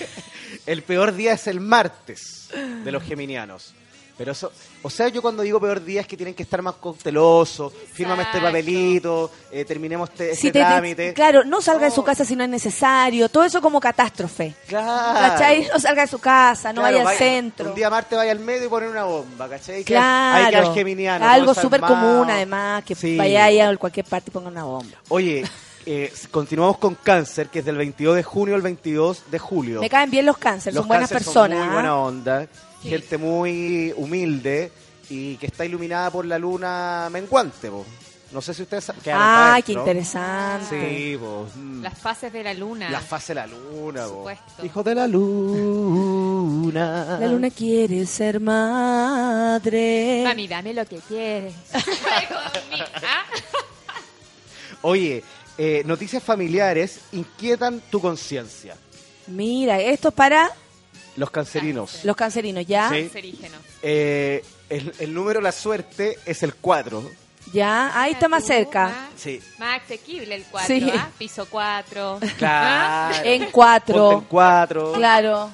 El 0.65 0.83
peor 0.83 1.13
día 1.13 1.33
es 1.33 1.47
el 1.47 1.59
martes 1.59 2.49
de 2.83 2.91
los 2.91 3.03
geminianos. 3.03 3.73
Pero 4.17 4.31
eso, 4.31 4.51
o 4.81 4.89
sea, 4.89 5.09
yo 5.09 5.21
cuando 5.21 5.43
digo 5.43 5.59
peor 5.59 5.83
día 5.83 6.01
es 6.01 6.07
que 6.07 6.17
tienen 6.17 6.33
que 6.33 6.41
estar 6.41 6.61
más 6.63 6.73
cautelosos, 6.81 7.71
fírmame 7.93 8.23
este 8.23 8.41
papelito, 8.41 9.29
eh, 9.51 9.63
terminemos 9.63 10.09
este, 10.09 10.31
este 10.31 10.35
Si 10.41 10.47
te- 10.47 10.53
te- 10.59 10.65
trámite. 10.65 11.13
claro, 11.13 11.43
no 11.43 11.61
salga 11.61 11.85
de 11.85 11.91
su 11.91 12.03
casa 12.03 12.25
si 12.25 12.35
no 12.35 12.43
es 12.43 12.49
necesario. 12.49 13.29
Todo 13.29 13.43
eso 13.43 13.61
como 13.61 13.79
catástrofe. 13.79 14.55
Claro. 14.67 15.19
¿Cachai? 15.19 15.67
No 15.71 15.79
salga 15.79 16.01
de 16.01 16.07
su 16.07 16.17
casa, 16.19 16.73
no 16.73 16.81
Claro, 16.81 16.97
vaya 16.97 17.09
al 17.11 17.17
centro. 17.17 17.69
Un 17.69 17.75
día 17.75 17.89
martes 17.91 18.17
vaya 18.17 18.31
al 18.31 18.39
medio 18.39 18.65
y 18.65 18.69
poner 18.69 18.89
una 18.89 19.03
bomba, 19.03 19.47
¿cachai? 19.47 19.83
Claro. 19.83 20.45
Hay 20.45 20.51
que 20.51 20.57
al 20.57 20.73
geminiano. 20.73 21.23
Algo 21.27 21.53
súper 21.53 21.81
común, 21.81 22.29
además, 22.29 22.83
que 22.83 22.95
Sí. 22.95 23.17
vaya 23.17 23.45
ahí 23.45 23.59
a 23.59 23.75
cualquier 23.77 24.05
parte 24.07 24.31
y 24.31 24.33
ponga 24.33 24.47
una 24.49 24.63
bomba. 24.63 24.97
Oye, 25.09 25.43
eh, 25.85 26.11
continuamos 26.31 26.79
con 26.79 26.95
cáncer, 26.95 27.49
que 27.49 27.59
es 27.59 27.65
del 27.65 27.77
22 27.77 28.15
de 28.15 28.23
junio 28.23 28.55
al 28.55 28.61
22 28.63 29.29
de 29.29 29.37
julio. 29.39 29.79
Me 29.79 29.89
caen 29.89 30.09
bien 30.09 30.25
los 30.25 30.37
cánceres, 30.39 30.73
Los 30.73 30.81
son 30.81 30.87
buenas 30.87 31.09
cáncer 31.09 31.23
personas. 31.25 31.57
Son 31.59 31.67
muy 31.67 31.69
¿ah? 31.69 31.73
buena 31.81 31.97
onda, 31.97 32.47
gente 32.81 33.17
muy 33.17 33.93
humilde 33.97 34.71
y 35.09 35.35
que 35.37 35.47
está 35.47 35.65
iluminada 35.65 36.11
por 36.11 36.25
la 36.25 36.37
luna 36.37 37.09
menguante. 37.11 37.69
po. 37.69 37.85
No 38.29 38.41
sé 38.41 38.53
si 38.53 38.63
ustedes 38.63 38.83
sa- 38.83 38.93
quedaron 38.93 39.23
Ah, 39.25 39.59
qué 39.65 39.71
interesante. 39.71 40.67
Sí, 41.11 41.17
po. 41.17 41.47
Mm. 41.55 41.81
Las 41.81 41.97
fases 41.97 42.31
de 42.33 42.43
la 42.43 42.53
luna. 42.53 42.89
La 42.89 42.99
fase 42.99 43.33
de 43.33 43.35
la 43.35 43.47
luna, 43.47 44.01
Por 44.03 44.09
po. 44.09 44.15
supuesto. 44.17 44.65
Hijo 44.65 44.83
de 44.83 44.95
la 44.95 45.07
luna. 45.07 47.17
La 47.21 47.27
luna 47.27 47.49
quiere 47.51 48.05
ser 48.05 48.41
madre. 48.41 50.23
Mami, 50.25 50.45
dame 50.47 50.73
lo 50.73 50.85
que 50.85 50.97
quieres. 51.07 51.53
Oye, 54.81 55.23
eh, 55.57 55.83
noticias 55.85 56.21
familiares 56.21 56.99
inquietan 57.13 57.81
tu 57.89 57.99
conciencia. 57.99 58.75
Mira, 59.27 59.79
esto 59.79 60.09
es 60.09 60.13
para 60.13 60.51
Los 61.17 61.29
cancerinos. 61.31 62.03
los 62.05 62.15
cancerinos, 62.15 62.65
¿ya? 62.65 62.89
Sí. 62.89 63.01
Cancerígeno. 63.03 63.57
Eh, 63.81 64.43
el, 64.69 64.93
el 64.99 65.13
número 65.13 65.39
de 65.39 65.43
la 65.43 65.51
suerte 65.51 66.17
es 66.25 66.43
el 66.43 66.55
4. 66.55 67.03
Ya, 67.53 67.91
ahí 67.99 68.11
está 68.13 68.27
más 68.27 68.43
cerca. 68.45 68.85
Más, 68.87 68.95
Sí. 69.15 69.41
más 69.57 69.81
asequible 69.81 70.35
el 70.35 70.43
4, 70.51 70.67
Sí. 70.75 70.91
¿ah? 70.93 71.09
Piso 71.17 71.47
4. 71.49 72.19
Claro. 72.37 73.15
En 73.23 73.45
cuatro. 73.51 73.95
Ponte 74.09 74.15
en 74.23 74.25
4. 74.29 74.91
Claro. 74.93 75.49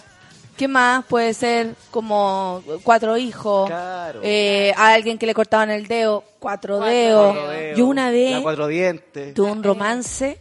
¿Qué 0.57 0.67
más? 0.67 1.03
Puede 1.05 1.33
ser 1.33 1.75
como 1.89 2.61
cuatro 2.83 3.17
hijos. 3.17 3.67
Claro. 3.67 4.19
Eh, 4.23 4.71
a 4.77 4.93
alguien 4.93 5.17
que 5.17 5.25
le 5.25 5.33
cortaban 5.33 5.71
el 5.71 5.87
dedo, 5.87 6.23
cuatro, 6.39 6.77
Cuatro 6.77 6.93
dedos. 6.93 7.49
dedos. 7.49 7.77
Yo 7.77 7.85
una 7.87 8.05
La 8.05 8.11
vez 8.11 8.39
cuatro 8.41 8.67
dientes. 8.67 9.33
tuve 9.33 9.51
un 9.51 9.63
romance 9.63 10.39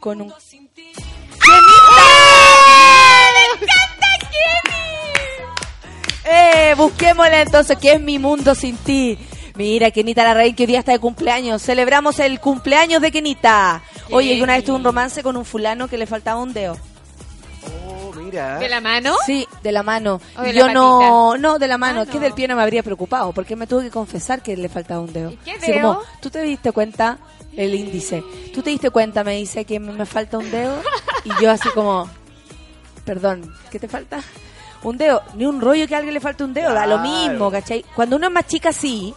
con 0.00 0.22
un... 0.22 0.32
¡Eh! 6.24 6.74
Busquémosla 6.76 7.42
entonces, 7.42 7.76
¿qué 7.80 7.92
es 7.94 8.00
mi 8.00 8.18
mundo 8.18 8.54
sin 8.54 8.76
ti? 8.76 9.18
Mira, 9.56 9.90
Kenita 9.90 10.24
la 10.24 10.34
Rey, 10.34 10.52
que 10.54 10.62
hoy 10.62 10.68
día 10.68 10.78
está 10.78 10.92
de 10.92 10.98
cumpleaños. 10.98 11.62
Celebramos 11.62 12.18
el 12.18 12.40
cumpleaños 12.40 13.02
de 13.02 13.10
Kenita. 13.10 13.82
Oye, 14.10 14.36
que 14.36 14.42
una 14.42 14.54
vez 14.56 14.64
tuve 14.64 14.76
un 14.76 14.84
romance 14.84 15.22
con 15.22 15.36
un 15.36 15.44
fulano 15.44 15.88
que 15.88 15.98
le 15.98 16.06
faltaba 16.06 16.40
un 16.40 16.52
dedo. 16.52 16.76
Oh, 17.86 18.12
mira. 18.14 18.58
¿De 18.58 18.68
la 18.68 18.80
mano? 18.80 19.16
Sí, 19.26 19.46
de 19.62 19.72
la 19.72 19.82
mano. 19.82 20.20
¿O 20.36 20.42
de 20.42 20.54
Yo 20.54 20.66
la 20.68 20.72
no, 20.72 21.36
no, 21.36 21.58
de 21.58 21.68
la 21.68 21.76
mano. 21.78 22.02
Ah, 22.02 22.06
Que 22.06 22.14
no. 22.14 22.20
del 22.20 22.32
pie 22.32 22.48
no 22.48 22.56
me 22.56 22.62
habría 22.62 22.82
preocupado, 22.82 23.32
porque 23.32 23.54
me 23.56 23.66
tuve 23.66 23.84
que 23.84 23.90
confesar 23.90 24.42
que 24.42 24.56
le 24.56 24.68
faltaba 24.68 25.00
un 25.00 25.12
dedo. 25.12 25.30
¿Y 25.32 25.36
qué 25.38 25.52
Así 25.52 25.72
dedo? 25.72 25.94
como, 25.94 26.06
¿tú 26.20 26.30
te 26.30 26.40
diste 26.42 26.72
cuenta? 26.72 27.18
El 27.54 27.74
índice. 27.74 28.22
¿Tú 28.54 28.62
te 28.62 28.70
diste 28.70 28.90
cuenta? 28.90 29.24
Me 29.24 29.36
dice 29.36 29.64
que 29.64 29.78
me 29.80 30.06
falta 30.06 30.38
un 30.38 30.50
dedo. 30.50 30.80
Y 31.24 31.42
yo 31.42 31.50
así 31.50 31.68
como, 31.70 32.08
perdón, 33.04 33.52
¿qué 33.70 33.78
te 33.78 33.88
falta? 33.88 34.20
Un 34.82 34.96
dedo. 34.96 35.22
Ni 35.34 35.44
un 35.46 35.60
rollo 35.60 35.86
que 35.86 35.94
a 35.94 35.98
alguien 35.98 36.14
le 36.14 36.20
falte 36.20 36.44
un 36.44 36.54
dedo. 36.54 36.72
Da 36.72 36.86
lo 36.86 36.96
Claro. 36.96 37.02
mismo, 37.10 37.50
¿cachai? 37.50 37.84
Cuando 37.94 38.16
uno 38.16 38.26
es 38.28 38.32
más 38.32 38.46
chica, 38.46 38.72
sí. 38.72 39.14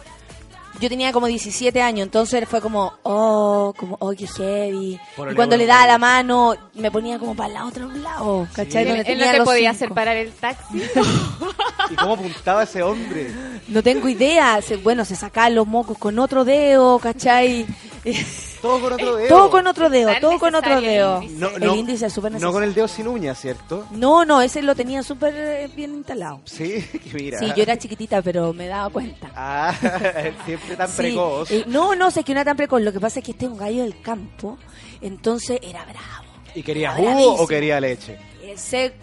Yo 0.80 0.88
tenía 0.88 1.12
como 1.12 1.28
17 1.28 1.80
años, 1.80 2.02
entonces 2.04 2.48
fue 2.48 2.60
como, 2.60 2.94
oh, 3.04 3.72
como, 3.76 3.96
oh, 4.00 4.10
qué 4.10 4.26
heavy. 4.26 4.98
Por 5.16 5.30
y 5.30 5.34
cuando 5.36 5.56
le 5.56 5.66
daba 5.66 5.86
la 5.86 5.98
mano, 5.98 6.52
me 6.74 6.90
ponía 6.90 7.16
como 7.16 7.36
para 7.36 7.54
el 7.54 7.62
otro 7.62 7.88
lado, 7.92 8.48
¿cachai? 8.52 8.82
¿Él, 8.82 8.88
Donde 8.96 9.12
él 9.12 9.18
no 9.20 9.24
te 9.30 9.42
podía 9.44 9.70
cinco. 9.72 9.84
hacer 9.84 9.94
parar 9.94 10.16
el 10.16 10.32
taxi? 10.32 10.82
¿Y 11.90 11.94
cómo 11.94 12.14
apuntaba 12.14 12.64
ese 12.64 12.82
hombre? 12.82 13.30
No 13.68 13.84
tengo 13.84 14.08
idea. 14.08 14.60
Se- 14.62 14.76
bueno, 14.76 15.04
se 15.04 15.14
sacaban 15.14 15.54
los 15.54 15.66
mocos 15.66 15.96
con 15.96 16.18
otro 16.18 16.44
dedo, 16.44 16.98
¿cachai? 16.98 17.66
Todo 18.62 18.80
con 18.80 18.92
otro 18.94 19.16
dedo. 19.16 19.28
todo 19.28 19.50
con 19.50 19.66
otro 19.66 19.90
dedo, 19.90 20.12
Tan 20.12 20.20
todo 20.20 20.38
con 20.38 20.54
otro 20.54 20.80
dedo. 20.80 21.20
el 21.22 21.38
No, 21.38 21.48
el 21.50 21.60
no, 21.64 21.74
índice 21.74 22.06
es 22.06 22.12
súper 22.12 22.32
No 22.32 22.36
necesario. 22.36 22.52
con 22.54 22.62
el 22.64 22.74
dedo 22.74 22.88
sin 22.88 23.08
uña, 23.08 23.34
¿cierto? 23.34 23.86
No, 23.90 24.24
no, 24.24 24.40
ese 24.40 24.62
lo 24.62 24.74
tenía 24.74 25.02
súper 25.02 25.34
eh, 25.36 25.70
bien 25.74 25.94
instalado. 25.94 26.40
Sí, 26.44 26.84
mira. 27.12 27.38
Sí, 27.38 27.46
yo 27.54 27.62
era 27.62 27.76
chiquitita, 27.78 28.22
pero 28.22 28.52
me 28.52 28.66
daba 28.66 28.88
cuenta. 28.90 29.30
Ah, 29.36 29.74
siempre 30.46 30.76
tan 30.76 30.88
Sí, 30.88 30.94
precoz. 30.96 31.50
eh, 31.50 31.64
no, 31.66 31.94
no, 31.94 32.10
sé 32.10 32.24
que 32.24 32.32
una 32.32 32.44
tan 32.44 32.56
precoz. 32.56 32.80
Lo 32.82 32.92
que 32.92 33.00
pasa 33.00 33.18
es 33.20 33.24
que 33.24 33.32
este 33.32 33.44
es 33.46 33.50
un 33.50 33.58
gallo 33.58 33.82
del 33.82 34.00
campo, 34.00 34.58
entonces 35.00 35.58
era 35.62 35.82
bravo. 35.84 36.24
¿Y 36.54 36.62
quería 36.62 36.96
era 36.96 37.14
jugo 37.14 37.34
o 37.42 37.46
quería 37.46 37.80
leche? 37.80 38.18
Ese 38.42 38.94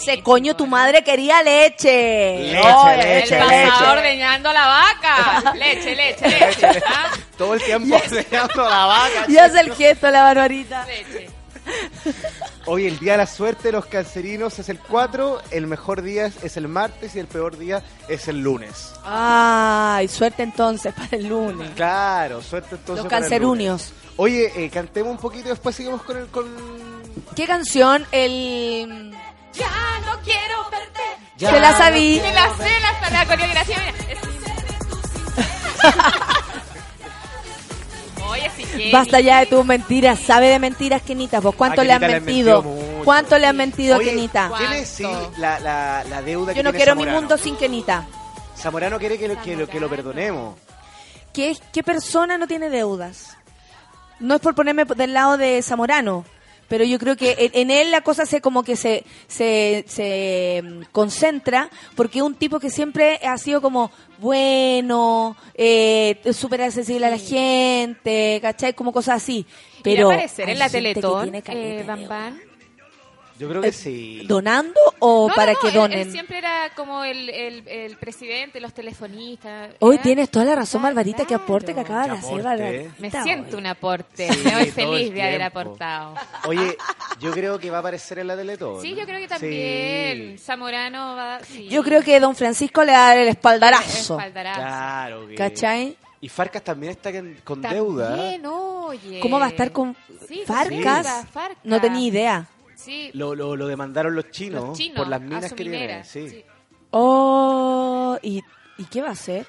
Ese 0.00 0.22
coño, 0.22 0.54
tu 0.54 0.66
madre 0.66 1.02
quería 1.02 1.42
leche. 1.42 2.52
Leche, 2.52 2.60
Oye, 2.72 2.96
leche, 2.96 3.38
el 3.38 3.48
leche. 3.48 3.68
pasado 3.70 3.92
ordeñando 3.98 4.52
la 4.52 4.66
vaca. 4.66 5.54
Leche, 5.54 5.94
leche, 5.96 6.28
leche. 6.28 6.66
¿ah? 6.86 7.10
Todo 7.36 7.54
el 7.54 7.62
tiempo 7.62 7.96
enseñando 8.04 8.62
la 8.68 8.86
vaca. 8.86 9.24
Y 9.28 9.36
hace 9.38 9.60
el 9.60 9.74
gesto 9.74 10.10
la 10.10 10.22
barbarita. 10.22 10.86
Leche. 10.86 11.30
Hoy 12.64 12.86
el 12.86 12.98
día 12.98 13.12
de 13.12 13.18
la 13.18 13.26
suerte 13.26 13.64
de 13.64 13.72
los 13.72 13.86
cancerinos 13.86 14.58
es 14.58 14.68
el 14.70 14.78
4, 14.78 15.42
el 15.50 15.66
mejor 15.66 16.00
día 16.02 16.26
es- 16.42 16.56
el 16.56 16.68
martes 16.68 17.14
y 17.14 17.18
el 17.18 17.26
peor 17.26 17.58
día 17.58 17.82
es 18.08 18.26
el 18.28 18.40
lunes. 18.40 18.92
Ay, 19.04 20.08
suerte 20.08 20.42
entonces 20.44 20.94
para 20.94 21.08
el 21.16 21.26
lunes. 21.28 21.70
Claro, 21.74 22.40
suerte 22.40 22.76
entonces. 22.76 23.04
Los 23.04 23.10
para 23.10 23.16
el 23.18 23.22
cancerunios. 23.22 23.90
lunes. 23.90 24.14
Oye, 24.16 24.52
eh, 24.64 24.70
cantemos 24.70 25.10
un 25.12 25.18
poquito 25.18 25.46
y 25.48 25.50
después 25.50 25.76
seguimos 25.76 26.02
con 26.02 26.16
el 26.16 26.26
con 26.28 26.46
¿Qué 27.36 27.46
canción? 27.46 28.06
El... 28.12 29.14
Ya 29.58 30.00
no 30.06 30.18
quiero 30.22 30.70
verte. 30.70 31.00
Ya 31.36 31.50
Se 31.50 31.60
la 31.60 31.76
sabí. 31.76 32.20
Me 32.22 32.32
la 32.32 32.56
sé, 32.56 32.70
la, 32.80 33.10
la 33.10 33.26
coreografía. 33.26 33.76
Mira. 33.78 34.12
Es- 34.12 34.18
Oye, 38.30 38.50
que. 38.76 38.90
Basta 38.92 39.20
ya 39.20 39.40
de 39.40 39.46
tus 39.46 39.64
mentiras. 39.64 40.18
¿Sabe 40.18 40.48
de 40.48 40.58
mentiras, 40.58 41.02
Kenita? 41.02 41.40
¿Vos 41.40 41.54
cuánto 41.54 41.80
A 41.80 41.84
le 41.84 41.92
han 41.92 42.00
Kenita 42.00 42.12
le 42.12 42.16
han 42.18 42.24
mentido? 42.24 42.64
¿Cuánto 43.04 43.38
le 43.38 43.46
han 43.46 43.56
mentido 43.56 43.94
a 43.94 43.98
Oye, 43.98 44.10
Kenita? 44.10 44.50
¿Quiere 44.56 44.76
decir 44.80 45.08
la, 45.38 45.58
la, 45.60 46.04
la 46.04 46.22
deuda 46.22 46.52
que 46.52 46.58
Yo 46.58 46.62
no 46.62 46.70
tiene 46.70 46.84
quiero 46.84 46.94
mi 46.96 47.02
Zamorano? 47.02 47.20
mundo 47.20 47.38
sin 47.38 47.56
Kenita. 47.56 48.06
Zamorano 48.56 48.98
quiere 48.98 49.18
que 49.18 49.28
lo, 49.28 49.40
que 49.40 49.56
lo, 49.56 49.68
que 49.68 49.80
lo 49.80 49.88
perdonemos. 49.88 50.56
¿Qué, 51.32 51.56
¿Qué 51.72 51.82
persona 51.82 52.36
no 52.38 52.46
tiene 52.46 52.68
deudas? 52.70 53.36
No 54.18 54.34
es 54.34 54.40
por 54.40 54.54
ponerme 54.54 54.84
del 54.84 55.14
lado 55.14 55.36
de 55.38 55.62
Zamorano, 55.62 56.24
pero 56.68 56.84
yo 56.84 56.98
creo 56.98 57.16
que 57.16 57.50
en, 57.54 57.70
él 57.70 57.90
la 57.90 58.02
cosa 58.02 58.26
se 58.26 58.40
como 58.40 58.62
que 58.62 58.76
se, 58.76 59.04
se, 59.26 59.84
se 59.88 60.62
mm, 60.62 60.82
concentra 60.92 61.70
porque 61.96 62.18
es 62.18 62.24
un 62.24 62.34
tipo 62.34 62.60
que 62.60 62.70
siempre 62.70 63.18
ha 63.26 63.36
sido 63.38 63.60
como 63.60 63.90
bueno, 64.18 65.36
eh, 65.54 66.20
súper 66.32 66.62
accesible 66.62 67.06
a 67.06 67.10
la 67.10 67.18
gente, 67.18 68.38
¿cachai? 68.42 68.74
Como 68.74 68.92
cosas 68.92 69.22
así. 69.22 69.46
Pero 69.82 70.00
¿Irá 70.00 70.04
a 70.04 70.12
aparecer 70.12 70.46
hay 70.46 70.52
en 70.52 70.58
la 70.58 70.68
gente 70.68 70.88
que 70.88 70.94
Teletón, 70.94 71.22
tiene 71.22 71.42
caleta 71.42 71.80
eh, 71.80 71.84
Bam 71.84 72.08
Bam? 72.08 72.47
Yo 73.38 73.48
creo 73.48 73.62
que 73.62 73.72
sí. 73.72 74.22
¿Donando 74.26 74.80
o 74.98 75.28
No, 75.28 75.34
para 75.34 75.52
no, 75.52 75.58
que 75.60 75.70
donen? 75.70 75.98
Él, 76.00 76.10
siempre 76.12 76.38
era 76.38 76.70
como 76.74 77.04
el, 77.04 77.28
el, 77.30 77.68
el 77.68 77.96
presidente, 77.96 78.60
los 78.60 78.74
telefonistas. 78.74 79.70
Hoy 79.78 79.98
tienes 79.98 80.28
toda 80.30 80.44
la 80.44 80.56
razón, 80.56 80.82
Barbarita, 80.82 81.24
que 81.24 81.34
aporte 81.34 81.72
que 81.74 81.80
acaba 81.80 82.06
de 82.06 82.10
hacer. 82.12 82.42
Barbarita. 82.42 82.94
Me 82.98 83.08
hoy. 83.08 83.22
siento 83.22 83.56
un 83.56 83.66
aporte. 83.66 84.32
Sí, 84.32 84.40
Me 84.44 84.52
voy 84.52 84.62
el 84.62 84.72
feliz 84.72 85.12
de 85.14 85.22
haber 85.22 85.42
aportado. 85.42 86.14
Oye, 86.46 86.76
yo 87.20 87.30
creo 87.30 87.58
que 87.58 87.70
va 87.70 87.76
a 87.78 87.80
aparecer 87.80 88.18
en 88.18 88.26
la 88.26 88.36
Teletón. 88.36 88.82
Sí, 88.82 88.94
yo 88.94 89.04
creo 89.04 89.18
que 89.18 89.28
también. 89.28 90.38
Zamorano 90.38 91.14
va 91.16 91.36
a. 91.36 91.44
sí. 91.44 91.68
Yo 91.68 91.82
creo 91.84 92.02
que 92.02 92.18
don 92.20 92.34
Francisco 92.34 92.82
le 92.84 92.92
va 92.92 93.04
a 93.04 93.08
dar 93.10 93.18
el 93.18 93.28
espaldarazo. 93.28 94.14
Espaldarazo. 94.18 94.60
Claro. 94.60 95.28
que- 95.28 95.34
¿Cachai? 95.34 95.96
Y 96.20 96.28
Farcas 96.28 96.64
también 96.64 96.90
está 96.92 97.12
con, 97.12 97.36
con 97.44 97.62
deuda. 97.62 98.16
También, 98.16 98.44
oye. 98.46 99.20
¿Cómo 99.20 99.38
va 99.38 99.46
a 99.46 99.50
estar 99.50 99.70
con 99.70 99.94
Sí, 100.26 100.42
Farcas. 100.44 101.26
No 101.62 101.80
tenía 101.80 102.06
idea. 102.06 102.48
Sí. 102.88 103.10
Lo, 103.12 103.34
lo, 103.34 103.54
lo 103.54 103.66
demandaron 103.66 104.14
los 104.14 104.30
chinos, 104.30 104.68
Los 104.68 104.78
chinos, 104.78 104.96
por 104.96 105.08
las 105.08 105.20
minas 105.20 105.52
que 105.52 105.62
minera, 105.64 106.02
tienen. 106.02 106.04
Sí. 106.04 106.30
sí. 106.30 106.44
Oh, 106.90 108.18
¿y, 108.22 108.42
¿y 108.78 108.84
qué 108.86 109.02
va 109.02 109.08
a 109.08 109.12
hacer? 109.12 109.46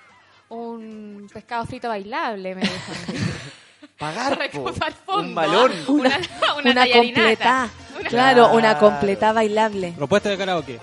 Un 0.49 1.29
pescado 1.33 1.65
frito 1.65 1.87
bailable, 1.87 2.53
me 2.55 2.61
dijo. 2.61 2.73
Pagar 3.97 4.37
po, 4.51 4.73
un 5.19 5.33
balón. 5.33 5.71
Una, 5.87 6.19
una, 6.65 6.85
completa. 6.93 7.69
Una- 7.97 8.09
Claro, 8.09 8.51
una 8.51 8.77
completa 8.77 9.31
bailable. 9.31 9.93
Propuesta 9.95 10.27
de 10.29 10.37
karaoke. 10.37 10.79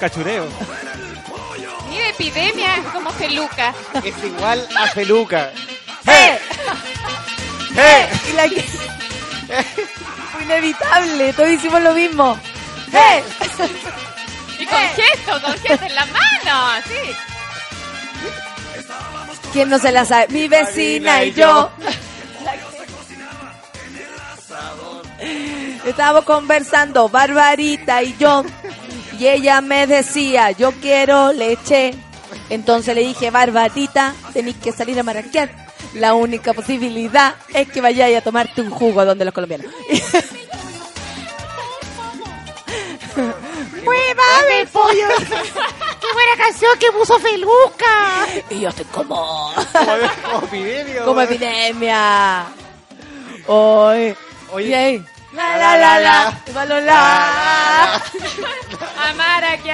Cachureo. 0.00 0.46
Mira, 1.90 2.08
epidemia 2.08 2.82
como 2.92 3.10
feluca. 3.10 3.74
Es 4.02 4.24
igual 4.24 4.66
a 4.76 4.86
Feluca. 4.88 5.50
¡Eh! 6.06 6.38
¡Eh! 7.76 8.08
Que- 8.48 8.64
Fue 10.32 10.42
inevitable, 10.42 11.32
todos 11.32 11.50
hicimos 11.50 11.82
lo 11.82 11.94
mismo. 11.94 12.38
¡Eh! 12.92 13.22
Y 14.56 14.66
con 14.66 14.78
gesto, 14.78 15.42
con 15.42 15.52
gesto 15.58 15.84
en 15.84 15.94
la 15.94 16.06
mano. 16.06 16.82
Sí. 16.86 17.10
¿Quién 19.52 19.68
no 19.68 19.78
se 19.78 19.90
la 19.92 20.04
sabe? 20.04 20.28
Mi 20.28 20.48
vecina 20.48 21.24
y 21.24 21.32
yo. 21.32 21.70
Estábamos 25.84 26.24
conversando, 26.24 27.08
Barbarita 27.08 28.02
y 28.02 28.16
yo. 28.16 28.44
Y 29.18 29.26
ella 29.26 29.60
me 29.60 29.86
decía, 29.86 30.52
yo 30.52 30.72
quiero 30.72 31.32
leche. 31.32 31.94
Entonces 32.48 32.94
le 32.94 33.02
dije, 33.02 33.30
Barbarita, 33.30 34.14
tenéis 34.32 34.56
que 34.56 34.72
salir 34.72 34.98
a 34.98 35.02
marraquear. 35.02 35.63
La 35.94 36.14
única 36.14 36.52
posibilidad 36.52 37.34
es 37.52 37.68
que 37.68 37.80
vayáis 37.80 38.18
a 38.18 38.20
tomarte 38.20 38.60
un 38.60 38.70
jugo 38.70 39.04
donde 39.04 39.24
los 39.24 39.32
colombianos. 39.32 39.66
¡Muévame, 43.84 44.66
pollo! 44.72 45.08
¡Qué 45.18 46.12
buena 46.12 46.36
canción 46.36 46.78
que 46.78 46.90
puso 46.90 47.18
Feluca! 47.20 48.26
Y 48.50 48.60
yo 48.60 48.70
estoy 48.70 48.86
como... 48.86 49.52
Como 49.72 50.42
epidemia. 50.46 51.04
como 51.04 51.20
epidemia. 51.20 52.46
Oye, 53.46 54.16
Oye, 54.52 54.76
Oye, 54.76 55.02
la 55.32 55.56
la 55.58 55.76
la 55.76 56.00
la, 56.00 56.64
la 56.64 56.80
la, 56.80 58.02
Amara, 59.08 59.58
que. 59.58 59.72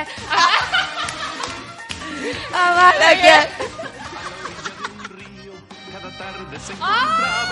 amara 2.53 3.11
que. 3.21 3.80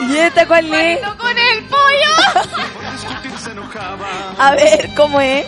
¿Y 0.09 0.17
esta 0.17 0.47
cuál 0.47 0.73
es? 0.73 1.01
Con 1.01 1.39
el 1.39 1.65
pollo. 1.65 2.13
A 4.39 4.53
ver, 4.53 4.91
¿cómo 4.97 5.21
es? 5.21 5.47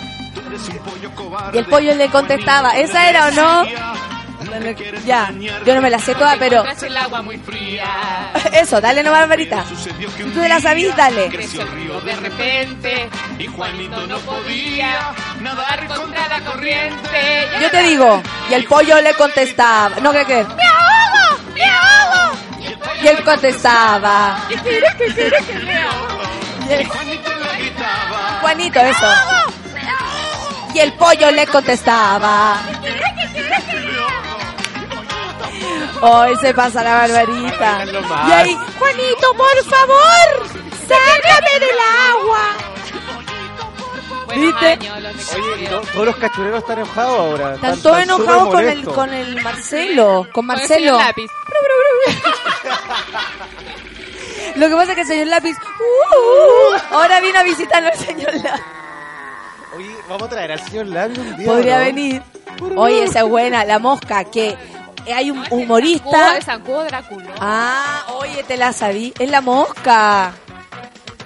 Y 1.52 1.59
el 1.59 1.66
pollo 1.66 1.94
le 1.94 2.09
contestaba, 2.09 2.77
¿esa 2.77 3.09
era 3.09 3.28
o 3.28 3.31
no? 3.31 3.64
Ya, 5.06 5.32
yo 5.64 5.74
no 5.74 5.81
me 5.81 5.90
la 5.90 5.98
sé 5.98 6.14
toda, 6.14 6.36
pero 6.39 6.64
el 6.64 6.97
agua 6.97 7.22
muy 7.22 7.39
fría. 7.39 8.32
eso, 8.52 8.81
dale 8.81 9.02
nomás, 9.02 9.20
Barbarita. 9.20 9.64
Si 9.64 10.24
tú 10.24 10.40
te 10.40 10.48
la 10.48 10.60
sabís, 10.60 10.94
dale. 10.97 11.28
Creció 11.28 11.62
el 11.62 11.68
río 11.68 12.01
de 12.01 12.16
repente 12.16 13.09
y 13.39 13.47
Juanito 13.47 14.06
no 14.06 14.18
podía 14.18 15.12
nadar 15.40 15.86
contra 15.86 16.28
la 16.28 16.40
corriente. 16.44 17.48
Yo 17.60 17.70
te 17.70 17.82
digo, 17.82 18.22
y 18.51 18.55
el 18.55 18.64
pollo 18.64 19.01
le 19.01 19.14
contestaba, 19.14 20.01
no, 20.01 20.12
¿qué 20.12 20.24
qué? 20.24 20.44
¡Me 20.44 20.64
ahogo! 20.64 21.43
¡Me 21.55 21.64
ahogo! 21.64 22.49
Y 23.02 23.09
él 23.09 23.24
contestaba, 23.24 24.47
Juanito, 28.40 28.81
eso. 28.81 29.06
Y 30.74 30.78
el 30.78 30.93
pollo 30.94 31.31
le 31.31 31.47
contestaba. 31.47 32.59
Hoy 36.02 36.36
se 36.40 36.55
pasa 36.55 36.82
la 36.82 36.94
barbarita. 36.94 37.85
Y 38.28 38.32
ahí, 38.32 38.56
Juanito, 38.78 39.35
por 39.36 39.64
favor, 39.64 40.48
sácame 40.89 41.59
del 41.60 41.78
agua. 42.10 42.56
Buenos 44.31 44.52
¿Viste? 44.61 44.66
años, 44.66 45.02
los 45.02 45.16
de 45.16 45.40
Oye, 45.40 45.51
Castro. 45.65 45.81
no, 45.81 45.86
todos 45.93 46.07
los 46.07 46.16
cachureros 46.16 46.59
están 46.61 46.78
enojados 46.78 47.19
ahora. 47.19 47.55
Están 47.55 47.82
todos 47.82 47.85
súper 47.98 48.02
enojados 48.02 48.48
con 48.48 48.59
el, 48.61 48.66
molestos. 48.66 48.94
con 48.94 49.15
el 49.15 49.43
Marcelo, 49.43 50.07
con 50.07 50.32
Con 50.32 50.44
el 50.44 50.47
Marcelo. 50.47 50.77
señor 50.77 50.97
lápiz. 51.07 51.31
Lo 54.57 54.69
que 54.69 54.74
pasa 54.74 54.90
es 54.93 54.94
que 54.97 55.01
el 55.02 55.07
señor 55.07 55.27
Lápiz, 55.28 55.57
uh, 55.57 56.94
ahora 56.94 57.20
vino 57.20 57.39
a 57.39 57.43
visitarlo 57.44 57.89
el 57.90 57.98
señor 57.98 58.35
Lápiz. 58.35 58.62
Oye, 59.77 59.97
vamos 60.09 60.23
a 60.24 60.28
traer 60.28 60.52
al 60.52 60.61
señor 60.61 60.86
Labio 60.89 61.20
un 61.23 61.36
día. 61.36 61.47
Podría 61.47 61.78
¿no? 61.78 61.85
venir. 61.85 62.23
Oye, 62.77 63.05
esa 63.05 63.20
es 63.20 63.28
buena, 63.28 63.65
la 63.65 63.78
mosca, 63.78 64.24
que 64.24 64.57
hay 65.15 65.31
un 65.31 65.36
No, 65.39 65.44
ese 65.44 65.55
es 65.55 65.62
humorista. 65.62 66.35
De 66.35 66.85
Drácula. 66.89 67.31
Ah, 67.40 68.05
oye, 68.19 68.43
te 68.43 68.57
la 68.57 68.73
sabí. 68.73 69.15
Es 69.19 69.31
la 69.31 69.40
mosca. 69.40 70.32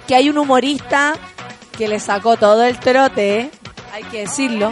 Que 0.07 0.15
hay 0.15 0.29
un 0.29 0.37
humorista 0.37 1.15
que 1.75 1.87
le 1.87 1.99
sacó 1.99 2.37
todo 2.37 2.63
el 2.63 2.79
trote, 2.79 3.39
¿eh? 3.39 3.51
hay 3.93 4.03
que 4.03 4.21
decirlo. 4.21 4.71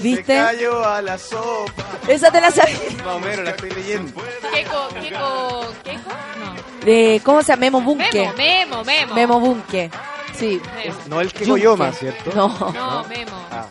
¿Viste? 0.00 0.38
a 0.38 1.00
la 1.02 1.18
sopa. 1.18 1.84
Esa 2.06 2.30
te 2.30 2.40
la 2.40 2.50
sabí. 2.50 2.72
Más 3.04 3.16
o 3.16 3.20
menos, 3.20 3.44
la 3.44 3.50
estoy 3.50 3.70
leyendo. 3.70 4.12
Keiko, 4.52 4.88
Keiko, 4.88 5.66
Keiko, 5.82 6.10
no. 6.38 6.84
De, 6.84 7.20
¿Cómo 7.24 7.42
se 7.42 7.48
llama? 7.48 7.60
Memo 7.60 7.80
Bunke. 7.80 8.32
Memo, 8.36 8.84
Memo, 8.84 8.84
Memo. 8.84 9.14
Memo 9.14 9.40
Bunke. 9.40 9.90
Sí. 10.38 10.60
Memo. 10.76 10.96
No 11.06 11.20
el 11.20 11.32
que 11.32 11.46
Yunque. 11.46 11.50
Goyoma, 11.66 11.92
¿cierto? 11.92 12.30
No, 12.34 12.48
No, 12.72 13.04
Memo. 13.04 13.32
Ah. 13.50 13.66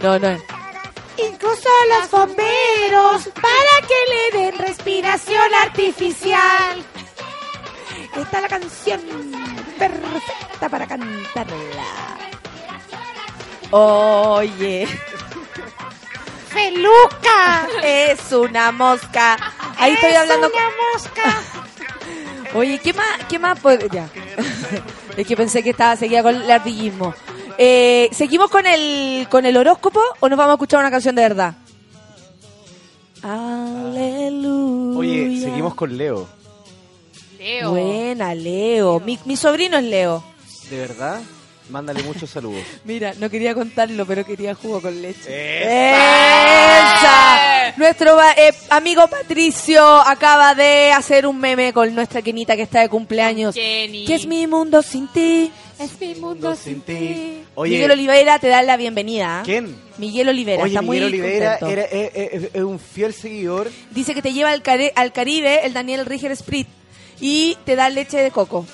no, 0.00 0.18
no. 0.18 0.38
Incluso 1.16 1.68
los 1.90 2.10
bomberos 2.10 3.28
para 3.34 3.86
que 3.86 4.38
le 4.38 4.44
den 4.44 4.58
respiración 4.58 5.54
artificial. 5.62 6.82
Esta 8.16 8.36
es 8.36 8.42
la 8.42 8.48
canción 8.48 9.00
perfecta 9.88 10.68
para 10.68 10.86
cantarla. 10.86 11.56
Oye. 13.70 14.86
¡Feluca! 16.48 17.66
Es 17.82 18.32
una 18.32 18.70
mosca. 18.72 19.36
Ahí 19.78 19.94
estoy 19.94 20.10
Es 20.10 20.16
hablando. 20.18 20.48
una 20.48 20.64
mosca. 20.92 21.42
Oye, 22.54 22.78
¿qué 22.78 22.92
más? 22.92 23.06
¿Qué 23.28 23.38
más? 23.38 23.58
Ya. 23.90 24.08
es 25.16 25.26
que 25.26 25.36
pensé 25.36 25.62
que 25.62 25.70
estaba 25.70 25.96
seguida 25.96 26.22
con 26.22 26.34
el 26.36 26.50
ardillismo. 26.50 27.14
Eh, 27.56 28.08
¿Seguimos 28.12 28.50
con 28.50 28.66
el, 28.66 29.26
con 29.30 29.46
el 29.46 29.56
horóscopo 29.56 30.00
o 30.20 30.28
nos 30.28 30.36
vamos 30.38 30.52
a 30.52 30.54
escuchar 30.54 30.80
una 30.80 30.90
canción 30.90 31.14
de 31.14 31.22
verdad? 31.22 31.54
Aleluya. 33.22 34.98
Oye, 34.98 35.40
seguimos 35.40 35.74
con 35.74 35.96
Leo. 35.96 36.41
Leo. 37.42 37.70
Buena, 37.70 38.34
Leo. 38.34 39.00
Mi, 39.00 39.18
mi 39.24 39.36
sobrino 39.36 39.76
es 39.78 39.84
Leo. 39.84 40.22
¿De 40.70 40.76
verdad? 40.78 41.20
Mándale 41.70 42.02
muchos 42.02 42.30
saludos. 42.30 42.62
Mira, 42.84 43.14
no 43.18 43.30
quería 43.30 43.54
contarlo, 43.54 44.04
pero 44.06 44.24
quería 44.24 44.54
jugo 44.54 44.80
con 44.80 45.00
leche. 45.02 45.28
¡Esa! 45.28 46.96
¡Esa! 47.68 47.74
Nuestro 47.78 48.20
eh, 48.22 48.52
amigo 48.70 49.06
Patricio 49.08 49.82
acaba 49.84 50.54
de 50.54 50.92
hacer 50.92 51.26
un 51.26 51.38
meme 51.38 51.72
con 51.72 51.94
nuestra 51.94 52.20
Kenita 52.22 52.54
que 52.56 52.62
está 52.62 52.80
de 52.80 52.88
cumpleaños. 52.88 53.54
Jenny. 53.54 54.04
¿Qué 54.04 54.14
es 54.16 54.26
mi 54.26 54.46
mundo 54.46 54.82
sin 54.82 55.08
ti? 55.08 55.50
Es 55.78 55.98
mi 56.00 56.14
mundo 56.16 56.54
sin 56.54 56.80
ti. 56.82 57.42
Oye, 57.54 57.72
Miguel 57.74 57.90
Oliveira 57.92 58.38
te 58.38 58.48
da 58.48 58.62
la 58.62 58.76
bienvenida. 58.76 59.42
¿quién? 59.44 59.74
Miguel 59.98 60.28
Olivera, 60.28 60.62
Oye, 60.62 60.72
está 60.72 60.82
muy 60.82 60.98
Miguel 60.98 61.12
Oliveira 61.14 61.58
contento. 61.58 61.82
era- 61.82 62.06
es, 62.06 62.32
es- 62.44 62.50
es 62.54 62.62
un 62.62 62.78
fiel 62.78 63.12
seguidor. 63.14 63.70
Dice 63.90 64.14
que 64.14 64.22
te 64.22 64.32
lleva 64.32 64.50
al, 64.50 64.62
Care- 64.62 64.92
al 64.94 65.12
Caribe 65.12 65.64
el 65.66 65.72
Daniel 65.72 66.06
Riger 66.06 66.36
Sprit 66.36 66.68
y 67.20 67.56
te 67.64 67.76
da 67.76 67.88
leche 67.90 68.18
de 68.18 68.30
coco. 68.30 68.66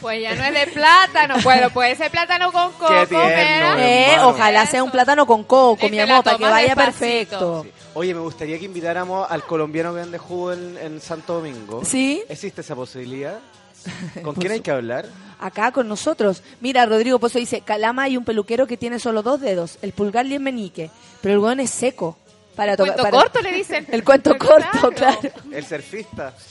Pues 0.00 0.20
ya 0.22 0.34
no 0.34 0.44
es 0.44 0.52
de 0.52 0.66
plátano. 0.72 1.36
Bueno, 1.42 1.70
puede 1.70 1.96
ser 1.96 2.10
plátano 2.10 2.52
con 2.52 2.70
coco, 2.72 2.86
Qué 2.88 3.06
tierno. 3.06 3.78
Eh, 3.78 4.16
ojalá 4.24 4.66
sea 4.66 4.84
un 4.84 4.90
plátano 4.90 5.26
con 5.26 5.42
coco, 5.42 5.78
Te 5.80 5.90
mi 5.90 5.98
amor, 5.98 6.22
para 6.22 6.36
que 6.36 6.44
vaya 6.44 6.74
despacito. 6.74 7.62
perfecto. 7.62 7.66
Oye, 7.94 8.12
me 8.14 8.20
gustaría 8.20 8.58
que 8.58 8.66
invitáramos 8.66 9.26
al 9.28 9.42
colombiano 9.44 9.94
que 9.94 10.00
vende 10.00 10.18
jugo 10.18 10.52
en, 10.52 10.76
en 10.78 11.00
Santo 11.00 11.34
Domingo. 11.36 11.82
¿Sí? 11.84 12.22
¿Existe 12.28 12.60
esa 12.60 12.74
posibilidad? 12.76 13.38
¿Con 14.22 14.34
quién 14.34 14.52
hay 14.52 14.60
que 14.60 14.70
hablar? 14.70 15.06
Acá 15.40 15.72
con 15.72 15.88
nosotros. 15.88 16.42
Mira, 16.60 16.84
Rodrigo 16.86 17.18
Pozo 17.18 17.38
dice, 17.38 17.62
Calama 17.62 18.02
hay 18.04 18.16
un 18.18 18.24
peluquero 18.24 18.66
que 18.66 18.76
tiene 18.76 18.98
solo 18.98 19.22
dos 19.22 19.40
dedos, 19.40 19.78
el 19.80 19.92
pulgar 19.92 20.26
y 20.26 20.34
el 20.34 20.40
meñique, 20.40 20.90
pero 21.22 21.34
el 21.34 21.40
hueón 21.40 21.60
es 21.60 21.70
seco. 21.70 22.18
Para 22.56 22.76
tocar- 22.76 22.94
Cuento 22.94 23.02
para- 23.02 23.22
corto 23.22 23.40
le 23.42 23.52
dicen. 23.52 23.86
El 23.92 24.02
cuento 24.02 24.36
corto, 24.38 24.90
claro. 24.90 25.20
El 25.52 25.64
surfista. 25.66 26.34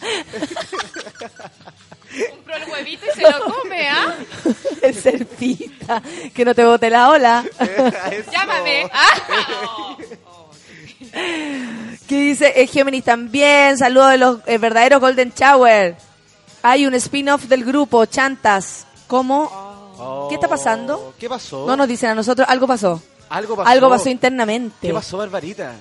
Compró 2.32 2.56
el 2.56 2.70
huevito 2.72 3.06
y 3.08 3.12
se 3.20 3.22
lo 3.24 3.44
come, 3.44 3.90
¿ah? 3.90 4.16
El 4.82 4.96
surfista. 4.96 6.02
Que 6.34 6.46
no 6.46 6.56
te 6.56 6.64
bote 6.64 6.90
la 6.90 7.10
ola. 7.10 7.44
Eso. 7.60 8.32
Llámame. 8.32 8.90
Ah. 8.94 9.98
¿Qué 12.08 12.16
dice 12.22 12.54
eh, 12.56 12.68
Géminis 12.68 13.04
también? 13.04 13.78
Saludos 13.78 14.12
de 14.12 14.18
los 14.18 14.40
eh, 14.46 14.58
verdaderos 14.58 15.02
Golden 15.02 15.34
Shower. 15.36 15.98
Hay 16.64 16.86
un 16.86 16.94
spin-off 16.96 17.44
del 17.46 17.66
grupo, 17.66 18.06
Chantas. 18.06 18.86
¿Cómo? 19.08 19.50
Oh, 19.98 20.28
¿Qué 20.30 20.36
está 20.36 20.48
pasando? 20.48 21.14
¿Qué 21.20 21.28
pasó? 21.28 21.66
No 21.68 21.76
nos 21.76 21.88
dicen 21.88 22.10
a 22.12 22.16
nosotros, 22.16 22.48
algo 22.50 22.66
pasó. 22.68 23.02
Algo 23.30 23.56
pasó. 23.56 23.70
Algo 23.70 23.90
pasó 23.90 24.10
internamente. 24.10 24.88
¿Qué 24.88 24.94
pasó, 24.94 25.18
Barbarita? 25.18 25.74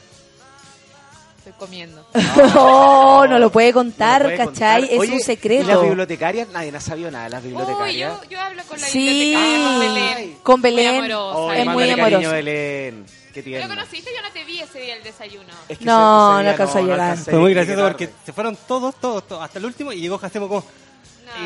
Estoy 1.44 1.52
comiendo. 1.58 2.06
Oh, 2.56 3.26
no 3.28 3.38
lo 3.38 3.50
puede 3.50 3.72
contar, 3.72 4.22
No 4.22 4.30
lo 4.30 4.36
puede 4.36 4.48
¿cachai? 4.50 4.80
contar. 4.80 4.94
Es 4.94 4.98
Oye, 5.00 5.08
un 5.08 5.14
¿y 5.14 5.18
las 5.18 5.26
secreto. 5.26 5.82
bibliotecarias? 5.82 6.48
Nadie 6.48 6.72
no 6.72 6.78
ha 6.78 6.80
sabido 6.80 7.10
nada 7.10 7.24
de 7.24 7.30
las 7.30 7.42
Uy, 7.42 7.48
bibliotecarias. 7.50 8.12
yo, 8.22 8.28
yo 8.30 8.40
hablo 8.40 8.62
con 8.66 8.80
la 8.80 8.86
Sí, 8.86 9.08
bibliotecaria, 9.08 9.64
con 9.64 9.80
Belén. 9.80 10.38
con 10.42 10.62
Belén. 10.62 10.86
Muy 10.86 10.96
amorosa. 11.12 11.38
Oh, 11.38 11.52
Es 11.52 11.58
muy 11.58 11.66
mándale 11.66 11.88
cariño 11.96 12.06
amoroso. 12.16 12.30
a 12.30 12.32
Belén. 12.34 13.06
Qué 13.34 13.42
¿Lo 13.60 13.68
conociste? 13.68 14.10
Yo 14.14 14.22
no 14.22 14.30
te 14.32 14.44
vi 14.44 14.60
ese 14.60 14.78
día 14.80 14.94
el 14.96 15.02
desayuno. 15.02 15.52
Es 15.68 15.78
que 15.78 15.84
No, 15.84 16.42
no 16.42 16.48
alcanzó 16.50 16.78
a 16.78 16.82
llegar. 16.82 17.18
Fue 17.18 17.34
muy 17.38 17.52
gracioso 17.52 17.82
porque 17.82 18.08
se 18.24 18.32
fueron 18.32 18.56
todos, 18.68 18.94
todos, 19.00 19.26
todos, 19.26 19.42
hasta 19.42 19.58
el 19.58 19.64
último 19.64 19.92
y 19.92 20.00
llegó 20.00 20.18
Jacemo 20.18 20.48
como... 20.48 20.64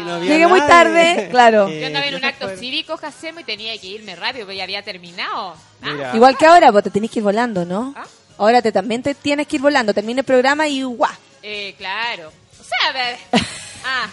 no 0.05 0.23
Llegué 0.23 0.47
muy 0.47 0.61
tarde, 0.61 1.29
claro. 1.31 1.67
Eh, 1.69 1.81
Yo 1.81 1.87
andaba 1.87 2.07
en 2.07 2.15
un 2.17 2.25
acto 2.25 2.47
fue- 2.47 2.57
cívico, 2.59 2.97
Jacemo, 2.99 3.41
y 3.41 3.45
tenía 3.45 3.77
que 3.79 3.87
irme 3.87 4.15
rápido, 4.17 4.45
porque 4.45 4.57
ya 4.59 4.65
había 4.65 4.83
terminado. 4.83 5.55
Mira. 5.81 6.15
Igual 6.15 6.37
que 6.37 6.45
ahora, 6.47 6.71
pues 6.73 6.85
te 6.85 6.91
tenés 6.91 7.11
que 7.11 7.21
ir 7.21 7.25
volando, 7.25 7.65
¿no? 7.65 7.95
¿Ah? 7.97 8.05
Ahora 8.39 8.63
te 8.63 8.73
también 8.73 9.03
te 9.03 9.15
tienes 9.15 9.47
que 9.47 9.57
ir 9.57 9.63
volando. 9.63 9.93
Termina 9.93 10.21
el 10.21 10.25
programa 10.25 10.67
y 10.69 10.83
¡guau! 10.83 11.11
Eh, 11.43 11.75
claro. 11.77 12.29
O 12.61 12.65
sea, 12.65 12.89
a 12.91 12.93
ver. 12.93 13.17
Ah, 13.85 14.09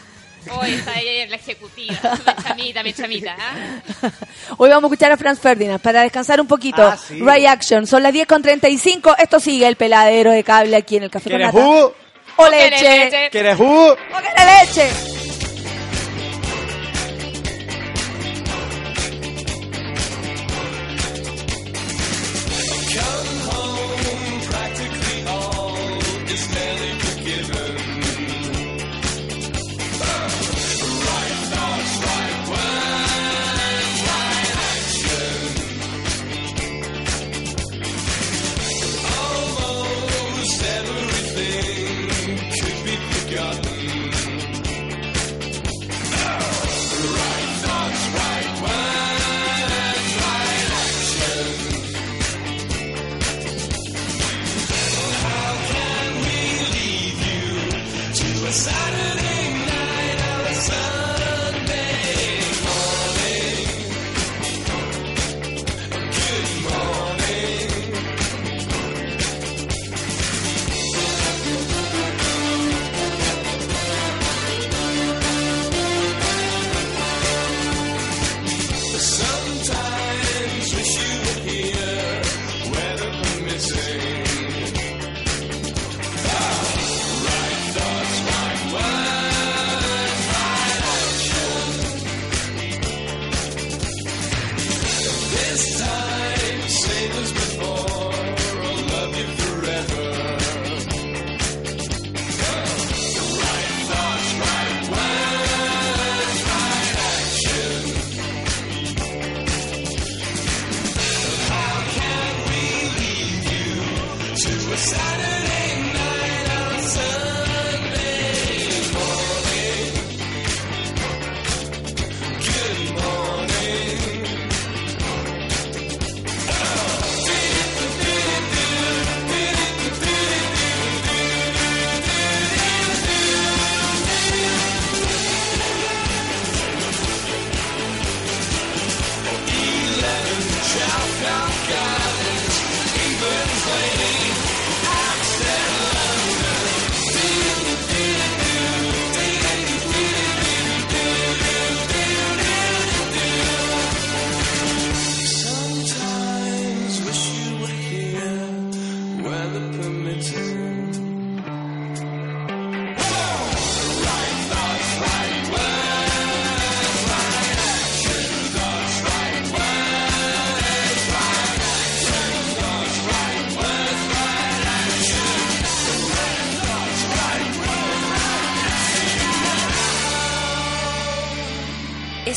hoy 0.61 0.73
está 0.75 0.91
ahí 0.93 1.07
en 1.21 1.29
la 1.31 1.35
ejecutiva. 1.37 1.95
Me 2.25 2.43
chamita, 2.43 2.83
me 2.83 2.93
chamita. 2.93 3.35
¿ah? 3.37 4.11
Hoy 4.57 4.69
vamos 4.69 4.83
a 4.89 4.93
escuchar 4.93 5.11
a 5.11 5.17
Franz 5.17 5.39
Ferdinand 5.39 5.81
para 5.81 6.03
descansar 6.03 6.39
un 6.39 6.47
poquito. 6.47 6.83
Ah, 6.83 6.95
sí. 6.95 7.19
Ray 7.19 7.45
Action. 7.47 7.87
Son 7.87 8.03
las 8.03 8.13
10 8.13 8.27
con 8.27 8.41
35. 8.43 9.15
Esto 9.17 9.39
sigue 9.39 9.67
el 9.67 9.75
peladero 9.75 10.31
de 10.31 10.43
cable 10.43 10.75
aquí 10.77 10.97
en 10.97 11.03
el 11.03 11.09
Café 11.09 11.31
con 11.31 11.39
¿Quieres 11.39 11.53
Nata. 11.53 11.65
jugo? 11.65 11.95
O 12.37 12.45
¿Quieres 12.47 12.71
leche. 12.81 12.99
leche? 13.05 13.29
¿Quieres 13.31 13.57
jugo? 13.57 13.91
O 13.93 13.97
quiere 14.21 14.65
leche. 14.65 15.24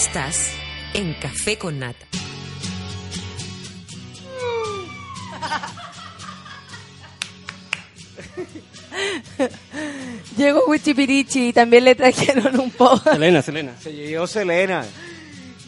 Estás 0.00 0.52
en 0.94 1.12
Café 1.14 1.58
con 1.58 1.80
Nata. 1.80 2.06
Llegó 10.36 10.66
Wichipirichi 10.68 11.48
y 11.48 11.52
también 11.52 11.82
le 11.82 11.96
trajeron 11.96 12.60
un 12.60 12.70
poco. 12.70 13.10
Selena, 13.10 13.42
Selena. 13.42 13.72
Se 13.82 13.92
llegó 13.92 14.28
Selena. 14.28 14.84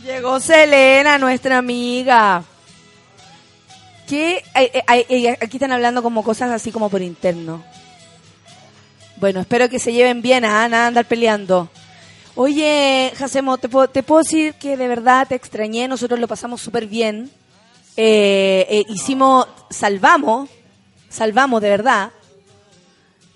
Llegó 0.05 0.39
Selena, 0.39 1.19
nuestra 1.19 1.59
amiga. 1.59 2.44
¿Qué? 4.07 4.44
Ay, 4.55 4.70
ay, 4.86 5.07
ay, 5.11 5.27
ay, 5.27 5.36
aquí 5.40 5.57
están 5.57 5.73
hablando 5.73 6.05
como 6.05 6.23
cosas 6.23 6.52
así 6.52 6.70
como 6.70 6.89
por 6.89 7.02
interno. 7.02 7.65
Bueno, 9.16 9.40
espero 9.40 9.69
que 9.69 9.81
se 9.81 9.93
lleven 9.93 10.23
bien, 10.23 10.44
a 10.44 10.69
nada 10.69 10.82
de 10.82 10.86
andar 10.86 11.07
peleando. 11.07 11.69
Oye, 12.43 13.12
Jacemo, 13.19 13.59
te 13.59 13.69
puedo, 13.69 13.87
te 13.89 14.03
puedo 14.03 14.23
decir 14.23 14.55
que 14.55 14.79
de 14.79 14.89
verdad 14.89 15.29
te 15.29 15.35
extrañé, 15.35 15.87
nosotros 15.89 16.19
lo 16.19 16.27
pasamos 16.27 16.62
súper 16.62 16.87
bien. 16.87 17.31
Eh, 17.99 18.67
eh, 18.71 18.85
hicimos, 18.89 19.47
salvamos, 19.69 20.49
salvamos 21.11 21.61
de 21.61 21.69
verdad. 21.69 22.12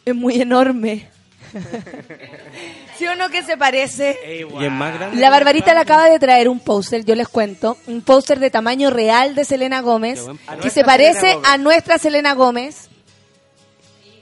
Es 0.06 0.14
muy 0.14 0.40
enorme. 0.40 1.10
¿Sí 2.96 3.06
o 3.06 3.14
no 3.14 3.28
que 3.28 3.42
se 3.42 3.58
parece? 3.58 4.18
Y 4.26 4.64
es 4.64 4.72
más 4.72 4.94
grande. 4.94 5.20
La 5.20 5.28
Barbarita 5.28 5.74
le 5.74 5.80
acaba 5.80 6.08
de 6.08 6.18
traer 6.18 6.48
un 6.48 6.60
póster, 6.60 7.04
yo 7.04 7.14
les 7.14 7.28
cuento, 7.28 7.76
un 7.86 8.00
póster 8.00 8.40
de 8.40 8.48
tamaño 8.48 8.88
real 8.88 9.34
de 9.34 9.44
Selena 9.44 9.82
Gómez, 9.82 10.24
que 10.62 10.70
se 10.70 10.82
parece 10.82 11.36
a 11.44 11.58
nuestra 11.58 11.98
Selena 11.98 12.32
Gómez. 12.32 12.88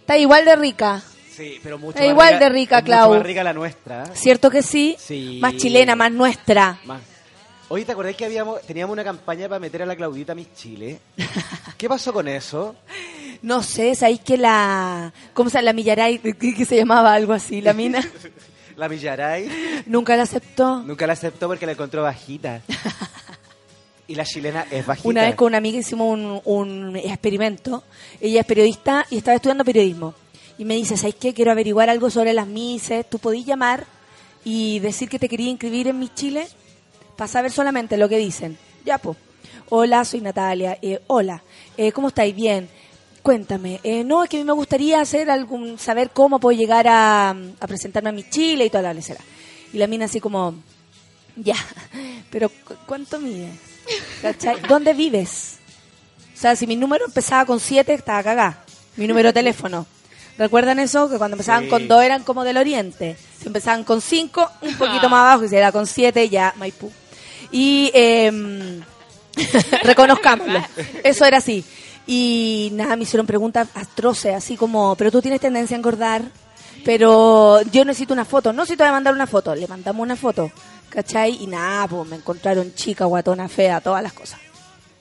Está 0.01 0.19
igual 0.19 0.45
de 0.45 0.57
rica. 0.57 1.05
Sí, 1.35 1.59
pero 1.63 1.79
mucho 1.79 1.99
Es 1.99 2.05
más 2.05 2.11
igual 2.11 2.39
de 2.39 2.49
rica, 2.49 2.79
es 2.79 2.85
Clau. 2.85 3.09
Mucho 3.09 3.19
más 3.19 3.27
rica 3.27 3.45
la 3.45 3.53
nuestra. 3.53 4.07
¿Cierto 4.15 4.51
que 4.51 4.63
sí? 4.63 4.97
Sí. 4.99 5.39
Más 5.41 5.57
chilena, 5.57 5.97
más 5.97 6.13
nuestra. 6.13 6.79
Más. 6.85 7.01
Oye, 7.69 7.85
¿te 7.87 7.93
acordás 7.93 8.15
que 8.17 8.27
habíamos, 8.27 8.61
teníamos 8.63 8.93
una 8.93 9.03
campaña 9.03 9.49
para 9.49 9.59
meter 9.59 9.83
a 9.83 9.87
la 9.87 9.97
Claudita 9.97 10.33
a 10.33 10.35
Miss 10.35 10.53
Chile? 10.55 11.01
¿Qué 11.79 11.89
pasó 11.89 12.13
con 12.13 12.29
eso? 12.29 12.77
No 13.41 13.63
sé, 13.63 13.95
¿sabéis 13.95 14.21
que 14.21 14.37
la... 14.37 15.13
¿Cómo 15.33 15.49
se 15.49 15.55
llama? 15.55 15.65
La 15.65 15.73
Millaray, 15.73 16.19
que 16.19 16.55
que 16.55 16.65
se 16.67 16.77
llamaba 16.77 17.15
algo 17.15 17.33
así, 17.33 17.61
la 17.63 17.73
mina? 17.73 18.01
La 18.77 18.89
Millaray 18.89 19.85
Nunca 19.87 20.17
la 20.17 20.23
aceptó. 20.23 20.83
nunca 20.83 21.07
la 21.07 21.13
aceptó 21.13 21.47
porque 21.47 21.67
la 21.67 21.73
encontró 21.73 22.03
bajita. 22.03 22.63
Y 24.09 24.15
la 24.15 24.25
chilena 24.25 24.67
es 24.71 24.85
bajita. 24.85 25.09
Una 25.09 25.23
vez 25.23 25.35
con 25.37 25.47
una 25.47 25.59
amiga 25.59 25.79
hicimos 25.79 26.13
un, 26.13 26.41
un 26.45 26.97
experimento. 26.97 27.83
Ella 28.21 28.41
es 28.41 28.47
periodista 28.47 29.07
y 29.09 29.19
estaba 29.19 29.37
estudiando 29.37 29.65
periodismo. 29.65 30.13
Y 30.63 30.65
me 30.65 30.77
dice, 30.77 30.97
¿sabes 30.97 31.17
qué? 31.17 31.35
Quiero 31.35 31.51
averiguar 31.51 31.91
algo 31.91 32.09
sobre 32.09 32.33
las 32.33 32.47
mises. 32.47 33.11
¿Tú 33.11 33.19
podías 33.19 33.45
llamar 33.45 33.85
y 34.45 34.79
decir 34.79 35.09
que 35.09 35.19
te 35.19 35.29
quería 35.29 35.49
inscribir 35.51 35.89
en 35.89 35.99
Miss 35.99 36.15
Chile? 36.15 36.47
Para 37.17 37.27
saber 37.27 37.51
solamente 37.51 37.97
lo 37.97 38.09
que 38.09 38.17
dicen. 38.17 38.57
Ya, 38.85 38.99
pues. 38.99 39.19
Hola, 39.71 40.05
soy 40.05 40.21
Natalia. 40.21 40.79
Eh, 40.81 41.01
hola, 41.09 41.43
eh, 41.77 41.91
¿cómo 41.91 42.07
estáis? 42.07 42.33
Bien. 42.33 42.69
Cuéntame. 43.25 43.81
Eh, 43.83 44.05
no, 44.05 44.23
es 44.23 44.31
que 44.31 44.37
a 44.37 44.39
mí 44.39 44.45
me 44.45 44.53
gustaría 44.53 45.01
hacer 45.01 45.33
algún, 45.33 45.81
saber 45.81 46.11
cómo 46.11 46.39
puedo 46.39 46.57
llegar 46.57 46.87
a, 46.89 47.35
presentarme 47.67 48.11
a 48.11 48.13
Miss 48.13 48.31
Chile 48.31 48.67
y 48.67 48.71
toda 48.71 48.83
la 48.83 48.95
lecera. 48.95 49.19
Y 49.73 49.79
la 49.79 49.89
mina 49.89 50.05
así 50.05 50.21
como, 50.21 50.55
ya, 51.35 51.57
pero 52.31 52.51
¿cu- 52.51 52.75
¿cuánto 52.87 53.19
mides? 53.19 53.51
¿Dónde 54.69 54.95
vives? 54.95 55.57
O 56.37 56.39
sea, 56.39 56.55
si 56.55 56.69
mi 56.69 56.77
número 56.77 57.05
empezaba 57.05 57.47
con 57.47 57.59
7, 57.59 57.95
estaba 57.95 58.23
cagada. 58.23 58.65
Mi 58.97 59.09
número 59.09 59.31
de 59.31 59.33
teléfono. 59.33 59.87
¿Recuerdan 60.39 60.79
eso? 60.79 61.09
Que 61.11 61.19
cuando 61.19 61.35
empezaban 61.35 61.65
Sí. 61.65 61.69
con 61.71 61.89
2 61.89 62.03
eran 62.03 62.23
como 62.25 62.45
del 62.45 62.57
oriente. 62.57 63.17
Si 63.41 63.47
empezaban 63.47 63.85
con 63.85 64.01
5, 64.01 64.51
un 64.63 64.75
poquito 64.77 65.09
más 65.09 65.21
abajo. 65.21 65.45
Y 65.45 65.49
si 65.49 65.57
era 65.57 65.73
con 65.73 65.87
7, 65.87 66.29
ya 66.29 66.55
Maipú. 66.57 66.91
Y 67.51 67.91
eh, 67.95 68.81
reconozcámoslo. 69.83 70.61
Eso 71.05 71.25
era 71.25 71.39
así. 71.39 71.65
Y 72.07 72.71
nada, 72.73 72.97
me 72.97 73.03
hicieron 73.05 73.27
preguntas 73.27 73.69
atroces, 73.75 74.35
así 74.35 74.57
como, 74.57 74.97
pero 74.97 75.11
tú 75.13 75.23
tienes 75.23 75.41
tendencia 75.41 75.77
a 75.77 75.79
engordar, 75.79 76.23
pero 76.85 77.61
yo 77.71 77.85
necesito 77.85 78.13
una 78.13 78.25
foto. 78.25 78.53
No, 78.53 78.67
si 78.67 78.77
te 78.77 78.83
voy 78.83 78.89
a 78.89 78.93
mandar 78.93 79.15
una 79.15 79.27
foto. 79.27 79.55
Le 79.55 79.69
mandamos 79.69 80.03
una 80.03 80.17
foto, 80.17 80.51
¿cachai? 80.89 81.43
Y 81.43 81.47
nada, 81.47 81.87
pues 81.87 82.09
me 82.09 82.17
encontraron 82.17 82.75
chica, 82.75 83.05
guatona, 83.05 83.49
fea, 83.49 83.81
todas 83.81 84.03
las 84.03 84.13
cosas. 84.13 84.41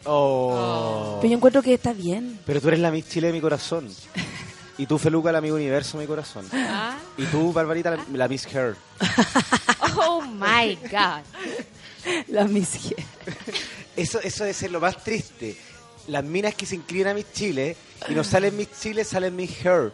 Oh. 0.05 1.17
Pero 1.21 1.31
yo 1.31 1.37
encuentro 1.37 1.61
que 1.61 1.73
está 1.73 1.93
bien. 1.93 2.39
Pero 2.45 2.61
tú 2.61 2.67
eres 2.67 2.79
la 2.79 2.91
Miss 2.91 3.07
Chile 3.09 3.27
de 3.27 3.33
mi 3.33 3.41
corazón. 3.41 3.87
Y 4.81 4.87
tú, 4.87 4.97
Feluca, 4.97 5.31
la 5.31 5.37
amigo 5.37 5.55
universo 5.57 5.97
mi 5.97 6.07
corazón. 6.07 6.47
Ah. 6.53 6.97
Y 7.17 7.25
tú, 7.25 7.53
Barbarita, 7.53 7.91
la, 7.91 8.03
la 8.13 8.27
Miss 8.27 8.45
Hair. 8.47 8.75
Oh 10.03 10.21
my 10.21 10.75
God. 10.89 11.21
La 12.29 12.45
misie. 12.45 12.95
Eso, 13.95 14.19
eso 14.21 14.43
debe 14.45 14.53
ser 14.53 14.71
lo 14.71 14.79
más 14.79 15.03
triste. 15.03 15.55
Las 16.07 16.23
minas 16.23 16.55
que 16.55 16.65
se 16.65 16.75
inscriben 16.75 17.09
a 17.09 17.13
Miss 17.13 17.25
Chile 17.33 17.75
y 18.09 18.13
no 18.15 18.23
salen 18.23 18.55
Miss 18.57 18.69
Chile, 18.81 19.03
salen 19.03 19.35
Miss 19.35 19.51
Hair. 19.63 19.91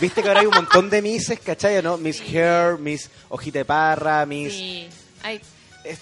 Viste 0.00 0.22
que 0.22 0.28
ahora 0.28 0.40
hay 0.40 0.46
un 0.46 0.54
montón 0.54 0.90
de 0.90 1.00
Misses, 1.00 1.38
¿cachai? 1.40 1.78
o 1.78 1.82
¿No? 1.82 1.96
Miss 1.96 2.20
Hair, 2.20 2.78
Miss 2.78 3.08
Hojita 3.30 3.60
de 3.60 3.64
Parra, 3.64 4.26
Miss... 4.26 4.52
Sí. 4.52 4.88
Ay, 5.22 5.40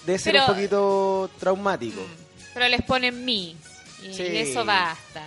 Debe 0.05 0.19
ser 0.19 0.33
Pero- 0.33 0.45
un 0.47 0.53
poquito 0.53 1.29
traumático. 1.39 2.01
pero 2.53 2.67
les 2.67 2.81
ponen 2.81 3.23
mi. 3.23 3.55
Y 4.03 4.13
Sí. 4.13 4.23
eso 4.25 4.65
basta. 4.65 5.23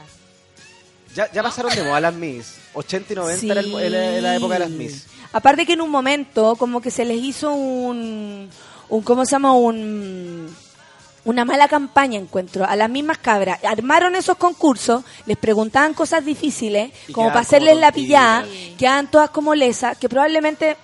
Ya, 1.15 1.31
ya 1.33 1.43
pasaron 1.43 1.75
de 1.75 1.83
moda 1.83 2.01
las 2.01 2.15
Miss. 2.15 2.57
80 2.75 3.13
y 3.13 3.17
90 3.17 3.47
era, 3.47 3.61
el- 3.61 3.75
era 3.75 4.21
la, 4.21 4.37
época 4.37 4.55
de 4.55 4.61
las 4.61 4.71
Miss. 4.71 5.07
Aparte 5.33 5.67
que 5.67 5.73
en 5.75 5.81
un 5.81 5.91
momento 5.91 6.55
como 6.57 6.81
que 6.81 6.91
se 6.91 7.05
les 7.05 7.19
hizo 7.23 7.53
un, 7.53 8.49
un 8.89 9.03
¿cómo 9.03 9.25
se 9.25 9.33
llama? 9.33 9.53
Un, 9.55 10.55
una 11.25 11.45
mala 11.45 11.69
campaña, 11.69 12.19
encuentro, 12.19 12.65
a 12.65 12.75
las 12.77 12.89
mismas 12.89 13.19
cabras. 13.19 13.59
Armaron 13.65 14.15
esos 14.17 14.37
concursos, 14.37 15.03
les 15.27 15.37
preguntaban 15.37 15.95
cosas 15.95 16.25
difíciles, 16.25 16.91
Y 17.09 17.13
como 17.13 17.29
para 17.29 17.41
hacerles 17.41 17.77
la 17.77 17.93
pillada, 17.93 18.43
tontitas. 18.43 18.79
quedaban 18.79 19.11
todas 19.11 19.31
como 19.31 19.55
lesas, 19.55 19.99
que 19.99 20.09
probablemente 20.09 20.77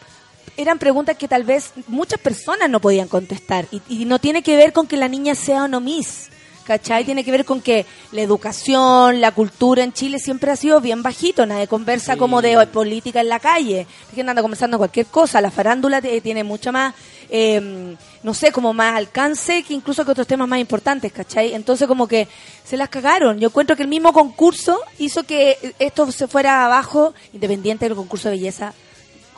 eran 0.57 0.78
preguntas 0.78 1.16
que 1.16 1.28
tal 1.28 1.44
vez 1.44 1.73
muchas 1.89 2.20
personas 2.20 2.69
no 2.70 2.81
podían 2.81 3.09
contestar. 3.09 3.66
Y, 3.70 3.81
y 3.89 4.05
no 4.05 4.19
tiene 4.19 4.43
que 4.43 4.57
ver 4.57 4.73
con 4.73 4.86
que 4.86 4.97
la 4.97 5.09
niña 5.09 5.35
sea 5.35 5.65
o 5.65 5.69
no 5.69 5.81
Miss. 5.81 6.28
¿Cachai? 6.67 7.05
Tiene 7.05 7.23
que 7.23 7.31
ver 7.31 7.45
con 7.45 7.61
que 7.61 7.87
la 8.11 8.23
educación, 8.23 9.21
la 9.21 9.31
cultura 9.31 9.85
en 9.85 9.93
Chile 9.93 10.19
siempre 10.19 10.51
ha 10.51 10.57
sido 10.57 10.81
bien 10.81 11.01
bajito, 11.03 11.47
nadie 11.47 11.69
conversa 11.69 12.15
Sí. 12.15 12.19
como 12.19 12.43
de 12.43 12.67
política 12.67 13.21
en 13.21 13.29
la 13.29 13.39
calle, 13.39 13.87
la 14.11 14.15
gente 14.17 14.31
anda 14.31 14.43
conversando 14.43 14.77
cualquier 14.77 15.07
cosa, 15.07 15.41
la 15.41 15.53
farándula 15.53 16.01
tiene 16.03 16.43
mucho 16.43 16.73
más, 16.73 16.93
eh, 17.31 17.95
no 18.25 18.35
sé, 18.35 18.51
como 18.51 18.73
más 18.73 18.97
alcance 18.97 19.63
que 19.63 19.75
incluso 19.75 20.05
que 20.05 20.11
otros 20.11 20.27
temas 20.27 20.49
más 20.49 20.59
importantes, 20.59 21.13
¿cachai? 21.13 21.55
Entonces 21.55 21.87
como 21.87 22.09
que 22.09 22.27
se 22.65 22.77
las 22.77 22.89
cagaron. 22.89 23.39
Yo 23.39 23.47
encuentro 23.49 23.77
que 23.77 23.83
el 23.85 23.89
mismo 23.89 24.13
concurso 24.13 24.81
hizo 24.99 25.23
que 25.23 25.75
esto 25.79 26.11
se 26.11 26.27
fuera 26.27 26.65
abajo, 26.65 27.15
independiente 27.33 27.85
del 27.87 27.95
concurso 27.97 28.29
de 28.29 28.35
belleza, 28.39 28.75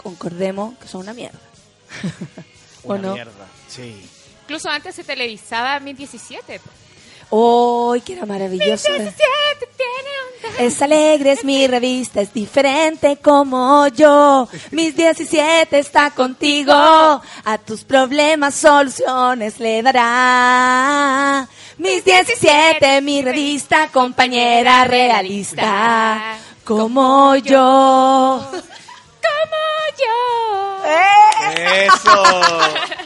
concordemos 0.02 0.78
que 0.78 0.88
son 0.88 1.02
una 1.02 1.12
mierda. 1.12 1.38
¿O 2.84 2.94
Una 2.94 3.02
no? 3.02 3.12
mierda. 3.14 3.46
Sí. 3.68 4.00
Incluso 4.44 4.70
antes 4.70 4.94
se 4.94 5.04
televisaba 5.04 5.78
1017. 5.78 6.58
¡Uy, 7.30 8.00
que 8.00 8.14
era 8.14 8.26
maravilloso! 8.26 8.88
Es 10.58 10.82
alegre, 10.82 11.32
es 11.32 11.44
mi 11.44 11.66
revista, 11.66 12.20
es 12.20 12.32
diferente 12.32 13.18
como 13.18 13.86
yo. 13.88 14.48
Mis 14.70 14.96
17 14.96 15.78
está 15.78 16.10
contigo. 16.10 16.72
A 16.72 17.58
tus 17.64 17.84
problemas 17.84 18.54
soluciones 18.54 19.60
le 19.60 19.82
dará. 19.82 21.48
Mis 21.76 22.04
17, 22.04 23.00
mi 23.02 23.22
revista, 23.22 23.88
compañera 23.92 24.84
realista. 24.84 26.38
Como 26.64 27.36
yo. 27.36 28.50
Como 29.22 29.62
yo. 29.98 30.14
¡Eso! 31.54 32.22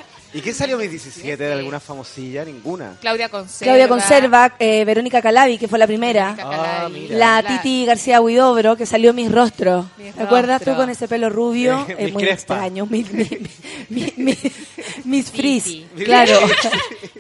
¿Y 0.35 0.41
quién 0.41 0.55
salió 0.55 0.79
mis 0.79 0.91
17 0.91 1.43
de 1.43 1.53
alguna 1.53 1.79
famosilla? 1.79 2.45
Ninguna. 2.45 2.97
Claudia 3.01 3.29
Conserva. 3.29 3.65
Claudia 3.71 3.89
Conserva, 3.89 4.55
eh, 4.59 4.85
Verónica 4.85 5.21
Calabi, 5.21 5.59
que 5.59 5.69
fue 5.69 5.79
la 5.79 5.87
primera. 5.87 6.89
Mira. 6.91 7.17
La 7.17 7.43
La- 7.43 7.49
Titi 7.49 7.85
García 7.85 8.21
Huidobro, 8.21 8.75
que 8.77 8.87
salió 8.87 9.13
Mis 9.13 9.31
Rostros. 9.31 9.85
Mis 9.99 10.15
¿Te 10.15 10.23
acuerdas 10.23 10.63
tú 10.63 10.75
con 10.75 10.89
ese 10.89 11.07
pelo 11.09 11.29
rubio? 11.29 11.85
Eh, 11.89 11.97
es 11.99 12.13
muy 12.13 12.23
Crespa. 12.23 12.55
extraño. 12.55 12.87
Mis, 12.87 13.13
mis, 13.13 13.31
mis, 13.91 14.19
mis- 14.19 14.53
mis 15.05 15.31
frizz, 15.31 15.85
claro. 16.05 16.39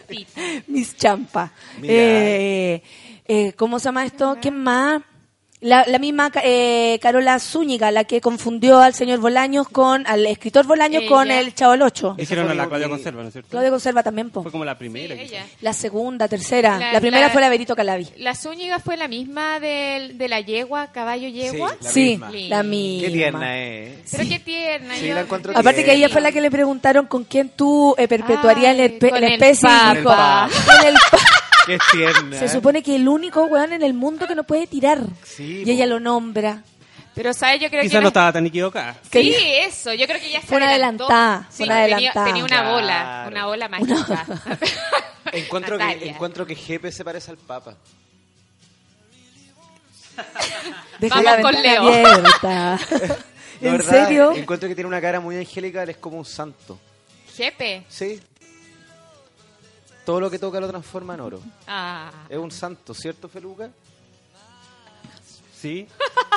Titi. 0.09 0.27
mis 0.69 0.97
champa. 0.97 1.53
Eh, 1.83 2.83
eh, 3.27 3.53
¿Cómo 3.57 3.79
se 3.79 3.85
llama 3.87 4.05
esto? 4.07 4.37
¿Quién 4.41 4.57
más? 4.63 5.03
La, 5.63 5.85
la 5.87 6.01
misma 6.01 6.29
ca- 6.33 6.43
eh, 6.45 6.99
Carola 7.01 7.39
Zúñiga, 7.39 7.93
la 7.93 8.03
que 8.03 8.21
confundió 8.21 8.81
al 8.81 8.95
señor 8.95 9.21
Bolaños 9.21 9.69
con, 9.69 10.05
al 10.09 10.27
escritor 10.27 10.67
Bolaños 10.67 11.03
Ella. 11.03 11.09
con 11.09 11.31
el 11.31 11.55
Chavo 11.55 11.75
el 11.75 11.83
Ocho. 11.83 12.17
Hicieron 12.19 12.51
a 12.51 12.55
la 12.55 12.67
Claudia 12.67 12.89
Conserva, 12.89 13.23
¿no 13.23 13.29
es 13.29 13.33
cierto? 13.33 13.49
Claudia 13.49 13.71
Conserva 13.71 14.03
también, 14.03 14.31
po. 14.31 14.43
Fue 14.43 14.51
como 14.51 14.65
la 14.65 14.77
primera. 14.77 15.15
La 15.61 15.73
segunda, 15.73 16.27
tercera. 16.27 16.79
La, 16.79 16.93
La- 16.95 17.01
primera 17.01 17.29
la- 17.29 17.33
fue 17.33 17.41
la 17.41 17.49
Berito 17.49 17.77
Calavi. 17.77 18.09
¿La 18.17 18.35
Zúñiga 18.35 18.81
fue 18.81 18.97
la 18.97 19.07
misma 19.07 19.61
del- 19.61 20.19
de, 20.19 20.29
la 20.29 20.41
yegua, 20.41 20.89
caballo 20.91 21.29
yegua? 21.29 21.77
la 21.81 21.91
sí, 21.91 22.01
misma. 22.19 22.31
la 22.33 22.63
misma. 22.65 23.07
Qué 23.07 23.13
tierna 23.13 23.59
es. 23.59 23.93
Pero 24.11 24.29
qué 24.29 24.39
tierna. 24.41 24.97
Sí, 24.97 25.07
yo- 25.07 25.15
la 25.15 25.21
encuentro 25.21 25.53
Aparte 25.57 25.85
que 25.85 25.93
ella 25.93 26.09
fue 26.09 26.21
la 26.23 26.33
que 26.33 26.41
le 26.41 26.51
preguntaron 26.51 27.07
con 27.07 27.23
quién 27.23 27.49
tú 27.51 27.95
eh, 27.99 28.09
perpetuarías 28.09 28.75
Ay, 28.75 28.81
el, 28.81 28.99
espe- 28.99 29.11
con 29.11 29.21
la 29.21 29.27
el 29.29 29.33
especie. 29.35 29.69
papa. 30.03 30.49
el 30.51 30.77
"Con 30.77 30.87
el 30.89 30.95
pa-". 30.95 31.19
Qué 31.67 31.79
tierna. 31.93 32.39
Se 32.39 32.49
supone 32.49 32.83
que 32.83 32.97
el 32.97 33.07
único 33.09 33.45
weón 33.45 33.73
en 33.73 33.83
el 33.83 33.95
mundo 33.95 34.27
que 34.27 34.35
no 34.35 34.45
puede 34.45 34.67
tirar. 34.67 35.01
Sí, 35.25 35.63
y 35.65 35.71
ella 35.71 35.87
lo 35.87 36.01
nombra. 36.01 36.63
Pero, 37.15 37.33
¿sabes? 37.35 37.61
Yo 37.61 37.69
creo 37.69 37.83
Quizás 37.83 37.97
que... 37.99 38.01
no 38.03 38.09
estaba 38.09 38.33
tan 38.33 38.47
equivocada. 38.47 38.97
Sí, 39.11 39.35
eso. 39.37 39.93
Yo 39.93 40.07
creo 40.07 40.19
que 40.19 40.31
ya 40.31 40.41
se 40.41 40.47
Fue 40.47 40.57
una 40.57 40.71
adelantó. 40.71 41.05
adelantada, 41.11 41.47
fue 41.51 41.57
Sí, 41.57 41.63
una 41.65 41.75
tenía- 41.83 41.95
adelantada. 41.97 42.27
Tenía, 42.27 42.45
una 42.45 42.71
bola, 42.73 43.25
una 43.29 43.47
bola 43.47 43.69
mágica. 43.69 44.27
Encuentro 45.33 45.79
que, 45.79 45.85
Natalia. 45.85 46.11
encuentro 46.13 46.47
que 46.47 46.55
Jepe 46.55 46.91
se 46.91 47.05
parece 47.05 47.31
al 47.31 47.37
Papa. 47.37 47.77
Deja 50.99 51.15
Vamos 51.17 51.25
la 51.25 51.43
con 51.43 51.53
ventana 51.53 51.63
Leo. 51.63 52.05
abierta. 52.07 52.79
La 53.61 53.69
¿En 53.69 53.77
verdad, 53.77 54.07
serio? 54.09 54.33
Encuentro 54.33 54.69
que 54.69 54.75
tiene 54.75 54.89
una 54.89 55.01
cara 55.01 55.21
muy 55.21 55.37
angelical, 55.37 55.89
es 55.89 55.97
como 55.99 56.17
un 56.19 56.25
santo. 56.25 56.81
Jepe. 57.37 57.85
Sí. 57.89 58.21
Todo 60.05 60.21
lo 60.21 60.31
que 60.31 60.39
toca 60.39 60.59
lo 60.61 60.69
transforma 60.69 61.15
en 61.15 61.21
oro. 61.21 61.41
Ah. 61.67 62.11
Es 62.29 62.39
un 62.39 62.51
santo, 62.51 62.93
¿cierto, 62.95 63.29
Feluca? 63.29 63.71
Sí. 65.57 65.87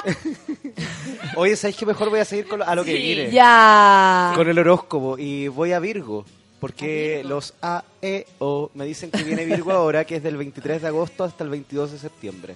Oye, 1.36 1.56
¿sabéis 1.56 1.78
que 1.78 1.86
mejor 1.86 2.10
voy 2.12 2.20
a 2.20 2.26
seguir 2.26 2.48
con 2.48 2.60
lo- 2.60 2.68
a 2.68 2.76
lo 2.76 2.84
que 2.84 2.96
Sí. 2.96 3.02
viene? 3.02 3.32
Ya. 3.32 4.34
Con 4.36 4.48
el 4.48 4.60
horóscopo. 4.60 5.18
Y 5.18 5.48
voy 5.48 5.74
a 5.74 5.80
Virgo. 5.80 6.26
Porque 6.60 7.24
los 7.26 7.54
A, 7.62 7.84
E, 8.02 8.28
O 8.40 8.70
me 8.76 8.86
dicen 8.86 9.12
que 9.12 9.24
viene 9.24 9.46
Virgo 9.46 9.72
ahora, 9.72 10.06
que 10.06 10.16
es 10.18 10.24
del 10.24 10.38
23 10.38 10.82
de 10.82 10.88
agosto 10.88 11.24
hasta 11.24 11.44
el 11.44 11.50
22 11.50 11.92
de 11.92 12.00
septiembre. 12.00 12.56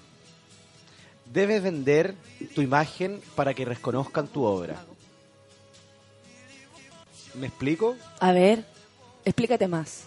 Debes 1.26 1.62
vender 1.62 2.16
tu 2.56 2.62
imagen 2.62 3.22
para 3.36 3.54
que 3.54 3.66
reconozcan 3.66 4.28
tu 4.28 4.44
obra. 4.44 4.82
¿Me 7.36 7.48
explico? 7.48 7.96
A 8.20 8.32
ver, 8.32 8.66
explícate 9.26 9.68
más. 9.68 10.06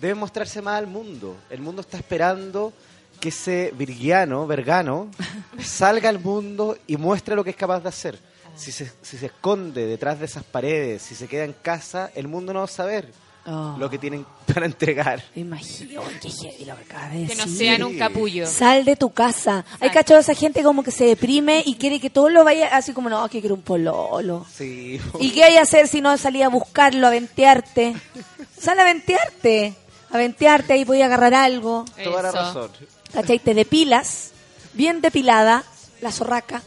Debes 0.00 0.16
mostrarse 0.16 0.62
más 0.62 0.78
al 0.78 0.86
mundo. 0.86 1.36
El 1.50 1.60
mundo 1.60 1.80
está 1.80 1.96
esperando 1.96 2.72
que 3.20 3.30
ese 3.30 3.72
virgiano, 3.76 4.46
vergano, 4.46 5.08
salga 5.62 6.08
al 6.08 6.20
mundo 6.20 6.76
y 6.86 6.96
muestre 6.96 7.34
lo 7.34 7.42
que 7.44 7.50
es 7.50 7.56
capaz 7.56 7.80
de 7.80 7.88
hacer. 7.88 8.18
Si 8.56 8.72
se, 8.72 8.90
si 9.02 9.16
se 9.18 9.26
esconde 9.26 9.86
detrás 9.86 10.18
de 10.18 10.24
esas 10.26 10.44
paredes, 10.44 11.02
si 11.02 11.14
se 11.14 11.28
queda 11.28 11.44
en 11.44 11.52
casa, 11.52 12.10
el 12.14 12.26
mundo 12.28 12.52
no 12.52 12.60
va 12.60 12.64
a 12.64 12.68
saber 12.68 13.12
Oh. 13.50 13.76
lo 13.78 13.88
que 13.88 13.96
tienen 13.96 14.26
para 14.46 14.66
entregar. 14.66 15.22
Imagino, 15.34 16.02
qué 16.20 16.28
heavy 16.28 16.66
lo 16.66 16.76
que 16.76 16.82
acabas 16.82 17.12
de 17.14 17.26
Que 17.28 17.34
no 17.34 17.46
sean 17.46 17.82
un 17.82 17.96
capullo. 17.96 18.46
Sal 18.46 18.84
de 18.84 18.94
tu 18.94 19.08
casa. 19.10 19.64
Hay 19.80 19.88
cachado 19.88 20.20
esa 20.20 20.34
gente 20.34 20.62
como 20.62 20.82
que 20.82 20.90
se 20.90 21.06
deprime 21.06 21.62
y 21.64 21.76
quiere 21.76 21.98
que 21.98 22.10
todo 22.10 22.28
lo 22.28 22.44
vaya 22.44 22.76
así 22.76 22.92
como, 22.92 23.08
no, 23.08 23.26
que 23.30 23.40
quiero 23.40 23.54
un 23.54 23.62
pololo. 23.62 24.44
Sí. 24.52 25.00
¿Y 25.18 25.30
qué 25.30 25.44
hay 25.44 25.52
que 25.54 25.60
hacer 25.60 25.88
si 25.88 26.02
no 26.02 26.18
salir 26.18 26.44
a 26.44 26.48
buscarlo, 26.48 27.06
a 27.06 27.10
ventearte? 27.10 27.94
Sal 28.60 28.78
a 28.80 28.84
ventearte. 28.84 29.74
A 30.10 30.16
ventearte, 30.16 30.72
ahí 30.72 30.84
voy 30.84 31.02
a 31.02 31.06
agarrar 31.06 31.34
algo. 31.34 31.84
Toda 32.02 32.22
la 32.22 32.32
razón. 32.32 32.70
¿Cachai? 33.12 33.38
Te 33.38 33.54
depilas, 33.54 34.30
bien 34.74 35.00
depilada, 35.00 35.64
la 36.00 36.12
zorraca. 36.12 36.62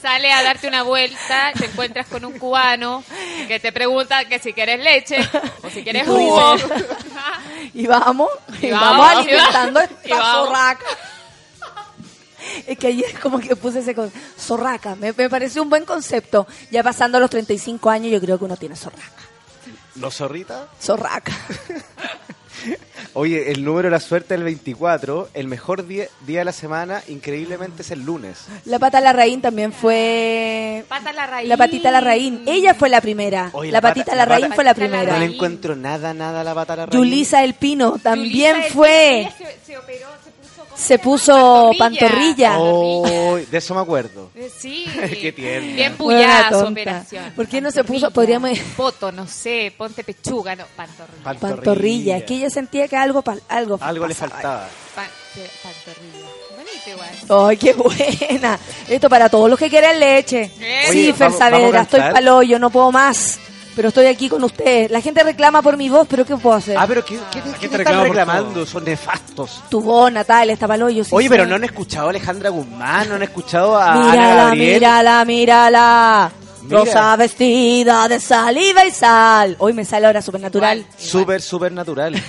Sale 0.00 0.32
a 0.32 0.42
darte 0.42 0.66
una 0.66 0.82
vuelta, 0.82 1.52
te 1.58 1.66
encuentras 1.66 2.06
con 2.06 2.24
un 2.24 2.38
cubano 2.38 3.04
que 3.48 3.60
te 3.60 3.70
pregunta 3.70 4.24
que 4.24 4.38
si 4.38 4.54
quieres 4.54 4.82
leche 4.82 5.16
o 5.62 5.68
si 5.68 5.82
quieres 5.84 6.06
jugo. 6.06 6.54
Y 7.74 7.86
vamos, 7.86 8.28
y, 8.62 8.66
Y 8.66 8.70
vamos, 8.72 8.98
vamos, 8.98 9.16
alimentando 9.18 9.80
y 9.80 9.84
esta 9.84 10.16
vamos. 10.18 10.48
zorraca. 10.48 10.84
Es 12.66 12.78
que 12.78 12.86
ayer 12.88 13.20
como 13.20 13.38
que 13.38 13.54
puse 13.54 13.80
ese 13.80 13.94
con 13.94 14.10
zorraca, 14.38 14.96
me, 14.96 15.12
me 15.12 15.28
pareció 15.30 15.62
un 15.62 15.68
buen 15.70 15.84
concepto. 15.84 16.46
Ya 16.70 16.82
pasando 16.82 17.20
los 17.20 17.30
35 17.30 17.90
años 17.90 18.10
yo 18.10 18.20
creo 18.20 18.38
que 18.38 18.44
uno 18.46 18.56
tiene 18.56 18.74
zorraca. 18.76 19.19
¿No 20.00 20.10
zorrita? 20.10 20.68
Zorraca. 20.80 21.32
Oye, 23.14 23.50
el 23.50 23.64
número 23.64 23.88
de 23.88 23.90
la 23.92 24.00
suerte 24.00 24.34
del 24.34 24.44
24, 24.44 25.30
el 25.34 25.48
mejor 25.48 25.86
día, 25.86 26.06
día 26.26 26.40
de 26.40 26.44
la 26.44 26.52
semana, 26.52 27.02
increíblemente 27.08 27.82
es 27.82 27.90
el 27.90 28.04
lunes. 28.04 28.44
La 28.66 28.78
pata 28.78 29.00
larraín 29.00 29.40
también 29.40 29.72
fue... 29.72 30.84
Pata 30.88 31.12
la 31.12 31.26
raíz. 31.26 31.48
La 31.48 31.56
patita 31.56 31.90
larraín. 31.90 32.42
Ella 32.46 32.74
fue 32.74 32.88
la 32.88 33.00
primera. 33.00 33.50
Oye, 33.52 33.70
la, 33.72 33.78
la 33.78 33.80
pata- 33.80 33.94
patita 33.94 34.14
la 34.14 34.26
pata- 34.26 34.54
fue 34.54 34.62
la 34.64 34.74
primera. 34.74 35.12
No 35.14 35.18
le 35.18 35.24
encuentro 35.34 35.74
nada, 35.74 36.12
nada 36.14 36.42
a 36.42 36.44
la 36.44 36.54
pata 36.54 36.74
a 36.74 36.76
la 36.76 36.86
raíz. 36.86 36.94
Yulisa 36.96 37.42
el 37.42 37.54
Pino 37.54 37.98
también 37.98 38.52
Yulisa, 38.56 38.66
el- 38.66 38.72
fue. 38.74 39.20
ella 39.20 39.34
Se, 39.36 39.58
se 39.66 39.78
operó, 39.78 40.06
se 40.74 40.98
puso 40.98 41.70
pantorrilla. 41.78 42.54
Oh, 42.58 43.36
de 43.50 43.58
eso 43.58 43.74
me 43.74 43.80
acuerdo. 43.80 44.30
Eh, 44.34 44.50
Sí. 44.58 44.84
Qué 45.20 45.32
tierna. 45.32 45.72
Bien 45.74 45.94
Buena 45.98 46.20
pullada 46.20 46.48
su 46.50 46.64
tonta. 46.64 46.80
operación. 46.80 47.32
¿Por 47.36 47.48
qué 47.48 47.60
no 47.60 47.70
se 47.70 47.84
puso? 47.84 48.06
Pantorrilla. 48.06 48.38
Podríamos- 48.40 48.58
Poto, 48.76 49.12
no 49.12 49.26
sé, 49.26 49.72
ponte 49.76 50.04
pechuga, 50.04 50.54
no, 50.56 50.64
pantorrilla. 50.76 51.40
Pantorrilla. 51.40 52.16
Es 52.18 52.24
que 52.24 52.34
ella 52.34 52.50
sentía 52.50 52.88
que 52.88 52.96
algo, 52.96 53.22
pa- 53.22 53.36
algo, 53.48 53.78
Algo 53.80 54.06
le 54.06 54.14
faltaba. 54.14 54.68
Pan- 54.94 55.06
pantorrilla. 55.62 56.28
Bonito 56.56 56.90
igual. 57.28 57.48
¡Ay, 57.48 57.56
qué 57.56 57.72
buena! 57.72 58.58
Esto 58.88 59.08
para 59.08 59.28
todos 59.28 59.48
los 59.50 59.58
que 59.58 59.68
quieren 59.70 59.98
leche. 60.00 60.50
Oye, 60.88 60.92
sí, 60.92 61.12
Fer 61.12 61.32
Saavedra, 61.32 61.82
estoy 61.82 62.00
cantar. 62.00 62.12
paloyo, 62.14 62.58
no 62.58 62.70
puedo 62.70 62.90
más. 62.92 63.38
Pero 63.76 63.88
estoy 63.88 64.06
aquí 64.06 64.28
con 64.28 64.42
ustedes. 64.44 64.90
La 64.90 65.00
gente 65.00 65.22
reclama 65.22 65.62
por 65.62 65.76
mi 65.76 65.88
voz, 65.88 66.06
pero 66.10 66.24
¿qué 66.26 66.36
puedo 66.36 66.56
hacer? 66.56 66.76
Ah, 66.76 66.86
pero 66.88 67.04
¿qué, 67.04 67.18
qué, 67.32 67.40
qué 67.60 67.68
te 67.68 67.76
te 67.76 67.82
están 67.82 68.02
reclamando? 68.02 68.66
Son 68.66 68.84
nefastos. 68.84 69.62
Tu 69.70 69.80
voz, 69.80 70.10
Natalia, 70.12 70.52
está 70.54 70.66
paloyo. 70.66 71.04
sí 71.04 71.10
Oye, 71.14 71.28
sé. 71.28 71.30
pero 71.30 71.46
no 71.46 71.54
han 71.54 71.64
escuchado 71.64 72.08
a 72.08 72.10
Alejandra 72.10 72.50
Guzmán, 72.50 73.08
no 73.08 73.14
han 73.14 73.22
escuchado 73.22 73.76
a 73.76 73.92
Ana 73.92 74.10
Mírala, 74.10 74.44
Gabriel. 74.44 74.74
mírala, 74.74 75.24
mírala. 75.24 76.30
Mira. 76.62 76.78
Rosa 76.78 77.16
vestida 77.16 78.06
de 78.08 78.20
saliva 78.20 78.84
y 78.84 78.90
sal. 78.90 79.56
Hoy 79.60 79.72
me 79.72 79.84
sale 79.84 80.06
ahora 80.06 80.20
supernatural. 80.20 80.84
Súper, 80.98 81.40
súper 81.40 81.72
natural. 81.72 82.20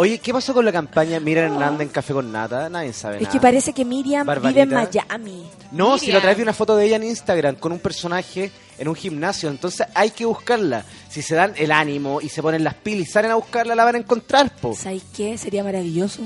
Oye, 0.00 0.18
¿qué 0.18 0.32
pasó 0.32 0.54
con 0.54 0.64
la 0.64 0.70
campaña 0.70 1.18
Miriam 1.18 1.52
Hernández 1.54 1.80
en 1.80 1.88
Café 1.88 2.12
con 2.12 2.30
Nata? 2.30 2.68
Nadie 2.68 2.92
sabe 2.92 3.16
Es 3.16 3.22
nada. 3.22 3.32
que 3.32 3.40
parece 3.40 3.72
que 3.72 3.84
Miriam 3.84 4.24
Barbarita. 4.24 4.64
vive 4.64 4.76
en 4.76 4.88
Miami. 4.92 5.42
No, 5.72 5.98
si 5.98 6.06
Miriam. 6.06 6.12
la 6.14 6.18
otra 6.18 6.28
vez 6.30 6.36
vi 6.36 6.42
una 6.44 6.52
foto 6.52 6.76
de 6.76 6.84
ella 6.86 6.96
en 6.96 7.02
Instagram 7.02 7.56
con 7.56 7.72
un 7.72 7.80
personaje 7.80 8.52
en 8.78 8.86
un 8.86 8.94
gimnasio. 8.94 9.48
Entonces 9.50 9.88
hay 9.94 10.10
que 10.10 10.24
buscarla. 10.24 10.84
Si 11.10 11.20
se 11.20 11.34
dan 11.34 11.52
el 11.56 11.72
ánimo 11.72 12.20
y 12.20 12.28
se 12.28 12.40
ponen 12.42 12.62
las 12.62 12.74
pilas 12.74 13.08
y 13.08 13.10
salen 13.10 13.32
a 13.32 13.34
buscarla, 13.34 13.74
la 13.74 13.84
van 13.84 13.96
a 13.96 13.98
encontrar, 13.98 14.54
po. 14.54 14.72
¿Sabes 14.76 15.02
qué? 15.16 15.36
Sería 15.36 15.64
maravilloso. 15.64 16.22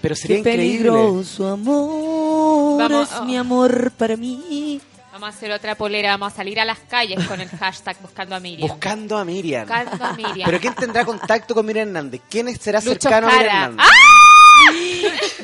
Pero 0.00 0.14
sería 0.14 0.36
Qué 0.36 0.50
increíble. 0.52 0.90
peligroso 0.90 1.48
amor 1.48 2.78
Vamos, 2.78 3.10
es 3.10 3.16
oh. 3.18 3.24
mi 3.24 3.36
amor 3.36 3.90
para 3.98 4.16
mí. 4.16 4.80
Vamos 5.20 5.34
a 5.34 5.36
hacer 5.36 5.52
otra 5.52 5.74
polera, 5.74 6.12
vamos 6.12 6.32
a 6.32 6.36
salir 6.36 6.58
a 6.60 6.64
las 6.64 6.78
calles 6.78 7.22
con 7.26 7.42
el 7.42 7.48
hashtag 7.50 8.00
buscando 8.00 8.34
a 8.34 8.40
Miriam. 8.40 8.66
Buscando 8.66 9.18
a 9.18 9.24
Miriam. 9.26 9.68
Buscando 9.68 10.02
a 10.02 10.12
Miriam. 10.14 10.46
Pero 10.46 10.58
¿quién 10.58 10.74
tendrá 10.74 11.04
contacto 11.04 11.54
con 11.54 11.66
Miriam 11.66 11.88
Hernández? 11.88 12.22
¿Quién 12.30 12.58
será 12.58 12.80
Lucho 12.80 12.98
cercano 13.02 13.28
a 13.28 13.32
Miriam. 13.32 13.76
Hernández? 13.76 13.86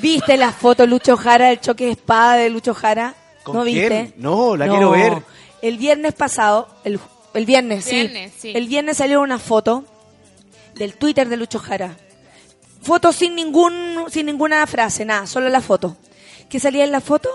¿Viste 0.01 0.39
la 0.39 0.51
foto 0.51 0.87
Lucho 0.87 1.19
Jara, 1.19 1.51
el 1.51 1.61
choque 1.61 1.85
de 1.85 1.91
espada 1.91 2.37
de 2.37 2.49
Lucho 2.49 2.73
Jara? 2.73 3.15
¿Con 3.43 3.55
¿No 3.55 3.65
quién? 3.65 3.75
viste? 3.91 4.15
No, 4.17 4.57
la 4.57 4.67
quiero 4.67 4.93
ver. 4.93 5.23
El 5.61 5.77
viernes 5.77 6.15
pasado, 6.15 6.69
el, 6.85 6.99
el 7.35 7.45
viernes, 7.45 7.85
sí. 7.85 7.97
Viernes, 7.97 8.33
sí. 8.39 8.53
El 8.55 8.69
viernes 8.69 8.97
salió 8.97 9.21
una 9.21 9.39
foto 9.39 9.85
del 10.75 10.95
Twitter 10.95 11.29
de 11.29 11.37
Lucho 11.37 11.59
Jara. 11.59 11.95
Foto 12.81 13.13
sin 13.13 13.35
ningún 13.35 14.07
sin 14.09 14.25
ninguna 14.25 14.67
frase, 14.67 15.05
nada, 15.05 15.27
solo 15.27 15.51
la 15.51 15.61
foto. 15.61 15.99
¿Qué 16.49 16.61
salía 16.61 16.83
en 16.83 16.93
la 16.93 17.03
foto? 17.03 17.29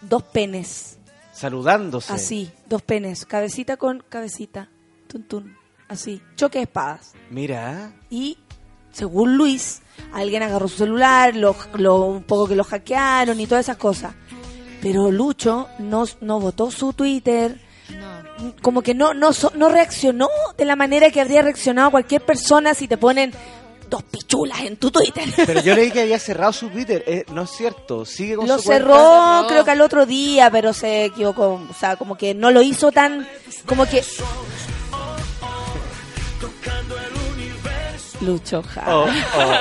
Dos 0.00 0.22
penes. 0.22 0.95
Saludándose. 1.36 2.12
Así, 2.12 2.50
dos 2.66 2.82
penes, 2.82 3.26
cabecita 3.26 3.76
con 3.76 4.02
cabecita. 4.08 4.68
Tun, 5.06 5.22
tun, 5.24 5.56
así, 5.88 6.22
choque 6.34 6.58
de 6.58 6.64
espadas. 6.64 7.12
Mira. 7.30 7.92
Y 8.10 8.38
según 8.90 9.36
Luis, 9.36 9.82
alguien 10.12 10.42
agarró 10.42 10.66
su 10.68 10.78
celular, 10.78 11.36
lo, 11.36 11.54
lo- 11.74 12.06
un 12.06 12.22
poco 12.22 12.48
que 12.48 12.56
lo 12.56 12.64
hackearon 12.64 13.38
y 13.38 13.46
todas 13.46 13.66
esas 13.66 13.76
cosas. 13.76 14.14
Pero 14.80 15.10
Lucho 15.10 15.68
no, 15.78 16.04
no 16.22 16.40
votó 16.40 16.70
su 16.70 16.92
Twitter, 16.94 17.60
No. 17.98 18.54
como 18.62 18.82
que 18.82 18.94
no, 18.94 19.12
no, 19.14 19.32
so- 19.32 19.52
no 19.56 19.68
reaccionó 19.68 20.28
de 20.56 20.64
la 20.64 20.76
manera 20.76 21.10
que 21.10 21.20
habría 21.20 21.42
reaccionado 21.42 21.90
cualquier 21.90 22.24
persona 22.24 22.72
si 22.74 22.88
te 22.88 22.96
ponen 22.96 23.32
dos 23.88 24.02
pichulas 24.02 24.60
en 24.60 24.76
tu 24.76 24.90
Twitter. 24.90 25.24
Pero 25.46 25.60
yo 25.62 25.74
leí 25.74 25.90
que 25.90 26.02
había 26.02 26.18
cerrado 26.18 26.52
su 26.52 26.68
Twitter. 26.68 27.02
Eh, 27.06 27.24
no 27.32 27.42
es 27.42 27.50
cierto. 27.50 28.04
Sigue 28.04 28.36
con 28.36 28.46
Lo 28.48 28.58
su 28.58 28.64
cuenta. 28.64 28.84
cerró, 28.84 28.96
Cerró. 28.96 29.48
creo 29.48 29.64
que 29.64 29.70
al 29.70 29.80
otro 29.80 30.06
día, 30.06 30.50
pero 30.50 30.72
se 30.72 31.06
equivocó. 31.06 31.60
O 31.70 31.74
sea, 31.78 31.96
como 31.96 32.16
que 32.16 32.34
no 32.34 32.50
lo 32.50 32.62
hizo 32.62 32.90
tan. 32.92 33.26
Como 33.66 33.86
que. 33.86 34.02
Lucho 38.20 38.62
Jara. 38.62 38.96
Oh, 38.96 39.06
oh. 39.06 39.52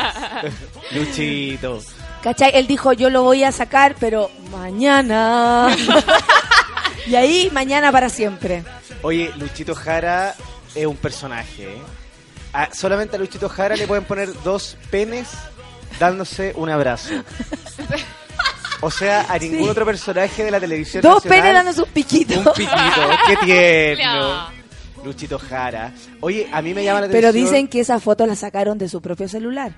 Luchito. 0.95 1.81
¿Cachai? 2.23 2.51
Él 2.55 2.67
dijo, 2.67 2.93
yo 2.93 3.09
lo 3.09 3.23
voy 3.23 3.43
a 3.43 3.51
sacar, 3.51 3.95
pero 3.99 4.31
mañana. 4.51 5.75
y 7.07 7.15
ahí, 7.15 7.49
mañana 7.51 7.91
para 7.91 8.09
siempre. 8.09 8.63
Oye, 9.01 9.31
Luchito 9.37 9.75
Jara 9.75 10.33
es 10.73 10.85
un 10.85 10.95
personaje. 10.95 11.63
¿eh? 11.63 11.81
A- 12.55 12.73
solamente 12.73 13.15
a 13.17 13.19
Luchito 13.19 13.49
Jara 13.49 13.75
le 13.75 13.85
pueden 13.87 14.05
poner 14.05 14.29
dos 14.43 14.77
penes 14.89 15.27
dándose 15.99 16.53
un 16.55 16.69
abrazo. 16.69 17.09
O 18.81 18.91
sea, 18.91 19.25
a 19.29 19.37
ningún 19.37 19.63
Sí. 19.63 19.69
otro 19.69 19.85
personaje 19.85 20.43
de 20.43 20.51
la 20.51 20.59
televisión 20.59 21.01
Dos 21.01 21.15
nacional, 21.25 21.39
penes 21.39 21.53
dándose 21.55 21.81
un 21.81 21.89
piquito. 21.89 22.39
Un 22.39 22.45
piquito, 22.53 23.09
qué 23.27 23.35
tierno. 23.45 24.47
Luchito 25.03 25.39
Jara. 25.39 25.93
Oye, 26.21 26.47
a 26.51 26.61
mí 26.61 26.73
me 26.73 26.83
llama 26.83 27.01
la 27.01 27.05
atención. 27.07 27.31
Pero 27.31 27.33
dicen 27.45 27.67
que 27.67 27.79
esa 27.79 27.99
foto 27.99 28.25
la 28.25 28.35
sacaron 28.35 28.77
de 28.77 28.89
su 28.89 29.01
propio 29.01 29.27
celular. 29.27 29.73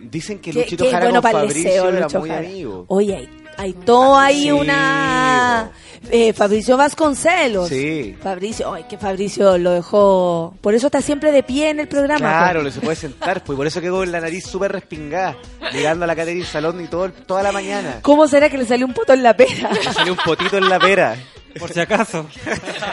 Dicen 0.00 0.40
que 0.40 0.52
Luchito 0.52 0.84
qué 0.84 0.90
Jara 0.90 1.06
bueno 1.06 1.22
con 1.22 1.30
Fabricio 1.32 1.62
deseo, 1.64 1.88
era 1.88 2.00
Lucho 2.00 2.20
muy 2.20 2.28
Jara. 2.30 2.40
amigo. 2.48 2.84
Oye, 2.88 3.28
hay, 3.56 3.64
hay 3.68 3.72
todo 3.72 4.16
ahí 4.16 4.42
Sí, 4.42 4.50
una... 4.50 5.70
Eh, 6.10 6.32
Fabricio 6.32 6.76
Vasconcelos. 6.76 7.68
Sí. 7.68 8.16
Fabricio, 8.20 8.74
ay, 8.74 8.84
que 8.88 8.98
Fabricio 8.98 9.56
lo 9.56 9.70
dejó... 9.70 10.54
Por 10.60 10.74
eso 10.74 10.88
está 10.88 11.00
siempre 11.00 11.30
de 11.30 11.42
pie 11.42 11.70
en 11.70 11.80
el 11.80 11.88
programa. 11.88 12.18
Claro, 12.18 12.60
pues. 12.60 12.74
le 12.74 12.80
se 12.80 12.80
puede 12.84 12.96
sentar, 12.96 13.44
pues 13.44 13.54
y 13.54 13.56
por 13.56 13.66
eso 13.66 13.80
quedó 13.80 13.98
con 13.98 14.10
la 14.10 14.20
nariz 14.20 14.44
súper 14.44 14.72
respingada, 14.72 15.36
mirando 15.72 16.04
a 16.04 16.08
la 16.08 16.16
Catherine 16.16 16.44
Salón 16.44 16.82
y 16.82 16.88
todo, 16.88 17.10
toda 17.12 17.42
la 17.42 17.52
mañana. 17.52 18.00
¿Cómo 18.02 18.26
será 18.26 18.50
que 18.50 18.58
le 18.58 18.66
salió 18.66 18.84
un 18.84 18.94
poto 18.94 19.12
en 19.12 19.22
la 19.22 19.36
pera? 19.36 19.70
Le 19.72 19.92
salió 19.92 20.12
un 20.12 20.18
potito 20.18 20.58
en 20.58 20.68
la 20.68 20.78
pera. 20.80 21.16
Por 21.58 21.72
si 21.72 21.80
acaso. 21.80 22.26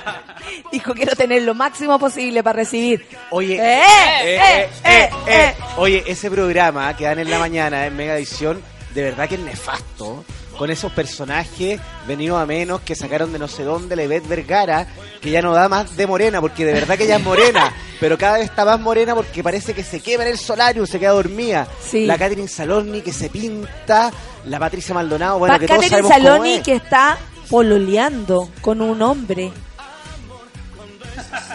Dijo, 0.71 0.93
quiero 0.93 1.15
tener 1.15 1.43
lo 1.43 1.53
máximo 1.55 1.97
posible 1.97 2.43
para 2.43 2.57
recibir. 2.57 3.05
Oye, 3.31 3.55
¡Eh, 3.55 3.81
eh, 4.23 4.69
eh, 4.83 5.09
eh! 5.27 5.55
Oye, 5.77 6.03
ese 6.05 6.29
programa 6.29 6.95
que 6.95 7.05
dan 7.05 7.19
en 7.19 7.29
la 7.29 7.39
mañana 7.39 7.85
en 7.85 7.95
Mega 7.95 8.17
Edición, 8.17 8.61
de 8.93 9.03
verdad 9.03 9.29
que 9.29 9.35
es 9.35 9.41
nefasto. 9.41 10.23
Con 10.59 10.69
esos 10.69 10.91
personajes 10.91 11.79
venidos 12.05 12.37
a 12.39 12.45
menos 12.45 12.81
que 12.81 12.93
sacaron 12.93 13.31
de 13.31 13.39
no 13.39 13.47
sé 13.47 13.63
dónde 13.63 13.95
la 13.95 14.03
Ivette 14.03 14.27
Vergara, 14.27 14.85
que 15.21 15.31
ya 15.31 15.41
no 15.41 15.53
da 15.53 15.69
más 15.69 15.95
de 15.95 16.05
morena, 16.05 16.41
porque 16.41 16.65
de 16.65 16.73
verdad 16.73 16.97
que 16.97 17.05
ella 17.05 17.15
es 17.15 17.23
morena, 17.23 17.73
pero 18.01 18.17
cada 18.17 18.33
vez 18.37 18.49
está 18.49 18.65
más 18.65 18.77
morena 18.79 19.15
porque 19.15 19.41
parece 19.41 19.73
que 19.73 19.83
se 19.85 20.01
quema 20.01 20.23
en 20.23 20.31
el 20.31 20.37
solarium, 20.37 20.85
se 20.85 20.99
queda 20.99 21.11
dormida. 21.11 21.65
Sí. 21.81 22.05
La 22.05 22.17
Catherine 22.17 22.49
Saloni 22.49 22.99
que 23.01 23.13
se 23.13 23.29
pinta, 23.29 24.11
la 24.45 24.59
Patricia 24.59 24.93
Maldonado, 24.93 25.39
bueno, 25.39 25.55
Pa- 25.55 25.59
que 25.59 25.67
todos 25.67 25.79
Catherine 25.81 26.07
sabemos 26.09 26.11
cómo 26.11 26.27
Saloni 26.35 26.53
es. 26.55 26.63
que 26.63 26.73
está 26.73 27.17
pololeando 27.49 28.49
con 28.61 28.81
un 28.81 29.01
hombre. 29.01 29.51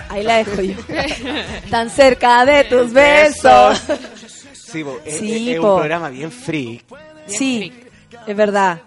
Ahí 0.09 0.22
la 0.22 0.36
dejo 0.39 0.62
yo. 0.62 0.74
Tan 1.70 1.90
cerca 1.90 2.44
de 2.47 2.64
tus 2.64 2.90
besos. 2.93 3.82
Sí, 4.55 4.82
po, 4.82 4.98
es, 5.05 5.18
Sí, 5.18 5.51
es- 5.51 5.56
es 5.56 5.60
po. 5.60 5.74
un 5.74 5.78
programa 5.81 6.09
bien 6.09 6.32
freak. 6.32 6.85
Sí, 7.26 7.72
es 8.26 8.36
verdad. 8.36 8.81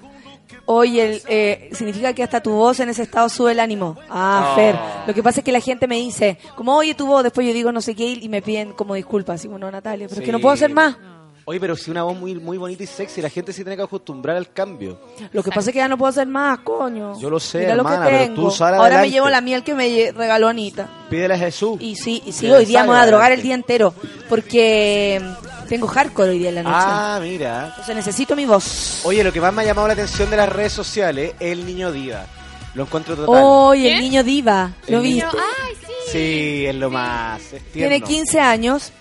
Oye, 0.70 1.04
el, 1.16 1.22
eh, 1.30 1.70
significa 1.72 2.12
que 2.14 2.24
hasta 2.24 2.42
tu 2.44 2.52
voz 2.52 2.80
en 2.82 2.90
ese 2.90 3.04
estado 3.04 3.30
sube 3.30 3.54
el 3.54 3.60
ánimo. 3.60 3.96
Ah, 4.10 4.50
Oh. 4.52 4.56
Fer. 4.56 4.76
Lo 5.08 5.14
que 5.14 5.24
pasa 5.24 5.40
es 5.40 5.44
que 5.46 5.52
la 5.54 5.62
gente 5.62 5.88
me 5.88 5.96
dice, 5.96 6.38
como, 6.56 6.76
oye, 6.76 6.94
tu 6.94 7.08
voz, 7.08 7.24
después 7.24 7.48
yo 7.48 7.54
digo 7.54 7.72
no 7.72 7.80
sé 7.82 7.96
qué 7.96 8.06
y 8.06 8.28
me 8.28 8.42
piden 8.42 8.74
como 8.74 8.94
disculpas. 8.94 9.36
Así, 9.40 9.48
bueno, 9.48 9.72
Natalia, 9.72 10.08
pero 10.10 10.20
es 10.22 10.26
que 10.26 10.32
no 10.32 10.40
puedo 10.40 10.54
hacer 10.54 10.70
más. 10.72 10.98
Oye, 11.46 11.62
pero 11.62 11.78
si 11.78 11.90
una 11.90 12.04
voz 12.04 12.18
muy, 12.20 12.36
muy 12.36 12.58
bonita 12.58 12.84
y 12.84 12.88
sexy, 12.88 13.22
la 13.22 13.30
gente 13.30 13.54
se 13.54 13.64
tiene 13.64 13.78
que 13.78 13.84
acostumbrar 13.84 14.36
al 14.36 14.52
cambio. 14.52 15.00
Lo 15.32 15.42
que 15.42 15.50
pasa 15.50 15.70
es 15.70 15.74
que 15.74 15.80
ya 15.80 15.88
no 15.88 15.98
puedo 15.98 16.10
hacer 16.10 16.28
más, 16.28 16.60
coño. 16.60 17.18
Yo 17.18 17.30
lo 17.30 17.40
sé, 17.40 17.60
Mira 17.60 17.76
lo 17.76 17.86
que 17.86 17.96
pero 18.04 18.18
tengo. 18.18 18.52
tú 18.54 18.64
Ahora 18.66 19.00
me 19.00 19.10
llevo 19.10 19.30
la 19.30 19.40
miel 19.40 19.64
que 19.64 19.74
me 19.74 20.12
regaló 20.12 20.50
Anita. 20.50 20.90
Pídele 21.10 21.36
a 21.36 21.38
Jesús. 21.38 21.78
Y 21.80 21.96
sí, 21.96 22.22
y 22.26 22.34
sí, 22.34 22.42
Pídele 22.42 22.58
hoy 22.58 22.66
día 22.66 22.82
me 22.82 22.90
voy 22.90 22.98
a 22.98 23.06
drogar 23.06 23.32
el 23.32 23.42
día 23.42 23.56
entero. 23.56 23.94
Porque 24.28 25.22
tengo 25.68 25.88
hardcore 25.88 26.30
hoy 26.32 26.40
día 26.40 26.50
en 26.50 26.56
la 26.56 26.64
noche. 26.64 26.76
Ah, 26.80 27.20
mira. 27.22 27.68
Entonces 27.70 27.96
necesito 27.96 28.36
mi 28.36 28.46
voz. 28.46 29.02
Oye, 29.04 29.24
lo 29.24 29.32
que 29.32 29.40
más 29.42 29.54
me 29.54 29.62
ha 29.62 29.66
llamado 29.66 29.88
la 29.88 29.94
atención 29.94 30.30
de 30.30 30.38
las 30.38 30.50
redes 30.50 30.74
sociales 30.74 31.34
es 31.40 31.52
el 31.52 31.66
niño 31.66 31.92
diva. 31.92 32.26
Lo 32.74 32.84
encuentro 32.84 33.16
total. 33.16 33.42
Hoy 33.44 33.88
el 33.88 34.00
niño 34.02 34.24
diva. 34.24 34.72
¿Lo 34.88 34.98
El 34.98 35.04
niño- 35.04 35.30
viste? 35.32 35.88
Sí, 36.12 36.66
es 36.68 36.76
lo 36.76 36.90
más. 36.90 37.42
Es 37.54 37.64
Tiene 37.74 37.90
tierno. 38.00 38.08
15 38.08 38.40
años. 38.40 38.92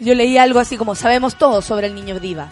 Yo 0.00 0.14
leí 0.14 0.38
algo 0.38 0.60
así 0.60 0.76
como, 0.76 0.94
sabemos 0.94 1.36
todo 1.36 1.60
sobre 1.62 1.88
el 1.88 1.94
niño 1.94 2.18
diva. 2.20 2.48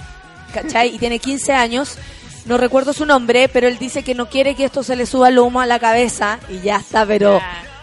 ¿Cachai? 0.52 0.94
Y 0.94 0.98
tiene 0.98 1.18
15 1.18 1.52
años. 1.52 1.96
No 2.44 2.58
recuerdo 2.58 2.92
su 2.92 3.06
nombre, 3.06 3.48
pero 3.48 3.66
él 3.68 3.78
dice 3.78 4.02
que 4.02 4.14
no 4.14 4.28
quiere 4.28 4.54
que 4.54 4.64
esto 4.64 4.82
se 4.82 4.94
le 4.96 5.06
suba 5.06 5.28
el 5.30 5.38
humo 5.38 5.60
a 5.60 5.66
la 5.66 5.78
cabeza. 5.78 6.38
Y 6.48 6.60
ya 6.60 6.76
está, 6.76 7.04
pero 7.06 7.40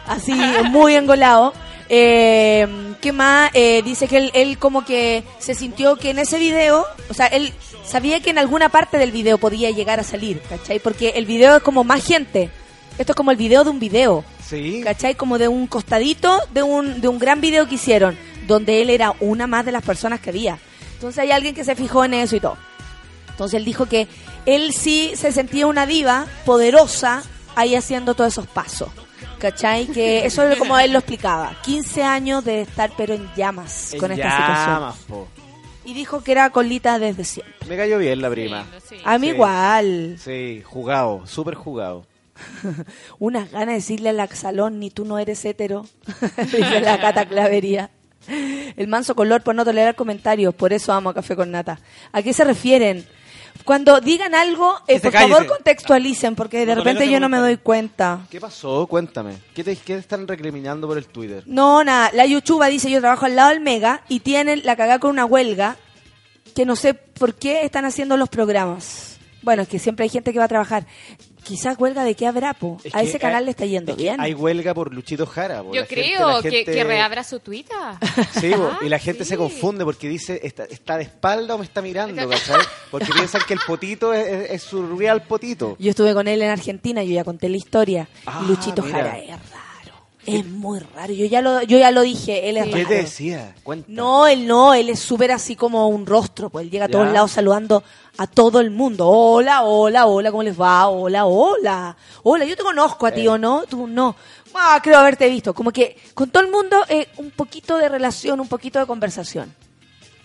así, 0.07 0.34
muy 0.69 0.95
engolado. 0.95 1.53
Eh, 1.95 2.95
¿Qué 3.02 3.11
más? 3.11 3.52
Eh, 3.53 3.84
dice 3.86 4.07
que 4.07 4.18
él, 4.18 4.32
él 4.34 4.57
como 4.57 4.84
que 4.84 5.24
se 5.38 5.53
sintió 5.53 5.95
que 5.95 6.10
en 6.10 6.18
ese 6.18 6.40
video, 6.40 6.88
o 7.07 7.14
sea, 7.14 7.28
él 7.28 7.53
sabía 7.86 8.20
que 8.20 8.32
en 8.32 8.40
alguna 8.40 8.70
parte 8.70 8.98
del 8.98 9.11
video 9.11 9.38
podía 9.38 9.70
llegar 9.70 9.99
a 9.99 10.03
salir, 10.03 10.41
¿cachai? 10.49 10.80
Porque 10.80 11.10
el 11.10 11.28
video 11.28 11.57
es 11.57 11.61
como 11.61 11.84
más 11.84 12.03
gente. 12.03 12.49
Esto 12.98 13.11
es 13.11 13.15
como 13.15 13.30
el 13.30 13.38
video 13.38 13.64
de 13.64 13.70
un 13.70 13.80
video. 13.80 14.26
Sí. 14.44 14.82
¿Cachai? 14.84 15.14
Como 15.14 15.38
de 15.38 15.48
un 15.48 15.68
costadito 15.68 16.40
de 16.52 16.64
un, 16.64 16.99
de 16.99 17.07
un 17.10 17.20
gran 17.20 17.41
video 17.41 17.68
que 17.68 17.76
hicieron, 17.76 18.18
donde 18.48 18.82
él 18.82 18.90
era 18.90 19.14
una 19.20 19.45
más 19.45 19.64
de 19.64 19.72
las 19.72 19.84
personas 19.84 20.20
que 20.20 20.32
había. 20.32 20.57
Entonces 20.95 21.20
hay 21.20 21.30
alguien 21.30 21.53
que 21.53 21.64
se 21.64 21.76
fijó 21.76 22.03
en 22.03 22.15
eso 22.15 22.36
y 22.36 22.40
todo. 22.40 22.57
Entonces 23.30 23.60
él 23.60 23.65
dijo 23.65 23.86
que 23.86 24.07
él 24.48 24.74
sí 24.74 25.11
se 25.15 25.32
sentía 25.32 25.68
una 25.68 25.86
diva 25.86 26.26
poderosa 26.44 27.22
ahí 27.56 27.76
haciendo 27.76 28.15
todos 28.15 28.34
esos 28.34 28.48
pasos. 28.48 28.90
¿Cachai? 29.40 29.88
Que 29.88 30.26
eso 30.26 30.44
es 30.48 30.58
como 30.58 30.78
él 30.80 30.91
lo 30.94 31.00
explicaba. 31.00 31.56
15 31.64 32.04
años 32.04 32.44
de 32.45 32.62
estar 32.62 32.91
pero 32.98 33.14
en 33.14 33.30
llamas 33.36 33.94
En 33.94 34.00
con 34.00 34.12
esta 34.12 34.24
llamas, 34.30 34.95
situación. 34.95 35.08
po. 35.26 35.28
Y 35.86 35.94
dijo 35.94 36.24
que 36.24 36.32
era 36.32 36.50
colita 36.50 36.98
desde 37.00 37.24
siempre. 37.26 37.54
Me 37.68 37.76
cayó 37.76 37.98
bien 37.98 38.22
la 38.22 38.30
prima. 38.30 38.66
A 39.04 39.18
mí 39.18 39.28
Sí. 39.28 39.34
igual. 39.34 40.16
Sí, 40.18 40.62
jugado, 40.66 41.28
súper 41.28 41.56
jugado. 41.56 42.06
Unas 43.20 43.52
ganas 43.52 43.68
de 43.68 43.74
decirle 43.76 44.10
a 44.10 44.14
la 44.14 44.28
Salón, 44.28 44.80
ni 44.80 44.90
tú 44.90 45.06
no 45.06 45.20
eres 45.20 45.44
hetero. 45.45 45.86
Dice 46.38 46.82
la 46.82 47.00
Cata 47.00 47.26
Clavería. 47.26 47.90
El 48.78 48.88
manso 48.88 49.16
color 49.16 49.44
por 49.44 49.54
no 49.56 49.66
tolerar 49.66 49.95
comentarios, 49.95 50.56
por 50.56 50.72
eso 50.72 50.94
amo 50.94 51.10
a 51.10 51.14
Café 51.14 51.36
con 51.36 51.52
Nata. 51.52 51.80
¿A 52.14 52.22
qué 52.22 52.32
se 52.34 52.45
refieren? 52.45 53.06
Cuando 53.64 54.02
digan 54.02 54.35
algo, 54.35 54.76
eh, 54.88 54.99
por 54.99 55.14
favor 55.14 55.48
contextualicen, 55.48 56.35
porque 56.35 56.65
de 56.65 56.76
repente 56.76 57.10
yo 57.10 57.19
no 57.19 57.30
me 57.30 57.38
doy 57.38 57.57
cuenta. 57.57 58.26
¿Qué 58.30 58.40
pasó? 58.41 58.85
Cuéntame. 58.88 59.38
¿Qué 59.53 59.64
te, 59.64 59.76
qué 59.76 59.94
te 59.94 59.99
están 59.99 60.27
recriminando 60.27 60.88
por 60.88 60.98
el 60.98 61.06
Twitter? 61.06 61.44
No, 61.45 61.84
nada. 61.84 62.11
La 62.14 62.26
Yuchuba 62.26 62.68
dice, 62.68 62.91
yo 62.91 62.99
trabajo 62.99 63.26
al 63.26 63.35
lado 63.35 63.49
del 63.49 63.61
Mega 63.61 64.02
y 64.10 64.19
tienen 64.19 64.61
la 64.65 64.76
cagada 64.76 64.99
con 64.99 65.11
una 65.11 65.26
huelga 65.26 65.77
que 66.56 66.65
no 66.65 66.76
sé 66.76 66.94
por 66.94 67.35
qué 67.35 67.64
están 67.64 67.85
haciendo 67.85 68.18
los 68.18 68.30
programas. 68.30 69.18
Bueno, 69.41 69.64
es 69.64 69.68
que 69.68 69.80
siempre 69.80 70.03
hay 70.03 70.10
gente 70.10 70.31
que 70.34 70.40
va 70.40 70.45
a 70.45 70.49
trabajar. 70.49 70.85
Quizás 71.44 71.78
huelga 71.78 72.03
de 72.03 72.15
qué 72.15 72.26
habrá, 72.28 72.53
po. 72.53 72.78
Es 72.84 72.95
A 72.95 73.02
ese 73.02 73.20
canal 73.20 73.40
hay- 73.40 73.45
le 73.45 73.52
está 73.52 73.65
yendo 73.65 73.91
es 73.91 73.98
bien. 73.98 74.20
Hay 74.22 74.34
huelga 74.34 74.74
por 74.74 74.94
Luchito 74.94 75.26
Jara. 75.26 75.61
po. 75.61 75.74
Yo 75.74 75.82
La 75.82 75.88
gente- 75.88 75.95
creo 76.03 76.28
la 76.38 76.41
que, 76.41 76.52
gente- 76.52 76.72
que 76.72 76.84
reabra 76.84 77.24
su 77.24 77.40
Twitter. 77.40 77.78
Sí, 78.40 78.52
po, 78.56 78.72
y 78.82 78.90
la 78.90 78.95
Ah, 78.95 78.99
gente 78.99 79.24
sí. 79.24 79.30
se 79.32 79.38
confunde 79.38 79.84
porque 79.84 80.07
dice, 80.07 80.40
¿está, 80.44 80.64
está 80.65 80.98
de 80.98 81.03
espalda 81.03 81.56
o 81.56 81.57
me 81.57 81.65
está 81.65 81.82
mirando? 81.82 82.30
Porque 82.91 83.07
piensan 83.14 83.41
que 83.48 83.53
el 83.53 83.60
potito 83.65 84.14
es, 84.14 84.28
es- 84.28 84.49
es 84.52 84.61
su 84.64 84.95
real 84.98 85.24
potito. 85.24 85.76
Yo 85.80 85.90
estuve 85.90 86.14
con 86.14 86.28
él 86.28 86.41
en 86.41 86.49
Argentina, 86.49 87.03
yo 87.03 87.14
ya 87.14 87.24
conté 87.24 87.49
la 87.49 87.57
historia. 87.57 88.07
Ah, 88.26 88.44
Luchito 88.48 88.82
mira. 88.84 88.98
Jara 88.99 89.20
es 89.20 89.30
raro. 89.30 89.62
Es 90.26 90.45
muy 90.45 90.80
raro. 90.80 91.12
Yo 91.14 91.26
ya 91.26 91.41
lo, 91.41 91.62
yo 91.64 91.78
ya 91.78 91.91
lo 91.91 92.02
dije, 92.02 92.50
él 92.50 92.56
es 92.58 92.66
¿Qué 92.66 92.72
raro. 92.72 92.88
te 92.88 92.94
decía? 92.95 93.56
No, 93.88 94.26
él 94.28 94.48
no, 94.48 94.74
él 94.74 94.90
es 94.90 95.00
súper 95.00 95.32
así 95.34 95.56
como 95.58 95.88
un 95.90 96.06
rostro, 96.06 96.50
pues 96.50 96.64
él 96.66 96.72
llega 96.72 96.86
a 96.86 96.90
todos 96.90 97.08
Ya. 97.08 97.12
lados 97.14 97.32
saludando 97.32 97.84
a 98.18 98.28
todo 98.28 98.62
el 98.62 98.72
mundo. 98.72 99.08
Hola, 99.10 99.64
hola, 99.64 100.06
hola, 100.06 100.32
¿cómo 100.32 100.44
les 100.44 100.60
va? 100.60 100.88
Hola, 100.88 101.26
hola. 101.26 101.98
Hola, 102.24 102.45
yo 102.45 102.56
te 102.56 102.64
conozco 102.64 103.06
a 103.06 103.12
ti, 103.12 103.22
Eh. 103.26 103.28
¿o 103.30 103.38
no? 103.38 103.64
Tú 103.70 103.86
no. 103.88 104.16
Ah, 104.54 104.80
creo 104.82 104.98
haberte 105.00 105.28
visto. 105.30 105.54
Como 105.54 105.72
que 105.72 105.98
con 106.14 106.30
todo 106.30 106.44
el 106.44 106.50
mundo 106.52 106.78
eh, 106.88 107.08
un 107.18 107.32
poquito 107.32 107.78
de 107.78 107.90
relación, 107.90 108.40
un 108.40 108.48
poquito 108.48 108.80
de 108.80 108.86
conversación. 108.86 109.54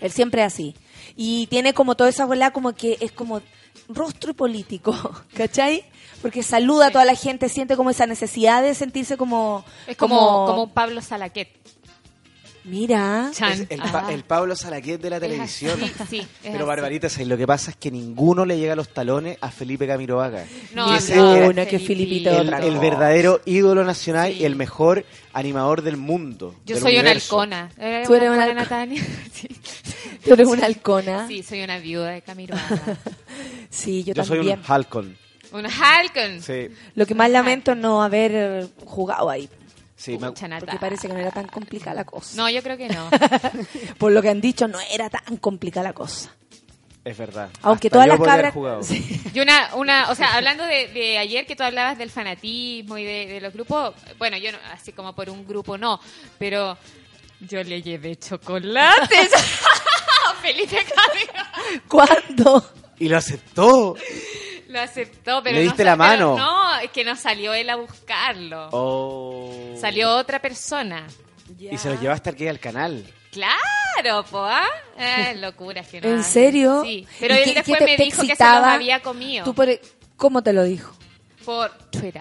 Él 0.00 0.12
siempre 0.12 0.42
es 0.42 0.52
así. 0.52 0.76
Y 1.16 1.48
tiene 1.48 1.74
como 1.74 1.96
toda 1.96 2.10
esa 2.10 2.24
bola 2.24 2.52
como 2.52 2.72
que 2.72 2.98
es 3.00 3.10
como 3.10 3.40
rostro 3.88 4.32
político, 4.34 4.92
¿cachai? 5.34 5.82
Porque 6.22 6.42
saluda 6.42 6.88
a 6.88 6.90
toda 6.90 7.04
la 7.04 7.14
gente, 7.14 7.48
siente 7.48 7.76
como 7.76 7.90
esa 7.90 8.06
necesidad 8.06 8.62
de 8.62 8.74
sentirse 8.74 9.16
como... 9.16 9.64
Es 9.86 9.96
como, 9.96 10.46
como 10.46 10.62
un 10.64 10.70
Pablo 10.70 11.00
Salaquet. 11.00 11.48
Mira. 12.64 13.30
Es 13.32 13.40
el, 13.70 13.80
Pa- 13.80 14.12
el 14.12 14.24
Pablo 14.24 14.54
Salaquet 14.54 15.00
de 15.00 15.08
la 15.08 15.18
televisión. 15.18 15.80
así, 15.82 16.04
sí, 16.10 16.18
es 16.18 16.26
Pero 16.42 16.56
así. 16.56 16.64
Barbarita, 16.64 17.08
¿sabes? 17.08 17.26
lo 17.28 17.38
que 17.38 17.46
pasa 17.46 17.70
es 17.70 17.76
que 17.78 17.90
ninguno 17.90 18.44
le 18.44 18.58
llega 18.58 18.74
a 18.74 18.76
los 18.76 18.90
talones 18.90 19.38
a 19.40 19.50
Felipe 19.50 19.86
Camiroaga. 19.86 20.44
No, 20.74 20.94
ese 20.94 21.16
ninguno, 21.16 21.50
era 21.50 21.66
que 21.66 21.78
Filipito 21.78 22.30
el, 22.30 22.78
verdadero 22.78 23.40
ídolo 23.46 23.84
nacional 23.84 24.32
y 24.32 24.44
el 24.44 24.54
mejor 24.54 25.06
animador 25.32 25.80
del 25.80 25.96
mundo. 25.96 26.54
Yo 26.66 26.74
del 26.74 26.82
soy 26.82 26.98
una 26.98 27.10
halcona. 27.12 27.70
¿Eres 27.78 28.06
Tú 28.06 28.14
eres 28.14 28.28
una 28.28 28.42
halcona. 28.42 28.62
Natalia? 28.62 29.02
Sí. 29.32 29.48
Tú 30.24 30.34
eres 30.34 30.48
una 30.48 30.66
halcona. 30.66 31.26
Sí, 31.28 31.42
soy 31.42 31.62
una 31.62 31.78
viuda 31.78 32.10
de 32.10 32.22
Camilo. 32.22 32.54
Sí, 33.70 34.02
yo, 34.04 34.12
Yo 34.14 34.24
soy 34.24 34.38
también. 34.38 34.58
un 34.58 34.64
halcon. 34.66 35.16
Una 35.52 35.68
halcon. 35.68 36.42
Sí, 36.42 36.68
Lo 36.94 37.06
que 37.06 37.14
más 37.14 37.30
lamento 37.30 37.72
es 37.72 37.78
no 37.78 38.02
haber 38.02 38.68
jugado 38.84 39.30
ahí. 39.30 39.48
sí. 39.96 40.18
me-. 40.18 40.30
Porque 40.32 40.78
parece 40.80 41.08
que 41.08 41.14
no 41.14 41.20
era 41.20 41.30
tan 41.30 41.46
complicada 41.46 41.94
la 41.96 42.04
cosa. 42.04 42.36
No, 42.36 42.48
yo 42.48 42.62
creo 42.62 42.76
que 42.76 42.88
no. 42.88 43.10
Por 43.98 44.12
lo 44.12 44.22
que 44.22 44.28
han 44.30 44.40
dicho, 44.40 44.68
no 44.68 44.78
era 44.90 45.08
tan 45.10 45.36
complicada 45.38 45.88
la 45.88 45.92
cosa. 45.92 46.30
Es 47.04 47.16
verdad. 47.16 47.48
Aunque 47.62 47.88
Hasta 47.88 47.94
todas 48.04 48.06
yo 48.06 48.24
las 48.24 48.52
cabras... 48.52 48.86
Sí. 48.86 49.22
Y 49.32 49.40
una, 49.40 49.74
una, 49.76 50.10
o 50.10 50.14
sea, 50.14 50.34
hablando 50.34 50.64
de, 50.64 50.88
de 50.88 51.16
ayer 51.16 51.46
que 51.46 51.56
tú 51.56 51.62
hablabas 51.62 51.96
del 51.96 52.10
fanatismo 52.10 52.98
y 52.98 53.04
de, 53.04 53.26
de 53.26 53.40
los 53.40 53.54
grupos, 53.54 53.94
bueno, 54.18 54.36
yo 54.36 54.52
no, 54.52 54.58
así 54.72 54.92
como 54.92 55.14
por 55.14 55.30
un 55.30 55.46
grupo 55.46 55.78
no, 55.78 55.98
pero 56.38 56.76
yo 57.40 57.62
le 57.62 57.80
llevé 57.80 58.16
chocolates 58.16 59.30
Felipe 60.42 60.76
Cárdenas. 60.94 61.48
¿Cuándo? 61.88 62.70
Y 62.98 63.08
lo 63.08 63.16
aceptó. 63.16 63.94
Lo 64.68 64.80
aceptó, 64.82 65.40
pero 65.42 65.56
¿Le 65.56 65.64
no 65.64 65.70
diste 65.70 65.82
sa- 65.82 65.90
la 65.90 65.96
mano? 65.96 66.36
No, 66.36 66.78
es 66.80 66.90
que 66.90 67.02
no 67.02 67.16
salió 67.16 67.54
él 67.54 67.70
a 67.70 67.76
buscarlo. 67.76 68.68
Oh. 68.72 69.50
Salió 69.80 70.10
otra 70.14 70.40
persona. 70.42 71.06
Y 71.58 71.78
se 71.78 71.88
lo 71.88 71.98
llevaste 71.98 72.28
aquí 72.28 72.46
al 72.46 72.60
canal. 72.60 73.02
Claro, 73.32 74.24
po, 74.30 74.40
¿ah? 74.44 74.66
Eh, 74.98 75.36
locuras 75.36 75.88
que 75.88 76.02
no 76.02 76.08
¿En 76.08 76.18
hacen. 76.18 76.32
serio? 76.44 76.82
Sí, 76.84 77.06
pero 77.18 77.34
¿Y 77.34 77.38
él 77.38 77.44
qué- 77.44 77.54
después 77.54 77.78
qué 77.78 77.84
te- 77.86 77.90
me 77.92 77.96
te 77.96 78.02
dijo 78.04 78.16
que 78.16 78.26
se 78.26 78.26
los 78.26 78.30
excitaba? 78.40 78.74
había 78.74 79.00
comido. 79.00 79.44
Tú 79.46 79.54
por- 79.54 79.80
¿Cómo 80.18 80.42
te 80.42 80.52
lo 80.52 80.62
dijo? 80.64 80.92
Por 81.46 81.70
Twitter. 81.90 82.20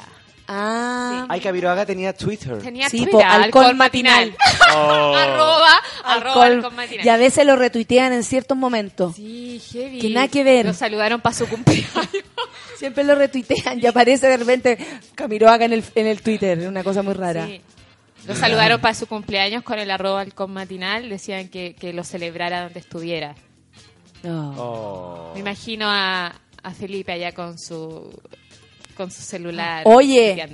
Ah. 0.49 1.25
Ay, 1.27 1.41
Cabiroaga 1.41 1.85
tenía 1.85 2.13
Twitter. 2.13 2.59
Tenía 2.59 2.89
Sí, 2.89 2.97
Twitter, 2.99 3.11
po, 3.11 3.19
alcohol 3.19 3.43
alcohol 3.43 3.75
matinal. 3.75 4.35
Oh. 4.75 5.15
arroba, 5.15 5.81
arroba 6.03 6.13
Alcohol. 6.13 6.51
alcohol 6.51 6.73
matinal. 6.75 7.05
Y 7.05 7.09
a 7.09 7.17
veces 7.17 7.45
lo 7.45 7.55
retuitean 7.55 8.13
en 8.13 8.23
ciertos 8.23 8.57
momentos. 8.57 9.15
Sí, 9.15 9.61
heavy. 9.71 9.99
Que 9.99 10.09
nada 10.09 10.27
que 10.27 10.43
ver. 10.43 10.65
Lo 10.65 10.73
saludaron 10.73 11.21
para 11.21 11.35
su 11.35 11.47
cumpleaños. 11.47 11.89
Siempre 12.77 13.03
lo 13.03 13.15
retuitean 13.15 13.79
y 13.81 13.85
aparece 13.87 14.27
de 14.27 14.37
repente 14.37 14.77
Camiroaga 15.15 15.65
en 15.65 15.73
el, 15.73 15.83
en 15.95 16.07
el 16.07 16.21
Twitter. 16.21 16.67
Una 16.67 16.83
cosa 16.83 17.01
muy 17.01 17.13
rara. 17.13 17.45
Sí. 17.47 17.61
Lo 18.27 18.35
saludaron 18.35 18.79
para 18.81 18.93
su 18.93 19.07
cumpleaños 19.07 19.63
con 19.63 19.79
el 19.79 19.89
arroba 19.89 20.21
alcohol 20.21 20.49
matinal. 20.51 21.09
Decían 21.09 21.47
que, 21.49 21.73
que 21.75 21.93
lo 21.93 22.03
celebrara 22.03 22.63
donde 22.63 22.79
estuviera. 22.79 23.35
Oh. 24.25 25.31
Me 25.33 25.39
imagino 25.39 25.87
a, 25.89 26.33
a 26.63 26.71
Felipe 26.73 27.11
allá 27.13 27.31
con 27.33 27.57
su 27.57 28.11
con 28.97 29.11
su 29.11 29.21
celular. 29.21 29.83
Oye. 29.85 30.49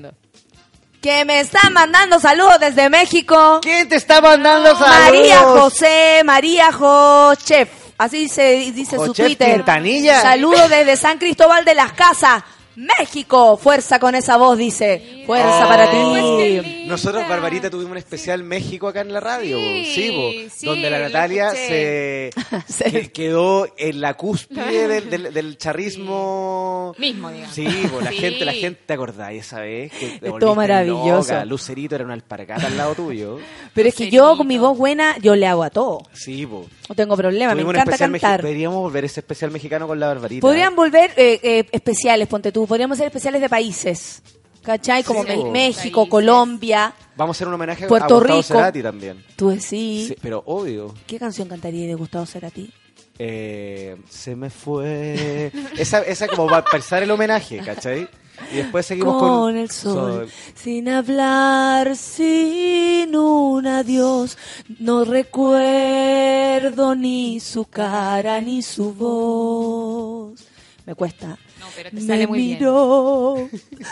Que 1.01 1.25
me 1.25 1.39
están 1.39 1.73
mandando 1.73 2.19
saludos 2.19 2.59
desde 2.59 2.89
México. 2.89 3.59
¿Quién 3.61 3.89
te 3.89 3.95
está 3.95 4.21
mandando 4.21 4.69
saludos? 4.77 4.99
María 4.99 5.39
José, 5.39 6.21
María 6.23 6.71
Jochef. 6.71 7.69
Así 7.97 8.27
se 8.29 8.71
dice 8.71 8.97
su 8.97 9.13
Twitter. 9.13 9.55
Quintanilla. 9.55 10.21
Saludos 10.21 10.69
desde 10.69 10.95
San 10.95 11.17
Cristóbal 11.17 11.65
de 11.65 11.75
las 11.75 11.93
Casas, 11.93 12.43
México. 12.75 13.57
Fuerza 13.57 13.99
con 13.99 14.15
esa 14.15 14.37
voz, 14.37 14.57
dice. 14.57 15.23
Fuerza 15.25 15.65
Oh. 15.65 15.67
para 15.69 15.89
ti. 15.91 16.85
Nosotros, 16.87 17.27
Barbarita, 17.27 17.69
tuvimos 17.69 17.91
un 17.91 17.97
especial 17.97 18.43
México 18.43 18.87
acá 18.87 19.01
en 19.01 19.13
la 19.13 19.19
radio, 19.19 19.57
Sí, 19.57 19.85
sí, 19.93 20.09
bo, 20.15 20.49
sí, 20.53 20.65
donde 20.65 20.89
la 20.89 20.99
Natalia 20.99 21.51
se, 21.51 22.31
quedó 23.13 23.67
en 23.77 24.01
la 24.01 24.15
cúspide 24.15 24.87
del, 24.87 25.09
del- 25.09 25.33
del 25.33 25.57
charrismo. 25.57 26.93
Mismo, 26.97 27.29
digamos. 27.29 27.53
Sí, 27.55 27.67
bo, 27.91 28.01
la 28.01 28.11
Sí. 28.11 28.17
gente, 28.17 28.45
la 28.45 28.53
gente, 28.53 28.81
¿te 28.85 28.93
acordáis 28.93 29.45
esa 29.45 29.59
vez? 29.61 29.91
Que 29.93 30.19
te 30.19 30.27
Estuvo 30.29 30.55
maravilloso. 30.55 31.33
loca. 31.33 31.45
Lucerito 31.45 31.95
era 31.95 32.03
una 32.03 32.13
alpargata 32.13 32.67
al 32.67 32.77
lado 32.77 32.95
tuyo. 32.95 33.39
Pero 33.73 33.89
es 33.89 33.95
que 33.95 34.09
yo, 34.09 34.35
con 34.37 34.47
mi 34.47 34.57
voz 34.57 34.77
buena, 34.77 35.17
yo 35.19 35.35
le 35.35 35.47
hago 35.47 35.63
a 35.63 35.69
todo. 35.69 36.03
Sí, 36.13 36.45
bo. 36.45 36.67
No 36.89 36.95
tengo 36.95 37.15
problema, 37.15 37.55
me 37.55 37.61
Tuvimos 37.61 37.75
un 37.75 37.79
encanta 37.81 37.97
cantar. 37.97 38.41
Deberíamos 38.41 38.79
volver 38.81 39.05
ese 39.05 39.21
especial 39.21 39.51
mexicano 39.51 39.87
con 39.87 39.99
la 39.99 40.07
Barbarita. 40.07 40.41
Podrían 40.41 40.75
volver 40.75 41.11
eh, 41.15 41.39
eh, 41.41 41.65
especiales, 41.71 42.27
ponte 42.27 42.51
tú. 42.51 42.67
Podríamos 42.67 42.97
ser 42.97 43.07
especiales 43.07 43.41
de 43.41 43.49
países. 43.49 44.21
¿Cachai? 44.61 45.03
Como 45.03 45.23
Sí, 45.23 45.29
Me-. 45.29 45.51
México, 45.51 46.01
Países. 46.01 46.11
Colombia. 46.11 46.93
Vamos 47.15 47.35
a 47.35 47.37
hacer 47.37 47.47
un 47.47 47.53
homenaje 47.53 47.87
Puerto 47.87 48.15
a 48.15 48.19
Gustavo 48.19 48.37
Rico. 48.41 48.53
Cerati 48.53 48.81
también. 48.81 49.23
Tú 49.35 49.49
decís. 49.49 50.07
Sí, 50.07 50.15
pero 50.21 50.41
obvio. 50.45 50.93
¿Qué 51.05 51.19
canción 51.19 51.47
cantaría 51.47 51.85
de 51.87 51.95
Gustavo 51.95 52.25
Cerati? 52.25 52.71
Eh, 53.19 53.97
se 54.09 54.35
me 54.35 54.49
fue. 54.49 55.51
Esa, 55.77 55.99
esa 56.01 56.27
como 56.27 56.47
va 56.47 56.57
a 56.57 56.59
empezar 56.59 57.03
el 57.03 57.11
homenaje, 57.11 57.59
¿cachai? 57.59 58.07
Y 58.51 58.57
después 58.57 58.85
seguimos 58.85 59.17
con, 59.19 59.29
con 59.29 59.57
el 59.57 59.69
sol, 59.71 60.29
sin 60.55 60.89
hablar, 60.89 61.95
sin 61.95 63.15
un 63.15 63.65
adiós. 63.67 64.37
No 64.79 65.05
recuerdo 65.05 66.95
ni 66.95 67.39
su 67.39 67.65
cara 67.65 68.41
ni 68.41 68.61
su 68.61 68.93
voz. 68.93 70.39
Me 70.85 70.95
cuesta. 70.95 71.37
No, 71.59 71.67
pero 71.75 71.89
te 71.91 71.95
Me 71.95 72.01
sale 72.01 72.27
muy 72.27 72.39
bien. 72.39 72.59
miró, 72.59 73.49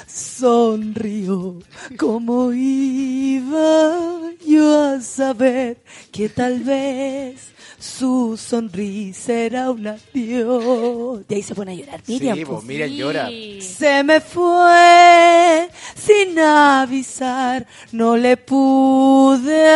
sonrió, 0.07 1.59
como 1.97 2.51
iba 2.51 3.97
yo 4.45 4.80
a 4.95 5.01
saber 5.01 5.77
que 6.11 6.27
tal 6.30 6.59
vez 6.61 7.51
su 7.82 8.38
sonrisa 8.38 9.34
era 9.34 9.72
un 9.72 9.88
adiós. 9.88 11.22
Y 11.28 11.34
ahí 11.34 11.41
se 11.41 11.56
pone 11.56 11.72
a 11.72 11.76
llorar 11.76 12.02
Miriam. 12.08 12.38
Sí, 12.38 12.45
pues. 12.45 12.56
pues 12.58 12.68
Miriam 12.68 12.90
llora. 12.91 13.30
Se 13.60 14.03
me 14.03 14.22
fue 14.22 15.70
sin 15.95 16.38
avisar, 16.38 17.66
no 17.91 18.16
le 18.18 18.38
pude 18.38 19.68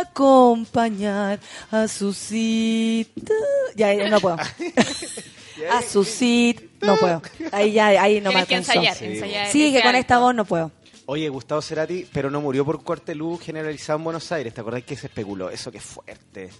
acompañar 0.00 1.40
a 1.70 1.88
su 1.88 2.12
cita. 2.12 3.32
Ya, 3.74 3.94
no 4.08 4.20
puedo. 4.20 4.36
a 5.72 5.82
su 5.82 6.04
cita. 6.04 6.62
No 6.82 6.96
puedo. 6.96 7.22
Ahí 7.52 7.72
ya, 7.72 7.88
ahí 7.88 8.20
no 8.20 8.32
me 8.32 8.40
alcanzó. 8.40 8.72
ensayar, 8.72 8.96
Sí, 8.96 9.04
ensayar 9.06 9.48
Sí, 9.48 9.72
que 9.72 9.82
con 9.82 9.94
esta 9.94 10.18
voz 10.18 10.34
no 10.34 10.44
puedo. 10.44 10.70
Oye, 11.12 11.28
Gustavo 11.28 11.60
Cerati, 11.60 12.06
pero 12.12 12.30
no 12.30 12.40
murió 12.40 12.64
por 12.64 12.84
corte 12.84 13.10
de 13.12 13.16
luz 13.16 13.40
generalizado 13.40 13.98
en 13.98 14.04
Buenos 14.04 14.30
Aires. 14.30 14.54
¿Te 14.54 14.60
acordás 14.60 14.84
que 14.84 14.94
se 14.96 15.08
especuló? 15.08 15.50
Eso 15.50 15.72
que 15.72 15.80
fuerte. 15.80 16.50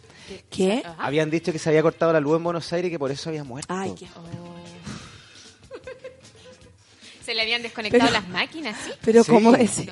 ¿Qué? 0.51 0.83
Habían 0.99 1.31
dicho 1.31 1.53
que 1.53 1.61
se 1.61 1.69
había 1.69 1.83
cortado 1.83 2.13
la 2.13 2.19
luz 2.19 2.37
en 2.37 2.43
Buenos 2.43 2.73
Aires 2.73 2.89
y 2.89 2.93
que 2.93 2.99
por 2.99 3.13
eso 3.13 3.29
había 3.31 3.45
muerto. 3.45 3.73
Ay, 3.73 3.95
qué... 3.97 4.07
Se 7.25 7.33
le 7.33 7.43
habían 7.43 7.63
desconectado 7.63 8.03
Pero- 8.07 8.13
las 8.21 8.29
máquinas, 8.29 8.77
¿sí? 8.85 8.91
Pero 9.03 9.23
Sí. 9.23 9.31
¿cómo 9.31 9.55
es? 9.55 9.83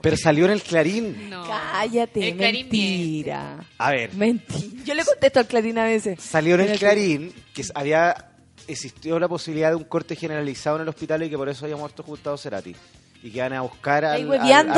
Pero 0.00 0.16
salió 0.16 0.46
en 0.46 0.52
el 0.52 0.62
Clarín. 0.62 1.28
No. 1.28 1.44
Cállate, 1.46 2.28
El 2.28 2.36
Clarín 2.38 2.66
mentira. 2.70 3.66
A 3.76 3.90
ver, 3.90 4.14
Mentira. 4.14 4.82
Yo 4.84 4.94
le 4.94 5.04
contesto 5.04 5.40
al 5.40 5.46
Clarín 5.46 5.76
a 5.78 5.84
veces. 5.84 6.22
salió 6.22 6.54
en 6.54 6.62
el 6.62 6.78
Clarín 6.78 7.34
que 7.52 7.62
había 7.74 8.30
existió 8.66 9.18
la 9.18 9.28
posibilidad 9.28 9.68
de 9.70 9.76
un 9.76 9.84
corte 9.84 10.16
generalizado 10.16 10.76
en 10.76 10.82
el 10.82 10.88
hospital 10.88 11.22
y 11.22 11.28
que 11.30 11.36
por 11.36 11.48
eso 11.50 11.66
había 11.66 11.76
muerto 11.76 12.02
Gustavo 12.02 12.38
Cerati. 12.38 12.74
Y 13.22 13.30
que 13.30 13.40
van 13.40 13.52
a 13.54 13.62
buscar 13.62 14.04
al, 14.04 14.20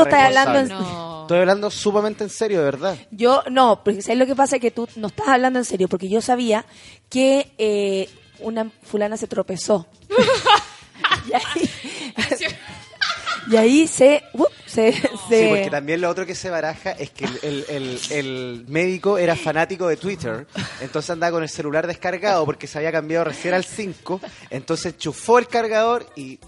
estás 0.05 0.25
hablando 0.27 0.59
en-. 0.61 0.69
No. 0.69 1.23
Estoy 1.23 1.39
hablando 1.41 1.71
sumamente 1.71 2.25
en 2.25 2.31
serio, 2.31 2.59
de 2.61 2.65
verdad. 2.65 2.97
Yo, 3.11 3.43
no, 3.51 3.83
porque 3.85 4.01
¿sabes 4.03 4.19
lo 4.19 4.27
que 4.27 4.35
pasa? 4.35 4.59
Que 4.59 4.71
tú 4.71 4.89
no 4.97 5.09
estás 5.09 5.29
hablando 5.29 5.59
en 5.59 5.65
serio, 5.67 5.87
porque 5.89 6.09
yo 6.09 6.21
sabía 6.23 6.65
que 7.11 7.51
eh, 7.59 8.09
una 8.41 8.71
fulana 8.83 9.17
se 9.19 9.27
tropezó. 9.27 9.87
y, 11.29 11.35
ahí, 11.35 11.71
y 13.51 13.57
ahí 13.57 13.87
se... 13.87 14.23
uh, 14.35 14.45
se, 14.67 14.93
se- 14.93 15.01
Sí, 15.29 15.47
porque 15.49 15.69
también 15.71 16.01
lo 16.01 16.09
otro 16.11 16.25
que 16.27 16.35
se 16.35 16.51
baraja 16.51 16.93
es 16.93 17.11
que 17.11 17.25
el, 17.25 17.39
el- 17.43 17.65
el- 17.69 18.01
el 18.11 18.65
médico 18.69 19.19
era 19.19 19.37
fanático 19.37 19.87
de 19.89 19.97
Twitter, 19.97 20.47
entonces 20.81 21.11
andaba 21.11 21.33
con 21.33 21.43
el 21.43 21.49
celular 21.49 21.87
descargado 21.87 22.45
porque 22.45 22.67
se 22.67 22.79
había 22.79 22.93
cambiado 22.93 23.25
recién 23.25 23.55
al 23.55 23.65
5, 23.65 24.21
entonces 24.51 24.97
chufó 24.99 25.39
el 25.39 25.47
cargador 25.49 26.07
y, 26.17 26.39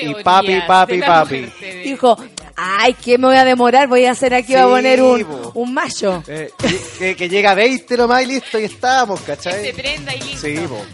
y 0.00 0.14
papi, 0.22 0.60
papi, 0.66 1.00
papi. 1.00 1.52
Dijo, 1.84 2.16
ay, 2.56 2.94
¿qué 2.94 3.18
me 3.18 3.28
voy 3.28 3.36
a 3.36 3.44
demorar? 3.44 3.88
Voy 3.88 4.04
a 4.06 4.12
hacer 4.12 4.34
aquí, 4.34 4.52
voy 4.54 4.60
a 4.62 4.64
Sí, 4.64 4.70
poner 4.70 5.02
un, 5.02 5.26
un 5.54 5.74
macho. 5.74 6.22
Eh, 6.26 6.50
que, 6.98 7.16
que 7.16 7.28
llega 7.28 7.52
a 7.52 7.54
20 7.54 7.96
nomás 7.96 8.22
y 8.22 8.26
listo, 8.26 8.58
y 8.58 8.64
estábamos, 8.64 9.20
Que 9.20 9.26
¿cachai? 9.26 9.64
se 9.64 9.74
prenda 9.74 10.14
y 10.14 10.20
listo. 10.20 10.40
Sí, 10.46 10.56
po. 10.68 10.84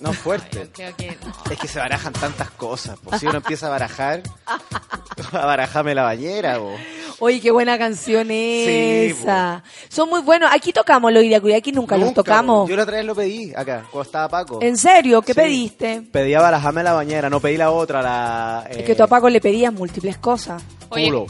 No, 0.00 0.12
fuerte. 0.12 0.68
creo 0.72 0.94
que 0.96 1.16
no. 1.24 1.52
Es 1.52 1.58
que 1.58 1.68
se 1.68 1.78
barajan 1.78 2.12
tantas 2.12 2.50
cosas. 2.50 2.98
Pues 3.02 3.20
si 3.20 3.26
uno 3.26 3.38
empieza 3.38 3.66
a 3.66 3.70
barajar, 3.70 4.22
a 5.32 5.46
barajarme 5.46 5.94
la 5.94 6.02
bañera, 6.02 6.58
po. 6.58 6.72
Oye, 7.20 7.40
qué 7.40 7.50
buena 7.50 7.76
canción 7.78 8.28
Sí, 8.28 8.64
esa. 9.10 9.64
Son 9.88 10.08
muy 10.08 10.20
buenos. 10.22 10.50
Aquí 10.52 10.72
tocamos 10.72 11.12
los 11.12 11.24
Iriacuy, 11.24 11.52
aquí 11.52 11.72
nunca, 11.72 11.96
los 11.96 12.06
Nunca, 12.06 12.22
tocamos. 12.22 12.62
po. 12.64 12.68
Yo 12.70 12.76
la 12.76 12.84
otra 12.84 12.96
vez 12.98 13.04
lo 13.06 13.14
pedí 13.16 13.52
acá, 13.56 13.84
cuando 13.90 14.02
estaba 14.02 14.28
Paco. 14.28 14.60
¿En 14.62 14.76
serio? 14.76 15.20
¿Qué 15.22 15.32
Sí. 15.34 15.40
pediste? 15.40 16.02
Pedía 16.12 16.40
barajarme 16.40 16.84
la 16.84 16.92
bañera, 16.92 17.28
no 17.28 17.40
pedí 17.40 17.56
la 17.56 17.72
otra, 17.72 18.02
la... 18.02 18.64
Es 18.70 18.78
eh, 18.78 18.84
que 18.84 18.94
tú 18.94 19.02
a 19.02 19.08
Paco 19.08 19.28
le 19.28 19.40
pedías 19.40 19.72
múltiples 19.72 20.16
cosas. 20.18 20.62
Oye, 20.90 21.06
Culo. 21.06 21.26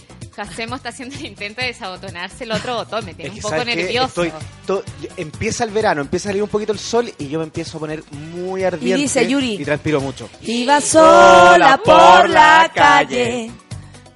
Jacemo 0.46 0.76
está 0.76 0.90
haciendo 0.90 1.16
el 1.16 1.26
intento 1.26 1.60
de 1.60 1.66
desabotonarse 1.68 2.44
el 2.44 2.52
otro 2.52 2.76
botón. 2.76 3.04
Me 3.04 3.14
tiene 3.14 3.30
Es 3.30 3.32
un 3.32 3.36
que, 3.36 3.42
poco 3.42 3.56
¿sabes 3.56 3.74
qué? 3.74 3.82
nervioso. 3.82 4.22
Estoy, 4.22 4.32
to- 4.66 4.84
empieza 5.16 5.64
el 5.64 5.70
verano, 5.70 6.00
empieza 6.00 6.28
a 6.28 6.30
salir 6.30 6.42
un 6.42 6.48
poquito 6.48 6.72
el 6.72 6.78
sol 6.78 7.12
y 7.18 7.28
yo 7.28 7.38
me 7.38 7.44
empiezo 7.44 7.76
a 7.76 7.80
poner 7.80 8.02
muy 8.12 8.62
ardiente. 8.62 9.02
dice 9.02 9.26
Yuri. 9.28 9.54
Y 9.60 9.64
transpiro 9.64 10.00
mucho. 10.00 10.28
Iba 10.42 10.80
sola 10.80 11.80
por 11.84 12.28
la 12.30 12.70
calle. 12.74 13.50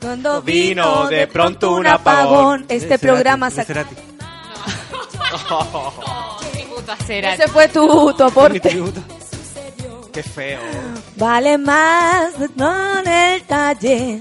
Cuando 0.00 0.42
vino 0.42 1.08
de 1.08 1.26
pronto 1.26 1.72
un 1.74 1.86
apagón. 1.86 2.66
Este 2.68 2.98
programa 2.98 3.50
se... 3.50 3.66
Oh, 5.50 6.38
tributo 6.52 6.92
a 6.92 6.96
Cerati. 6.96 7.42
Ese 7.42 7.50
fue 7.52 7.68
tu, 7.68 8.12
tu 8.14 8.24
aporte. 8.24 8.60
Qué 10.12 10.22
feo. 10.22 10.60
Vale 11.16 11.56
más 11.58 12.34
no 12.56 12.98
en 12.98 13.08
el 13.08 13.42
taller. 13.44 14.20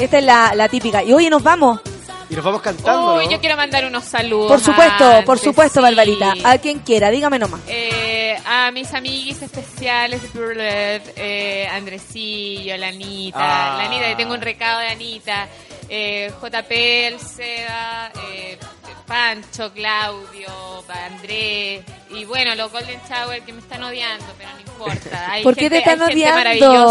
Esta 0.00 0.18
es 0.18 0.24
la, 0.24 0.52
la 0.54 0.68
típica. 0.68 1.02
Y 1.04 1.12
oye, 1.12 1.30
nos 1.30 1.42
vamos. 1.42 1.80
Y 2.28 2.34
nos 2.36 2.44
vamos 2.44 2.62
cantando, 2.62 3.16
Uy, 3.16 3.24
¿no? 3.26 3.32
yo 3.32 3.40
quiero 3.40 3.56
mandar 3.56 3.84
unos 3.84 4.04
saludos. 4.04 4.48
Por 4.48 4.60
supuesto, 4.60 5.24
por 5.26 5.38
supuesto, 5.40 5.80
sí. 5.80 5.82
Barbarita. 5.82 6.34
A 6.44 6.58
quien 6.58 6.78
quiera, 6.78 7.10
dígame 7.10 7.40
nomás. 7.40 7.60
Eh, 7.66 8.36
a 8.46 8.70
mis 8.70 8.94
amiguis 8.94 9.42
especiales 9.42 10.22
de 10.22 10.28
Burlet, 10.28 11.12
eh, 11.16 11.66
Andresillo, 11.72 12.76
la 12.76 12.88
Anita, 12.88 13.38
Ah. 13.40 13.78
la 13.78 13.84
Anita, 13.86 14.06
que 14.06 14.14
tengo 14.14 14.34
un 14.34 14.40
recado 14.42 14.78
de 14.78 14.88
Anita, 14.90 15.48
eh, 15.88 16.30
JP, 16.40 17.06
el 17.08 17.18
Seba, 17.18 18.12
eh, 18.32 18.58
Pancho, 19.10 19.72
Claudio, 19.72 20.84
Andrés, 20.88 21.84
y 22.10 22.24
bueno, 22.26 22.54
los 22.54 22.70
Golden 22.70 23.00
Shower 23.08 23.42
que 23.42 23.52
me 23.52 23.58
están 23.58 23.82
odiando, 23.82 24.24
pero 24.38 24.50
no 24.54 24.60
importa. 24.60 25.26
Hay 25.32 25.42
¿Por 25.42 25.56
qué 25.56 25.62
gente- 25.62 25.74
te 25.82 25.90
están 25.90 26.00
hay 26.02 26.08
gente 26.14 26.28
odiando? 26.28 26.36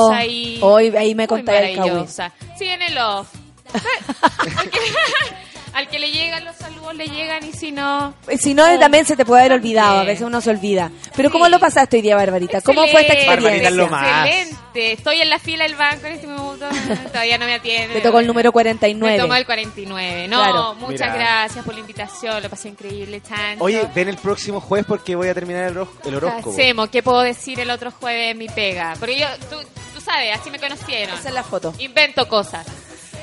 maravillosa 0.09 0.17
ahí. 0.17 0.59
Hoy 0.61 0.97
ahí 0.97 1.15
me 1.15 1.23
Muy 1.23 1.27
contaré 1.27 1.71
el 1.71 1.79
maravillosa. 1.79 2.33
Sí, 2.57 2.65
en 2.65 2.81
el 2.81 2.97
off. 2.97 3.29
Porque 3.73 4.79
al 5.79 5.87
que 5.89 5.99
le 5.99 6.11
llegan 6.11 6.45
los 6.45 6.55
saludos 6.55 6.95
le 6.95 7.07
llegan 7.07 7.43
y 7.45 7.51
si 7.53 7.71
no... 7.71 8.13
Si 8.39 8.53
no, 8.53 8.63
también 8.79 9.05
se 9.05 9.15
te 9.15 9.25
puede 9.25 9.41
haber 9.41 9.53
olvidado. 9.53 9.99
A 9.99 10.03
veces 10.03 10.25
uno 10.25 10.41
se 10.41 10.49
olvida. 10.49 10.91
Pero 11.15 11.29
¿cómo 11.31 11.47
lo 11.49 11.59
pasaste 11.59 11.97
hoy 11.97 12.01
día, 12.01 12.15
Barbarita? 12.15 12.61
¿Cómo 12.61 12.81
fue 12.87 13.01
esta 13.01 13.13
Excelente, 13.13 13.33
experiencia? 13.33 13.69
Barbarita 13.69 13.69
es 13.69 13.75
lo 13.75 13.87
más. 13.89 14.27
Excelente. 14.27 14.59
Estoy 14.93 15.21
en 15.21 15.29
la 15.29 15.39
fila 15.39 15.63
del 15.63 15.75
banco 15.75 16.05
en 16.07 16.13
este 16.13 16.27
minuto. 16.27 16.65
Todavía 17.11 17.37
no 17.37 17.45
me 17.45 17.55
atiende. 17.55 17.95
Te 17.95 18.01
tocó 18.01 18.19
el 18.19 18.27
número 18.27 18.51
49. 18.51 19.15
Me 19.15 19.21
tomó 19.21 19.35
el 19.35 19.45
49. 19.45 20.27
No, 20.27 20.37
Claro. 20.37 20.75
muchas 20.75 21.11
Mira. 21.11 21.15
gracias 21.15 21.65
por 21.65 21.73
la 21.73 21.79
invitación. 21.79 22.41
Lo 22.43 22.49
pasé 22.49 22.69
increíble, 22.69 23.19
tanto. 23.21 23.63
Oye, 23.63 23.87
ven 23.95 24.09
el 24.09 24.17
próximo 24.17 24.61
jueves 24.61 24.85
porque 24.87 25.15
voy 25.15 25.27
a 25.27 25.33
terminar 25.33 25.63
el, 25.71 25.77
el 26.05 26.15
horóscopo. 26.15 26.51
Hacemos, 26.51 26.89
¿qué 26.89 27.01
puedo 27.03 27.21
decir 27.21 27.59
el 27.59 27.69
otro 27.71 27.91
jueves 27.91 28.31
en 28.31 28.37
mi 28.37 28.47
pega? 28.47 28.93
Porque 28.99 29.17
yo, 29.19 29.25
tú, 29.49 29.55
tú 29.95 30.01
sabes, 30.01 30.37
así 30.39 30.49
me 30.51 30.59
conocieron. 30.59 31.17
Esa 31.17 31.29
es 31.29 31.33
la 31.33 31.43
foto. 31.43 31.73
Invento 31.79 32.27
cosas. 32.27 32.65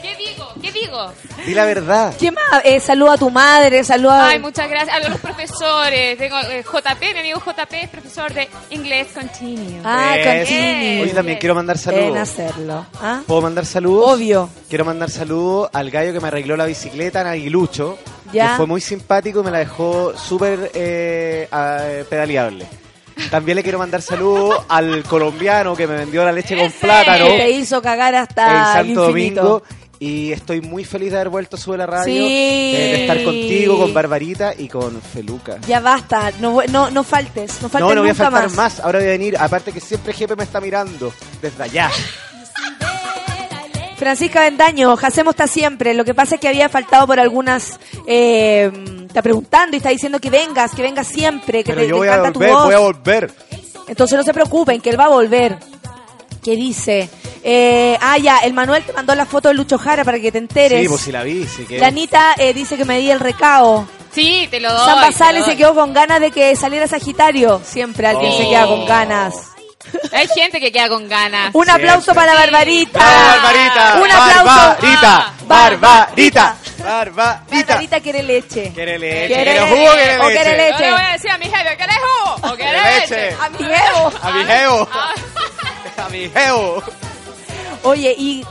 ¿Qué 0.06 0.14
digo? 0.16 0.48
¿Qué 0.62 0.70
digo? 0.72 1.12
Di 1.44 1.52
la 1.54 1.64
verdad. 1.64 2.14
¿Qué 2.16 2.30
más? 2.30 2.44
Eh, 2.64 2.78
saluda 2.78 3.14
a 3.14 3.18
tu 3.18 3.28
madre, 3.28 3.82
saluda 3.82 4.28
Ay, 4.28 4.38
muchas 4.38 4.70
gracias. 4.70 4.96
A 4.96 5.08
los 5.08 5.18
profesores. 5.18 6.16
Tengo 6.16 6.38
eh, 6.42 6.62
JP, 6.62 7.00
mi 7.14 7.18
amigo 7.20 7.42
JP 7.44 7.72
es 7.72 7.88
profesor 7.88 8.32
de 8.32 8.48
inglés 8.70 9.08
continuo. 9.12 9.80
Ah, 9.84 10.12
¿Ves? 10.14 10.48
continue. 10.48 11.02
Oye, 11.02 11.12
también 11.12 11.38
quiero 11.38 11.56
mandar 11.56 11.76
saludos. 11.76 12.16
hacerlo. 12.16 12.86
¿Ah? 13.00 13.22
¿Puedo 13.26 13.42
mandar 13.42 13.66
saludos? 13.66 14.14
Obvio. 14.14 14.48
Quiero 14.68 14.84
mandar 14.84 15.10
saludos 15.10 15.70
al 15.72 15.90
gallo 15.90 16.12
que 16.12 16.20
me 16.20 16.28
arregló 16.28 16.56
la 16.56 16.66
bicicleta 16.66 17.22
en 17.22 17.26
Aguilucho. 17.26 17.98
Ya. 18.32 18.50
Que 18.50 18.56
fue 18.58 18.66
muy 18.66 18.80
simpático 18.80 19.40
y 19.40 19.42
me 19.42 19.50
la 19.50 19.58
dejó 19.58 20.16
súper 20.16 20.70
eh, 20.72 21.48
ah, 21.50 21.80
pedaleable. 22.08 22.66
También 23.30 23.56
le 23.56 23.62
quiero 23.62 23.78
mandar 23.78 24.02
saludos 24.02 24.64
al 24.68 25.02
colombiano 25.04 25.74
que 25.74 25.86
me 25.86 25.96
vendió 25.96 26.24
la 26.24 26.32
leche 26.32 26.56
con 26.56 26.70
plátano 26.70 27.26
Que 27.26 27.38
te 27.38 27.50
hizo 27.50 27.80
cagar 27.80 28.14
en 28.14 28.20
hasta 28.20 28.80
el 28.80 28.86
Santo. 28.86 29.06
Domingo. 29.06 29.62
Y 29.98 30.30
estoy 30.32 30.60
muy 30.60 30.84
feliz 30.84 31.10
de 31.12 31.16
haber 31.16 31.30
vuelto 31.30 31.56
a 31.56 31.58
Sube 31.58 31.78
la 31.78 31.86
Radio, 31.86 32.04
Sí. 32.12 32.18
eh, 32.74 32.78
de 32.92 33.00
estar 33.02 33.24
contigo, 33.24 33.78
con 33.78 33.94
Barbarita 33.94 34.52
y 34.56 34.68
con 34.68 35.00
Feluca. 35.00 35.56
Ya 35.66 35.80
basta, 35.80 36.32
no, 36.38 36.60
no, 36.70 36.90
no 36.90 37.02
faltes, 37.02 37.62
no 37.62 37.68
faltes 37.70 37.80
No, 37.88 37.94
no 37.94 38.02
voy 38.02 38.10
a 38.10 38.14
faltar 38.14 38.42
más. 38.44 38.52
más. 38.54 38.80
Ahora 38.80 38.98
voy 38.98 39.08
a 39.08 39.12
venir. 39.12 39.36
Aparte 39.38 39.72
que 39.72 39.80
siempre 39.80 40.12
Jepe 40.12 40.36
me 40.36 40.44
está 40.44 40.60
mirando 40.60 41.12
desde 41.40 41.62
allá. 41.62 41.90
Francisca 43.96 44.40
Bendaño, 44.40 44.92
Hacemos 45.00 45.32
está 45.32 45.46
siempre. 45.46 45.94
Lo 45.94 46.04
que 46.04 46.12
pasa 46.14 46.34
es 46.34 46.40
que 46.40 46.48
había 46.48 46.68
faltado 46.68 47.06
por 47.06 47.18
algunas. 47.18 47.78
Eh, 48.06 48.70
está 49.06 49.22
preguntando 49.22 49.74
y 49.76 49.78
está 49.78 49.88
diciendo 49.88 50.20
que 50.20 50.28
vengas, 50.28 50.72
que 50.74 50.82
vengas 50.82 51.06
siempre, 51.06 51.64
que 51.64 51.72
Pero 51.72 51.80
te, 51.82 51.88
yo 51.88 51.94
te 51.94 51.98
voy 52.00 52.08
a 52.08 52.16
encanta 52.16 52.32
tu 52.32 52.38
volver, 52.40 52.52
voz. 52.54 52.64
voy 52.66 52.74
a 52.74 52.78
volver. 52.78 53.32
Entonces 53.88 54.18
no 54.18 54.24
se 54.24 54.34
preocupen, 54.34 54.80
que 54.82 54.90
él 54.90 55.00
va 55.00 55.04
a 55.06 55.08
volver. 55.08 55.58
¿Qué 56.46 56.54
dice? 56.54 57.10
Eh, 57.42 57.98
ah, 58.00 58.16
ya, 58.18 58.38
el 58.38 58.52
Manuel 58.52 58.84
te 58.84 58.92
mandó 58.92 59.16
la 59.16 59.26
foto 59.26 59.48
de 59.48 59.54
Lucho 59.54 59.78
Jara 59.78 60.04
para 60.04 60.20
que 60.20 60.30
te 60.30 60.38
enteres. 60.38 60.80
Sí, 60.82 60.88
pues 60.88 61.00
si 61.00 61.10
la 61.10 61.24
vi, 61.24 61.44
sí 61.44 61.64
que. 61.66 61.76
La 61.80 61.88
Anita 61.88 62.34
eh, 62.38 62.54
dice 62.54 62.76
que 62.76 62.84
me 62.84 62.98
di 63.00 63.10
el 63.10 63.18
recao. 63.18 63.84
Sí, 64.12 64.46
te 64.48 64.60
lo 64.60 64.72
doy. 64.72 64.86
San 64.86 65.00
Basales 65.00 65.44
se 65.44 65.56
quedó 65.56 65.74
con 65.74 65.92
ganas 65.92 66.20
de 66.20 66.30
que 66.30 66.54
saliera 66.54 66.86
Sagitario. 66.86 67.60
Siempre 67.64 68.06
alguien 68.06 68.30
Oh. 68.32 68.38
se 68.38 68.48
queda 68.48 68.66
con 68.68 68.86
ganas. 68.86 69.34
Hay 70.12 70.28
gente 70.28 70.60
que 70.60 70.70
queda 70.70 70.88
con 70.88 71.08
ganas. 71.08 71.50
Un 71.52 71.68
aplauso 71.68 72.14
para 72.14 72.32
Barbarita. 72.34 72.98
¡Bravo, 73.00 73.42
Barbarita! 73.42 74.00
Un 74.00 74.10
aplauso. 74.12 74.44
¡Barbarita! 74.44 75.16
Ah, 75.16 75.32
¡Barbarita! 75.48 76.56
¡Barbarita! 76.84 77.64
Barbarita 77.66 78.00
quiere 78.00 78.22
leche. 78.22 78.70
¿Quiere 78.72 78.98
leche? 79.00 79.26
¿Quiere 79.26 79.42
¿Quiere 79.44 79.60
leche? 79.60 79.74
jugo 79.76 79.90
o 79.90 79.94
quiere 79.94 80.18
¿O 80.18 80.26
quiere 80.28 80.56
leche? 80.56 80.78
Yo 80.78 80.84
le 80.86 80.92
voy 80.92 81.00
a 81.02 81.12
decir 81.12 81.30
a 81.32 81.38
mi 81.38 81.44
jefe, 81.46 81.76
¿querés 81.76 81.96
jugo? 81.96 82.52
¿O 82.52 82.56
¿Quiere 82.56 82.72
leche? 83.00 83.16
leche? 83.16 83.36
A 83.40 83.48
mi 83.48 83.58
jevo. 83.58 84.12
A 84.22 84.30
mi 84.30 84.44
geo. 84.44 84.88
Oye, 87.82 88.14
y 88.16 88.44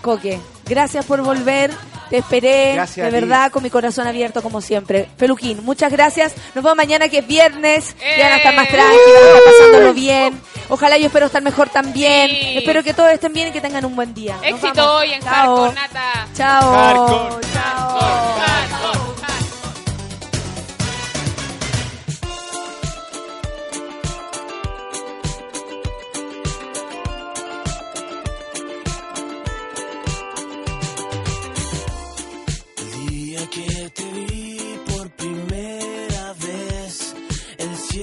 Coque, 0.00 0.40
gracias 0.66 1.04
por 1.04 1.22
volver. 1.22 1.70
Te 2.10 2.18
esperé, 2.18 2.74
Gracias 2.74 3.10
de 3.10 3.20
verdad, 3.20 3.50
con 3.50 3.62
mi 3.62 3.70
corazón 3.70 4.06
abierto 4.06 4.42
como 4.42 4.60
siempre. 4.60 5.08
Peluquín, 5.16 5.64
muchas 5.64 5.90
gracias. 5.90 6.34
Nos 6.54 6.62
vemos 6.62 6.76
mañana 6.76 7.08
que 7.08 7.20
es 7.20 7.26
viernes. 7.26 7.96
Ya 8.18 8.24
van 8.24 8.32
a 8.32 8.36
estar 8.36 8.54
más 8.54 8.68
tranquilos, 8.68 9.00
van 9.14 9.24
a 9.24 9.38
estar 9.38 9.52
pasándolo 9.52 9.94
bien. 9.94 10.40
Ojalá 10.68 10.98
yo 10.98 11.06
espero 11.06 11.26
estar 11.26 11.42
mejor 11.42 11.70
también. 11.70 12.28
Sí. 12.30 12.58
Espero 12.58 12.82
que 12.82 12.92
todos 12.92 13.10
estén 13.12 13.32
bien 13.32 13.48
y 13.48 13.52
que 13.52 13.62
tengan 13.62 13.86
un 13.86 13.96
buen 13.96 14.12
día. 14.12 14.36
Éxito 14.42 14.96
hoy 14.96 15.12
en 15.12 15.22
Chao. 15.22 15.32
Hardcore, 15.32 15.74
Nata. 15.74 16.28
Chao. 16.34 16.74
Hardcore. 16.74 17.46
Chao. 17.54 18.00
Hardcore, 18.00 19.11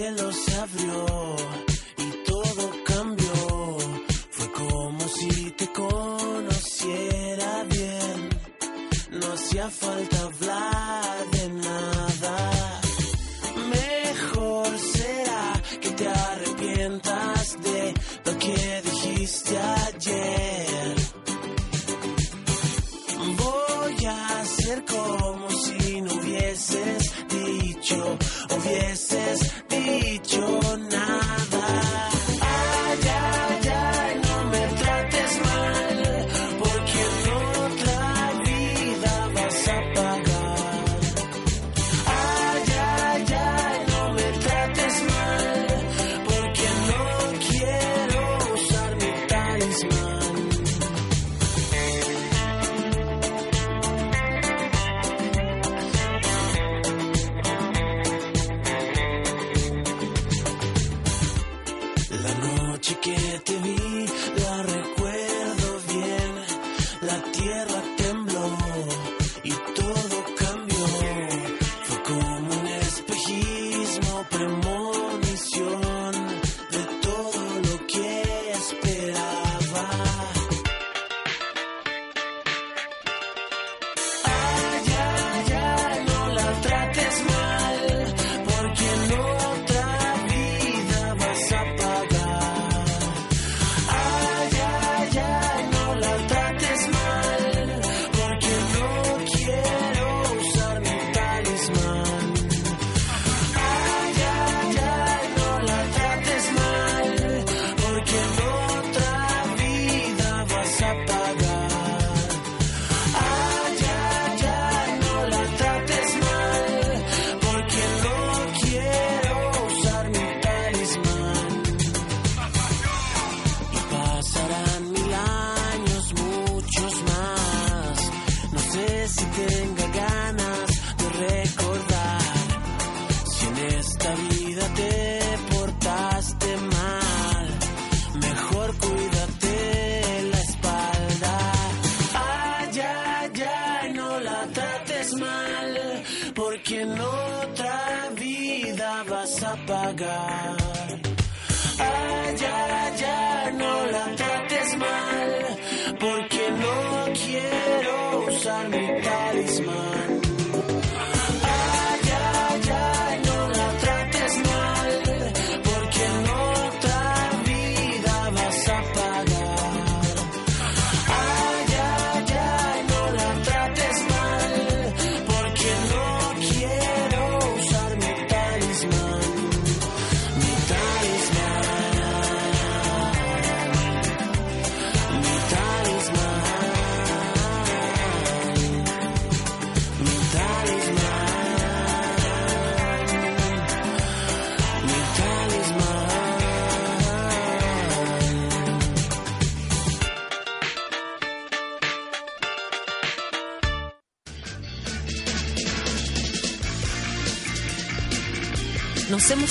cielo 0.09 0.31
se 0.31 0.55
abrió 0.55 1.35
y 1.97 2.23
todo 2.25 2.71
cambió. 2.83 3.77
Fue 4.31 4.51
como 4.51 5.07
si 5.07 5.51
te 5.51 5.71
conociera 5.71 7.63
bien. 7.65 8.29
No 9.11 9.33
hacía 9.33 9.69
falta 9.69 10.21
hablar 10.21 11.29
de 11.31 11.49
nada. 11.49 12.81
Mejor 13.69 14.79
será 14.79 15.61
que 15.81 15.89
te 15.91 16.07
arrepientas 16.07 17.57
de 17.61 17.93
lo 18.25 18.37
que 18.39 18.81
dijiste 18.83 19.57
ayer. 19.57 20.58